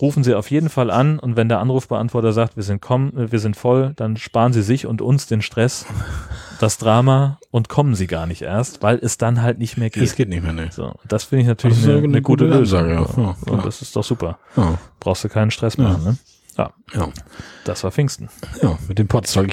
rufen 0.00 0.24
Sie 0.24 0.34
auf 0.34 0.50
jeden 0.50 0.70
Fall 0.70 0.90
an 0.90 1.18
und 1.20 1.36
wenn 1.36 1.48
der 1.50 1.60
Anrufbeantworter 1.60 2.32
sagt, 2.32 2.56
wir 2.56 2.62
sind 2.64 2.80
kommen, 2.80 3.12
wir 3.30 3.38
sind 3.38 3.54
voll, 3.54 3.92
dann 3.96 4.16
sparen 4.16 4.52
Sie 4.54 4.62
sich 4.62 4.86
und 4.86 5.02
uns 5.02 5.26
den 5.28 5.42
Stress, 5.42 5.84
das 6.60 6.76
Drama 6.78 7.38
und 7.50 7.68
kommen 7.68 7.94
Sie 7.94 8.06
gar 8.06 8.26
nicht 8.26 8.42
erst, 8.42 8.82
weil 8.82 8.98
es 8.98 9.16
dann 9.16 9.40
halt 9.40 9.58
nicht 9.58 9.78
mehr 9.78 9.88
geht. 9.88 10.02
Es 10.02 10.14
geht 10.14 10.28
nicht 10.28 10.42
mehr, 10.42 10.52
ne. 10.52 10.68
So, 10.70 10.94
das 11.08 11.24
finde 11.24 11.42
ich 11.42 11.48
natürlich 11.48 11.82
eine, 11.84 11.94
eine 11.94 12.04
eine 12.04 12.22
gute, 12.22 12.44
gute 12.44 12.58
Lösung. 12.58 12.80
Ansage, 12.80 12.94
ja. 13.20 13.34
So, 13.46 13.52
Ja, 13.56 13.62
das 13.62 13.80
ist 13.82 13.96
doch 13.96 14.04
super. 14.04 14.38
Ja, 14.56 14.78
Brauchst 15.00 15.24
du 15.24 15.28
keinen 15.30 15.50
Stress 15.50 15.78
machen, 15.78 16.04
ne? 16.04 16.18
Ja, 16.58 16.72
ja. 16.94 17.08
das 17.64 17.82
war 17.82 17.90
Pfingsten. 17.90 18.28
Ja, 18.62 18.78
mit 18.88 18.98
dem 18.98 19.08
Potsdok. 19.08 19.48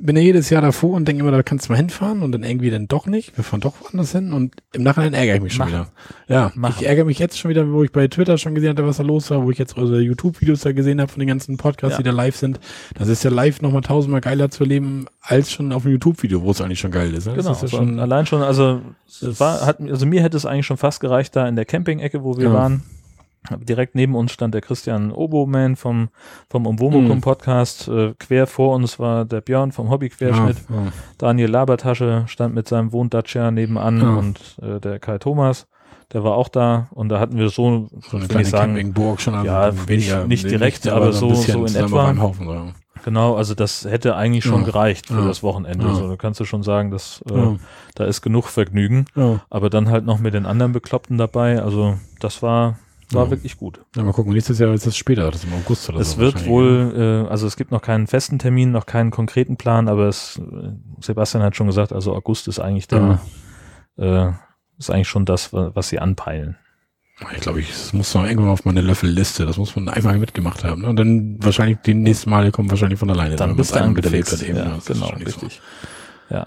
Bin 0.00 0.16
ja 0.16 0.22
jedes 0.22 0.50
Jahr 0.50 0.62
davor 0.62 0.94
und 0.94 1.06
denke 1.08 1.22
immer, 1.22 1.30
da 1.30 1.42
kannst 1.42 1.68
du 1.68 1.72
mal 1.72 1.76
hinfahren 1.76 2.22
und 2.22 2.32
dann 2.32 2.42
irgendwie 2.44 2.70
dann 2.70 2.88
doch 2.88 3.06
nicht. 3.06 3.36
Wir 3.36 3.44
fahren 3.44 3.60
doch 3.60 3.74
woanders 3.80 4.12
hin 4.12 4.32
und 4.32 4.54
im 4.72 4.82
Nachhinein 4.82 5.14
ärgere 5.14 5.36
ich 5.36 5.42
mich 5.42 5.54
schon 5.54 5.66
Mach. 5.66 5.72
wieder. 5.72 5.88
Ja, 6.28 6.52
Mach. 6.54 6.80
ich 6.80 6.86
ärgere 6.86 7.04
mich 7.04 7.18
jetzt 7.18 7.38
schon 7.38 7.48
wieder, 7.50 7.70
wo 7.72 7.82
ich 7.84 7.90
bei 7.92 8.06
Twitter 8.08 8.38
schon 8.38 8.54
gesehen 8.54 8.70
hatte, 8.70 8.86
was 8.86 8.98
da 8.98 9.02
los 9.02 9.30
war, 9.30 9.42
wo 9.44 9.50
ich 9.50 9.58
jetzt 9.58 9.76
unsere 9.76 10.00
YouTube-Videos 10.00 10.60
da 10.60 10.72
gesehen 10.72 11.00
habe 11.00 11.10
von 11.10 11.20
den 11.20 11.28
ganzen 11.28 11.56
Podcasts, 11.56 11.98
Ja. 11.98 12.02
die 12.02 12.04
da 12.04 12.12
live 12.14 12.36
sind. 12.36 12.60
Das 12.94 13.08
ist 13.08 13.24
ja 13.24 13.30
live 13.30 13.60
nochmal 13.62 13.82
tausendmal 13.82 14.20
geiler 14.20 14.50
zu 14.50 14.64
erleben, 14.64 15.06
als 15.20 15.50
schon 15.52 15.72
auf 15.72 15.82
dem 15.82 15.92
YouTube-Video, 15.92 16.42
wo 16.42 16.50
es 16.50 16.60
eigentlich 16.60 16.80
schon 16.80 16.90
geil 16.90 17.12
ist. 17.14 17.26
ne? 17.26 17.34
Das 17.34 17.44
Genau, 17.44 17.52
ist 17.56 17.62
ja 17.62 17.68
schon, 17.68 17.98
allein 17.98 18.26
schon, 18.26 18.42
also, 18.42 18.80
war, 19.20 19.66
hat, 19.66 19.80
also 19.80 20.06
mir 20.06 20.22
hätte 20.22 20.36
es 20.36 20.46
eigentlich 20.46 20.66
schon 20.66 20.76
fast 20.76 21.00
gereicht, 21.00 21.34
da 21.34 21.48
in 21.48 21.56
der 21.56 21.64
Camping-Ecke, 21.64 22.22
wo 22.22 22.36
wir 22.36 22.44
Ja. 22.46 22.52
waren. 22.52 22.82
Direkt 23.60 23.94
neben 23.94 24.14
uns 24.14 24.32
stand 24.32 24.52
der 24.52 24.60
Christian 24.60 25.10
Oboman 25.12 25.76
vom, 25.76 26.08
vom 26.50 26.62
Mhm. 26.62 26.68
Umwomukum 26.68 27.20
Podcast. 27.20 27.88
Äh, 27.88 28.14
quer 28.18 28.46
vor 28.46 28.74
uns 28.74 28.98
war 28.98 29.24
der 29.24 29.40
Björn 29.40 29.72
vom 29.72 29.90
Hobbyquerschnitt. 29.90 30.56
ja, 30.68 30.74
ja. 30.76 30.92
Daniel 31.18 31.50
Labertasche 31.50 32.24
stand 32.26 32.54
mit 32.54 32.68
seinem 32.68 32.92
Wohndacia 32.92 33.50
nebenan 33.50 34.00
Ja. 34.00 34.14
und 34.16 34.40
äh, 34.60 34.80
der 34.80 34.98
Kai 34.98 35.18
Thomas, 35.18 35.66
der 36.12 36.24
war 36.24 36.34
auch 36.34 36.48
da. 36.48 36.88
Und 36.90 37.08
da 37.10 37.20
hatten 37.20 37.38
wir 37.38 37.48
so, 37.48 37.88
So 38.10 38.16
eine 38.18 38.26
ich 38.42 38.48
sagen, 38.48 38.74
Campingburg 38.74 39.20
schon. 39.20 39.34
also 39.34 39.46
ja, 39.48 39.70
nicht- 39.86 40.26
nicht 40.28 40.50
direkt, 40.50 40.86
aber 40.88 41.12
so- 41.12 41.26
ein 41.26 41.32
bisschen 41.32 41.66
so 41.68 41.78
in 41.78 41.84
etwa. 41.86 42.16
Haufen, 42.18 42.46
so. 42.46 42.72
genau, 43.04 43.34
also 43.36 43.54
das 43.54 43.84
hätte 43.84 44.16
eigentlich 44.16 44.44
schon 44.44 44.64
gereicht 44.64 45.06
für 45.06 45.26
das 45.26 45.42
Wochenende. 45.42 45.86
Ja. 45.86 45.94
So, 45.94 46.08
da 46.08 46.16
kannst 46.16 46.40
du 46.40 46.44
schon 46.44 46.62
sagen, 46.62 46.90
dass 46.90 47.22
äh, 47.30 47.56
da 47.94 48.04
ist 48.04 48.20
genug 48.20 48.46
Vergnügen. 48.48 49.06
Aber 49.48 49.70
dann 49.70 49.88
halt 49.90 50.04
noch 50.04 50.18
mit 50.18 50.34
den 50.34 50.44
anderen 50.44 50.72
Bekloppten 50.72 51.16
dabei. 51.18 51.62
Also 51.62 51.96
das 52.20 52.42
war, 52.42 52.78
war 53.12 53.24
Ja. 53.24 53.30
wirklich 53.30 53.56
gut. 53.56 53.80
Ja, 53.96 54.02
mal 54.02 54.12
gucken, 54.12 54.32
nächstes 54.32 54.58
Jahr 54.58 54.72
ist 54.74 54.86
es 54.86 54.96
später, 54.96 55.30
das 55.30 55.42
ist 55.44 55.50
im 55.50 55.54
August 55.54 55.88
oder 55.88 56.00
es 56.00 56.12
so. 56.12 56.18
wird 56.18 56.34
wahrscheinlich, 56.34 56.50
wohl, 56.52 57.24
äh, 57.26 57.30
also 57.30 57.46
es 57.46 57.56
gibt 57.56 57.70
noch 57.72 57.82
keinen 57.82 58.06
festen 58.06 58.38
Termin, 58.38 58.70
noch 58.70 58.86
keinen 58.86 59.10
konkreten 59.10 59.56
Plan, 59.56 59.88
aber 59.88 60.08
es, 60.08 60.38
äh, 60.38 60.70
Sebastian 61.00 61.42
hat 61.42 61.56
schon 61.56 61.66
gesagt, 61.66 61.92
also 61.92 62.14
August 62.14 62.48
ist 62.48 62.58
eigentlich 62.58 62.88
der, 62.88 63.20
äh, 63.96 64.30
ist 64.78 64.90
eigentlich 64.90 65.08
schon 65.08 65.24
das, 65.24 65.52
wa- 65.52 65.70
was 65.74 65.88
sie 65.88 65.98
anpeilen. 65.98 66.56
Ich 67.34 67.40
glaube, 67.40 67.58
ich, 67.58 67.68
das 67.70 67.92
muss 67.92 68.14
noch 68.14 68.24
irgendwann 68.24 68.50
auf 68.50 68.64
meine 68.64 68.80
Löffelliste. 68.80 69.44
Das 69.44 69.56
muss 69.56 69.74
man 69.74 69.88
einmal 69.88 70.16
mitgemacht 70.18 70.62
haben. 70.62 70.82
Ne? 70.82 70.88
Und 70.88 70.96
dann 70.96 71.36
wahrscheinlich 71.42 71.78
die 71.84 71.94
nächsten 71.94 72.30
Male 72.30 72.52
kommen 72.52 72.70
wahrscheinlich 72.70 73.00
von 73.00 73.10
alleine. 73.10 73.34
Dann 73.34 73.50
wenn 73.50 73.56
bist 73.56 73.72
du 73.72 73.76
es 73.76 73.82
angefixt. 73.82 74.42
Ja, 74.46 74.52
genau, 74.54 74.70
wahrscheinlich 75.00 75.30
so. 75.34 75.40
richtig. 75.40 75.60
Ja, 76.30 76.46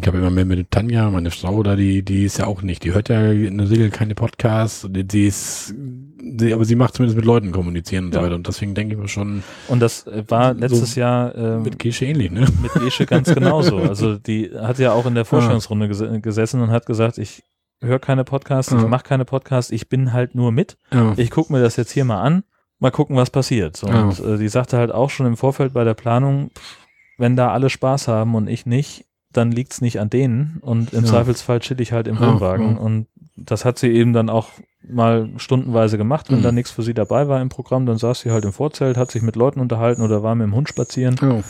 Ich 0.00 0.06
habe 0.06 0.18
immer 0.18 0.30
mehr 0.30 0.44
mit 0.46 0.70
Tanja, 0.70 1.10
meine 1.10 1.30
Frau 1.30 1.62
da, 1.62 1.76
die, 1.76 2.02
die 2.02 2.24
ist 2.24 2.38
ja 2.38 2.46
auch 2.46 2.62
nicht. 2.62 2.82
Die 2.84 2.94
hört 2.94 3.10
ja 3.10 3.30
in 3.30 3.58
der 3.58 3.70
Regel 3.70 3.90
keine 3.90 4.14
Podcasts. 4.14 4.86
Die, 4.90 5.04
die 5.04 5.26
ist, 5.26 5.74
die, 5.76 6.52
aber 6.54 6.64
sie 6.64 6.74
macht 6.74 6.94
zumindest 6.94 7.16
mit 7.16 7.24
Leuten 7.26 7.52
kommunizieren 7.52 8.06
und 8.06 8.14
Ja. 8.14 8.20
so 8.20 8.26
weiter. 8.26 8.34
Und 8.34 8.46
deswegen 8.48 8.74
denke 8.74 8.94
ich 8.94 9.00
mir 9.00 9.08
schon 9.08 9.42
und 9.68 9.80
das 9.80 10.06
war 10.28 10.54
So 10.54 10.60
letztes 10.60 10.94
Jahr 10.94 11.34
ähm, 11.36 11.62
mit 11.62 11.78
Gesche 11.78 12.06
ähnlich, 12.06 12.30
ne? 12.30 12.46
mit 12.62 12.72
Gesche 12.74 13.06
ganz 13.06 13.32
genauso. 13.32 13.76
Also 13.88 14.16
die 14.16 14.50
hat 14.58 14.78
ja 14.78 14.92
auch 14.92 15.06
in 15.06 15.14
der 15.14 15.24
Vorstellungsrunde 15.26 15.86
ges 15.88 16.02
gesessen 16.22 16.60
und 16.62 16.70
hat 16.70 16.86
gesagt, 16.86 17.18
ich 17.18 17.42
höre 17.82 17.98
keine 18.00 18.24
Podcasts, 18.24 18.72
ich 18.72 18.80
Ja. 18.80 18.88
mache 18.88 19.04
keine 19.04 19.24
Podcasts, 19.26 19.70
ich 19.70 19.88
bin 19.90 20.12
halt 20.12 20.34
nur 20.34 20.50
mit. 20.50 20.76
Ja. 20.92 21.12
ich 21.16 21.30
gucke 21.30 21.52
mir 21.52 21.60
das 21.60 21.76
jetzt 21.76 21.92
hier 21.92 22.04
mal 22.06 22.22
an, 22.22 22.42
mal 22.80 22.90
gucken, 22.90 23.16
was 23.16 23.28
passiert. 23.30 23.76
So. 23.76 23.86
Und 23.86 24.18
äh, 24.18 24.38
die 24.38 24.48
sagte 24.48 24.78
halt 24.78 24.90
auch 24.92 25.10
schon 25.10 25.26
im 25.26 25.36
Vorfeld 25.36 25.74
bei 25.74 25.84
der 25.84 25.94
Planung, 25.94 26.50
pff, 26.58 26.78
wenn 27.18 27.36
da 27.36 27.52
alle 27.52 27.68
Spaß 27.70 28.08
haben 28.08 28.34
und 28.34 28.48
ich 28.48 28.64
nicht, 28.66 29.04
dann 29.36 29.50
liegt's 29.52 29.80
nicht 29.80 30.00
an 30.00 30.10
denen 30.10 30.58
und 30.62 30.92
im 30.92 31.04
Ja. 31.04 31.10
Zweifelsfall 31.10 31.60
chill 31.60 31.80
ich 31.80 31.92
halt 31.92 32.08
im 32.08 32.18
Wohnwagen. 32.18 32.72
ja. 32.72 32.76
Und 32.78 33.06
das 33.36 33.64
hat 33.64 33.78
sie 33.78 33.88
eben 33.88 34.12
dann 34.12 34.30
auch 34.30 34.48
mal 34.88 35.28
stundenweise 35.38 35.96
gemacht. 35.98 36.30
Wenn 36.30 36.38
Mhm. 36.38 36.42
da 36.44 36.52
nichts 36.52 36.70
für 36.70 36.82
sie 36.82 36.94
dabei 36.94 37.26
war 37.28 37.40
im 37.40 37.48
Programm, 37.48 37.86
dann 37.86 37.98
saß 37.98 38.20
sie 38.20 38.30
halt 38.30 38.44
im 38.44 38.52
Vorzelt, 38.52 38.96
hat 38.96 39.10
sich 39.10 39.22
mit 39.22 39.34
Leuten 39.36 39.60
unterhalten 39.60 40.02
oder 40.02 40.22
war 40.22 40.34
mit 40.34 40.46
dem 40.46 40.54
Hund 40.54 40.68
spazieren. 40.68 41.16
Ja. 41.20 41.40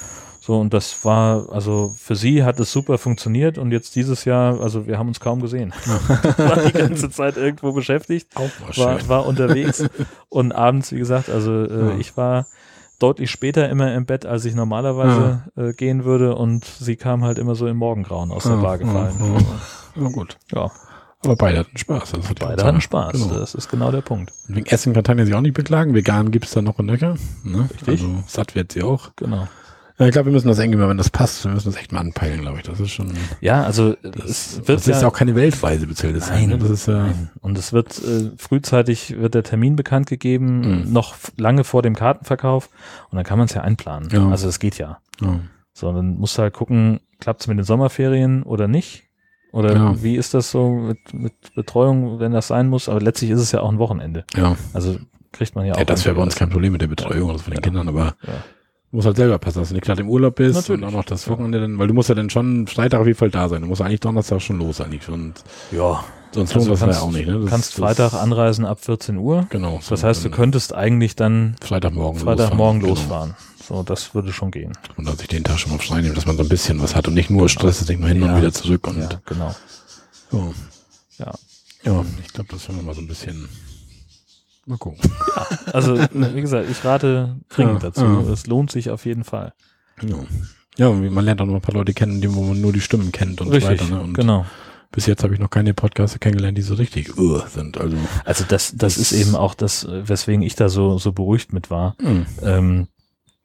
So, 0.40 0.60
und 0.60 0.74
das 0.74 1.04
war, 1.06 1.50
also 1.52 1.94
für 1.96 2.16
sie 2.16 2.44
hat 2.44 2.60
es 2.60 2.70
super 2.70 2.98
funktioniert 2.98 3.56
und 3.56 3.72
jetzt 3.72 3.96
dieses 3.96 4.26
Jahr, 4.26 4.60
also 4.60 4.86
wir 4.86 4.98
haben 4.98 5.08
uns 5.08 5.18
kaum 5.18 5.40
gesehen. 5.40 5.72
war 6.36 6.56
die 6.64 6.72
ganze 6.72 7.08
Zeit 7.10 7.36
irgendwo 7.38 7.72
beschäftigt 7.72 8.28
war, 8.36 8.72
schön. 8.72 9.08
war 9.08 9.26
unterwegs 9.26 9.84
und 10.28 10.52
abends, 10.52 10.92
wie 10.92 10.98
gesagt, 10.98 11.30
also 11.30 11.64
äh, 11.64 11.96
ich 11.98 12.16
war 12.18 12.46
deutlich 13.04 13.30
später 13.30 13.68
immer 13.68 13.94
im 13.94 14.06
Bett, 14.06 14.24
als 14.24 14.44
ich 14.46 14.54
normalerweise 14.54 15.42
äh, 15.56 15.72
gehen 15.74 16.04
würde 16.04 16.34
und 16.36 16.64
sie 16.64 16.96
kam 16.96 17.22
halt 17.22 17.38
immer 17.38 17.54
so 17.54 17.66
im 17.66 17.76
Morgengrauen 17.76 18.30
aus 18.30 18.44
der 18.44 18.52
Ja, 18.56 18.62
Bar 18.62 18.78
gefallen. 18.78 19.14
ja, 19.96 20.02
Ja, 20.02 20.08
gut. 20.08 20.38
Ja, 20.52 20.70
Aber 21.22 21.36
beide 21.36 21.58
hatten 21.58 21.76
Spaß. 21.76 22.14
Hat 22.14 22.38
beide 22.40 22.64
hatten 22.64 22.80
Spaß. 22.80 23.12
Genau. 23.12 23.34
Das 23.38 23.54
ist 23.54 23.68
genau 23.70 23.90
der 23.90 24.00
Punkt. 24.00 24.32
Wegen 24.48 24.66
Essen 24.66 24.94
kann 24.94 25.04
Tanja 25.04 25.26
sich 25.26 25.34
auch 25.34 25.40
nicht 25.42 25.54
beklagen. 25.54 25.94
Vegan 25.94 26.30
gibt's 26.30 26.52
da 26.52 26.62
noch 26.62 26.78
in 26.78 26.86
Nöcher. 26.86 27.16
Ne? 27.44 27.68
Richtig. 27.70 27.88
Also 28.02 28.22
satt 28.26 28.54
wird 28.54 28.72
sie 28.72 28.82
auch. 28.82 29.10
Genau. 29.16 29.46
Ich 29.96 30.10
glaube, 30.10 30.26
wir 30.26 30.32
müssen 30.32 30.48
das 30.48 30.58
irgendwie 30.58 30.78
mal, 30.78 30.88
wenn 30.88 30.96
das 30.96 31.08
passt, 31.10 31.44
wir 31.44 31.52
müssen 31.52 31.70
das 31.70 31.76
echt 31.80 31.92
mal 31.92 32.00
anpeilen, 32.00 32.40
glaube 32.40 32.56
ich. 32.58 32.64
Das 32.64 32.80
ist 32.80 32.90
schon. 32.90 33.12
Ja, 33.40 33.62
also 33.62 33.94
Das, 34.02 34.24
es 34.24 34.56
wird 34.66 34.80
das 34.80 34.88
ist 34.88 35.02
ja, 35.02 35.08
auch 35.08 35.12
keine 35.12 35.36
Weltreise 35.36 35.86
bezählt. 35.86 36.16
Das 36.16 36.30
Nein, 36.30 36.48
ne? 36.48 36.58
Das 36.58 36.68
ist 36.70 36.86
ja. 36.88 37.04
Nein. 37.04 37.30
Und 37.40 37.56
es 37.56 37.72
wird 37.72 37.96
äh, 38.02 38.32
frühzeitig 38.36 39.16
wird 39.16 39.34
der 39.34 39.44
Termin 39.44 39.76
bekannt 39.76 40.08
gegeben, 40.08 40.82
Mhm. 40.86 40.92
noch 40.92 41.14
lange 41.36 41.62
vor 41.62 41.82
dem 41.82 41.94
Kartenverkauf 41.94 42.70
und 43.10 43.16
dann 43.16 43.24
kann 43.24 43.38
man 43.38 43.46
es 43.46 43.54
ja 43.54 43.60
einplanen. 43.62 44.08
Ja. 44.10 44.28
Also 44.30 44.48
es 44.48 44.58
geht 44.58 44.78
ja. 44.78 44.98
Ja. 45.20 45.38
So, 45.72 45.92
dann 45.92 46.16
musst 46.18 46.38
du 46.38 46.42
halt 46.42 46.54
gucken, 46.54 46.98
klappt 47.20 47.42
es 47.42 47.46
mit 47.46 47.56
den 47.58 47.64
Sommerferien 47.64 48.42
oder 48.42 48.66
nicht? 48.66 49.04
Oder 49.52 49.74
Ja. 49.76 50.02
wie 50.02 50.16
ist 50.16 50.34
das 50.34 50.50
so 50.50 50.70
mit, 50.70 51.14
mit 51.14 51.54
Betreuung, 51.54 52.18
wenn 52.18 52.32
das 52.32 52.48
sein 52.48 52.68
muss? 52.68 52.88
Aber 52.88 53.00
letztlich 53.00 53.30
ist 53.30 53.38
es 53.40 53.52
ja 53.52 53.60
auch 53.60 53.70
ein 53.70 53.78
Wochenende. 53.78 54.24
ja. 54.34 54.56
Also 54.72 54.96
kriegt 55.30 55.54
man 55.54 55.66
ja 55.66 55.74
auch. 55.74 55.78
ja 55.78 55.84
das 55.84 56.04
wäre 56.04 56.16
bei 56.16 56.22
uns 56.22 56.34
kein 56.34 56.50
Problem 56.50 56.72
mit 56.72 56.80
der 56.82 56.88
Betreuung 56.88 57.28
oder 57.30 57.38
so 57.38 57.44
von 57.44 57.54
den. 57.54 57.62
Kindern, 57.62 57.88
aber 57.88 58.14
Musst 58.94 59.06
halt 59.06 59.16
selber 59.16 59.38
passen, 59.38 59.58
dass 59.58 59.68
du 59.70 59.74
nicht 59.74 59.84
gerade 59.84 60.02
im 60.02 60.08
Urlaub 60.08 60.36
bist 60.36 60.54
Natürlich. 60.54 60.80
und 60.82 60.88
auch 60.88 60.92
noch 60.92 61.04
das 61.04 61.28
Wochenende 61.28 61.60
dann, 61.60 61.78
weil 61.80 61.88
du 61.88 61.94
musst 61.94 62.08
ja 62.10 62.14
dann 62.14 62.30
schon 62.30 62.68
Freitag 62.68 63.00
auf 63.00 63.06
jeden 63.08 63.18
Fall 63.18 63.30
da 63.30 63.48
sein. 63.48 63.62
Du 63.62 63.66
musst 63.68 63.82
eigentlich 63.82 63.98
Donnerstag 64.00 64.40
schon 64.40 64.58
los 64.58 64.80
eigentlich. 64.80 65.08
Und 65.08 65.34
Ja, 65.72 66.04
sonst 66.32 66.54
Also 66.54 66.68
lohnt 66.70 66.80
das 66.82 66.96
ja 66.96 67.02
auch 67.02 67.10
nicht. 67.10 67.26
Ne? 67.26 67.40
Das, 67.40 67.50
kannst 67.50 67.72
das, 67.72 67.80
Freitag 67.80 68.12
anreisen 68.14 68.64
ab 68.64 68.78
14 68.84 69.16
Uhr. 69.16 69.46
Genau. 69.50 69.80
Das 69.88 70.04
heißt, 70.04 70.24
du 70.24 70.30
könntest 70.30 70.74
eigentlich 70.74 71.16
dann 71.16 71.56
Freitagmorgen 71.60 72.20
Freitagmorgen 72.20 72.82
losfahren. 72.82 73.30
losfahren. 73.30 73.34
So, 73.66 73.82
das 73.82 74.14
würde 74.14 74.32
schon 74.32 74.52
gehen. 74.52 74.70
Genau. 74.82 74.94
Und 74.98 75.08
dass 75.08 75.20
ich 75.20 75.26
den 75.28 75.42
Tag 75.42 75.58
schon 75.58 75.72
mal 75.72 75.78
frei 75.78 76.00
nehme, 76.00 76.14
dass 76.14 76.26
man 76.26 76.36
so 76.36 76.42
ein 76.44 76.48
bisschen 76.48 76.80
was 76.80 76.94
hat 76.94 77.08
und 77.08 77.14
nicht 77.14 77.30
nur 77.30 77.48
Stress, 77.48 77.80
ist 77.80 77.88
nicht 77.88 78.00
mal 78.00 78.08
hin 78.08 78.22
Ja. 78.22 78.30
und 78.32 78.36
wieder 78.38 78.52
zurück 78.52 78.86
und 78.86 78.98
Ja, 79.00 79.08
genau. 79.26 79.54
so. 80.30 80.54
Ja. 81.18 81.32
Ja, 81.82 82.04
ich 82.24 82.32
glaube, 82.32 82.48
das 82.52 82.68
werden 82.68 82.78
wir 82.78 82.84
mal 82.84 82.94
so 82.94 83.00
ein 83.00 83.08
bisschen. 83.08 83.48
Mal 84.66 84.78
gucken. 84.78 84.98
Also, 85.72 85.98
wie 86.12 86.40
gesagt, 86.40 86.68
ich 86.70 86.84
rate 86.84 87.36
dringend 87.48 87.82
Ja, 87.82 87.90
dazu. 87.90 88.04
ja. 88.04 88.20
Es 88.32 88.46
lohnt 88.46 88.70
sich 88.70 88.90
auf 88.90 89.04
jeden 89.04 89.24
Fall. 89.24 89.52
Ja. 90.02 90.16
Ja, 90.76 90.90
man 90.90 91.24
lernt 91.24 91.40
auch 91.40 91.46
noch 91.46 91.54
ein 91.54 91.60
paar 91.60 91.74
Leute 91.74 91.92
kennen, 91.94 92.20
die 92.20 92.34
wo 92.34 92.42
man 92.42 92.60
nur 92.60 92.72
die 92.72 92.80
Stimmen 92.80 93.12
kennt 93.12 93.40
und 93.40 93.48
Richtig, 93.48 93.80
so 93.80 93.84
weiter. 93.86 93.94
Ne? 93.96 94.02
Und 94.02 94.14
genau. 94.14 94.44
bis 94.90 95.06
jetzt 95.06 95.22
habe 95.22 95.32
ich 95.34 95.38
noch 95.40 95.50
keine 95.50 95.72
Podcaster 95.74 96.18
kennengelernt, 96.18 96.58
die 96.58 96.62
so 96.62 96.74
richtig 96.74 97.16
uh, 97.16 97.40
sind. 97.48 97.78
Also 97.78 97.96
Also 98.24 98.44
das, 98.48 98.70
das 98.74 98.94
Das- 98.94 98.96
ist 98.96 99.12
eben 99.12 99.36
auch 99.36 99.54
das, 99.54 99.84
äh, 99.84 100.08
weswegen 100.08 100.42
ich 100.42 100.56
da 100.56 100.68
so, 100.68 100.98
so 100.98 101.12
beruhigt 101.12 101.52
mit 101.52 101.70
war. 101.70 101.94
mh, 102.00 102.26
ähm, 102.42 102.88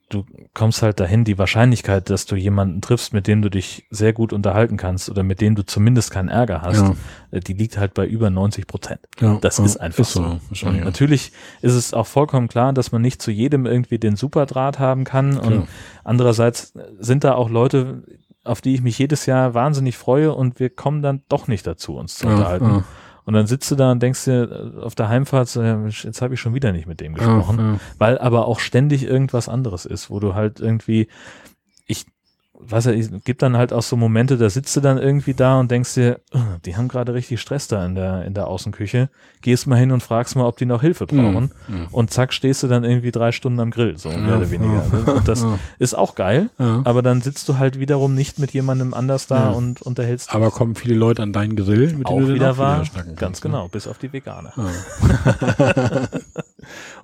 du 0.10 0.26
kommst 0.54 0.82
halt 0.82 1.00
dahin, 1.00 1.24
die 1.24 1.38
Wahrscheinlichkeit, 1.38 2.10
dass 2.10 2.26
du 2.26 2.36
jemanden 2.36 2.82
triffst, 2.82 3.14
mit 3.14 3.28
dem 3.28 3.42
du 3.42 3.50
dich 3.50 3.88
sehr 3.92 4.12
gut 4.12 4.34
unterhalten 4.34 4.76
kannst 4.76 5.10
oder 5.10 5.24
mit 5.24 5.40
dem 5.40 5.56
du 5.56 5.64
zumindest 5.64 6.12
keinen 6.12 6.30
Ärger 6.30 6.62
hast, 6.64 6.82
ja, 6.82 6.96
äh, 7.32 7.40
die 7.40 7.54
liegt 7.54 7.78
halt 7.78 7.94
bei 7.94 8.06
über 8.06 8.30
90 8.30 8.68
Prozent. 8.68 9.00
ja, 9.20 9.38
Das 9.40 9.60
ja, 9.60 9.66
ist 9.66 9.78
einfach 9.78 10.04
so. 10.04 10.22
Und 10.22 10.42
wahrscheinlich, 10.50 10.80
ja. 10.80 10.86
natürlich 10.86 11.32
ist 11.62 11.76
es 11.76 11.94
auch 11.94 12.08
vollkommen 12.08 12.48
klar, 12.48 12.74
dass 12.74 12.92
man 12.92 13.02
nicht 13.02 13.22
zu 13.22 13.32
jedem 13.32 13.66
irgendwie 13.66 14.00
den 14.00 14.16
Superdraht 14.16 14.80
haben 14.80 15.04
kann. 15.04 15.38
Und 15.38 15.52
Klar. 15.52 15.68
andererseits 16.04 16.74
sind 17.00 17.24
da 17.24 17.36
auch 17.36 17.50
Leute, 17.50 18.04
auf 18.44 18.62
die 18.62 18.74
ich 18.74 18.82
mich 18.82 18.98
jedes 18.98 19.28
Jahr 19.28 19.54
wahnsinnig 19.54 19.98
freue 19.98 20.34
und 20.34 20.60
wir 20.60 20.70
kommen 20.70 21.02
dann 21.02 21.22
doch 21.30 21.48
nicht 21.48 21.68
dazu, 21.68 21.96
uns 21.98 22.16
zu 22.16 22.28
unterhalten. 22.28 22.84
Und 23.30 23.36
dann 23.36 23.46
sitzt 23.46 23.70
du 23.70 23.76
da 23.76 23.92
und 23.92 24.02
denkst 24.02 24.24
dir 24.26 24.74
äh, 24.76 24.82
auf 24.82 24.96
der 24.96 25.08
Heimfahrt, 25.08 25.54
jetzt 25.54 26.22
habe 26.24 26.34
ich 26.34 26.40
schon 26.40 26.56
wieder 26.56 26.72
nicht 26.72 26.88
mit 26.88 27.00
dem 27.00 27.14
gesprochen 27.14 27.60
ja, 27.60 27.72
ja. 27.74 27.80
weil 28.00 28.18
aber 28.18 28.48
auch 28.48 28.60
ständig 28.60 29.04
irgendwas 29.04 29.48
anderes 29.48 29.86
ist, 29.86 30.10
wo 30.10 30.20
du 30.20 30.34
halt 30.34 30.60
irgendwie, 30.60 31.08
ja, 32.68 32.78
es 32.92 33.10
gibt 33.24 33.42
dann 33.42 33.56
halt 33.58 33.72
auch 33.74 33.82
so 33.82 33.96
Momente, 33.96 34.38
da 34.38 34.50
sitzt 34.50 34.76
du 34.76 34.82
dann 34.82 34.98
irgendwie 34.98 35.34
da 35.34 35.60
und 35.60 35.72
denkst 35.72 35.94
dir, 35.94 36.20
"Ugh, 36.34 36.42
die 36.66 36.76
haben 36.76 36.88
gerade 36.88 37.14
richtig 37.14 37.40
Stress 37.42 37.68
da 37.68 37.86
in 37.86 37.96
der, 37.96 38.26
in 38.26 38.34
der 38.34 38.48
Außenküche, 38.48 39.10
gehst 39.42 39.66
mal 39.68 39.78
hin 39.78 39.92
und 39.92 40.04
fragst 40.04 40.36
mal, 40.36 40.46
ob 40.46 40.58
die 40.58 40.66
noch 40.66 40.82
Hilfe 40.82 41.06
brauchen 41.06 41.52
Mhm. 41.68 41.88
und 41.92 42.12
zack, 42.12 42.34
stehst 42.34 42.62
du 42.64 42.68
dann 42.68 42.84
irgendwie 42.84 43.12
drei 43.12 43.32
Stunden 43.32 43.60
am 43.60 43.72
Grill, 43.72 43.98
so 43.98 44.10
mehr 44.10 44.38
oder 44.38 44.52
weniger. 44.52 44.84
ne? 44.92 45.14
Und 45.14 45.28
das 45.28 45.46
ist 45.80 45.94
auch 45.98 46.16
geil, 46.16 46.50
aber 46.58 47.02
dann 47.02 47.22
sitzt 47.22 47.48
du 47.50 47.58
halt 47.58 47.80
wiederum 47.80 48.14
nicht 48.16 48.40
mit 48.40 48.52
jemandem 48.52 48.94
anders 48.94 49.28
da 49.28 49.52
und 49.52 49.82
unterhältst 49.82 50.28
dich. 50.30 50.36
Aber 50.36 50.52
kommen 50.52 50.76
viele 50.76 50.96
Leute 50.96 51.24
an 51.24 51.32
deinen 51.34 51.56
Grill, 51.56 51.94
mit 51.94 52.08
auch 52.08 52.16
denen 52.16 52.28
du 52.28 52.34
wieder 52.34 52.58
wahr, 52.58 52.84
schnacken 52.86 53.16
ganz 53.16 53.42
ne? 53.44 53.50
genau, 53.50 53.68
bis 53.70 53.88
auf 53.88 53.98
die 53.98 54.12
Veganer. 54.12 54.54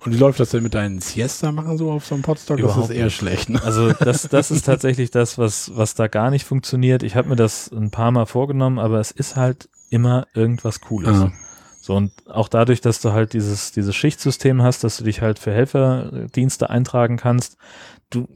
Ja. 0.06 0.12
Und 0.12 0.14
wie 0.14 0.18
läuft 0.18 0.40
das 0.40 0.50
denn 0.52 0.64
mit 0.64 0.74
deinen 0.74 1.02
Siesta 1.02 1.52
machen 1.52 1.78
so 1.78 1.92
auf 1.92 2.06
so 2.06 2.16
einem 2.16 2.22
Podstock? 2.24 2.60
Das 2.60 2.78
ist 2.78 2.90
eher 2.90 3.06
nicht. 3.06 3.16
schlecht. 3.16 3.50
Ne? 3.50 3.62
Also 3.64 3.92
das, 3.92 4.28
das 4.28 4.52
ist 4.52 4.64
tatsächlich 4.66 5.12
das, 5.12 5.38
was, 5.38 5.72
was 5.76 5.96
da 5.96 6.08
gar 6.08 6.30
nicht 6.30 6.46
funktioniert. 6.46 7.04
Ich 7.04 7.16
habe 7.16 7.30
mir 7.30 7.36
das 7.36 7.72
ein 7.72 7.92
paar 7.92 8.12
Mal 8.12 8.26
vorgenommen, 8.26 8.80
aber 8.80 9.00
es 9.00 9.12
ist 9.12 9.36
halt 9.36 9.70
immer 9.90 10.28
irgendwas 10.34 10.82
Cooles. 10.82 11.18
Ah. 11.18 11.32
So 11.82 11.96
und 11.96 12.12
auch 12.28 12.48
dadurch, 12.48 12.82
dass 12.82 13.00
du 13.02 13.12
halt 13.12 13.34
dieses, 13.34 13.72
dieses 13.72 13.96
Schichtsystem 13.96 14.62
hast, 14.62 14.84
dass 14.84 14.98
du 14.98 15.04
dich 15.04 15.22
halt 15.22 15.38
für 15.38 15.52
Helferdienste 15.52 16.70
eintragen 16.70 17.18
kannst, 17.18 17.58
du, 18.10 18.28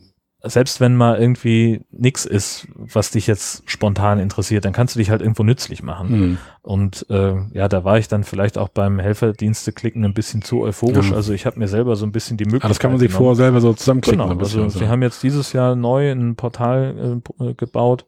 selbst 0.41 0.79
wenn 0.79 0.95
mal 0.95 1.19
irgendwie 1.19 1.81
nix 1.91 2.25
ist, 2.25 2.67
was 2.75 3.11
dich 3.11 3.27
jetzt 3.27 3.69
spontan 3.69 4.19
interessiert, 4.19 4.63
dann 4.63 4.71
kannst 4.71 4.95
du 4.95 4.99
dich 4.99 5.09
halt 5.09 5.21
irgendwo 5.21 5.43
nützlich 5.43 5.83
machen. 5.83 6.09
Hm. 6.09 6.37
Und 6.61 7.05
äh, 7.09 7.35
ja, 7.53 7.67
da 7.67 7.83
war 7.83 7.97
ich 7.97 8.07
dann 8.07 8.23
vielleicht 8.23 8.57
auch 8.57 8.69
beim 8.69 8.99
Helferdienste 8.99 9.73
klicken 9.73 10.05
ein 10.05 10.13
bisschen 10.13 10.41
zu 10.41 10.61
euphorisch. 10.61 11.09
Ja. 11.09 11.15
Also 11.17 11.33
ich 11.33 11.45
habe 11.45 11.59
mir 11.59 11.67
selber 11.67 11.97
so 11.97 12.05
ein 12.05 12.13
bisschen 12.13 12.37
die 12.37 12.45
Möglichkeit 12.45 12.65
Ah, 12.65 12.69
das 12.69 12.79
kann 12.79 12.91
man 12.91 12.99
sich 12.99 13.09
genommen. 13.09 13.25
vorher 13.25 13.35
selber 13.35 13.59
so 13.59 13.73
zusammenklicken. 13.73 14.21
Genau, 14.21 14.33
bisschen, 14.35 14.63
also 14.63 14.79
wir 14.79 14.87
haben 14.87 15.01
jetzt 15.01 15.21
dieses 15.23 15.51
Jahr 15.51 15.75
neu 15.75 16.09
ein 16.11 16.35
Portal 16.35 17.21
äh, 17.39 17.53
gebaut, 17.55 18.05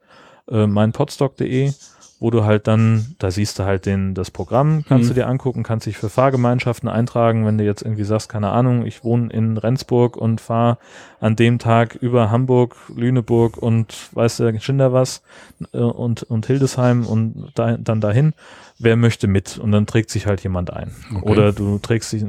äh, 0.49 0.67
meinpodstock.de, 0.67 1.73
wo 2.21 2.29
du 2.29 2.45
halt 2.45 2.67
dann, 2.67 3.15
da 3.19 3.31
siehst 3.31 3.59
du 3.59 3.63
halt 3.63 3.85
den, 3.85 4.13
das 4.13 4.31
Programm, 4.31 4.85
kannst 4.87 5.05
Mhm. 5.09 5.15
du 5.15 5.19
dir 5.21 5.27
angucken, 5.27 5.63
kannst 5.63 5.87
dich 5.87 5.97
für 5.97 6.07
Fahrgemeinschaften 6.09 6.87
eintragen, 6.87 7.45
wenn 7.45 7.57
du 7.57 7.65
jetzt 7.65 7.81
irgendwie 7.81 8.03
sagst, 8.05 8.29
keine 8.29 8.51
Ahnung, 8.51 8.85
ich 8.85 9.03
wohne 9.03 9.33
in 9.33 9.57
Rendsburg 9.57 10.15
und 10.15 10.39
fahre 10.39 10.77
an 11.19 11.35
dem 11.35 11.59
Tag 11.59 11.95
über 11.95 12.31
Hamburg, 12.31 12.75
Lüneburg 12.95 13.57
und 13.57 13.93
weißt 14.13 14.39
du, 14.39 14.59
Schinder 14.61 14.93
was 14.93 15.23
äh, 15.73 15.79
und, 15.79 16.23
und 16.23 16.45
Hildesheim 16.45 17.05
und 17.05 17.51
da, 17.55 17.75
dann 17.77 17.99
dahin. 17.99 18.33
Wer 18.83 18.95
möchte 18.95 19.27
mit? 19.27 19.57
Und 19.59 19.71
dann 19.71 19.85
trägt 19.85 20.09
sich 20.09 20.25
halt 20.25 20.41
jemand 20.41 20.73
ein. 20.73 20.91
Okay. 21.15 21.29
Oder 21.29 21.53
du 21.53 21.77
trägst 21.77 22.11
dich, 22.13 22.23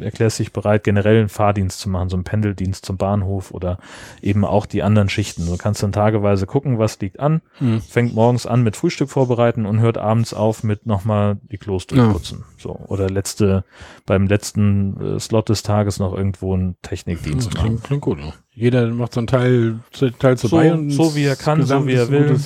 erklärst 0.00 0.38
dich 0.38 0.52
bereit, 0.52 0.84
generell 0.84 1.18
einen 1.18 1.28
Fahrdienst 1.28 1.80
zu 1.80 1.88
machen, 1.88 2.08
so 2.08 2.16
einen 2.16 2.24
Pendeldienst 2.24 2.86
zum 2.86 2.96
Bahnhof 2.96 3.50
oder 3.50 3.78
eben 4.22 4.44
auch 4.44 4.66
die 4.66 4.82
anderen 4.82 5.08
Schichten. 5.08 5.46
Du 5.46 5.56
kannst 5.56 5.82
dann 5.82 5.92
tageweise 5.92 6.46
gucken, 6.46 6.78
was 6.78 7.00
liegt 7.00 7.18
an, 7.20 7.40
Hm. 7.58 7.80
fängt 7.80 8.14
morgens 8.14 8.46
an 8.46 8.62
mit 8.62 8.76
Frühstück 8.76 9.10
vorbereiten 9.10 9.66
und 9.66 9.80
hört 9.80 9.98
abends 9.98 10.32
auf 10.32 10.62
mit 10.62 10.86
nochmal 10.86 11.38
die 11.50 11.58
Klos 11.58 11.86
Ja. 11.90 11.96
durchputzen. 11.96 12.44
So. 12.58 12.70
Oder 12.86 13.10
letzte, 13.10 13.64
beim 14.06 14.26
letzten 14.26 15.16
äh, 15.16 15.20
Slot 15.20 15.48
des 15.48 15.62
Tages 15.62 15.98
noch 15.98 16.14
irgendwo 16.16 16.54
einen 16.54 16.76
Technikdienst 16.82 17.48
Das 17.48 17.54
machen. 17.54 17.66
klingt, 17.66 17.82
klingt 17.84 18.02
gut. 18.02 18.18
Ja. 18.20 18.32
Jeder 18.52 18.86
macht 18.88 19.12
so 19.12 19.20
einen 19.20 19.26
Teil, 19.26 19.80
Teil 20.18 20.38
zu 20.38 20.48
So- 20.48 20.56
bei 20.56 20.72
und 20.72 20.90
so 20.90 21.14
wie 21.14 21.24
er 21.24 21.36
kann, 21.36 21.62
so 21.64 21.86
wie 21.86 21.92
er 21.94 22.08
will. 22.10 22.36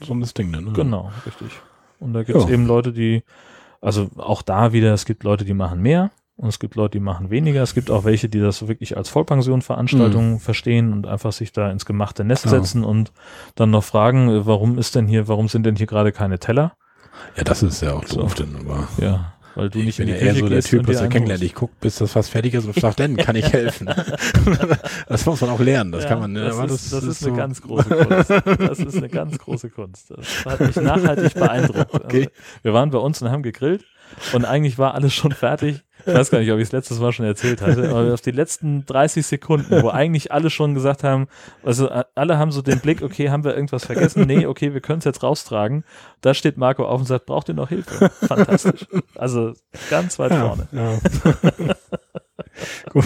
So 0.00 0.14
ein 0.14 0.20
Ding 0.38 0.52
dann. 0.52 0.64
Ne? 0.66 0.72
Genau, 0.72 1.10
richtig. 1.26 1.48
Und 2.00 2.12
da 2.12 2.22
gibt 2.22 2.38
es 2.38 2.46
eben 2.48 2.66
Leute, 2.66 2.92
die, 2.92 3.22
also 3.80 4.08
auch 4.16 4.42
da 4.42 4.72
wieder, 4.72 4.92
es 4.94 5.04
gibt 5.04 5.24
Leute, 5.24 5.44
die 5.44 5.54
machen 5.54 5.80
mehr 5.80 6.10
und 6.36 6.48
es 6.48 6.58
gibt 6.58 6.74
Leute, 6.76 6.98
die 6.98 7.04
machen 7.04 7.30
weniger. 7.30 7.62
Es 7.62 7.74
gibt 7.74 7.90
auch 7.90 8.04
welche, 8.04 8.28
die 8.28 8.40
das 8.40 8.68
wirklich 8.68 8.96
als 8.96 9.08
Vollpension-Veranstaltung 9.08 10.38
verstehen 10.40 10.92
und 10.92 11.06
einfach 11.06 11.32
sich 11.32 11.52
da 11.52 11.70
ins 11.70 11.84
gemachte 11.86 12.24
Nest 12.24 12.44
Ja. 12.44 12.50
setzen 12.50 12.84
und 12.84 13.12
dann 13.56 13.70
noch 13.70 13.84
fragen, 13.84 14.28
äh, 14.28 14.46
warum 14.46 14.78
ist 14.78 14.94
denn 14.94 15.06
hier, 15.08 15.28
warum 15.28 15.48
sind 15.48 15.64
denn 15.66 15.76
hier 15.76 15.86
gerade 15.86 16.12
keine 16.12 16.38
Teller? 16.38 16.74
Ja, 17.36 17.44
das 17.44 17.62
ist 17.62 17.82
ja 17.82 17.94
auch 17.94 18.06
So. 18.06 18.20
doof, 18.22 18.34
denn, 18.34 18.54
aber 18.56 18.88
Ja, 18.98 19.32
weil 19.58 19.70
du 19.70 19.78
ich 19.80 19.84
nicht 19.86 19.96
bin 19.98 20.08
in 20.08 20.14
die 20.14 20.20
eher 20.20 20.28
Küche 20.32 20.40
so 20.44 20.48
der 20.48 20.62
Typ, 20.62 20.88
was 20.88 21.00
er 21.00 21.08
kennenlernt. 21.08 21.42
Ich 21.42 21.54
gucke, 21.54 21.74
bis 21.80 21.96
das 21.96 22.12
fast 22.12 22.30
fertig 22.30 22.54
ist 22.54 22.64
und 22.64 22.74
sagt, 22.80 23.00
dann 23.00 23.16
kann 23.16 23.36
ich 23.36 23.44
helfen. 23.52 23.88
das 25.08 25.26
muss 25.26 25.40
man 25.40 25.50
auch 25.50 25.60
lernen, 25.60 25.92
das 25.92 26.04
Ja, 26.04 26.08
kann 26.10 26.20
man. 26.20 26.32
ne? 26.32 26.44
Das, 26.44 26.58
ist, 26.58 26.92
das, 26.92 27.04
ist 27.04 27.20
so- 27.20 27.28
eine 27.28 27.36
ganz 27.36 27.60
große 27.62 27.88
Kunst. 27.88 28.30
Das 28.58 28.78
ist 28.78 28.96
eine 28.96 29.08
ganz 29.08 29.38
große 29.38 29.70
Kunst. 29.70 30.10
Das 30.10 30.44
hat 30.44 30.60
mich 30.60 30.76
nachhaltig 30.76 31.34
beeindruckt. 31.34 31.94
Okay. 32.08 32.18
Also, 32.20 32.30
wir 32.62 32.72
waren 32.72 32.90
bei 32.90 32.98
uns 32.98 33.20
und 33.22 33.30
haben 33.30 33.42
gegrillt 33.42 33.84
und 34.32 34.44
eigentlich 34.44 34.78
war 34.78 34.94
alles 34.94 35.12
schon 35.14 35.32
fertig. 35.32 35.82
Ich 36.08 36.14
weiß 36.14 36.30
gar 36.30 36.38
nicht, 36.40 36.50
ob 36.50 36.58
ich 36.58 36.64
es 36.64 36.72
letztes 36.72 36.98
Mal 37.00 37.12
schon 37.12 37.26
erzählt 37.26 37.60
hatte, 37.60 37.88
aber 37.90 38.12
auf 38.14 38.20
die 38.20 38.30
letzten 38.30 38.86
30 38.86 39.26
Sekunden, 39.26 39.82
wo 39.82 39.90
eigentlich 39.90 40.32
alle 40.32 40.50
schon 40.50 40.74
gesagt 40.74 41.04
haben, 41.04 41.28
also 41.62 41.88
äh, 41.88 42.04
alle 42.14 42.38
haben 42.38 42.50
so 42.50 42.62
den 42.62 42.80
Blick, 42.80 43.02
okay, 43.02 43.30
haben 43.30 43.44
wir 43.44 43.54
irgendwas 43.54 43.84
vergessen? 43.84 44.26
Nee, 44.26 44.46
okay, 44.46 44.72
wir 44.74 44.80
können 44.80 45.00
es 45.00 45.04
jetzt 45.04 45.22
raustragen. 45.22 45.84
Da 46.20 46.34
steht 46.34 46.56
Marco 46.56 46.86
auf 46.86 47.00
und 47.00 47.06
sagt, 47.06 47.26
braucht 47.26 47.48
ihr 47.48 47.54
noch 47.54 47.68
Hilfe? 47.68 48.10
Fantastisch. 48.26 48.86
Also 49.16 49.52
ganz 49.90 50.18
weit 50.18 50.32
Ja, 50.32 50.46
vorne. 50.46 50.68
ja. 50.72 50.98
Gut. 52.92 53.04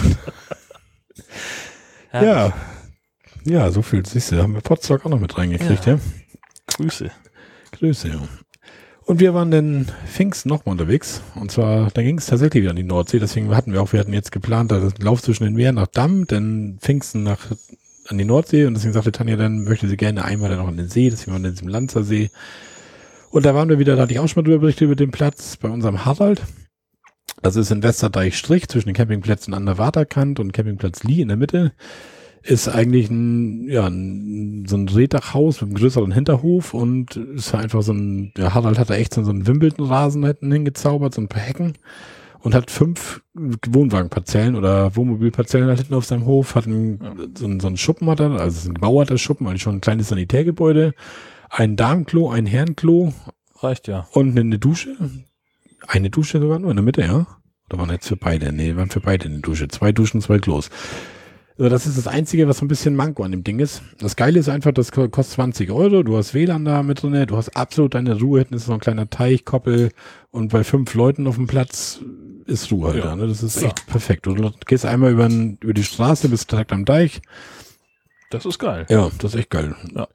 Herrlich. 2.09 2.29
Ja. 2.29 2.53
Ja, 3.45 3.71
so 3.71 3.81
viel, 3.81 4.05
siehst 4.05 4.31
du, 4.31 4.37
da 4.37 4.43
haben 4.43 4.53
wir 4.53 4.61
Potsdok 4.61 5.05
auch 5.05 5.09
noch 5.09 5.19
mit 5.19 5.37
reingekriegt, 5.37 5.85
ja. 5.85 5.99
Grüße. 6.67 7.11
Grüße, 7.73 8.07
ja. 8.07 8.21
Und 9.05 9.19
wir 9.19 9.33
waren 9.33 9.51
dann 9.51 9.87
Pfingsten 10.07 10.49
nochmal 10.49 10.73
unterwegs. 10.73 11.21
Und 11.35 11.51
zwar, 11.51 11.89
da 11.91 12.01
ging 12.01 12.17
es 12.17 12.27
tatsächlich 12.27 12.63
wieder 12.63 12.71
an 12.71 12.77
die 12.77 12.83
Nordsee. 12.83 13.19
Deswegen 13.19 13.53
hatten 13.55 13.73
wir 13.73 13.81
auch, 13.81 13.91
wir 13.91 13.99
hatten 13.99 14.13
jetzt 14.13 14.31
geplant, 14.31 14.71
da 14.71 14.79
den 14.79 15.05
Lauf 15.05 15.21
zwischen 15.21 15.43
den 15.43 15.55
Meeren 15.55 15.75
nach 15.75 15.87
Damm, 15.87 16.25
dann 16.27 16.77
Pfingsten 16.79 17.23
nach 17.23 17.39
an 18.07 18.17
die 18.17 18.25
Nordsee. 18.25 18.65
Und 18.65 18.75
deswegen 18.75 18.93
sagte 18.93 19.11
Tanja, 19.11 19.35
dann 19.35 19.65
möchte 19.65 19.87
sie 19.87 19.97
gerne 19.97 20.23
einmal 20.23 20.49
dann 20.49 20.59
noch 20.59 20.67
an 20.67 20.77
den 20.77 20.87
See. 20.87 21.09
Deswegen 21.09 21.33
waren 21.33 21.43
wir 21.43 21.49
in 21.49 21.55
diesem 21.55 21.67
Lanzersee. 21.67 22.29
Und 23.29 23.45
da 23.45 23.53
waren 23.55 23.67
wir 23.67 23.79
wieder, 23.79 23.95
da 23.95 24.03
hatte 24.03 24.13
ich 24.13 24.19
auch 24.19 24.27
schon 24.27 24.43
mal 24.43 24.47
drüber 24.47 24.61
berichtet, 24.61 24.85
über 24.85 24.95
den 24.95 25.11
Platz 25.11 25.57
bei 25.57 25.69
unserem 25.69 26.05
Harald. 26.05 26.41
Das 27.41 27.57
ist 27.57 27.71
in 27.71 27.83
Westerdeich-Strich 27.83 28.69
zwischen 28.69 28.87
den 28.87 28.95
Campingplätzen 28.95 29.53
an 29.53 29.65
der 29.65 29.77
Waterkant 29.77 30.39
und 30.39 30.53
Campingplatz 30.53 31.03
Lee 31.03 31.21
in 31.21 31.27
der 31.27 31.37
Mitte. 31.37 31.73
Ist 32.43 32.67
eigentlich 32.67 33.09
ein, 33.09 33.69
ja, 33.69 33.87
ein, 33.87 34.65
so 34.67 34.75
ein 34.75 34.89
Rehdachhaus 34.89 35.61
mit 35.61 35.69
einem 35.69 35.77
größeren 35.77 36.11
Hinterhof 36.11 36.73
und 36.73 37.15
ist 37.15 37.55
einfach 37.55 37.81
so 37.81 37.93
ein, 37.93 38.33
der 38.35 38.53
Harald 38.53 38.77
hat 38.77 38.89
da 38.89 38.95
echt 38.95 39.13
so, 39.13 39.21
einen 39.21 39.47
Wimbledon-Rasen 39.47 40.25
hinten 40.25 40.51
hingezaubert, 40.51 41.13
so 41.13 41.21
ein 41.21 41.29
paar 41.29 41.41
Hecken 41.41 41.73
und 42.39 42.53
hat 42.53 42.69
fünf 42.69 43.21
Wohnwagenparzellen 43.33 44.55
oder 44.55 44.95
Wohnmobilparzellen 44.95 45.69
halt 45.69 45.79
hinten 45.79 45.93
auf 45.93 46.05
seinem 46.05 46.25
Hof, 46.25 46.55
hat 46.55 46.67
einen, 46.67 46.99
so, 47.37 47.45
einen, 47.45 47.61
so 47.61 47.67
einen 47.67 47.77
Schuppen 47.77 48.09
hat 48.09 48.19
er, 48.19 48.31
also 48.31 48.47
es 48.47 48.57
ist 48.63 48.67
ein 48.67 48.73
gemauerter 48.73 49.17
Schuppen, 49.17 49.47
eigentlich 49.47 49.61
schon 49.61 49.75
ein 49.75 49.81
kleines 49.81 50.09
Sanitärgebäude, 50.09 50.93
ein 51.49 51.77
Darmklo, 51.77 52.29
ein 52.29 52.45
Herrenklo 52.45 53.13
Reicht 53.63 53.87
ja. 53.87 54.07
und 54.11 54.37
eine 54.37 54.59
Dusche. 54.59 54.95
Eine 55.87 56.09
Dusche 56.09 56.39
sogar 56.39 56.59
nur 56.59 56.71
in 56.71 56.77
der 56.77 56.83
Mitte, 56.83 57.01
ja? 57.01 57.27
Oder 57.69 57.79
waren 57.79 57.89
jetzt 57.89 58.07
für 58.07 58.17
beide? 58.17 58.51
Nee, 58.51 58.75
waren 58.75 58.89
für 58.89 58.99
beide 58.99 59.25
eine 59.25 59.39
Dusche. 59.39 59.67
Zwei 59.69 59.91
Duschen, 59.91 60.21
zwei 60.21 60.39
Klos. 60.39 60.69
Also 61.57 61.69
das 61.69 61.85
ist 61.85 61.97
das 61.97 62.07
Einzige, 62.07 62.47
was 62.47 62.57
so 62.57 62.65
ein 62.65 62.67
bisschen 62.67 62.95
Manko 62.95 63.23
an 63.23 63.31
dem 63.31 63.43
Ding 63.43 63.59
ist. 63.59 63.83
Das 63.99 64.15
Geile 64.15 64.39
ist 64.39 64.49
einfach, 64.49 64.71
das 64.71 64.91
ko- 64.91 65.07
kostet 65.09 65.35
20 65.35 65.69
Euro. 65.71 66.01
Du 66.03 66.17
hast 66.17 66.33
WLAN 66.33 66.65
da 66.65 66.81
mit 66.81 67.03
drin, 67.03 67.27
du 67.27 67.37
hast 67.37 67.55
absolut 67.55 67.93
deine 67.93 68.19
Ruhe. 68.19 68.39
Hinten 68.39 68.55
ist 68.55 68.65
so 68.65 68.73
ein 68.73 68.79
kleiner 68.79 69.09
Teich, 69.09 69.45
Koppel 69.45 69.89
und 70.31 70.49
bei 70.51 70.63
fünf 70.63 70.93
Leuten 70.95 71.27
auf 71.27 71.35
dem 71.35 71.45
Platz 71.47 71.99
ist 72.45 72.71
Ruhe 72.71 72.87
halt 72.89 72.97
Ja. 72.97 73.03
da. 73.11 73.15
Ne? 73.15 73.27
Das 73.27 73.43
ist 73.43 73.61
Ja. 73.61 73.67
echt 73.67 73.85
perfekt. 73.85 74.25
Du 74.25 74.51
gehst 74.65 74.85
einmal 74.85 75.11
über, 75.11 75.29
über 75.29 75.73
die 75.73 75.83
Straße, 75.83 76.27
bist 76.29 76.51
direkt 76.51 76.71
am 76.73 76.85
Deich. 76.85 77.21
Das 78.31 78.45
ist 78.47 78.57
geil. 78.57 78.87
Ja, 78.89 79.11
das 79.19 79.33
ist 79.35 79.39
echt 79.39 79.51
geil. 79.51 79.75
Ja. 79.93 80.07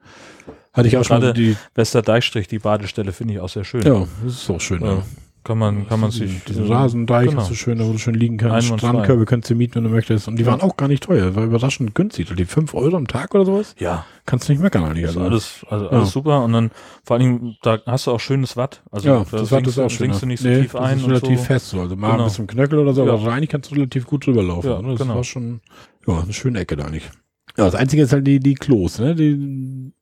Hatte 0.73 0.89
ich 0.89 0.97
auch 0.97 1.05
schon 1.05 1.21
Gerade- 1.21 1.35
die, 1.35 1.57
Westerdeichstrich, 1.77 2.49
die 2.49 2.59
Badestelle, 2.59 3.13
finde 3.13 3.35
ich 3.35 3.41
auch 3.41 3.49
sehr 3.49 3.65
schön. 3.65 3.83
ja, 3.83 4.07
das 4.25 4.35
ist 4.35 4.51
auch 4.51 4.61
schön. 4.61 4.81
Ja. 4.83 4.93
Ja. 4.95 5.03
Kann 5.49 5.57
man, 5.59 5.89
kann 5.89 5.99
man 5.99 6.11
sich. 6.11 6.45
Diesen 6.45 6.67
Rasendeich 6.71 7.31
Genau. 7.31 7.41
ist 7.41 7.49
so 7.49 7.55
schön, 7.55 7.79
da 7.79 7.87
wo 7.87 7.93
du 7.93 7.99
schön 7.99 8.13
liegen 8.15 8.37
kannst. 8.37 8.69
Strandkörbe 8.69 9.25
kannst 9.25 9.49
du 9.49 9.55
mieten, 9.55 9.77
wenn 9.77 9.85
du 9.85 9.89
möchtest. 9.89 10.29
Und 10.29 10.37
die 10.37 10.43
Ja. 10.45 10.51
waren 10.51 10.61
auch 10.61 10.77
gar 10.77 10.89
nicht 10.89 11.05
teuer. 11.05 11.35
War 11.35 11.45
überraschend 11.45 11.95
günstig. 11.95 12.29
Die 12.37 12.45
5 12.45 12.75
Euro 12.75 12.97
am 12.99 13.07
Tag 13.09 13.35
oder 13.35 13.47
sowas. 13.47 13.75
Ja, 13.79 14.05
Kannst 14.27 14.47
du 14.47 14.53
nicht 14.53 14.61
meckern 14.61 14.85
eigentlich. 14.85 15.07
das 15.07 15.13
ist 15.13 15.17
Also. 15.17 15.31
alles, 15.31 15.67
also 15.71 15.89
alles 15.89 16.09
Ja. 16.09 16.13
super. 16.13 16.45
Und 16.45 16.53
dann 16.53 16.71
vor 17.03 17.17
allen 17.17 17.23
Dingen, 17.41 17.57
da 17.63 17.79
hast 17.87 18.07
du 18.07 18.11
auch 18.11 18.21
schönes 18.21 18.59
Watt. 18.59 18.83
Also 18.91 19.09
ja, 19.09 19.15
da 19.19 19.39
das 19.39 19.49
das 19.49 19.75
du- 19.75 19.83
auch 19.85 19.89
schön. 19.91 20.11
du 20.13 20.27
nicht 20.27 20.43
so 20.43 20.49
nee, 20.49 20.61
tief 20.61 20.73
das 20.73 20.81
ein 20.83 20.99
ist 20.99 21.07
relativ 21.09 21.39
so. 21.39 21.45
fest 21.47 21.69
so. 21.71 21.81
Also 21.81 21.97
mal 21.97 22.11
Genau. 22.11 22.25
ein 22.25 22.29
bisschen 22.29 22.47
Knöchel 22.47 22.79
oder 22.79 22.93
so, 22.93 23.11
aber 23.11 23.33
eigentlich 23.33 23.49
kannst 23.49 23.71
du 23.71 23.75
relativ 23.77 24.07
gut 24.07 24.27
drüber 24.27 24.43
laufen. 24.43 24.69
Ja, 24.69 24.83
ne? 24.83 24.91
Das 24.91 24.99
genau. 25.01 25.15
war 25.15 25.25
schon, 25.25 25.63
ja, 26.07 26.21
eine 26.21 26.33
schöne 26.35 26.59
Ecke 26.61 26.77
da 26.77 26.85
eigentlich. 26.85 27.09
Ja, 27.57 27.65
das 27.65 27.75
Einzige 27.75 28.03
ist 28.03 28.13
halt 28.13 28.27
die, 28.27 28.39
die 28.39 28.53
Klos, 28.55 28.99
ne? 28.99 29.15
Die, 29.15 29.93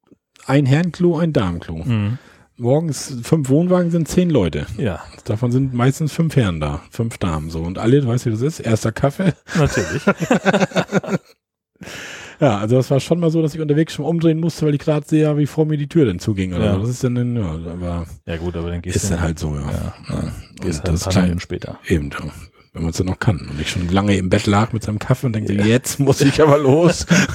ein 0.47 0.67
Herrenklo, 0.67 1.19
ein 1.19 1.33
Damenklo. 1.33 1.85
Mhm. 1.85 2.19
Morgens 2.59 3.19
fünf 3.23 3.51
Wohnwagen 3.51 3.91
sind 3.91 4.09
zehn 4.09 4.31
Leute. 4.31 4.67
Ja, 4.79 5.03
Davon 5.25 5.53
sind 5.53 5.75
meistens 5.75 6.13
fünf 6.13 6.37
Herren 6.37 6.61
da, 6.61 6.81
fünf 6.91 7.19
Damen 7.19 7.51
so. 7.51 7.61
Und 7.61 7.79
alle, 7.79 8.01
du 8.01 8.07
weißt, 8.09 8.25
wie 8.27 8.31
das 8.31 8.41
ist? 8.41 8.61
Erster 8.61 8.93
Kaffee, 8.93 9.35
natürlich. 9.57 10.03
Ja, 12.39 12.59
also 12.59 12.77
das 12.77 12.91
war 12.91 13.01
schon 13.01 13.19
mal 13.19 13.31
so, 13.31 13.41
dass 13.41 13.55
ich 13.55 13.63
unterwegs 13.63 13.95
schon 13.95 14.05
umdrehen 14.05 14.41
musste, 14.41 14.67
weil 14.67 14.75
ich 14.75 14.81
gerade 14.81 15.07
sehe, 15.09 15.35
wie 15.39 15.47
vor 15.47 15.65
mir 15.65 15.79
die 15.79 15.89
Tür 15.89 16.05
dann 16.05 16.19
zuging. 16.19 16.53
Oder 16.53 16.67
Ja. 16.67 16.77
Das 16.77 16.91
ist 16.91 17.03
dann, 17.03 17.35
ja, 17.35 17.51
aber 17.51 18.07
Ja 18.27 18.37
gut, 18.37 18.55
aber 18.57 18.69
dann 18.71 18.83
gehst 18.83 18.97
ist 18.97 19.07
du 19.07 19.15
dann 19.15 19.23
halt 19.23 19.39
so, 19.39 19.55
ja. 19.55 19.63
Ja, 19.63 19.95
ja. 20.11 20.33
gehst 20.61 20.81
halt 20.81 20.89
ein 20.91 20.95
das 20.95 21.01
paar 21.05 21.09
ist 21.09 21.09
klein, 21.09 21.23
Minuten 21.25 21.41
später. 21.41 21.79
eben, 21.87 22.11
ja. 22.11 22.19
wenn 22.75 22.83
man 22.83 22.91
es 22.91 22.99
dann 22.99 23.07
noch 23.07 23.19
kann. 23.19 23.39
Und 23.39 23.59
ich 23.59 23.71
schon 23.71 23.89
lange 23.89 24.15
im 24.19 24.29
Bett 24.29 24.47
lag 24.47 24.75
mit 24.75 24.83
seinem 24.83 24.99
Kaffee 24.99 25.29
und 25.29 25.33
denke, 25.35 25.55
jetzt 25.55 25.99
muss 25.99 26.21
ich 26.21 26.43
aber 26.43 26.59
los. 26.59 27.07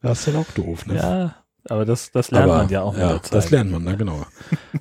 das 0.00 0.20
ist 0.20 0.28
dann 0.28 0.36
auch 0.36 0.50
doof, 0.54 0.86
ne? 0.86 0.94
Ja, 0.96 1.34
aber 1.70 1.84
das, 1.84 2.10
das 2.12 2.30
lernt 2.30 2.44
aber, 2.50 2.58
man 2.58 2.68
ja 2.68 2.82
auch 2.82 2.92
mit 2.92 3.00
ja, 3.02 3.08
der 3.12 3.22
Zeit. 3.22 3.32
Das 3.34 3.50
lernt 3.50 3.70
man, 3.70 3.84
ne, 3.84 3.96
genau. 3.96 4.24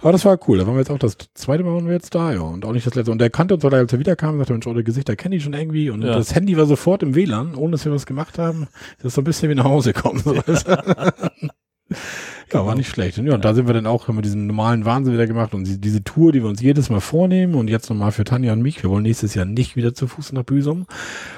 Aber 0.02 0.12
das 0.12 0.24
war 0.26 0.38
cool. 0.48 0.58
Da 0.58 0.66
waren 0.68 0.76
wir 0.76 0.80
jetzt 0.80 0.90
auch 0.92 1.00
das 1.00 1.18
zweite 1.34 1.64
Mal 1.64 1.74
waren 1.74 1.86
wir 1.86 1.94
jetzt 1.94 2.14
da, 2.16 2.32
ja. 2.34 2.42
Und 2.42 2.66
auch 2.66 2.72
nicht 2.74 2.86
das 2.88 2.96
letzte. 2.96 3.12
Und 3.12 3.20
der 3.20 3.30
kannte 3.30 3.54
uns, 3.56 3.64
weil 3.64 3.74
er 3.74 3.80
als 3.80 3.94
er 3.94 4.00
wiederkam, 4.00 4.38
sagte, 4.38 4.54
Mensch, 4.54 4.68
eure 4.68 4.84
Gesichter 4.84 5.16
kenne 5.16 5.36
ich 5.36 5.44
schon 5.44 5.54
irgendwie. 5.54 5.90
Und 5.90 6.02
Ja. 6.04 6.14
das 6.16 6.34
Handy 6.36 6.58
war 6.58 6.66
sofort 6.66 7.04
im 7.04 7.16
WLAN, 7.16 7.56
ohne 7.56 7.72
dass 7.74 7.86
wir 7.86 7.92
was 7.92 8.06
gemacht 8.06 8.38
haben. 8.40 8.68
Das 8.98 9.08
ist 9.08 9.16
so 9.16 9.22
ein 9.22 9.26
bisschen 9.26 9.50
wie 9.50 9.56
nach 9.56 9.66
Hause 9.66 9.94
kommen. 9.94 10.20
So. 10.20 10.36
Ja, 12.54 12.66
war 12.66 12.76
nicht 12.76 12.90
schlecht. 12.90 13.18
Und 13.18 13.28
ja, 13.28 13.34
und 13.36 13.44
da 13.46 13.54
sind 13.54 13.68
wir 13.68 13.74
dann 13.74 13.86
auch, 13.88 14.08
haben 14.08 14.18
wir 14.18 14.22
diesen 14.22 14.48
normalen 14.48 14.84
Wahnsinn 14.86 15.14
wieder 15.14 15.28
gemacht 15.28 15.54
und 15.54 15.66
die- 15.66 15.80
diese 15.80 16.04
Tour, 16.04 16.32
die 16.32 16.42
wir 16.42 16.50
uns 16.50 16.62
jedes 16.62 16.90
Mal 16.90 17.00
vornehmen 17.02 17.56
und 17.56 17.70
jetzt 17.70 17.90
nochmal 17.90 18.12
für 18.12 18.24
Tanja 18.24 18.54
und 18.54 18.62
mich, 18.62 18.82
wir 18.84 18.90
wollen 18.90 19.04
nächstes 19.04 19.36
Jahr 19.36 19.46
nicht 19.46 19.76
wieder 19.76 19.94
zu 19.94 20.08
Fuß 20.08 20.32
nach 20.34 20.44
Büsum, 20.44 20.86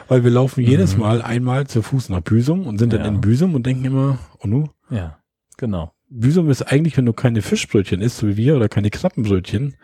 weil 0.08 0.24
wir 0.24 0.32
laufen 0.32 0.62
jedes 0.64 0.98
Mal 0.98 1.22
einmal 1.24 1.66
zu 1.68 1.82
Fuß 1.84 2.10
nach 2.10 2.22
Büsum 2.22 2.66
und 2.68 2.78
sind 2.80 2.94
dann 2.94 3.02
Ja. 3.02 3.08
in 3.08 3.22
Büsum 3.22 3.54
und 3.56 3.66
denken 3.66 3.86
immer, 3.86 4.18
oh 4.40 4.48
nu, 4.48 4.70
Ja, 4.92 5.18
genau. 5.60 5.94
Büsum 6.10 6.50
ist 6.50 6.64
eigentlich, 6.64 6.98
wenn 6.98 7.06
du 7.06 7.14
keine 7.14 7.44
Fischbrötchen 7.44 8.02
isst, 8.02 8.18
so 8.18 8.28
wie 8.28 8.38
wir, 8.38 8.56
oder 8.56 8.68
keine 8.68 8.90
Krabbenbrötchen, 8.90 9.76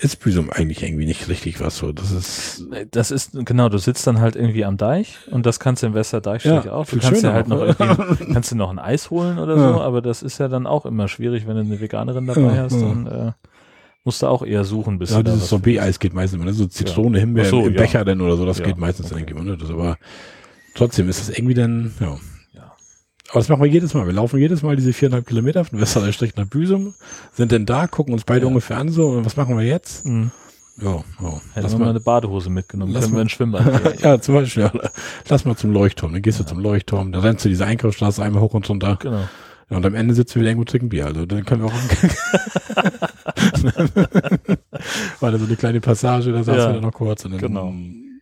ist 0.00 0.16
Büsum 0.20 0.50
eigentlich 0.50 0.82
irgendwie 0.82 1.06
nicht 1.06 1.28
richtig 1.28 1.60
was 1.60 1.78
so. 1.78 1.92
Das 1.92 2.12
ist, 2.12 2.66
Das 2.90 3.10
ist, 3.10 3.30
genau, 3.32 3.68
du 3.68 3.78
sitzt 3.78 4.06
dann 4.06 4.20
halt 4.20 4.36
irgendwie 4.36 4.64
am 4.64 4.76
Deich 4.76 5.16
und 5.30 5.46
das 5.46 5.58
kannst 5.58 5.82
du 5.82 5.86
im 5.86 5.94
Westerdeichstrich 5.94 6.66
Ja, 6.66 6.72
auch. 6.72 6.86
Du 6.86 6.98
kannst 6.98 7.22
dir 7.22 7.32
halt 7.32 7.48
noch 7.48 7.60
irgendwie, 7.60 8.24
kannst 8.32 8.52
du 8.52 8.56
noch 8.56 8.70
ein 8.70 8.78
Eis 8.78 9.10
holen 9.10 9.38
oder 9.38 9.56
Ja. 9.56 9.72
so, 9.72 9.80
aber 9.80 10.02
das 10.02 10.22
ist 10.22 10.38
ja 10.38 10.48
dann 10.48 10.66
auch 10.66 10.84
immer 10.86 11.08
schwierig, 11.08 11.46
wenn 11.46 11.54
du 11.54 11.62
eine 11.62 11.80
Veganerin 11.80 12.26
dabei 12.26 12.54
Ja, 12.54 12.62
hast, 12.64 12.80
dann 12.80 13.06
äh, 13.06 13.32
musst 14.04 14.22
du 14.22 14.26
auch 14.26 14.44
eher 14.44 14.64
suchen, 14.64 14.98
bis 14.98 15.10
ja, 15.10 15.22
dieses 15.22 15.48
Sorbet-Eis 15.48 15.98
geht 15.98 16.14
meistens 16.14 16.36
immer, 16.36 16.44
ne? 16.44 16.52
so 16.52 16.66
Zitrone, 16.66 17.18
Himbeer 17.18 17.46
so, 17.46 17.66
im. 17.66 17.74
Becher 17.74 18.04
denn 18.04 18.20
oder 18.20 18.36
so, 18.36 18.44
das 18.46 18.62
geht 18.62 18.78
meistens 18.78 19.10
okay. 19.10 19.24
dann 19.24 19.36
irgendwie, 19.36 19.50
ne? 19.50 19.56
Das 19.56 19.70
aber 19.70 19.96
trotzdem 20.74 21.08
ist 21.08 21.20
das 21.20 21.30
irgendwie 21.36 21.54
dann, 21.54 21.92
ja. 22.00 22.16
Ja. 23.28 23.32
Aber 23.32 23.40
das 23.40 23.48
machen 23.48 23.62
wir 23.62 23.68
jedes 23.70 23.94
Mal. 23.94 24.06
Wir 24.06 24.12
laufen 24.14 24.38
jedes 24.38 24.62
Mal 24.62 24.76
diese 24.76 24.92
viereinhalb 24.92 25.26
Kilometer 25.26 25.64
von 25.64 25.80
Westerleistrich 25.80 26.34
nach 26.36 26.46
Büsum, 26.46 26.94
sind 27.32 27.52
dann 27.52 27.66
da, 27.66 27.86
gucken 27.86 28.12
uns 28.14 28.24
beide 28.24 28.42
Ja. 28.42 28.46
ungefähr 28.48 28.78
an 28.78 28.88
so, 28.90 29.08
und 29.08 29.24
was 29.26 29.36
machen 29.36 29.56
wir 29.56 29.64
jetzt? 29.64 30.04
Hm, 30.04 30.30
Ja, 30.80 30.90
ja. 30.90 30.96
hätten 30.96 31.42
Lass 31.62 31.72
wir 31.72 31.78
mal 31.80 31.90
eine 31.90 32.00
Badehose 32.00 32.48
mitgenommen, 32.50 32.92
Lass 32.92 33.04
können 33.04 33.16
wir 33.16 33.22
ins 33.22 33.32
Schwimmbad 33.32 34.00
ja, 34.02 34.20
zum 34.20 34.34
Beispiel, 34.36 34.62
ja. 34.62 34.72
Lass 35.28 35.44
mal 35.44 35.56
zum 35.56 35.72
Leuchtturm. 35.72 36.12
Dann 36.12 36.22
gehst 36.22 36.40
du 36.40 36.44
zum 36.44 36.60
Leuchtturm, 36.60 37.12
dann 37.12 37.20
rennst 37.20 37.44
du 37.44 37.48
diese 37.48 37.66
Einkaufsstraße 37.66 38.22
einmal 38.22 38.40
hoch 38.42 38.54
und 38.54 38.68
runter. 38.68 38.96
Genau. 39.00 39.28
Ja, 39.70 39.76
und 39.76 39.84
am 39.84 39.94
Ende 39.94 40.14
sitzen 40.14 40.36
wir 40.36 40.40
wieder 40.42 40.50
irgendwo 40.52 40.64
trinken 40.64 40.88
Bier. 40.88 41.04
Also 41.06 41.26
dann 41.26 41.44
können 41.44 41.62
wir 41.62 41.66
auch. 41.66 41.72
War 45.20 45.30
da 45.32 45.38
so 45.38 45.44
eine 45.44 45.56
kleine 45.56 45.80
Passage, 45.82 46.32
da 46.32 46.42
saßen 46.42 46.58
Ja, 46.60 46.66
wir 46.68 46.72
dann 46.74 46.82
noch 46.82 46.92
kurz. 46.94 47.24
Und 47.26 47.32
dann, 47.32 47.40
genau. 47.40 47.74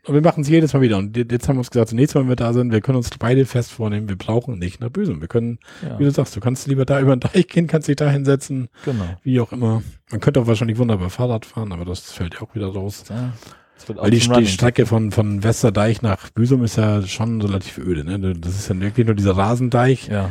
Und 0.07 0.15
wir 0.15 0.23
machen 0.23 0.43
es 0.43 0.49
jedes 0.49 0.73
Mal 0.73 0.83
wieder. 0.83 0.99
Und 0.99 1.17
jetzt 1.17 1.49
haben 1.49 1.57
wir 1.57 1.61
uns 1.61 1.71
gesagt, 1.71 1.89
das 1.89 1.95
nächste 1.95 2.19
Mal, 2.19 2.25
wenn 2.25 2.29
wir 2.29 2.37
da 2.37 2.53
sind, 2.53 2.71
wir 2.71 2.81
können 2.81 2.97
uns 2.97 3.11
beide 3.19 3.45
fest 3.45 3.73
vornehmen, 3.73 4.09
wir 4.09 4.17
brauchen 4.17 4.59
nicht 4.59 4.81
nach 4.81 4.89
Büsum. 4.89 5.21
Wir 5.21 5.27
können, 5.27 5.59
Ja, 5.83 5.99
wie 5.99 6.05
du 6.05 6.11
sagst, 6.11 6.37
du 6.37 6.41
kannst 6.41 6.69
lieber 6.69 6.85
da 6.85 7.01
über 7.01 7.17
den 7.17 7.21
Deich 7.21 7.49
gehen, 7.49 7.67
kannst 7.67 7.89
dich 7.89 7.97
da 7.97 8.09
hinsetzen, 8.09 8.69
genau. 8.85 9.05
wie 9.25 9.41
auch 9.41 9.51
immer. 9.53 9.83
Man 10.11 10.21
könnte 10.21 10.41
auch 10.41 10.47
wahrscheinlich 10.47 10.79
wunderbar 10.79 11.11
Fahrrad 11.11 11.45
fahren, 11.45 11.73
aber 11.73 11.85
das 11.85 12.13
fällt 12.13 12.35
ja 12.35 12.43
auch 12.43 12.55
wieder 12.55 12.69
raus. 12.69 13.05
Ja, 13.09 13.33
Weil 13.97 14.11
die, 14.13 14.21
die. 14.21 14.47
Strecke 14.47 14.87
von, 14.87 15.11
von 15.11 15.43
Westerdeich 15.43 16.03
nach 16.03 16.31
Büsum 16.31 16.63
ist 16.63 16.77
ja 16.77 17.03
schon 17.03 17.43
relativ 17.43 17.79
öde. 17.79 18.05
Ne? 18.05 18.35
Das 18.35 18.55
ist 18.55 18.69
ja 18.69 18.81
wirklich 18.81 19.07
nur 19.07 19.17
dieser 19.17 19.37
Rasendeich. 19.37 20.07
Ja, 20.07 20.31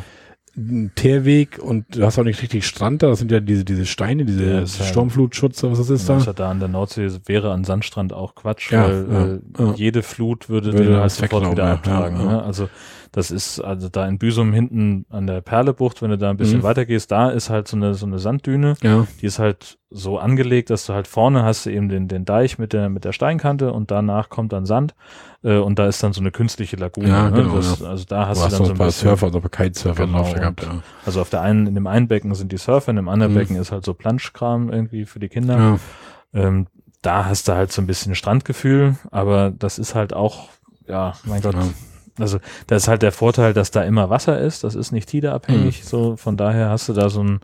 ein 0.58 0.92
Teerweg 0.96 1.60
und 1.60 1.86
du 1.98 2.06
hast 2.06 2.18
auch 2.18 2.24
nicht 2.24 2.42
richtig 2.42 2.66
Strand 2.66 3.04
da. 3.04 3.08
Das 3.08 3.20
sind 3.20 3.32
ja 3.32 3.40
diese, 3.42 3.66
diese 3.66 3.86
Steine, 3.86 4.24
diese 4.26 4.46
Ja, 4.46 4.60
ja- 4.62 4.66
Sturmflutschutz, 4.68 5.62
was 5.64 5.78
das 5.78 5.90
ist 5.90 6.08
das 6.10 6.20
ist 6.20 6.26
da. 6.28 6.32
ja 6.32 6.34
da 6.34 6.52
an 6.52 6.60
der 6.60 6.70
Nordsee 6.70 7.10
wäre 7.26 7.52
an 7.52 7.64
Sandstrand 7.66 8.14
auch 8.14 8.36
Quatsch, 8.36 8.72
Ja, 8.72 8.84
weil 8.88 9.06
ja, 9.12 9.26
äh, 9.26 9.40
ja. 9.70 9.74
jede 9.76 10.02
Flut 10.04 10.48
würde, 10.50 10.72
Würde 10.74 10.86
den 10.92 10.98
halt 10.98 11.12
sofort 11.12 11.52
wieder 11.52 11.66
ja, 11.66 11.74
abtragen. 11.74 12.18
ja, 12.18 12.24
ja. 12.26 12.32
Ne? 12.32 12.44
Also 12.44 12.70
das 13.12 13.32
ist 13.32 13.60
also 13.60 13.90
da 13.90 14.08
in 14.08 14.18
Büsum 14.18 14.54
hinten 14.54 15.06
an 15.10 15.28
der 15.28 15.42
Perlebucht, 15.42 16.02
wenn 16.02 16.10
du 16.10 16.18
da 16.18 16.30
ein 16.30 16.38
bisschen 16.38 16.60
Mhm. 16.60 16.64
weiter 16.64 16.86
gehst, 16.86 17.12
da 17.12 17.30
ist 17.30 17.50
halt 17.50 17.68
so 17.68 17.78
eine 17.78 17.94
so 17.94 18.06
eine 18.06 18.20
Sanddüne, 18.20 18.76
Ja, 18.82 19.06
die 19.22 19.26
ist 19.26 19.40
halt 19.40 19.78
so 19.90 20.18
angelegt, 20.20 20.70
dass 20.70 20.86
du 20.86 20.94
halt 20.94 21.08
vorne 21.08 21.44
hast 21.44 21.66
du 21.66 21.70
eben 21.72 21.90
den 21.90 22.08
den 22.08 22.26
Deich 22.26 22.58
mit 22.58 22.74
der 22.74 22.90
mit 22.90 23.06
der 23.06 23.14
Steinkante 23.14 23.72
und 23.72 23.92
danach 23.92 24.30
kommt 24.30 24.52
dann 24.54 24.66
Sand 24.66 24.94
äh, 25.44 25.58
und 25.58 25.80
da 25.80 25.88
ist 25.88 26.04
dann 26.04 26.12
so 26.14 26.22
eine 26.22 26.32
künstliche 26.32 26.76
Lagune. 26.76 27.08
Ja, 27.10 27.30
ne? 27.30 27.42
genau, 27.44 27.56
das, 27.58 27.80
ja. 27.80 27.88
Also 27.88 28.06
da 28.06 28.28
hast 28.28 28.38
du 28.38 28.42
du 28.42 28.46
hast 28.46 28.60
dann 28.60 28.66
so 28.66 28.72
ein 28.72 28.78
paar 28.78 28.88
bisschen 28.88 29.10
Surfer, 29.10 29.26
also 29.28 29.42
Kitesurfer 29.42 30.06
Genau, 30.06 30.18
drauf 30.20 30.34
gehabt. 30.34 30.64
Ja. 30.64 30.82
also 31.06 31.22
auf 31.22 31.30
der 31.30 31.42
einen, 31.42 31.68
in 31.68 31.76
dem 31.76 31.88
einen 31.88 32.08
Becken 32.08 32.34
sind 32.36 32.52
die 32.52 32.58
Surfer, 32.58 32.90
in 32.90 32.96
dem 32.98 33.08
anderen 33.10 33.34
Mhm. 33.34 33.38
Becken 33.38 33.56
ist 33.58 33.72
halt 33.72 33.86
so 33.86 33.94
Planschkram 33.94 34.70
irgendwie 34.72 35.06
für 35.06 35.20
die 35.20 35.30
Kinder. 35.30 35.58
Ja. 35.58 35.80
Ähm, 36.34 36.68
da 37.02 37.26
hast 37.26 37.48
du 37.48 37.54
halt 37.54 37.72
so 37.72 37.82
ein 37.82 37.88
bisschen 37.88 38.16
Strandgefühl, 38.16 38.96
aber 39.12 39.52
das 39.52 39.78
ist 39.80 39.94
halt 39.96 40.14
auch, 40.14 40.50
ja, 40.88 41.14
mein 41.26 41.42
Gott. 41.42 41.56
Also 42.20 42.40
da 42.68 42.76
ist 42.76 42.88
halt 42.88 43.02
der 43.02 43.12
Vorteil, 43.12 43.54
dass 43.54 43.72
da 43.72 43.84
immer 43.84 44.10
Wasser 44.10 44.40
ist, 44.40 44.64
das 44.64 44.76
ist 44.76 44.92
nicht 44.92 45.10
tideabhängig, 45.10 45.82
Mhm. 45.84 45.88
so 45.88 46.16
von 46.18 46.38
daher 46.38 46.70
hast 46.70 46.88
du 46.90 46.94
da 46.94 47.10
so 47.10 47.24
ein, 47.24 47.40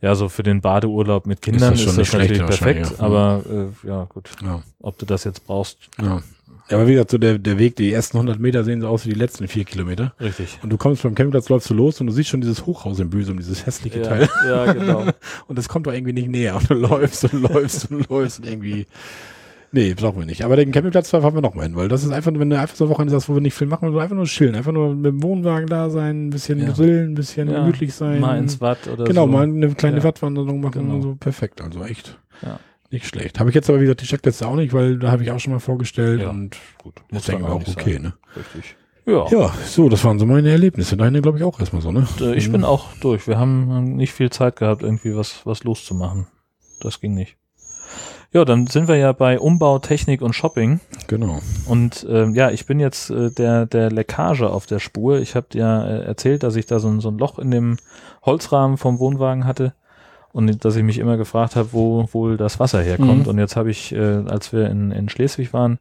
ja, 0.00 0.14
so 0.14 0.28
für 0.28 0.42
den 0.42 0.60
Badeurlaub 0.60 1.26
mit 1.26 1.42
Kindern 1.42 1.70
das 1.70 1.80
ist 1.80 1.84
schon 1.84 1.90
das, 1.90 1.98
nicht 1.98 2.08
schlecht 2.10 2.30
natürlich 2.40 2.60
perfekt, 2.60 2.92
ja. 2.98 3.04
aber 3.04 3.42
äh, 3.84 3.86
ja 3.88 4.04
gut, 4.04 4.30
Ja. 4.44 4.62
ob 4.80 4.98
du 4.98 5.06
das 5.06 5.24
jetzt 5.24 5.46
brauchst, 5.46 5.78
Ja. 6.00 6.20
ja, 6.68 6.76
aber 6.76 6.86
wie 6.88 6.92
gesagt, 6.92 7.10
so 7.12 7.18
der, 7.18 7.38
der 7.38 7.58
Weg, 7.58 7.76
die 7.76 7.92
ersten 7.92 8.16
100 8.18 8.38
Meter 8.40 8.64
sehen 8.64 8.80
so 8.80 8.88
aus 8.88 9.06
wie 9.06 9.10
die 9.10 9.18
letzten 9.18 9.46
vier 9.48 9.64
Kilometer. 9.64 10.12
richtig. 10.20 10.58
Und 10.62 10.70
du 10.70 10.76
kommst 10.76 11.02
vom 11.02 11.14
Campingplatz, 11.14 11.48
läufst 11.48 11.70
du 11.70 11.74
los 11.74 12.00
und 12.00 12.08
du 12.08 12.12
siehst 12.12 12.30
schon 12.30 12.40
dieses 12.40 12.66
Hochhaus 12.66 12.98
in 12.98 13.10
Büsum, 13.10 13.36
dieses 13.38 13.64
hässliche 13.66 14.00
Ja, 14.00 14.08
Teil. 14.08 14.28
ja, 14.48 14.72
genau. 14.72 15.04
Und 15.46 15.56
das 15.58 15.68
kommt 15.68 15.86
doch 15.86 15.92
irgendwie 15.92 16.12
nicht 16.14 16.28
näher. 16.28 16.56
Und 16.56 16.68
du 16.70 16.74
läufst 16.74 17.24
und 17.32 17.42
läufst 17.42 17.90
und 17.90 18.08
läufst 18.08 18.40
und 18.40 18.46
irgendwie. 18.46 18.86
Nee, 19.74 19.94
brauchen 19.94 20.18
wir 20.18 20.26
nicht. 20.26 20.44
Aber 20.44 20.56
den 20.56 20.70
Campingplatz 20.70 21.10
da 21.10 21.22
fahren 21.22 21.34
wir 21.34 21.40
noch 21.40 21.54
mal 21.54 21.62
hin, 21.62 21.74
weil 21.76 21.88
das 21.88 22.04
ist 22.04 22.10
einfach, 22.12 22.30
wenn 22.34 22.50
du 22.50 22.58
einfach 22.58 22.76
so 22.76 22.84
eine 22.84 22.92
Woche 22.94 23.08
sagst, 23.08 23.28
wo 23.30 23.34
wir 23.34 23.40
nicht 23.40 23.54
viel 23.54 23.66
machen, 23.66 23.96
einfach 23.98 24.14
nur 24.14 24.26
chillen, 24.26 24.54
einfach 24.54 24.72
nur 24.72 24.94
mit 24.94 25.06
dem 25.06 25.22
Wohnwagen 25.22 25.66
da 25.66 25.88
sein, 25.88 26.26
ein 26.26 26.30
bisschen 26.30 26.60
Ja. 26.60 26.72
grillen, 26.72 27.12
ein 27.12 27.14
bisschen 27.14 27.48
Ja, 27.50 27.60
gemütlich 27.60 27.94
sein. 27.94 28.20
Mal 28.20 28.38
ins 28.38 28.60
Watt 28.60 28.86
oder 28.92 29.04
genau, 29.04 29.22
so. 29.24 29.32
mal 29.32 29.44
eine 29.44 29.74
kleine 29.74 29.98
Ja. 29.98 30.04
Wattwanderung 30.04 30.60
machen 30.60 30.82
Genau. 30.82 30.94
und 30.96 31.02
so. 31.02 31.14
Perfekt, 31.14 31.62
also 31.62 31.82
echt. 31.84 32.18
Ja. 32.42 32.60
Nicht 32.90 33.06
schlecht. 33.06 33.40
Habe 33.40 33.48
ich 33.48 33.54
jetzt 33.54 33.70
aber, 33.70 33.78
wie 33.80 33.84
gesagt, 33.84 34.02
die 34.02 34.06
Checkliste 34.06 34.46
auch 34.46 34.56
nicht, 34.56 34.74
weil 34.74 34.98
da 34.98 35.10
habe 35.10 35.22
ich 35.22 35.30
auch 35.30 35.40
schon 35.40 35.54
mal 35.54 35.58
vorgestellt 35.60 36.20
Ja. 36.20 36.28
und 36.28 36.54
Gut, 36.82 36.94
denken 37.26 37.42
wir 37.44 37.52
auch 37.52 37.66
okay, 37.66 37.94
sein. 37.94 38.02
ne? 38.02 38.12
Richtig. 38.36 38.76
Ja. 39.06 39.26
Ja, 39.30 39.54
so, 39.64 39.88
das 39.88 40.04
waren 40.04 40.18
so 40.18 40.26
meine 40.26 40.50
Erlebnisse. 40.50 40.98
Deine, 40.98 41.22
glaube 41.22 41.38
ich, 41.38 41.44
auch 41.44 41.58
erstmal 41.58 41.80
so, 41.80 41.90
ne? 41.90 42.06
Äh, 42.20 42.34
Ich 42.36 42.48
Mhm. 42.48 42.52
bin 42.52 42.64
auch 42.64 42.88
durch. 43.00 43.26
Wir 43.26 43.38
haben 43.38 43.96
nicht 43.96 44.12
viel 44.12 44.28
Zeit 44.30 44.56
gehabt, 44.56 44.82
irgendwie 44.82 45.16
was, 45.16 45.46
was 45.46 45.64
loszumachen. 45.64 46.26
Das 46.80 47.00
ging 47.00 47.14
nicht. 47.14 47.36
Ja, 48.32 48.46
dann 48.46 48.66
sind 48.66 48.88
wir 48.88 48.96
ja 48.96 49.12
bei 49.12 49.38
Umbau, 49.38 49.78
Technik 49.78 50.22
und 50.22 50.32
Shopping. 50.32 50.80
Genau. 51.06 51.40
Und 51.66 52.06
ähm, 52.08 52.34
ja, 52.34 52.50
ich 52.50 52.64
bin 52.64 52.80
jetzt 52.80 53.10
äh, 53.10 53.30
der, 53.30 53.66
der 53.66 53.90
Leckage 53.90 54.48
auf 54.48 54.64
der 54.64 54.78
Spur. 54.78 55.18
Ich 55.18 55.36
habe 55.36 55.48
dir 55.50 55.84
äh, 55.86 56.06
erzählt, 56.06 56.42
dass 56.42 56.56
ich 56.56 56.64
da 56.64 56.78
so 56.78 56.88
ein, 56.88 57.00
so 57.00 57.10
ein 57.10 57.18
Loch 57.18 57.38
in 57.38 57.50
dem 57.50 57.76
Holzrahmen 58.24 58.78
vom 58.78 58.98
Wohnwagen 58.98 59.44
hatte 59.44 59.74
und 60.32 60.64
dass 60.64 60.76
ich 60.76 60.82
mich 60.82 60.98
immer 60.98 61.18
gefragt 61.18 61.56
habe, 61.56 61.72
wo 61.72 62.08
wohl 62.12 62.38
das 62.38 62.58
Wasser 62.58 62.80
herkommt. 62.80 63.24
Mhm. 63.24 63.28
Und 63.28 63.38
jetzt 63.38 63.56
habe 63.56 63.70
ich, 63.70 63.92
äh, 63.92 64.22
als 64.26 64.52
wir 64.52 64.70
in, 64.70 64.92
in 64.92 65.10
Schleswig 65.10 65.52
waren, 65.52 65.78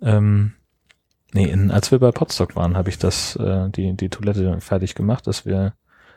ähm, 0.00 0.54
nee, 1.34 1.44
in, 1.44 1.70
als 1.70 1.90
wir 1.90 1.98
bei 1.98 2.10
Potsdok 2.10 2.56
waren, 2.56 2.76
habe 2.76 2.88
ich 2.88 2.98
das, 2.98 3.36
äh, 3.36 3.68
die, 3.68 3.94
die 3.94 4.08
Toilette 4.08 4.60
fertig 4.60 4.94
gemacht, 4.94 5.26
dass 5.26 5.44
wir, 5.44 5.74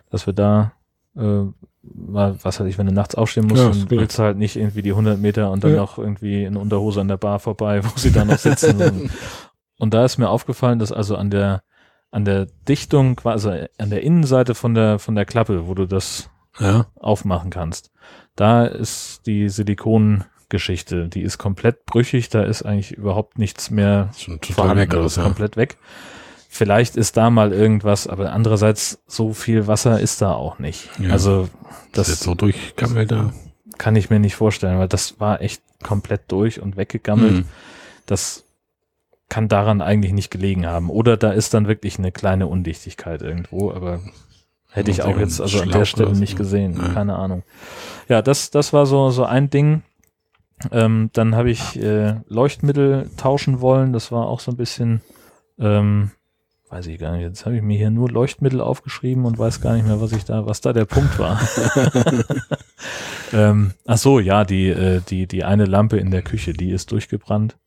dass 0.09 0.25
wir 0.25 0.33
da 0.33 0.71
äh, 1.15 1.43
mal, 1.81 2.37
was 2.43 2.59
weiß 2.59 2.67
ich, 2.67 2.77
wenn 2.77 2.85
du 2.85 2.93
nachts 2.93 3.15
aufstehen 3.15 3.47
musst, 3.47 3.61
Ja, 3.63 3.69
dann 3.69 3.77
ist 3.77 3.89
willst 3.89 4.19
du 4.19 4.23
halt 4.23 4.37
nicht 4.37 4.55
irgendwie 4.55 4.81
die 4.81 4.91
100 4.91 5.19
Meter 5.19 5.51
und 5.51 5.63
dann 5.63 5.71
Ja. 5.71 5.77
noch 5.77 5.97
irgendwie 5.97 6.43
in 6.43 6.57
Unterhose 6.57 7.01
an 7.01 7.07
der 7.07 7.17
Bar 7.17 7.39
vorbei, 7.39 7.83
wo 7.83 7.89
sie 7.95 8.11
da 8.11 8.25
noch 8.25 8.37
sitzen. 8.37 9.09
und, 9.79 9.93
da 9.93 10.05
ist 10.05 10.17
mir 10.17 10.29
aufgefallen, 10.29 10.79
dass 10.79 10.91
also 10.91 11.15
an 11.15 11.29
der, 11.29 11.61
an 12.11 12.25
der 12.25 12.47
Dichtung, 12.67 13.15
quasi 13.15 13.67
an 13.77 13.89
der 13.89 14.03
Innenseite 14.03 14.55
von 14.55 14.73
der, 14.73 14.99
von 14.99 15.15
der 15.15 15.25
Klappe, 15.25 15.67
wo 15.67 15.73
du 15.73 15.85
das 15.85 16.29
Ja. 16.59 16.87
aufmachen 16.95 17.49
kannst, 17.49 17.91
da 18.35 18.65
ist 18.65 19.25
die 19.25 19.49
Silikongeschichte, 19.49 21.07
die 21.09 21.21
ist 21.21 21.37
komplett 21.37 21.85
brüchig, 21.85 22.29
da 22.29 22.43
ist 22.43 22.63
eigentlich 22.63 22.91
überhaupt 22.91 23.37
nichts 23.39 23.69
mehr 23.69 24.09
Schon 24.17 24.39
total 24.41 24.75
weg, 24.75 24.89
das 24.89 25.05
ist 25.13 25.17
ja. 25.17 25.23
komplett 25.23 25.57
weg. 25.57 25.77
Vielleicht 26.51 26.95
ist 26.97 27.15
da 27.15 27.29
mal 27.29 27.53
irgendwas, 27.53 28.07
aber 28.07 28.33
andererseits 28.33 28.99
so 29.07 29.33
viel 29.33 29.67
Wasser 29.67 29.99
ist 29.99 30.21
da 30.21 30.33
auch 30.33 30.57
nicht. 30.57 30.89
Ja. 30.99 31.11
Also 31.11 31.47
Das 31.91 32.07
ist 32.07 32.15
jetzt 32.15 32.23
so 32.23 32.33
durchgammelt 32.33 33.11
da. 33.11 33.31
kann 33.77 33.95
ich 33.95 34.09
mir 34.09 34.19
nicht 34.19 34.35
vorstellen, 34.35 34.79
weil 34.79 34.87
das 34.87 35.19
war 35.19 35.41
echt 35.41 35.61
komplett 35.83 36.23
durch 36.27 36.59
und 36.59 36.75
weggegammelt. 36.75 37.33
Mhm. 37.33 37.45
Das 38.07 38.43
kann 39.29 39.47
daran 39.47 39.81
eigentlich 39.83 40.11
nicht 40.11 40.31
gelegen 40.31 40.65
haben. 40.65 40.89
Oder 40.89 41.17
da 41.17 41.31
ist 41.31 41.53
dann 41.53 41.67
wirklich 41.67 41.99
eine 41.99 42.11
kleine 42.11 42.47
Undichtigkeit 42.47 43.21
irgendwo, 43.21 43.71
aber 43.71 43.99
hätte 44.71 44.89
ich 44.89 45.03
auch 45.03 45.19
jetzt 45.19 45.39
also 45.39 45.61
an 45.61 45.69
der 45.69 45.85
Stelle 45.85 46.13
nicht 46.13 46.35
gesehen. 46.35 46.77
Ja. 46.81 46.89
Keine 46.93 47.15
Ahnung. 47.15 47.43
Ja, 48.07 48.23
das, 48.23 48.49
das 48.49 48.73
war 48.73 48.87
so, 48.87 49.11
so 49.11 49.23
ein 49.23 49.51
Ding. 49.51 49.83
Ähm, 50.71 51.11
dann 51.13 51.35
habe 51.35 51.51
ich 51.51 51.79
äh, 51.79 52.15
Leuchtmittel 52.27 53.11
tauschen 53.17 53.61
wollen. 53.61 53.93
Das 53.93 54.11
war 54.11 54.27
auch 54.27 54.39
so 54.39 54.51
ein 54.51 54.57
bisschen, 54.57 55.01
ähm, 55.59 56.09
weiß 56.69 56.87
ich 56.87 56.99
gar 56.99 57.13
nicht. 57.13 57.21
Jetzt 57.21 57.45
habe 57.45 57.55
ich 57.55 57.61
mir 57.61 57.77
hier 57.77 57.89
nur 57.89 58.09
Leuchtmittel 58.09 58.61
aufgeschrieben 58.61 59.25
und 59.25 59.37
weiß 59.37 59.61
gar 59.61 59.73
nicht 59.73 59.87
mehr, 59.87 60.01
was 60.01 60.11
ich 60.11 60.23
da, 60.25 60.45
was 60.45 60.61
da 60.61 60.73
der 60.73 60.85
Punkt 60.85 61.17
war. 61.17 61.39
ähm, 63.33 63.73
ach 63.85 63.97
so, 63.97 64.19
ja, 64.19 64.45
die, 64.45 64.69
äh, 64.69 65.01
die, 65.01 65.27
die 65.27 65.43
eine 65.43 65.65
Lampe 65.65 65.97
in 65.97 66.11
der 66.11 66.21
Küche, 66.21 66.53
die 66.53 66.71
ist 66.71 66.91
durchgebrannt. 66.91 67.57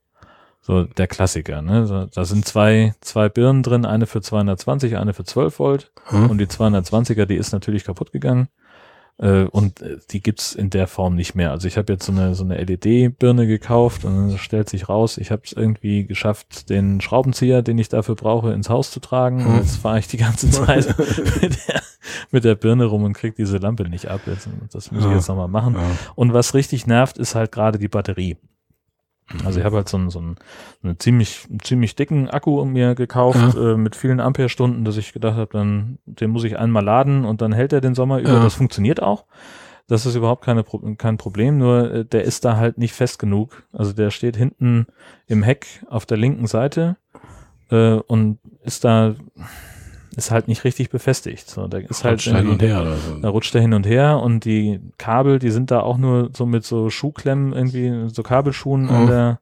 So 0.60 0.84
der 0.84 1.08
Klassiker, 1.08 1.60
ne? 1.60 1.86
So, 1.86 2.06
da 2.06 2.24
sind 2.24 2.44
zwei, 2.44 2.94
zwei 3.00 3.28
Birnen 3.28 3.64
drin, 3.64 3.84
eine 3.84 4.06
für 4.06 4.20
220, 4.20 4.96
eine 4.96 5.12
für 5.12 5.24
12 5.24 5.58
Volt. 5.58 5.90
Hm? 6.06 6.30
Und 6.30 6.38
die 6.38 6.46
220er, 6.46 7.26
die 7.26 7.34
ist 7.34 7.52
natürlich 7.52 7.82
kaputt 7.82 8.12
gegangen. 8.12 8.48
Äh, 9.18 9.44
und 9.44 9.82
äh, 9.82 9.98
die 10.10 10.20
gibt's 10.22 10.52
in 10.54 10.70
der 10.70 10.86
Form 10.86 11.14
nicht 11.14 11.34
mehr. 11.34 11.50
Also 11.52 11.68
ich 11.68 11.76
habe 11.76 11.92
jetzt 11.92 12.06
so 12.06 12.12
eine, 12.12 12.34
so 12.34 12.44
eine 12.44 12.56
LED-Birne 12.62 13.46
gekauft 13.46 14.04
und 14.04 14.14
dann 14.30 14.38
stellt 14.38 14.68
sich 14.68 14.88
raus, 14.88 15.18
ich 15.18 15.30
habe 15.30 15.42
es 15.44 15.52
irgendwie 15.52 16.04
geschafft, 16.06 16.70
den 16.70 17.00
Schraubenzieher, 17.00 17.62
den 17.62 17.78
ich 17.78 17.88
dafür 17.88 18.14
brauche, 18.16 18.52
ins 18.52 18.68
Haus 18.70 18.90
zu 18.90 19.00
tragen. 19.00 19.44
Und 19.44 19.52
Hm. 19.52 19.56
jetzt 19.58 19.76
fahre 19.76 19.98
ich 19.98 20.08
die 20.08 20.16
ganze 20.16 20.50
Zeit 20.50 20.86
mit 21.40 21.58
der, 21.68 21.82
mit 22.30 22.44
der 22.44 22.54
Birne 22.54 22.86
rum 22.86 23.04
und 23.04 23.12
kriege 23.12 23.34
diese 23.36 23.58
Lampe 23.58 23.88
nicht 23.88 24.08
ab. 24.08 24.22
Jetzt, 24.26 24.48
das 24.72 24.90
muss 24.90 25.04
ich 25.04 25.10
Ja. 25.10 25.16
jetzt 25.16 25.28
nochmal 25.28 25.48
machen. 25.48 25.74
Ja. 25.74 25.82
Und 26.14 26.32
was 26.32 26.54
richtig 26.54 26.86
nervt, 26.86 27.18
ist 27.18 27.34
halt 27.34 27.52
gerade 27.52 27.78
die 27.78 27.88
Batterie. 27.88 28.36
Also 29.44 29.58
ich 29.58 29.64
habe 29.64 29.76
halt 29.76 29.88
so 29.88 29.96
einen, 29.96 30.10
so 30.10 30.18
einen, 30.18 30.36
einen 30.82 30.98
ziemlich, 30.98 31.46
ziemlich 31.62 31.96
dicken 31.96 32.28
Akku 32.28 32.64
mir 32.64 32.94
gekauft 32.94 33.56
äh, 33.56 33.76
mit 33.76 33.96
vielen 33.96 34.20
Amperestunden, 34.20 34.84
dass 34.84 34.96
ich 34.96 35.12
gedacht 35.12 35.36
habe, 35.36 35.50
dann 35.52 35.98
den 36.06 36.30
muss 36.30 36.44
ich 36.44 36.58
einmal 36.58 36.84
laden 36.84 37.24
und 37.24 37.42
dann 37.42 37.52
hält 37.52 37.72
er 37.72 37.80
den 37.80 37.94
Sommer 37.94 38.18
über. 38.18 38.34
Ja. 38.34 38.42
Das 38.42 38.54
funktioniert 38.54 39.02
auch. 39.02 39.24
Das 39.88 40.06
ist 40.06 40.14
überhaupt 40.14 40.44
keine, 40.44 40.64
kein 40.96 41.18
Problem, 41.18 41.58
nur 41.58 41.92
äh, 41.92 42.04
der 42.04 42.24
ist 42.24 42.44
da 42.44 42.56
halt 42.56 42.78
nicht 42.78 42.94
fest 42.94 43.18
genug. 43.18 43.64
Also 43.72 43.92
der 43.92 44.10
steht 44.10 44.36
hinten 44.36 44.86
im 45.26 45.42
Heck 45.42 45.84
auf 45.88 46.06
der 46.06 46.16
linken 46.16 46.46
Seite 46.46 46.96
äh, 47.70 47.94
und 47.94 48.38
ist 48.62 48.84
da 48.84 49.14
ist 50.16 50.30
halt 50.30 50.48
nicht 50.48 50.64
richtig 50.64 50.90
befestigt. 50.90 51.48
So, 51.48 51.66
da 51.68 51.78
ist 51.78 52.04
halt 52.04 52.14
Rutscht 52.14 52.36
hin 52.36 52.48
und 52.48 52.62
her 52.62 52.82
oder 52.82 52.96
so. 52.96 53.14
da 53.18 53.28
rutscht 53.28 53.54
er 53.54 53.60
hin 53.62 53.72
und 53.74 53.86
her 53.86 54.20
und 54.20 54.44
die 54.44 54.80
Kabel, 54.98 55.38
die 55.38 55.50
sind 55.50 55.70
da 55.70 55.80
auch 55.80 55.96
nur 55.98 56.30
so 56.36 56.46
mit 56.46 56.64
so 56.64 56.90
Schuhklemmen 56.90 57.52
irgendwie, 57.52 58.08
so 58.12 58.22
Kabelschuhen 58.22 58.88
an 58.90 59.02
Mhm. 59.04 59.06
der 59.08 59.38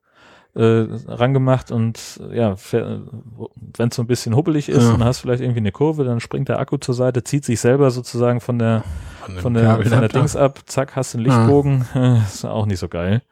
äh, 0.57 0.85
rangemacht 1.07 1.71
und 1.71 2.21
ja, 2.33 2.57
wenn 2.73 3.89
es 3.89 3.95
so 3.95 4.03
ein 4.03 4.09
bisschen 4.09 4.35
hubbelig 4.35 4.69
ist 4.69 4.83
Ja. 4.83 4.95
und 4.95 5.05
hast 5.05 5.21
vielleicht 5.21 5.43
irgendwie 5.43 5.61
eine 5.61 5.71
Kurve, 5.71 6.03
dann 6.05 6.19
springt 6.19 6.49
der 6.49 6.59
Akku 6.59 6.77
zur 6.77 6.95
Seite, 6.97 7.23
zieht 7.23 7.45
sich 7.45 7.61
selber 7.61 7.91
sozusagen 7.93 8.41
von 8.41 8.59
der 8.59 8.83
dem 8.83 8.85
von 9.23 9.35
der, 9.35 9.43
von 9.43 9.55
der 9.55 9.63
Kabeladapter. 9.65 10.19
Dings 10.19 10.35
ab, 10.35 10.59
zack, 10.67 10.97
hast 10.97 11.15
einen 11.15 11.25
Lichtbogen, 11.25 11.85
ist 12.27 12.45
auch 12.45 12.67
nicht 12.67 12.81
so 12.81 12.89
geil. 12.89 13.23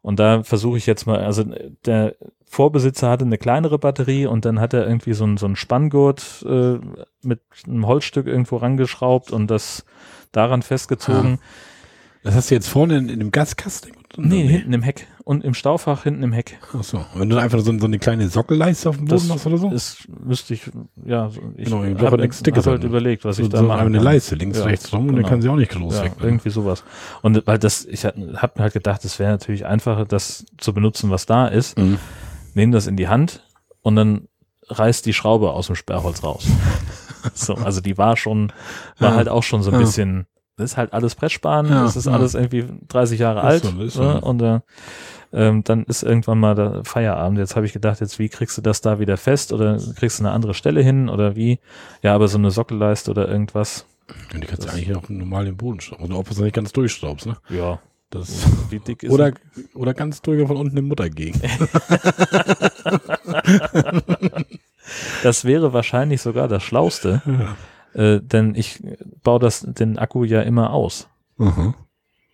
Und 0.00 0.18
da 0.18 0.42
versuche 0.44 0.78
ich 0.78 0.86
jetzt 0.86 1.06
mal, 1.06 1.18
also 1.22 1.44
der 1.84 2.14
Vorbesitzer 2.52 3.08
hatte 3.08 3.24
eine 3.24 3.38
kleinere 3.38 3.78
Batterie 3.78 4.26
und 4.26 4.44
dann 4.44 4.60
hat 4.60 4.74
er 4.74 4.86
irgendwie 4.86 5.14
so 5.14 5.24
ein, 5.24 5.38
so 5.38 5.46
ein 5.46 5.56
Spanngurt 5.56 6.44
äh, 6.46 6.78
mit 7.22 7.40
einem 7.66 7.86
Holzstück 7.86 8.26
irgendwo 8.26 8.56
rangeschraubt 8.58 9.30
und 9.30 9.46
das 9.50 9.86
daran 10.32 10.60
festgezogen. 10.60 11.38
Das 12.22 12.34
hast 12.34 12.50
du 12.50 12.54
jetzt 12.54 12.68
vorne 12.68 12.98
in, 12.98 13.08
in 13.08 13.20
dem 13.20 13.30
Gaskasten? 13.30 13.92
Nee, 14.18 14.46
hinten 14.46 14.74
im 14.74 14.82
Heck 14.82 15.06
und 15.24 15.42
im 15.44 15.54
Staufach 15.54 16.02
hinten 16.02 16.22
im 16.22 16.34
Heck. 16.34 16.58
Ach 16.78 16.84
so. 16.84 17.02
Wenn 17.14 17.30
du 17.30 17.38
einfach 17.38 17.58
so, 17.60 17.76
so 17.78 17.86
eine 17.86 17.98
kleine 17.98 18.28
Sockelleiste 18.28 18.90
auf 18.90 18.96
dem 18.98 19.06
Boden 19.06 19.26
Das 19.28 19.34
hast 19.34 19.46
oder 19.46 19.56
so? 19.56 19.70
ist, 19.70 20.06
müsste 20.22 20.52
ich, 20.52 20.70
ja, 21.06 21.30
so- 21.30 21.40
ich 21.56 21.64
Genau, 21.64 21.84
ich 21.84 21.94
habe 21.98 22.22
hab 22.28 22.66
halt 22.66 22.84
überlegt, 22.84 23.24
was 23.24 23.36
so, 23.36 23.44
ich 23.44 23.48
da 23.48 23.58
so 23.58 23.64
mache. 23.64 23.80
eine 23.80 23.98
Leiste 23.98 24.34
links, 24.34 24.58
Ja, 24.58 24.64
rechts 24.66 24.92
rum 24.92 25.04
und 25.04 25.06
dann 25.08 25.16
genau. 25.16 25.28
kann 25.30 25.40
sie 25.40 25.48
auch 25.48 25.56
nicht 25.56 25.72
groß 25.72 25.94
Ja, 25.96 26.04
weg. 26.04 26.20
ne? 26.20 26.26
irgendwie 26.26 26.50
sowas. 26.50 26.84
Und 27.22 27.46
weil 27.46 27.58
das, 27.58 27.86
ich 27.86 28.04
habe 28.04 28.18
mir 28.20 28.42
halt 28.58 28.74
gedacht, 28.74 29.06
es 29.06 29.18
wäre 29.18 29.30
natürlich 29.30 29.64
einfacher, 29.64 30.04
das 30.04 30.44
zu 30.58 30.74
benutzen, 30.74 31.08
was 31.08 31.24
da 31.24 31.46
ist. 31.48 31.78
Mhm. 31.78 31.96
Nehm 32.54 32.72
das 32.72 32.86
in 32.86 32.96
die 32.96 33.08
Hand 33.08 33.42
und 33.82 33.96
dann 33.96 34.28
reißt 34.68 35.04
die 35.06 35.12
Schraube 35.12 35.50
aus 35.52 35.66
dem 35.66 35.76
Sperrholz 35.76 36.22
raus. 36.22 36.46
so, 37.34 37.54
also 37.54 37.80
die 37.80 37.98
war 37.98 38.16
schon, 38.16 38.52
war 38.98 39.10
Ja. 39.10 39.16
halt 39.16 39.28
auch 39.28 39.42
schon 39.42 39.62
so 39.62 39.70
ein 39.70 39.74
Ja. 39.74 39.80
bisschen, 39.80 40.26
das 40.56 40.72
ist 40.72 40.76
halt 40.76 40.92
alles 40.92 41.14
Brettsparen, 41.14 41.68
Ja, 41.68 41.82
das 41.84 41.96
ist 41.96 42.08
alles 42.08 42.34
irgendwie 42.34 42.64
30 42.88 43.18
Jahre 43.20 43.40
Ist 43.40 43.44
alt. 43.44 43.62
so, 43.64 43.70
ne? 43.72 43.88
so. 43.90 44.02
Und 44.26 44.42
äh, 44.42 44.60
ähm, 45.34 45.64
dann 45.64 45.84
ist 45.84 46.02
irgendwann 46.02 46.38
mal 46.38 46.54
der 46.54 46.84
Feierabend. 46.84 47.38
Jetzt 47.38 47.56
habe 47.56 47.64
ich 47.64 47.72
gedacht, 47.72 48.00
jetzt 48.00 48.18
wie 48.18 48.28
kriegst 48.28 48.56
du 48.58 48.62
das 48.62 48.82
da 48.82 48.98
wieder 49.00 49.16
fest 49.16 49.52
oder 49.52 49.78
kriegst 49.96 50.20
du 50.20 50.24
eine 50.24 50.32
andere 50.32 50.52
Stelle 50.54 50.82
hin 50.82 51.08
oder 51.08 51.36
wie? 51.36 51.58
Ja, 52.02 52.14
aber 52.14 52.28
so 52.28 52.36
eine 52.38 52.50
Sockelleiste 52.50 53.10
oder 53.10 53.28
irgendwas. 53.28 53.86
Und 54.34 54.42
die 54.42 54.46
kannst 54.46 54.66
du 54.66 54.70
eigentlich 54.70 54.94
auch 54.94 55.08
normal 55.08 55.46
im 55.46 55.56
Boden 55.56 55.80
schrauben. 55.80 56.02
Also, 56.02 56.18
ob 56.18 56.26
du 56.26 56.32
es 56.32 56.38
nicht 56.38 56.54
ganz 56.54 56.72
durchschraubst, 56.72 57.26
ne? 57.26 57.36
Ja. 57.48 57.78
Das, 58.12 58.46
Wie 58.70 58.78
dick 58.78 59.02
ist 59.02 59.10
oder, 59.10 59.32
oder 59.74 59.94
ganz 59.94 60.20
durch 60.22 60.46
von 60.46 60.56
unten 60.58 60.76
im 60.76 60.86
Muttergegen. 60.88 61.40
Das 65.22 65.44
wäre 65.44 65.72
wahrscheinlich 65.72 66.20
sogar 66.20 66.48
das 66.48 66.62
Schlauste, 66.62 67.22
äh, 67.94 68.20
denn 68.20 68.54
ich 68.54 68.82
baue 69.22 69.38
das, 69.40 69.60
den 69.60 69.98
Akku 69.98 70.24
ja 70.24 70.42
immer 70.42 70.72
aus 70.72 71.08
Mhm. 71.38 71.74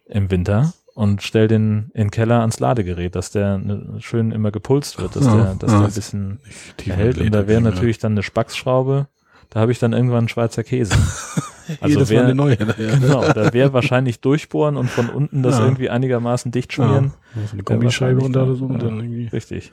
im 0.06 0.30
Winter 0.30 0.72
und 0.94 1.22
stelle 1.22 1.46
den 1.48 1.90
in 1.94 2.04
den 2.04 2.10
Keller 2.10 2.40
ans 2.40 2.58
Ladegerät, 2.58 3.14
dass 3.14 3.30
der 3.30 3.58
ne, 3.58 3.96
schön 4.00 4.32
immer 4.32 4.50
gepulst 4.50 4.98
wird, 4.98 5.14
dass 5.14 5.24
Ja, 5.26 5.36
der, 5.36 5.54
dass 5.54 5.70
ja. 5.72 5.78
der 5.78 5.86
ein 5.88 5.94
bisschen 5.94 6.40
erhält. 6.84 7.18
Und 7.18 7.30
da 7.32 7.46
wäre 7.46 7.60
natürlich 7.60 7.98
dann 7.98 8.12
eine 8.12 8.22
Spacksschraube, 8.22 9.06
da 9.50 9.60
habe 9.60 9.70
ich 9.70 9.78
dann 9.78 9.92
irgendwann 9.92 10.18
einen 10.20 10.28
Schweizer 10.28 10.64
Käse. 10.64 10.94
Also 11.80 11.94
Jedes 11.94 12.10
Mal 12.10 12.16
wer, 12.16 12.24
eine 12.24 12.34
neue. 12.34 12.58
Ja. 12.58 12.96
genau, 12.98 13.32
da 13.32 13.52
wäre 13.52 13.72
wahrscheinlich 13.72 14.20
durchbohren 14.20 14.76
und 14.76 14.88
von 14.90 15.08
unten 15.08 15.42
das 15.42 15.58
Ja. 15.58 15.64
irgendwie 15.64 15.90
einigermaßen 15.90 16.50
dicht 16.52 16.72
schmieren. 16.72 17.12
Ja, 17.34 17.42
so 17.46 17.52
eine 17.52 17.62
Gummischeibe 17.62 18.20
unter 18.20 18.44
oder 18.44 18.54
so. 18.54 18.64
Und 18.66 18.82
ja. 18.82 18.88
dann 18.88 19.00
irgendwie. 19.00 19.26
Richtig. 19.28 19.72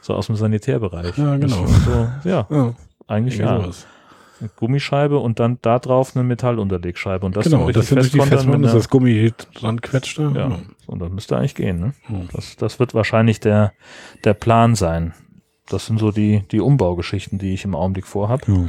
So 0.00 0.14
aus 0.14 0.26
dem 0.26 0.36
Sanitärbereich. 0.36 1.16
Ja, 1.16 1.36
genau. 1.36 1.66
So, 1.66 2.08
ja, 2.28 2.46
Ja, 2.50 2.74
eigentlich 3.06 3.38
ja. 3.38 3.60
sowas. 3.60 3.86
Eine 4.40 4.50
Gummischeibe 4.56 5.18
und 5.18 5.38
dann 5.40 5.58
da 5.62 5.78
drauf 5.78 6.14
eine 6.14 6.24
Metallunterlegscheibe 6.24 7.24
und 7.24 7.36
das 7.36 7.44
genau, 7.44 7.70
das 7.70 7.86
sind 7.86 7.98
richtig 7.98 8.20
fest 8.20 8.30
festkontern 8.30 8.48
machen, 8.50 8.60
mit 8.60 8.66
dass 8.66 8.74
das 8.74 8.88
Gummi 8.90 9.32
dran 9.54 9.80
quetscht. 9.80 10.18
Da. 10.18 10.30
Ja, 10.34 10.58
und 10.86 10.98
das 10.98 11.10
müsste 11.10 11.36
eigentlich 11.38 11.54
gehen. 11.54 11.78
Ne? 11.80 11.94
Hm. 12.06 12.28
Das, 12.32 12.56
das 12.56 12.80
wird 12.80 12.94
wahrscheinlich 12.94 13.40
der, 13.40 13.72
der 14.24 14.34
Plan 14.34 14.74
sein. 14.74 15.14
Das 15.68 15.86
sind 15.86 15.98
so 15.98 16.10
die, 16.10 16.42
die 16.50 16.60
Umbaugeschichten, 16.60 17.38
die 17.38 17.54
ich 17.54 17.64
im 17.64 17.74
Augenblick 17.74 18.06
vorhab. 18.06 18.46
Ja. 18.48 18.66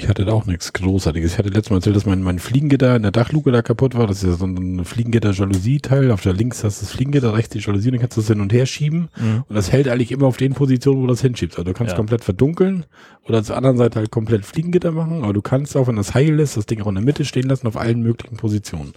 Ich 0.00 0.08
hatte 0.08 0.24
da 0.24 0.32
auch 0.32 0.46
nichts 0.46 0.72
Großartiges. 0.72 1.32
Ich 1.32 1.38
hatte 1.38 1.48
letztes 1.48 1.70
Mal 1.70 1.76
erzählt, 1.78 1.96
dass 1.96 2.06
mein, 2.06 2.22
mein 2.22 2.38
Fliegengitter 2.38 2.94
in 2.94 3.02
der 3.02 3.10
Dachluke 3.10 3.50
da 3.50 3.62
kaputt 3.62 3.96
war. 3.96 4.06
Das 4.06 4.22
ist 4.22 4.28
ja 4.30 4.36
so 4.36 4.46
ein 4.46 4.84
Fliegengitter-Jalousie-Teil. 4.84 6.12
Auf 6.12 6.22
der 6.22 6.34
links 6.34 6.62
hast 6.62 6.80
du 6.80 6.86
das 6.86 6.94
Fliegengitter, 6.94 7.34
rechts 7.34 7.50
die 7.50 7.58
Jalousie, 7.58 7.90
dann 7.90 7.98
kannst 7.98 8.16
du 8.16 8.20
das 8.20 8.28
hin 8.28 8.40
und 8.40 8.52
her 8.52 8.64
schieben. 8.66 9.08
Mhm. 9.16 9.42
Und 9.48 9.56
das 9.56 9.72
hält 9.72 9.88
eigentlich 9.88 10.12
immer 10.12 10.26
auf 10.26 10.36
den 10.36 10.54
Positionen, 10.54 10.98
wo 10.98 11.06
du 11.06 11.12
das 11.12 11.22
hinschiebst. 11.22 11.58
Also 11.58 11.72
du 11.72 11.76
kannst 11.76 11.92
Ja. 11.92 11.96
komplett 11.96 12.22
verdunkeln 12.22 12.86
oder 13.24 13.42
zur 13.42 13.56
anderen 13.56 13.76
Seite 13.76 13.98
halt 13.98 14.12
komplett 14.12 14.44
Fliegengitter 14.46 14.92
machen. 14.92 15.24
Aber 15.24 15.32
du 15.32 15.42
kannst 15.42 15.76
auch, 15.76 15.88
wenn 15.88 15.96
das 15.96 16.14
heil 16.14 16.38
ist, 16.38 16.56
das 16.56 16.66
Ding 16.66 16.80
auch 16.82 16.86
in 16.86 16.94
der 16.94 17.04
Mitte 17.04 17.24
stehen 17.24 17.48
lassen 17.48 17.66
auf 17.66 17.76
allen 17.76 18.00
möglichen 18.00 18.36
Positionen. 18.36 18.92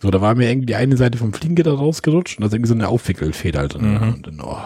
So, 0.00 0.10
da 0.10 0.22
war 0.22 0.34
mir 0.34 0.48
irgendwie 0.50 0.66
die 0.66 0.74
eine 0.74 0.96
Seite 0.96 1.18
vom 1.18 1.34
Fliegengitter 1.34 1.72
rausgerutscht 1.74 2.38
und 2.38 2.42
da 2.42 2.46
ist 2.46 2.54
irgendwie 2.54 2.68
so 2.68 2.74
eine 2.74 2.88
Aufwickelfeder 2.88 3.60
halt 3.60 3.74
drin. 3.74 3.92
Mhm. 3.94 4.14
Und 4.14 4.26
dann, 4.26 4.40
oh, 4.42 4.56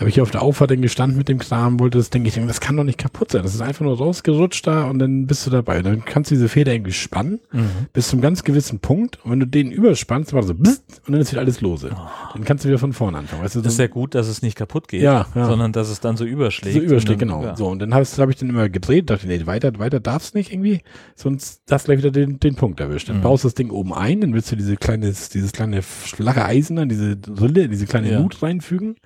habe 0.00 0.08
ich 0.10 0.20
auf 0.20 0.30
der 0.30 0.42
Auffahrt 0.42 0.70
dann 0.72 0.80
gestanden 0.82 1.16
mit 1.18 1.28
dem 1.28 1.38
Kram, 1.38 1.78
wollte 1.78 1.98
das 1.98 2.10
Ding, 2.10 2.24
ich 2.24 2.34
denke, 2.34 2.48
das 2.48 2.60
kann 2.60 2.76
doch 2.76 2.84
nicht 2.84 2.98
kaputt 2.98 3.30
sein. 3.30 3.42
Das 3.42 3.54
ist 3.54 3.60
einfach 3.60 3.84
nur 3.84 3.96
rausgerutscht 3.98 4.66
da 4.66 4.84
und 4.90 4.98
dann 4.98 5.26
bist 5.26 5.46
du 5.46 5.50
dabei. 5.50 5.82
Dann 5.82 6.04
kannst 6.04 6.30
du 6.30 6.34
diese 6.34 6.48
Feder 6.48 6.72
irgendwie 6.72 6.92
spannen 6.92 7.40
Mhm. 7.52 7.68
bis 7.92 8.08
zum 8.08 8.20
ganz 8.20 8.42
gewissen 8.42 8.80
Punkt. 8.80 9.18
Und 9.24 9.30
wenn 9.30 9.40
du 9.40 9.46
den 9.46 9.70
überspannst, 9.70 10.32
war 10.32 10.42
so 10.42 10.54
bzzzt, 10.54 11.02
und 11.06 11.12
dann 11.12 11.20
ist 11.20 11.30
wieder 11.32 11.42
alles 11.42 11.60
lose. 11.60 11.90
Dann 12.32 12.44
kannst 12.44 12.64
du 12.64 12.68
wieder 12.68 12.78
von 12.78 12.92
vorne 12.92 13.18
anfangen. 13.18 13.42
Weißt 13.42 13.54
du, 13.54 13.60
Oh. 13.60 13.62
Das 13.62 13.72
ist 13.72 13.76
so, 13.76 13.82
ja 13.82 13.88
gut, 13.88 14.14
dass 14.14 14.26
es 14.26 14.42
nicht 14.42 14.56
kaputt 14.56 14.88
geht, 14.88 15.02
Ja, 15.02 15.26
ja. 15.34 15.46
sondern 15.46 15.72
dass 15.72 15.90
es 15.90 16.00
dann 16.00 16.16
so 16.16 16.24
überschlägt. 16.24 16.74
so 16.76 16.82
überschlägt, 16.82 17.20
dann- 17.22 17.28
genau. 17.28 17.42
Ja. 17.44 17.56
So, 17.56 17.66
und 17.68 17.78
dann 17.80 17.92
habe 17.94 18.04
hab 18.04 18.28
ich 18.30 18.36
den 18.36 18.48
immer 18.48 18.68
gedreht, 18.70 19.10
dachte, 19.10 19.26
nee, 19.26 19.44
weiter, 19.46 19.78
weiter 19.78 20.00
darf's 20.00 20.32
nicht 20.34 20.50
irgendwie, 20.52 20.80
sonst 21.14 21.62
darfst 21.66 21.86
du 21.86 21.92
gleich 21.92 21.98
wieder 21.98 22.10
den, 22.10 22.40
den 22.40 22.54
Punkt 22.54 22.80
erwischt. 22.80 23.08
Dann 23.10 23.18
Mhm. 23.18 23.22
baust 23.22 23.44
du 23.44 23.48
das 23.48 23.54
Ding 23.54 23.70
oben 23.70 23.92
ein, 23.92 24.22
dann 24.22 24.32
willst 24.32 24.50
du 24.50 24.56
diese 24.56 24.76
kleine, 24.76 25.12
dieses 25.12 25.52
kleine 25.52 25.82
flache 25.82 26.44
Eisen 26.44 26.78
an, 26.78 26.88
diese 26.88 27.18
Rille, 27.40 27.68
diese 27.68 27.84
kleine 27.86 28.12
Ja. 28.12 28.20
Nut 28.20 28.42
reinfügen, 28.42 28.96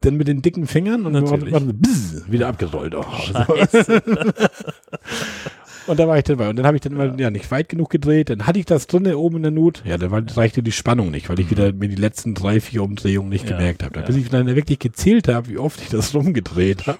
dann 0.00 0.16
mit 0.16 0.28
den 0.28 0.42
dicken 0.42 0.66
Fingern 0.66 1.04
und 1.06 1.12
dann 1.12 1.24
war, 1.24 1.32
Natürlich. 1.32 1.52
war 1.54 1.60
so 1.60 1.72
bzzz, 1.72 2.24
wieder 2.30 2.48
abgerollt. 2.48 2.94
Oh, 2.94 3.04
so. 3.70 3.82
Und 5.86 5.98
da 5.98 6.06
war 6.06 6.18
ich 6.18 6.24
dann 6.24 6.36
bei. 6.36 6.48
Und 6.48 6.56
dann 6.56 6.66
habe 6.66 6.76
ich 6.76 6.82
dann 6.82 6.92
immer 6.92 7.18
ja. 7.18 7.30
nicht 7.30 7.50
weit 7.50 7.68
genug 7.68 7.90
gedreht. 7.90 8.30
Dann 8.30 8.46
hatte 8.46 8.58
ich 8.58 8.66
das 8.66 8.86
drinne 8.86 9.18
oben 9.18 9.36
in 9.38 9.42
der 9.42 9.50
Nut. 9.50 9.82
Ja, 9.84 9.98
dann 9.98 10.12
reichte 10.12 10.62
die 10.62 10.72
Spannung 10.72 11.10
nicht, 11.10 11.28
weil 11.28 11.40
ich 11.40 11.50
wieder 11.50 11.72
mir 11.72 11.88
die 11.88 11.96
letzten 11.96 12.34
drei, 12.34 12.60
vier 12.60 12.82
Umdrehungen 12.82 13.28
nicht 13.28 13.48
Ja, 13.48 13.56
gemerkt 13.56 13.82
habe. 13.82 13.98
ja. 13.98 14.06
Bis 14.06 14.16
ich 14.16 14.28
dann 14.28 14.46
wirklich 14.54 14.78
gezählt 14.78 15.26
habe, 15.26 15.48
wie 15.48 15.58
oft 15.58 15.80
ich 15.80 15.88
das 15.88 16.14
rumgedreht 16.14 16.86
habe. 16.86 16.98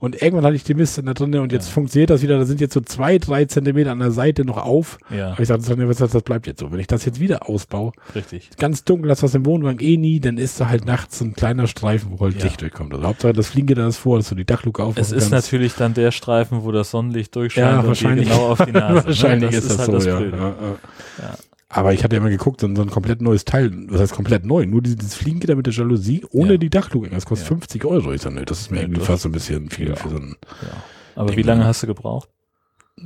Und 0.00 0.22
irgendwann 0.22 0.44
hatte 0.44 0.54
ich 0.54 0.62
die 0.64 0.74
Mist 0.74 0.96
in 0.98 1.06
der 1.06 1.14
drinne 1.14 1.42
und 1.42 1.50
jetzt 1.52 1.66
Ja. 1.68 1.72
funktioniert 1.74 2.10
das 2.10 2.22
wieder. 2.22 2.38
Da 2.38 2.44
sind 2.44 2.60
jetzt 2.60 2.72
so 2.74 2.80
zwei, 2.80 3.18
drei 3.18 3.46
Zentimeter 3.46 3.90
an 3.90 3.98
der 3.98 4.12
Seite 4.12 4.44
noch 4.44 4.56
auf. 4.56 4.98
Ja, 5.10 5.32
Aber 5.32 5.40
ich 5.40 5.48
sagte, 5.48 5.74
das, 5.76 5.96
das 5.98 6.22
bleibt 6.22 6.46
jetzt 6.46 6.60
so. 6.60 6.70
Wenn 6.70 6.78
ich 6.78 6.86
das 6.86 7.04
jetzt 7.04 7.18
wieder 7.18 7.48
ausbaue, 7.48 7.92
richtig. 8.14 8.50
ganz 8.58 8.84
dunkel, 8.84 9.08
das 9.08 9.22
was 9.24 9.34
im 9.34 9.44
Wohnwagen 9.44 9.80
eh 9.80 9.96
nie, 9.96 10.20
dann 10.20 10.38
ist 10.38 10.60
da 10.60 10.68
halt 10.68 10.86
nachts 10.86 11.20
ein 11.20 11.34
kleiner 11.34 11.66
Streifen, 11.66 12.12
wo 12.12 12.24
halt 12.24 12.36
Ja. 12.38 12.44
Licht 12.44 12.60
durchkommt. 12.60 12.94
Also 12.94 13.06
Hauptsache 13.06 13.32
das 13.32 13.48
Fliegengitter 13.48 13.86
ist 13.88 13.96
vor, 13.96 14.18
dass 14.18 14.28
du 14.28 14.34
die 14.36 14.44
Dachluke 14.44 14.82
aufmachen 14.84 15.02
Es 15.02 15.10
ist 15.10 15.30
kannst. 15.30 15.46
natürlich 15.52 15.74
dann 15.74 15.94
der 15.94 16.12
Streifen, 16.12 16.62
wo 16.62 16.70
das 16.70 16.90
Sonnenlicht 16.92 17.34
durchscheint 17.34 17.66
Ja, 17.72 17.80
und 17.80 17.88
wahrscheinlich. 17.88 18.28
genau 18.28 18.50
auf 18.50 18.64
die 18.64 18.72
Nase. 18.72 19.04
Wahrscheinlich 19.06 19.50
ne? 19.50 19.56
ist 19.56 19.70
das, 19.70 19.78
halt 19.78 19.86
so, 19.86 19.92
das 19.94 20.04
ja. 20.04 20.18
Aber 21.70 21.92
ich 21.92 22.02
hatte 22.02 22.16
ja 22.16 22.22
mal 22.22 22.30
geguckt, 22.30 22.62
so 22.62 22.66
ein, 22.66 22.74
so 22.76 22.82
ein 22.82 22.90
komplett 22.90 23.20
neues 23.20 23.44
Teil, 23.44 23.70
was 23.90 24.00
heißt 24.00 24.14
komplett 24.14 24.46
neu, 24.46 24.64
nur 24.64 24.80
dieses 24.80 25.14
Fliegengitter 25.14 25.54
mit 25.54 25.66
der 25.66 25.74
Jalousie 25.74 26.24
ohne 26.30 26.52
Ja. 26.52 26.56
die 26.58 26.70
Dachluke. 26.70 27.10
Das 27.10 27.26
kostet 27.26 27.46
Ja. 27.50 27.56
50 27.56 27.84
Euro. 27.84 28.12
Ich 28.12 28.22
sag, 28.22 28.32
ne, 28.32 28.44
das 28.46 28.60
ist 28.62 28.70
mir 28.70 28.80
irgendwie 28.80 29.02
fast 29.02 29.22
so 29.22 29.28
ein 29.28 29.32
bisschen 29.32 29.68
viel 29.68 29.94
für 29.96 30.08
so 30.08 30.16
ein, 30.16 30.36
Ja. 30.62 30.68
Aber 31.14 31.26
Denk 31.26 31.38
wie 31.38 31.42
lange 31.42 31.64
hast 31.64 31.82
du 31.82 31.86
gebraucht? 31.86 32.30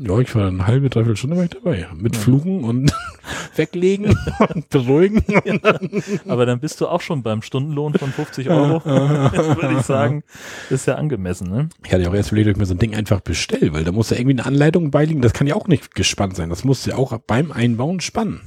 Ja, 0.01 0.19
ich 0.19 0.35
war 0.35 0.48
eine 0.48 0.66
halbe, 0.66 0.89
dreiviertel 0.90 1.16
Stunde 1.16 1.36
war 1.36 1.44
ich 1.44 1.51
dabei. 1.51 1.86
Mit 1.97 2.14
Ja. 2.16 2.23
Fluchen 2.23 2.64
und 2.64 2.93
weglegen 3.56 4.16
und 4.55 4.69
beruhigen. 4.70 5.23
Aber 6.28 6.47
dann 6.47 6.60
bist 6.60 6.81
du 6.81 6.86
auch 6.89 7.01
schon 7.01 7.23
beim 7.23 7.43
Stundenlohn 7.43 7.94
von 7.94 8.10
50 8.10 8.48
Euro. 8.51 8.85
Würde 8.85 9.77
ich 9.78 9.85
sagen, 9.86 10.23
ist 10.70 10.86
ja 10.86 10.94
angemessen, 10.97 11.51
ne? 11.51 11.69
Ich 11.85 11.93
hatte 11.93 12.02
ja 12.05 12.10
auch 12.10 12.14
erst 12.14 12.32
überlegt, 12.32 12.48
ob 12.48 12.52
ich 12.56 12.59
mir 12.60 12.66
so 12.66 12.74
ein 12.74 12.78
Ding 12.78 12.94
einfach 12.94 13.20
bestelle, 13.20 13.73
weil 13.73 13.85
da 13.85 13.93
muss 13.93 14.10
ja 14.10 14.16
irgendwie 14.16 14.39
eine 14.39 14.47
Anleitung 14.47 14.90
beiliegen. 14.90 15.20
Das 15.23 15.32
kann 15.32 15.47
ja 15.47 15.55
auch 15.55 15.69
nicht 15.69 15.94
gespannt 15.94 16.36
sein. 16.36 16.48
Das 16.51 16.64
musst 16.64 16.86
du 16.86 16.90
ja 16.90 16.97
auch 16.97 17.16
beim 17.19 17.52
Einbauen 17.52 18.01
spannen. 18.01 18.40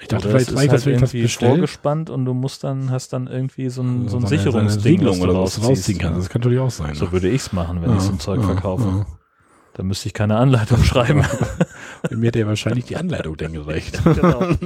Ich 0.00 0.08
dachte, 0.08 0.28
Oder 0.28 0.36
es 0.36 0.44
vielleicht 0.48 0.50
ist 0.50 0.56
reicht 0.58 0.70
halt 0.72 0.80
das, 0.82 0.86
ich 0.86 0.92
das 1.00 1.02
irgendwie 1.14 1.22
bestelle. 1.22 1.50
vorgespannt 1.52 2.10
und 2.10 2.24
du 2.26 2.34
musst 2.34 2.64
dann, 2.64 2.90
hast 2.90 3.14
dann 3.14 3.28
irgendwie 3.28 3.70
so 3.70 3.80
ein, 3.82 4.08
so 4.08 4.18
ein 4.18 4.24
eine- 4.24 4.28
Sicherungsding, 4.28 4.98
Sicherung 4.98 5.20
was 5.42 5.54
du 5.54 5.62
rausziehen 5.62 5.98
kannst. 5.98 6.20
Das 6.20 6.28
kann 6.28 6.40
natürlich 6.42 6.58
auch 6.58 6.70
sein. 6.70 6.94
So 6.94 7.06
ne? 7.06 7.12
würde 7.12 7.30
ich's 7.30 7.52
machen, 7.54 7.80
wenn 7.80 7.96
ich 7.96 8.02
so 8.02 8.12
ein 8.12 8.20
Zeug 8.20 8.40
ja, 8.40 8.46
verkaufe. 8.46 9.06
Da 9.76 9.82
müsste 9.82 10.08
ich 10.08 10.14
keine 10.14 10.36
Anleitung 10.36 10.82
schreiben. 10.84 11.22
Mir 12.10 12.28
hätte 12.28 12.38
ja 12.38 12.46
wahrscheinlich 12.46 12.86
die 12.86 12.96
Anleitung 12.96 13.36
dann 13.36 13.52
gereicht. 13.52 14.02
genau. 14.04 14.48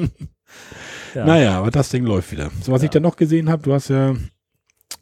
Ja. 1.12 1.24
Naja, 1.24 1.59
aber 1.59 1.73
das 1.73 1.89
Ding 1.89 2.05
läuft 2.07 2.31
wieder. 2.31 2.53
So, 2.62 2.70
was 2.70 2.82
ja. 2.82 2.85
ich 2.85 2.91
dann 2.93 3.03
noch 3.03 3.16
gesehen 3.16 3.51
habe, 3.51 3.65
du 3.65 3.73
hast 3.73 3.89
ja 3.89 4.15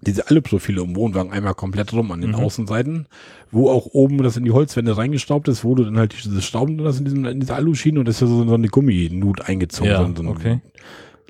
diese 0.01 0.27
Aluprofile 0.31 0.81
im 0.81 0.97
Wohnwagen 0.97 1.33
einmal 1.33 1.53
komplett 1.53 1.93
rum 1.93 2.13
an 2.13 2.23
den 2.23 2.31
mhm. 2.31 2.37
Außenseiten, 2.37 3.09
wo 3.51 3.69
auch 3.69 3.85
oben 3.93 4.17
das 4.23 4.39
in 4.39 4.45
die 4.45 4.51
Holzwände 4.51 4.97
reingestaubt 4.97 5.49
ist, 5.49 5.65
wo 5.65 5.75
du 5.75 5.85
dann 5.85 5.99
halt 5.99 6.15
diese 6.25 6.41
Schrauben 6.41 6.79
drin 6.79 6.87
hast 6.87 7.01
in, 7.01 7.05
diesem, 7.05 7.27
in 7.27 7.41
dieser 7.41 7.57
Aluschiene 7.57 7.99
und 7.99 8.09
das 8.09 8.15
ist 8.15 8.21
ja 8.23 8.27
so, 8.27 8.43
so 8.43 8.55
eine 8.55 8.69
Gumminut 8.69 9.43
eingezogen. 9.43 9.91
Ja, 9.91 10.07
so, 10.07 10.23
so 10.23 10.31
okay. 10.31 10.63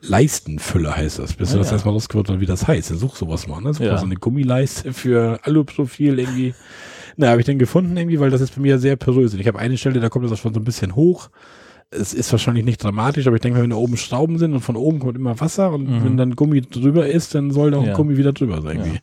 Leistenfüller 0.01 0.97
heißt 0.97 1.19
das, 1.19 1.35
bis 1.35 1.51
ah, 1.51 1.53
du 1.55 1.59
das 1.59 1.69
ja. 1.69 1.73
erstmal 1.73 1.95
hast, 1.97 2.41
wie 2.41 2.47
das 2.47 2.69
heißt. 2.69 2.93
Dann 2.93 2.99
such 2.99 3.17
sowas 3.17 3.49
mal. 3.49 3.61
Ne? 3.61 3.69
Das 3.71 3.79
ja. 3.81 3.99
so 3.99 4.05
eine 4.05 4.15
Gummileiste 4.15 4.93
für 4.93 5.41
Aluprofil 5.43 6.21
irgendwie. 6.21 6.55
Na, 7.19 7.29
habe 7.29 7.41
ich 7.41 7.47
dann 7.47 7.59
gefunden 7.59 7.97
irgendwie, 7.97 8.19
weil 8.19 8.31
das 8.31 8.41
ist 8.41 8.55
bei 8.55 8.63
mir 8.63 8.79
sehr 8.79 8.97
porös. 8.97 9.35
Ich 9.35 9.47
habe 9.47 9.59
eine 9.59 9.77
Stelle, 9.77 10.01
da 10.01 10.09
kommt 10.09 10.25
das 10.25 10.33
auch 10.33 10.39
schon 10.39 10.55
so 10.55 10.61
ein 10.61 10.65
bisschen 10.65 10.97
hoch 10.97 11.29
es 11.91 12.13
ist 12.13 12.31
wahrscheinlich 12.33 12.65
nicht 12.65 12.83
dramatisch, 12.83 13.27
aber 13.27 13.37
ich 13.37 13.43
denke, 13.43 13.63
wenn 13.63 13.71
da 13.71 13.77
oben 13.77 13.97
Schrauben 13.97 14.39
sind 14.39 14.53
und 14.53 14.61
von 14.61 14.77
oben 14.77 14.99
kommt 14.99 15.17
immer 15.17 15.41
Wasser 15.41 15.73
und 15.73 15.89
mhm. 15.89 16.05
wenn 16.05 16.17
dann 16.17 16.37
Gummi 16.37 16.61
drüber 16.61 17.09
ist, 17.09 17.35
dann 17.35 17.51
soll 17.51 17.71
da 17.71 17.79
auch 17.79 17.87
ja. 17.87 17.95
Gummi 17.95 18.17
wieder 18.17 18.33
drüber 18.33 18.61
sein. 18.61 18.79
Irgendwie. 18.79 18.99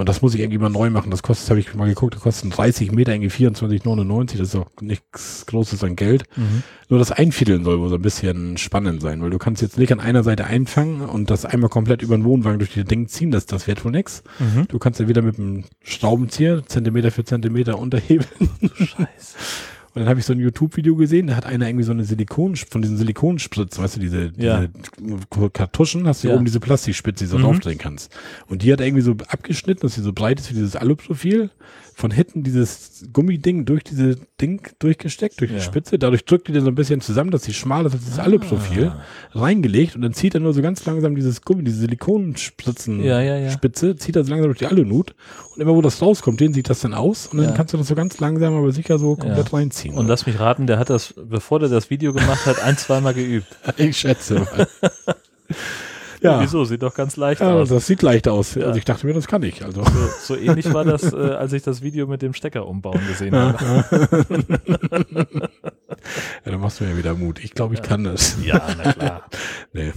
Und 0.00 0.08
das 0.08 0.22
muss 0.22 0.34
ich 0.34 0.40
irgendwie 0.40 0.58
mal 0.58 0.70
neu 0.70 0.90
machen. 0.90 1.10
Das 1.10 1.22
kostet, 1.22 1.50
habe 1.50 1.60
ich 1.60 1.74
mal 1.74 1.88
geguckt, 1.88 2.14
das 2.14 2.22
kostet 2.22 2.56
30 2.56 2.92
Meter 2.92 3.12
irgendwie 3.12 3.46
24,99. 3.46 4.38
Das 4.38 4.48
ist 4.48 4.56
auch 4.56 4.70
nichts 4.80 5.46
Großes 5.46 5.82
an 5.84 5.96
Geld. 5.96 6.24
Mhm. 6.36 6.62
Nur 6.88 6.98
das 6.98 7.12
Einfiedeln 7.12 7.64
soll 7.64 7.80
wohl 7.80 7.88
so 7.88 7.96
ein 7.96 8.02
bisschen 8.02 8.56
spannend 8.56 9.02
sein, 9.02 9.20
weil 9.22 9.30
du 9.30 9.38
kannst 9.38 9.62
jetzt 9.62 9.78
nicht 9.78 9.92
an 9.92 10.00
einer 10.00 10.22
Seite 10.22 10.44
einfangen 10.44 11.02
und 11.02 11.30
das 11.30 11.44
einmal 11.44 11.70
komplett 11.70 12.02
über 12.02 12.16
den 12.16 12.24
Wohnwagen 12.24 12.58
durch 12.58 12.72
die 12.72 12.84
Ding 12.84 13.08
ziehen. 13.08 13.30
Das, 13.30 13.46
das 13.46 13.66
wird 13.66 13.84
wohl 13.84 13.92
nix. 13.92 14.22
Mhm. 14.38 14.66
Du 14.68 14.78
kannst 14.78 15.00
ja 15.00 15.08
wieder 15.08 15.22
mit 15.22 15.38
einem 15.38 15.64
Schraubenzieher 15.82 16.64
Zentimeter 16.66 17.10
für 17.10 17.24
Zentimeter 17.24 17.78
unterhebeln. 17.78 18.50
Scheiße. 18.74 19.36
Und 19.98 20.04
dann 20.04 20.10
habe 20.10 20.20
ich 20.20 20.26
so 20.26 20.32
ein 20.32 20.38
YouTube-Video 20.38 20.94
gesehen, 20.94 21.26
da 21.26 21.34
hat 21.34 21.44
einer 21.44 21.66
irgendwie 21.66 21.82
so 21.82 21.90
eine 21.90 22.04
Silikon, 22.04 22.54
von 22.54 22.82
diesen 22.82 22.96
Silikonspritzen, 22.96 23.82
weißt 23.82 23.96
du, 23.96 24.00
diese, 24.00 24.32
ja. 24.36 24.68
diese 25.00 25.50
Kartuschen, 25.50 26.06
hast 26.06 26.22
du 26.22 26.28
ja. 26.28 26.36
oben 26.36 26.44
diese 26.44 26.60
Plastikspitze, 26.60 27.24
die 27.24 27.30
du 27.32 27.38
mhm. 27.38 27.42
draufdrehen 27.42 27.78
kannst. 27.78 28.16
Und 28.46 28.62
die 28.62 28.72
hat 28.72 28.78
er 28.78 28.86
irgendwie 28.86 29.02
so 29.02 29.16
abgeschnitten, 29.26 29.80
dass 29.80 29.94
sie 29.94 30.02
so 30.02 30.12
breit 30.12 30.38
ist 30.38 30.50
wie 30.50 30.54
dieses 30.54 30.76
Aluprofil 30.76 31.50
von 31.98 32.12
hinten 32.12 32.44
dieses 32.44 33.08
Gummiding 33.12 33.64
durch 33.64 33.82
diese 33.82 34.14
Ding 34.40 34.62
durchgesteckt, 34.78 35.40
durch 35.40 35.50
ja. 35.50 35.56
die 35.56 35.62
Spitze. 35.64 35.98
Dadurch 35.98 36.24
drückt 36.24 36.46
die 36.46 36.52
dann 36.52 36.62
so 36.62 36.68
ein 36.68 36.76
bisschen 36.76 37.00
zusammen, 37.00 37.32
dass 37.32 37.42
sie 37.42 37.52
schmal 37.52 37.86
ist 37.86 37.92
als 37.94 38.04
das 38.08 38.20
ah. 38.20 38.22
Aluprofil 38.22 38.92
reingelegt 39.32 39.96
und 39.96 40.02
dann 40.02 40.12
zieht 40.12 40.34
er 40.34 40.40
nur 40.40 40.54
so 40.54 40.62
ganz 40.62 40.86
langsam 40.86 41.16
dieses 41.16 41.42
Gummi, 41.42 41.64
diese 41.64 41.80
Silikonspritzen 41.80 43.02
ja. 43.02 43.50
Spitze, 43.50 43.96
zieht 43.96 44.14
das 44.14 44.28
langsam 44.28 44.46
durch 44.46 44.60
die 44.60 44.66
Alunut 44.66 45.16
und 45.56 45.60
immer 45.60 45.74
wo 45.74 45.82
das 45.82 46.00
rauskommt, 46.00 46.38
den 46.38 46.54
sieht 46.54 46.70
das 46.70 46.78
dann 46.78 46.94
aus 46.94 47.26
und 47.26 47.38
dann 47.38 47.54
kannst 47.54 47.74
du 47.74 47.78
das 47.78 47.88
so 47.88 47.96
ganz 47.96 48.20
langsam, 48.20 48.54
aber 48.54 48.70
sicher 48.70 48.96
so 49.00 49.16
komplett 49.16 49.52
reinziehen. 49.52 49.87
Und 49.90 50.00
oder? 50.00 50.08
lass 50.08 50.26
mich 50.26 50.38
raten, 50.38 50.66
der 50.66 50.78
hat 50.78 50.90
das, 50.90 51.14
bevor 51.16 51.58
der 51.60 51.68
das 51.68 51.90
Video 51.90 52.12
gemacht 52.12 52.46
hat, 52.46 52.62
ein, 52.62 52.76
zweimal 52.76 53.14
geübt. 53.14 53.48
ich 53.76 53.96
schätze 53.96 54.40
mal. 54.40 54.68
Ja. 56.20 56.40
Wieso? 56.42 56.64
Sieht 56.64 56.82
doch 56.82 56.94
ganz 56.94 57.16
leicht 57.16 57.40
ja, 57.40 57.52
aus. 57.52 57.68
Das 57.68 57.86
sieht 57.86 58.02
leicht 58.02 58.26
aus. 58.26 58.56
Ja. 58.56 58.66
Also 58.66 58.78
ich 58.78 58.84
dachte 58.84 59.06
mir, 59.06 59.14
das 59.14 59.28
kann 59.28 59.42
ich. 59.44 59.64
Also. 59.64 59.84
So, 59.84 60.34
so 60.34 60.36
ähnlich 60.36 60.72
war 60.72 60.84
das, 60.84 61.12
äh, 61.12 61.16
als 61.16 61.52
ich 61.52 61.62
das 61.62 61.80
Video 61.82 62.08
mit 62.08 62.22
dem 62.22 62.34
Stecker 62.34 62.66
umbauen 62.66 63.00
gesehen 63.06 63.36
habe. 63.36 63.84
ja, 66.44 66.50
dann 66.50 66.60
machst 66.60 66.80
du 66.80 66.84
mir 66.84 66.96
wieder 66.96 67.14
Mut. 67.14 67.38
Ich 67.44 67.54
glaube, 67.54 67.74
ich 67.74 67.82
kann 67.82 68.02
das. 68.04 68.36
Ja, 68.44 68.66
na 68.76 68.92
klar. 68.92 69.26
nee. 69.72 69.92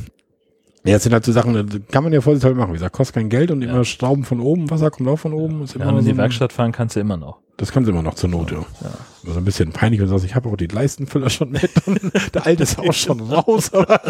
Ja, 0.83 0.93
das 0.93 1.03
sind 1.03 1.13
halt 1.13 1.23
so 1.23 1.31
Sachen, 1.31 1.85
kann 1.91 2.03
man 2.03 2.11
ja 2.11 2.21
vorsichtshalber 2.21 2.59
machen. 2.59 2.71
Wie 2.71 2.77
gesagt, 2.77 2.93
kostet 2.93 3.15
kein 3.15 3.29
Geld 3.29 3.51
und 3.51 3.61
ja. 3.61 3.69
immer 3.69 3.85
Schrauben 3.85 4.23
von 4.23 4.39
oben, 4.39 4.69
Wasser 4.71 4.89
kommt 4.89 5.07
auch 5.09 5.17
von 5.17 5.33
oben. 5.33 5.63
Ist 5.63 5.75
immer 5.75 5.85
ja, 5.85 5.95
wenn 5.95 6.03
so 6.03 6.11
die 6.11 6.17
Werkstatt 6.17 6.51
fahren 6.53 6.71
kannst 6.71 6.95
du 6.95 6.99
immer 6.99 7.17
noch. 7.17 7.37
Das 7.57 7.71
kannst 7.71 7.87
du 7.87 7.91
immer 7.91 8.01
noch 8.01 8.15
zur 8.15 8.29
Not, 8.29 8.51
ja. 8.51 8.59
ja. 8.81 8.91
Also 9.27 9.37
ein 9.37 9.45
bisschen 9.45 9.71
peinlich, 9.71 9.99
wenn 9.99 10.07
du 10.07 10.11
sagst, 10.11 10.25
ich 10.25 10.33
habe 10.33 10.49
auch 10.49 10.57
die 10.57 10.67
Leistenfüller 10.67 11.29
schon 11.29 11.51
nett 11.51 11.71
der 12.33 12.45
alte 12.45 12.63
ist 12.63 12.79
auch 12.79 12.93
schon 12.93 13.19
raus, 13.19 13.71
aber 13.73 14.01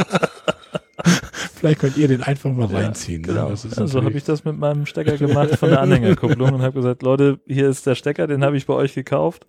Vielleicht 1.56 1.80
könnt 1.80 1.98
ihr 1.98 2.08
den 2.08 2.24
einfach 2.24 2.52
mal 2.52 2.68
reinziehen. 2.68 3.24
Ja, 3.24 3.34
genau. 3.34 3.50
Ne? 3.50 3.56
so 3.58 3.82
also 3.82 4.04
habe 4.04 4.18
ich 4.18 4.24
das 4.24 4.46
mit 4.46 4.58
meinem 4.58 4.86
Stecker 4.86 5.18
gemacht 5.18 5.58
von 5.58 5.70
der 5.70 5.82
Anhängerkupplung 5.82 6.54
und 6.54 6.62
habe 6.62 6.74
gesagt, 6.74 7.04
Leute, 7.04 7.40
hier 7.46 7.70
ist 7.70 7.86
der 7.86 7.96
Stecker, 7.96 8.28
den 8.28 8.44
habe 8.44 8.58
ich 8.58 8.66
bei 8.66 8.74
euch 8.74 8.96
gekauft. 8.96 9.46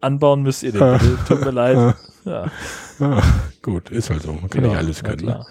Anbauen 0.00 0.42
müsst 0.42 0.62
ihr 0.62 0.72
den. 0.72 0.98
Tut 1.28 1.44
mir 1.44 1.50
leid. 1.50 1.94
Ja. 2.24 2.50
Ah, 3.00 3.22
gut, 3.62 3.90
ist 3.90 4.10
halt 4.10 4.22
so. 4.22 4.32
Man 4.32 4.50
kann 4.50 4.62
genau, 4.62 4.68
nicht 4.68 4.78
alles 4.78 5.02
können. 5.02 5.44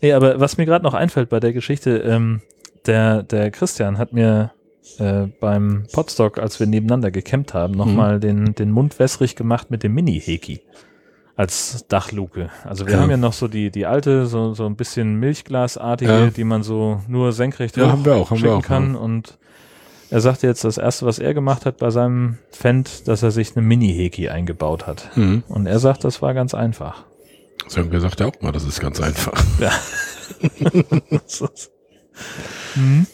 Ne? 0.00 0.08
Nee, 0.08 0.12
aber 0.12 0.40
was 0.40 0.56
mir 0.56 0.66
gerade 0.66 0.84
noch 0.84 0.94
einfällt 0.94 1.28
bei 1.28 1.40
der 1.40 1.52
Geschichte, 1.52 1.98
ähm, 1.98 2.40
der, 2.86 3.22
der 3.22 3.50
Christian 3.50 3.98
hat 3.98 4.12
mir 4.12 4.52
äh, 4.98 5.26
beim 5.40 5.86
Podstock, 5.92 6.38
als 6.38 6.58
wir 6.60 6.66
nebeneinander 6.66 7.10
gecampt 7.10 7.54
haben, 7.54 7.74
nochmal 7.74 8.16
mhm. 8.16 8.20
den, 8.20 8.54
den 8.54 8.70
Mund 8.70 8.98
wässrig 8.98 9.36
gemacht 9.36 9.70
mit 9.70 9.82
dem 9.82 9.94
Mini-Heki 9.94 10.60
als 11.36 11.86
Dachluke. 11.88 12.50
Also 12.64 12.86
wir 12.86 12.94
ja. 12.94 13.00
haben 13.00 13.10
ja 13.10 13.16
noch 13.16 13.32
so 13.32 13.48
die, 13.48 13.70
die 13.70 13.86
alte, 13.86 14.26
so, 14.26 14.52
so 14.52 14.66
ein 14.66 14.76
bisschen 14.76 15.14
Milchglasartige, 15.14 16.10
ja. 16.10 16.26
die 16.26 16.44
man 16.44 16.62
so 16.62 17.00
nur 17.08 17.32
senkrecht 17.32 17.78
ja, 17.78 17.90
haben 17.90 18.04
wir 18.04 18.16
auch, 18.16 18.30
haben 18.30 18.42
wir 18.42 18.54
auch, 18.54 18.62
kann. 18.62 18.94
Ja. 18.94 19.00
Und 19.00 19.38
er 20.10 20.20
sagte 20.20 20.46
jetzt, 20.46 20.64
das 20.64 20.76
erste, 20.76 21.06
was 21.06 21.18
er 21.18 21.32
gemacht 21.32 21.64
hat 21.64 21.78
bei 21.78 21.90
seinem 21.90 22.38
Fendt, 22.50 23.08
dass 23.08 23.22
er 23.22 23.30
sich 23.30 23.56
eine 23.56 23.64
Mini-Heki 23.64 24.28
eingebaut 24.28 24.86
hat. 24.86 25.16
Mhm. 25.16 25.44
Und 25.48 25.66
er 25.66 25.78
sagt, 25.78 26.04
das 26.04 26.20
war 26.20 26.34
ganz 26.34 26.52
einfach. 26.52 27.04
So 27.68 27.78
haben 27.78 27.90
wir 27.90 27.98
gesagt 27.98 28.20
ja 28.20 28.26
auch 28.26 28.40
mal, 28.40 28.52
das 28.52 28.64
ist 28.64 28.80
ganz 28.80 29.00
einfach. 29.00 29.32
Ja. 29.60 29.72
mhm. 32.74 33.06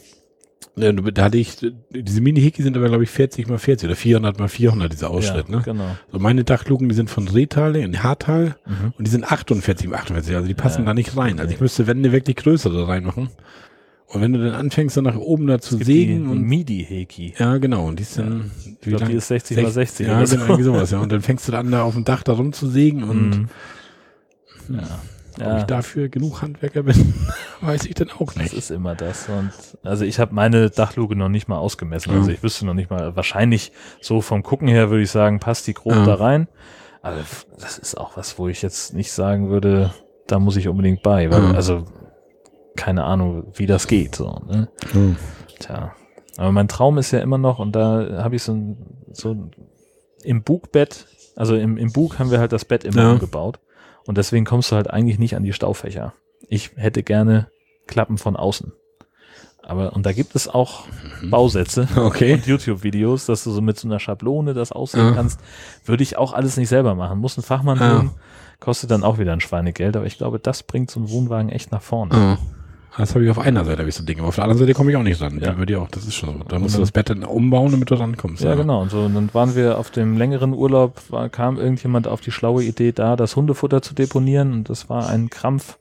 Ja, 0.79 0.93
da 0.93 1.25
hatte 1.25 1.39
ich, 1.39 1.57
diese 1.91 2.21
Mini-Hiki 2.21 2.63
sind 2.63 2.77
aber, 2.77 2.89
glaube 2.89 3.05
ich, 3.05 3.11
40 3.11 3.49
mal 3.49 3.57
40 3.57 3.89
oder 3.89 3.97
400 3.97 4.39
mal 4.39 4.49
400, 4.49 4.93
dieser 4.93 5.11
Ausschnitt, 5.11 5.49
ja, 5.49 5.57
ne? 5.57 5.63
genau. 5.65 5.97
So 6.13 6.19
meine 6.19 6.45
Dachluken, 6.45 6.91
die 6.91 6.95
sind 6.95 7.09
von 7.09 7.27
Rehtal 7.29 7.77
in 7.77 8.03
Hartal 8.03 8.57
mhm. 8.67 8.93
und 8.99 9.07
die 9.07 9.11
sind 9.11 9.25
48 9.25 9.89
mal 9.89 9.97
48, 9.97 10.37
also 10.37 10.47
die 10.47 10.55
passen 10.55 10.83
ja, 10.83 10.87
da 10.87 10.95
nicht 10.95 11.17
rein. 11.17 11.41
Also 11.41 11.55
ich 11.55 11.61
müsste 11.61 11.87
Wände 11.87 12.13
wirklich 12.13 12.37
größere 12.37 12.89
reinmachen. 12.89 13.31
Und 14.09 14.21
wenn 14.21 14.35
du 14.35 14.39
dann 14.39 14.55
anfängst, 14.55 14.97
dann 14.97 15.05
nach 15.05 15.17
oben 15.17 15.47
da 15.47 15.61
zu 15.61 15.79
sägen 15.79 16.25
die, 16.25 16.31
und. 16.31 16.43
MIDI-Heki. 16.43 17.35
Ja, 17.39 17.57
genau. 17.57 17.87
Und 17.87 17.99
die 17.99 18.05
ist 18.05 18.19
dann. 18.19 18.51
Ich 18.81 18.89
glaube, 18.89 19.07
die 19.07 19.15
ist 19.15 19.29
60 19.29 19.57
mal 19.63 19.71
60. 19.71 20.07
Ja, 20.07 20.23
genau, 20.23 20.43
irgendwie 20.43 20.63
sowas, 20.63 20.91
ja. 20.93 21.01
Und 21.01 21.11
dann 21.11 21.23
fängst 21.23 21.49
du 21.49 21.53
dann 21.53 21.71
da 21.71 21.83
auf 21.83 21.95
dem 21.95 22.05
Dach 22.05 22.23
da 22.23 22.35
rumzusägen 22.35 23.03
und. 23.03 23.31
Mhm. 23.31 23.49
Ja. 24.69 25.01
Ja. 25.39 25.53
Ob 25.53 25.59
ich 25.59 25.65
dafür 25.65 26.09
genug 26.09 26.41
Handwerker 26.41 26.83
bin, 26.83 27.15
weiß 27.61 27.85
ich 27.87 27.95
dann 27.95 28.11
auch 28.11 28.35
nicht. 28.37 28.53
Das 28.53 28.59
ist 28.59 28.71
immer 28.71 28.95
das. 28.95 29.29
Und 29.29 29.53
also 29.83 30.05
ich 30.05 30.19
habe 30.19 30.35
meine 30.35 30.71
Dachluke 30.71 31.15
noch 31.15 31.29
nicht 31.29 31.47
mal 31.47 31.59
ausgemessen. 31.59 32.13
Also 32.15 32.31
ich 32.31 32.43
wüsste 32.43 32.65
noch 32.65 32.75
nicht 32.75 32.91
mal, 32.91 33.17
wahrscheinlich 33.17 33.73
so 34.01 34.23
vom 34.23 34.43
Gucken 34.43 34.69
her 34.69 34.89
würde 34.89 35.03
ich 35.03 35.11
sagen, 35.11 35.39
passt 35.39 35.67
die 35.67 35.75
grob 35.75 35.93
ja. 35.93 36.07
da 36.07 36.15
rein. 36.15 36.49
Aber 37.03 37.19
das 37.61 37.79
ist 37.79 37.99
auch 37.99 38.17
was, 38.17 38.39
wo 38.39 38.49
ich 38.49 38.63
jetzt 38.63 38.95
nicht 38.95 39.13
sagen 39.13 39.51
würde, 39.51 39.93
da 40.27 40.39
muss 40.39 40.57
ich 40.57 40.69
unbedingt 40.69 41.03
bei. 41.03 41.31
Weil, 41.31 41.55
Also 41.55 41.85
keine 42.75 43.05
Ahnung, 43.05 43.53
wie 43.55 43.67
das 43.67 43.87
geht. 43.87 44.15
So, 44.15 44.41
ne? 44.47 44.69
Tja. 45.59 45.93
Aber 46.37 46.53
mein 46.53 46.69
Traum 46.69 46.99
ist 46.99 47.11
ja 47.11 47.21
immer 47.21 47.39
noch, 47.39 47.59
und 47.59 47.73
da 47.73 48.23
habe 48.23 48.37
ich 48.37 48.43
so, 48.43 48.53
ein, 48.53 49.05
so 49.13 49.51
im 50.23 50.43
Bugbett, 50.43 51.07
also 51.35 51.57
im, 51.57 51.77
im 51.77 51.93
Bug 51.93 52.19
haben 52.19 52.31
wir 52.31 52.41
halt 52.41 52.53
das 52.53 52.65
Bett 52.65 52.85
immer 52.85 53.03
ja. 53.03 53.13
umgebaut. 53.13 53.59
Und 54.07 54.19
deswegen 54.19 54.45
kommst 54.45 54.71
du 54.71 54.77
halt 54.77 54.91
eigentlich 54.91 55.19
nicht 55.19 55.37
an 55.37 55.43
die 55.43 55.53
Staufächer. 55.53 56.15
Ich 56.49 56.73
hätte 56.77 57.03
gerne 57.03 57.49
Klappen 57.87 58.19
von 58.19 58.37
außen. 58.37 58.73
Aber, 59.63 59.95
und 59.95 60.07
da 60.07 60.13
gibt 60.13 60.37
es 60.37 60.47
auch 60.47 60.85
mhm. 61.21 61.31
Bausätze 61.31 61.89
okay. 61.97 62.35
und 62.35 62.47
YouTube-Videos, 62.47 63.27
dass 63.27 63.43
du 63.43 63.51
so 63.51 63.61
mit 63.61 63.79
so 63.79 63.89
einer 63.89 63.99
Schablone 63.99 64.55
das 64.55 64.71
aussehen 64.71 65.09
ja. 65.09 65.13
kannst. 65.13 65.41
Würde 65.85 66.05
ich 66.05 66.17
auch 66.17 66.33
alles 66.33 66.57
nicht 66.57 66.69
selber 66.69 66.95
machen. 66.95 67.19
Muss 67.19 67.37
ein 67.37 67.43
Fachmann 67.43 67.79
ja. 67.79 67.99
tun. 67.99 68.11
Kostet 68.61 68.93
dann 68.93 69.03
auch 69.03 69.19
wieder 69.19 69.33
ein 69.33 69.41
Schweinegeld. 69.41 69.97
Aber 69.97 70.07
ich 70.07 70.19
glaube, 70.19 70.39
das 70.39 70.63
bringt 70.63 70.91
so 70.91 71.01
einen 71.01 71.11
Wohnwagen 71.11 71.49
echt 71.49 71.73
nach 71.73 71.83
vorne. 71.83 72.15
Ja. 72.15 72.39
Das 72.99 73.15
habe 73.15 73.25
ich 73.25 73.31
auf 73.31 73.39
einer 73.39 73.65
Seite, 73.65 73.79
habe 73.79 73.89
ich 73.89 73.95
so 73.95 74.05
Dinge. 74.05 74.21
Aber 74.21 74.29
auf 74.29 74.37
der 74.37 74.45
anderen 74.45 74.59
Seite 74.59 74.75
komme 74.75 74.91
ich 74.91 74.97
auch 74.97 75.03
nicht 75.03 75.21
ran. 75.21 75.39
Ja. 75.41 75.53
Die 75.53 75.59
würde 75.59 75.79
auch, 75.81 75.89
das 75.89 76.07
ist 76.07 76.15
schon 76.15 76.39
so. 76.39 76.45
Da 76.49 76.59
musst 76.59 76.77
du 76.77 76.81
das 76.81 76.93
Bett 76.93 77.11
dann 77.11 77.25
umbauen, 77.25 77.71
damit 77.73 77.91
du 77.91 77.95
rankommst. 77.95 78.43
Ja, 78.43 78.51
ja, 78.51 78.57
genau. 78.57 78.83
Und 78.83 78.91
so, 78.91 79.01
und 79.01 79.15
dann 79.15 79.33
waren 79.35 79.55
wir 79.55 79.79
auf 79.79 79.91
dem 79.91 80.17
längeren 80.17 80.53
Urlaub, 80.55 81.01
war, 81.11 81.29
kam 81.29 81.59
irgendjemand 81.59 82.09
auf 82.09 82.21
die 82.21 82.31
schlaue 82.31 82.63
Idee 82.65 82.93
da, 82.93 83.17
das 83.17 83.37
Hundefutter 83.37 83.83
zu 83.83 83.95
deponieren. 83.95 84.53
Und 84.53 84.71
das 84.71 84.89
war 84.89 85.09
ein 85.09 85.29
Krampf, 85.29 85.79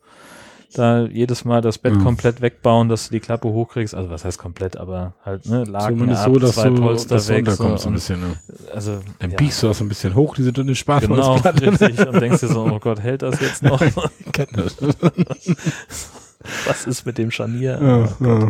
da 0.73 1.05
jedes 1.05 1.45
Mal 1.45 1.61
das 1.61 1.77
Bett 1.77 1.95
mhm. 1.95 2.03
komplett 2.03 2.41
wegbauen, 2.41 2.89
dass 2.89 3.07
du 3.07 3.13
die 3.13 3.21
Klappe 3.21 3.47
hochkriegst. 3.47 3.95
Also 3.95 4.09
was 4.09 4.25
heißt 4.25 4.37
komplett, 4.37 4.75
aber 4.75 5.13
halt, 5.23 5.45
ne, 5.45 5.63
Lagen 5.63 5.97
Zumindest 5.97 6.23
ab, 6.23 6.33
so, 6.33 6.39
dass 6.39 6.55
zwei 6.55 6.69
du, 6.69 6.81
Polster 6.81 7.15
dass 7.15 7.29
weg. 7.29 7.49
So 7.49 7.65
und, 7.65 7.85
ein 7.85 7.93
bisschen, 7.93 8.19
ne? 8.19 8.35
Also, 8.73 8.99
dann 9.19 9.31
ja. 9.31 9.37
biegst 9.37 9.63
du 9.63 9.67
das 9.67 9.81
ein 9.81 9.87
bisschen 9.87 10.15
hoch, 10.15 10.35
diese 10.35 10.51
dünne 10.51 10.73
Genau, 10.73 11.35
richtig. 11.61 12.07
Und 12.07 12.21
denkst 12.21 12.41
dir 12.41 12.47
so, 12.47 12.65
oh 12.65 12.79
Gott, 12.79 12.99
hält 12.99 13.21
das 13.21 13.39
jetzt 13.39 13.63
noch? 13.63 13.81
das. 14.53 14.75
Was 16.65 16.85
ist 16.85 17.05
mit 17.05 17.17
dem 17.17 17.31
Scharnier? 17.31 17.79
Ja, 17.81 18.27
oh 18.27 18.49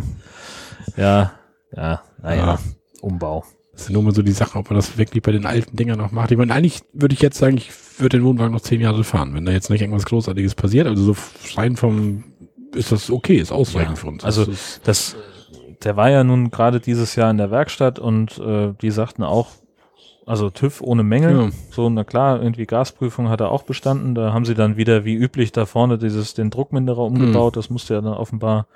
ja, 0.96 1.32
ja, 1.74 2.02
naja, 2.22 2.46
ja. 2.46 2.58
Umbau. 3.00 3.44
Das 3.72 3.82
ist 3.82 3.90
nur 3.90 4.02
mal 4.02 4.14
so 4.14 4.22
die 4.22 4.32
Sache, 4.32 4.58
ob 4.58 4.70
man 4.70 4.76
das 4.76 4.96
wirklich 4.96 5.22
bei 5.22 5.32
den 5.32 5.44
alten 5.44 5.76
Dingern 5.76 5.98
noch 5.98 6.10
macht. 6.10 6.30
Ich 6.30 6.38
meine, 6.38 6.54
eigentlich 6.54 6.80
würde 6.94 7.14
ich 7.14 7.20
jetzt 7.20 7.36
sagen, 7.36 7.58
ich 7.58 7.70
würde 7.98 8.18
den 8.18 8.24
Wohnwagen 8.24 8.52
noch 8.52 8.62
zehn 8.62 8.80
Jahre 8.80 9.04
fahren, 9.04 9.34
wenn 9.34 9.44
da 9.44 9.52
jetzt 9.52 9.68
nicht 9.68 9.82
irgendwas 9.82 10.06
Großartiges 10.06 10.54
passiert. 10.54 10.86
Also 10.86 11.12
so 11.12 11.16
rein 11.56 11.76
vom, 11.76 12.24
ist 12.74 12.92
das 12.92 13.10
okay, 13.10 13.36
ist 13.36 13.52
ausreichend 13.52 13.96
ja, 13.98 14.00
für 14.00 14.06
uns. 14.08 14.24
Also 14.24 14.46
das, 14.46 14.80
das, 14.82 15.16
der 15.84 15.96
war 15.96 16.08
ja 16.08 16.24
nun 16.24 16.50
gerade 16.50 16.80
dieses 16.80 17.16
Jahr 17.16 17.30
in 17.30 17.36
der 17.36 17.50
Werkstatt 17.50 17.98
und 17.98 18.38
äh, 18.38 18.72
die 18.80 18.90
sagten 18.90 19.22
auch, 19.22 19.48
also 20.26 20.50
TÜV 20.50 20.80
ohne 20.82 21.02
Mängel. 21.04 21.36
Ja. 21.36 21.48
So, 21.70 21.88
na 21.88 22.04
klar, 22.04 22.42
irgendwie 22.42 22.66
Gasprüfung 22.66 23.28
hat 23.28 23.40
er 23.40 23.50
auch 23.50 23.62
bestanden. 23.62 24.14
Da 24.14 24.32
haben 24.32 24.44
sie 24.44 24.54
dann 24.54 24.76
wieder 24.76 25.04
wie 25.04 25.14
üblich 25.14 25.52
da 25.52 25.64
vorne 25.66 25.98
dieses, 25.98 26.34
den 26.34 26.50
Druckminderer 26.50 26.98
umgebaut. 26.98 27.56
Das 27.56 27.70
musste 27.70 27.94
er 27.94 28.02
dann 28.02 28.14
offenbar 28.14 28.66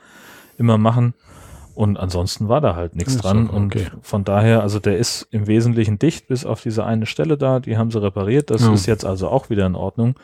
immer 0.56 0.78
machen. 0.78 1.14
Und 1.74 1.96
ansonsten 1.96 2.48
war 2.48 2.60
da 2.60 2.76
halt 2.76 2.94
nichts 2.94 3.16
dran. 3.16 3.46
doch 3.46 3.54
Und 3.54 3.74
okay. 3.74 3.86
von 4.02 4.22
daher, 4.24 4.62
also 4.62 4.78
der 4.78 4.98
ist 4.98 5.28
im 5.30 5.46
Wesentlichen 5.46 5.98
dicht, 5.98 6.28
bis 6.28 6.44
auf 6.44 6.62
diese 6.62 6.84
eine 6.84 7.06
Stelle 7.06 7.36
da. 7.36 7.58
Die 7.60 7.76
haben 7.76 7.90
sie 7.90 8.02
repariert. 8.02 8.50
Das 8.50 8.62
Ja. 8.62 8.72
ist 8.72 8.86
jetzt 8.86 9.04
also 9.04 9.28
auch 9.28 9.50
wieder 9.50 9.66
in 9.66 9.74
Ordnung. 9.74 10.14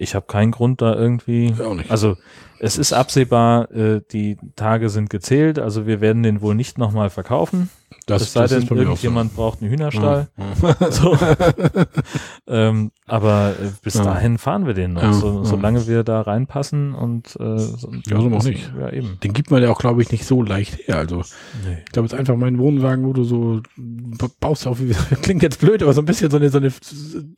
Ich 0.00 0.14
habe 0.14 0.26
keinen 0.26 0.52
Grund 0.52 0.80
da 0.80 0.94
irgendwie. 0.94 1.52
Ja, 1.58 1.66
auch 1.66 1.74
nicht. 1.74 1.90
Also 1.90 2.16
es 2.60 2.78
ist 2.78 2.92
absehbar, 2.92 3.70
äh, 3.72 4.00
die 4.12 4.36
Tage 4.56 4.88
sind 4.90 5.10
gezählt. 5.10 5.58
Also 5.58 5.86
wir 5.86 6.00
werden 6.00 6.22
den 6.22 6.40
wohl 6.40 6.54
nicht 6.54 6.78
nochmal 6.78 7.10
verkaufen. 7.10 7.68
das, 8.06 8.22
es 8.22 8.32
sei 8.32 8.46
denn, 8.46 8.66
bei 8.66 8.74
mir 8.76 8.80
auch 8.82 8.84
so. 8.84 8.90
irgendjemand 8.90 9.34
braucht 9.36 9.60
einen 9.60 9.70
Hühnerstall. 9.70 10.28
Ja. 10.36 10.76
So. 10.90 11.16
ähm, 12.46 12.90
aber 13.06 13.54
äh, 13.60 13.68
bis 13.82 13.94
Ja. 13.94 14.04
dahin 14.04 14.38
fahren 14.38 14.66
wir 14.66 14.74
den 14.74 14.94
noch, 14.94 15.02
Ja, 15.02 15.12
so, 15.12 15.44
solange 15.44 15.86
wir 15.86 16.02
da 16.04 16.20
reinpassen 16.22 16.94
und 16.94 17.36
äh, 17.40 17.58
so, 17.58 17.90
Ja, 18.06 18.20
so 18.20 18.28
auch 18.30 18.44
nicht. 18.44 18.72
Ja, 18.78 18.90
eben. 18.92 19.18
Den 19.22 19.32
gibt 19.32 19.50
man 19.50 19.62
ja 19.62 19.70
auch, 19.70 19.78
glaube 19.78 20.02
ich, 20.02 20.10
nicht 20.10 20.24
so 20.26 20.42
leicht 20.42 20.86
her. 20.88 20.96
Also 20.96 21.18
Nee. 21.64 21.78
ich 21.86 21.92
glaube, 21.92 22.06
es 22.06 22.12
ist 22.12 22.18
einfach 22.18 22.36
mein 22.36 22.58
Wohnwagen, 22.58 23.04
wo 23.06 23.12
du 23.12 23.24
so 23.24 23.60
baust 24.40 24.66
auf, 24.66 24.80
wie- 24.80 24.92
klingt 25.22 25.42
jetzt 25.42 25.60
blöd, 25.60 25.82
aber 25.82 25.92
so 25.92 26.02
ein 26.02 26.06
bisschen 26.06 26.30
so 26.30 26.36
eine, 26.38 26.48
so 26.50 26.58
eine, 26.58 26.70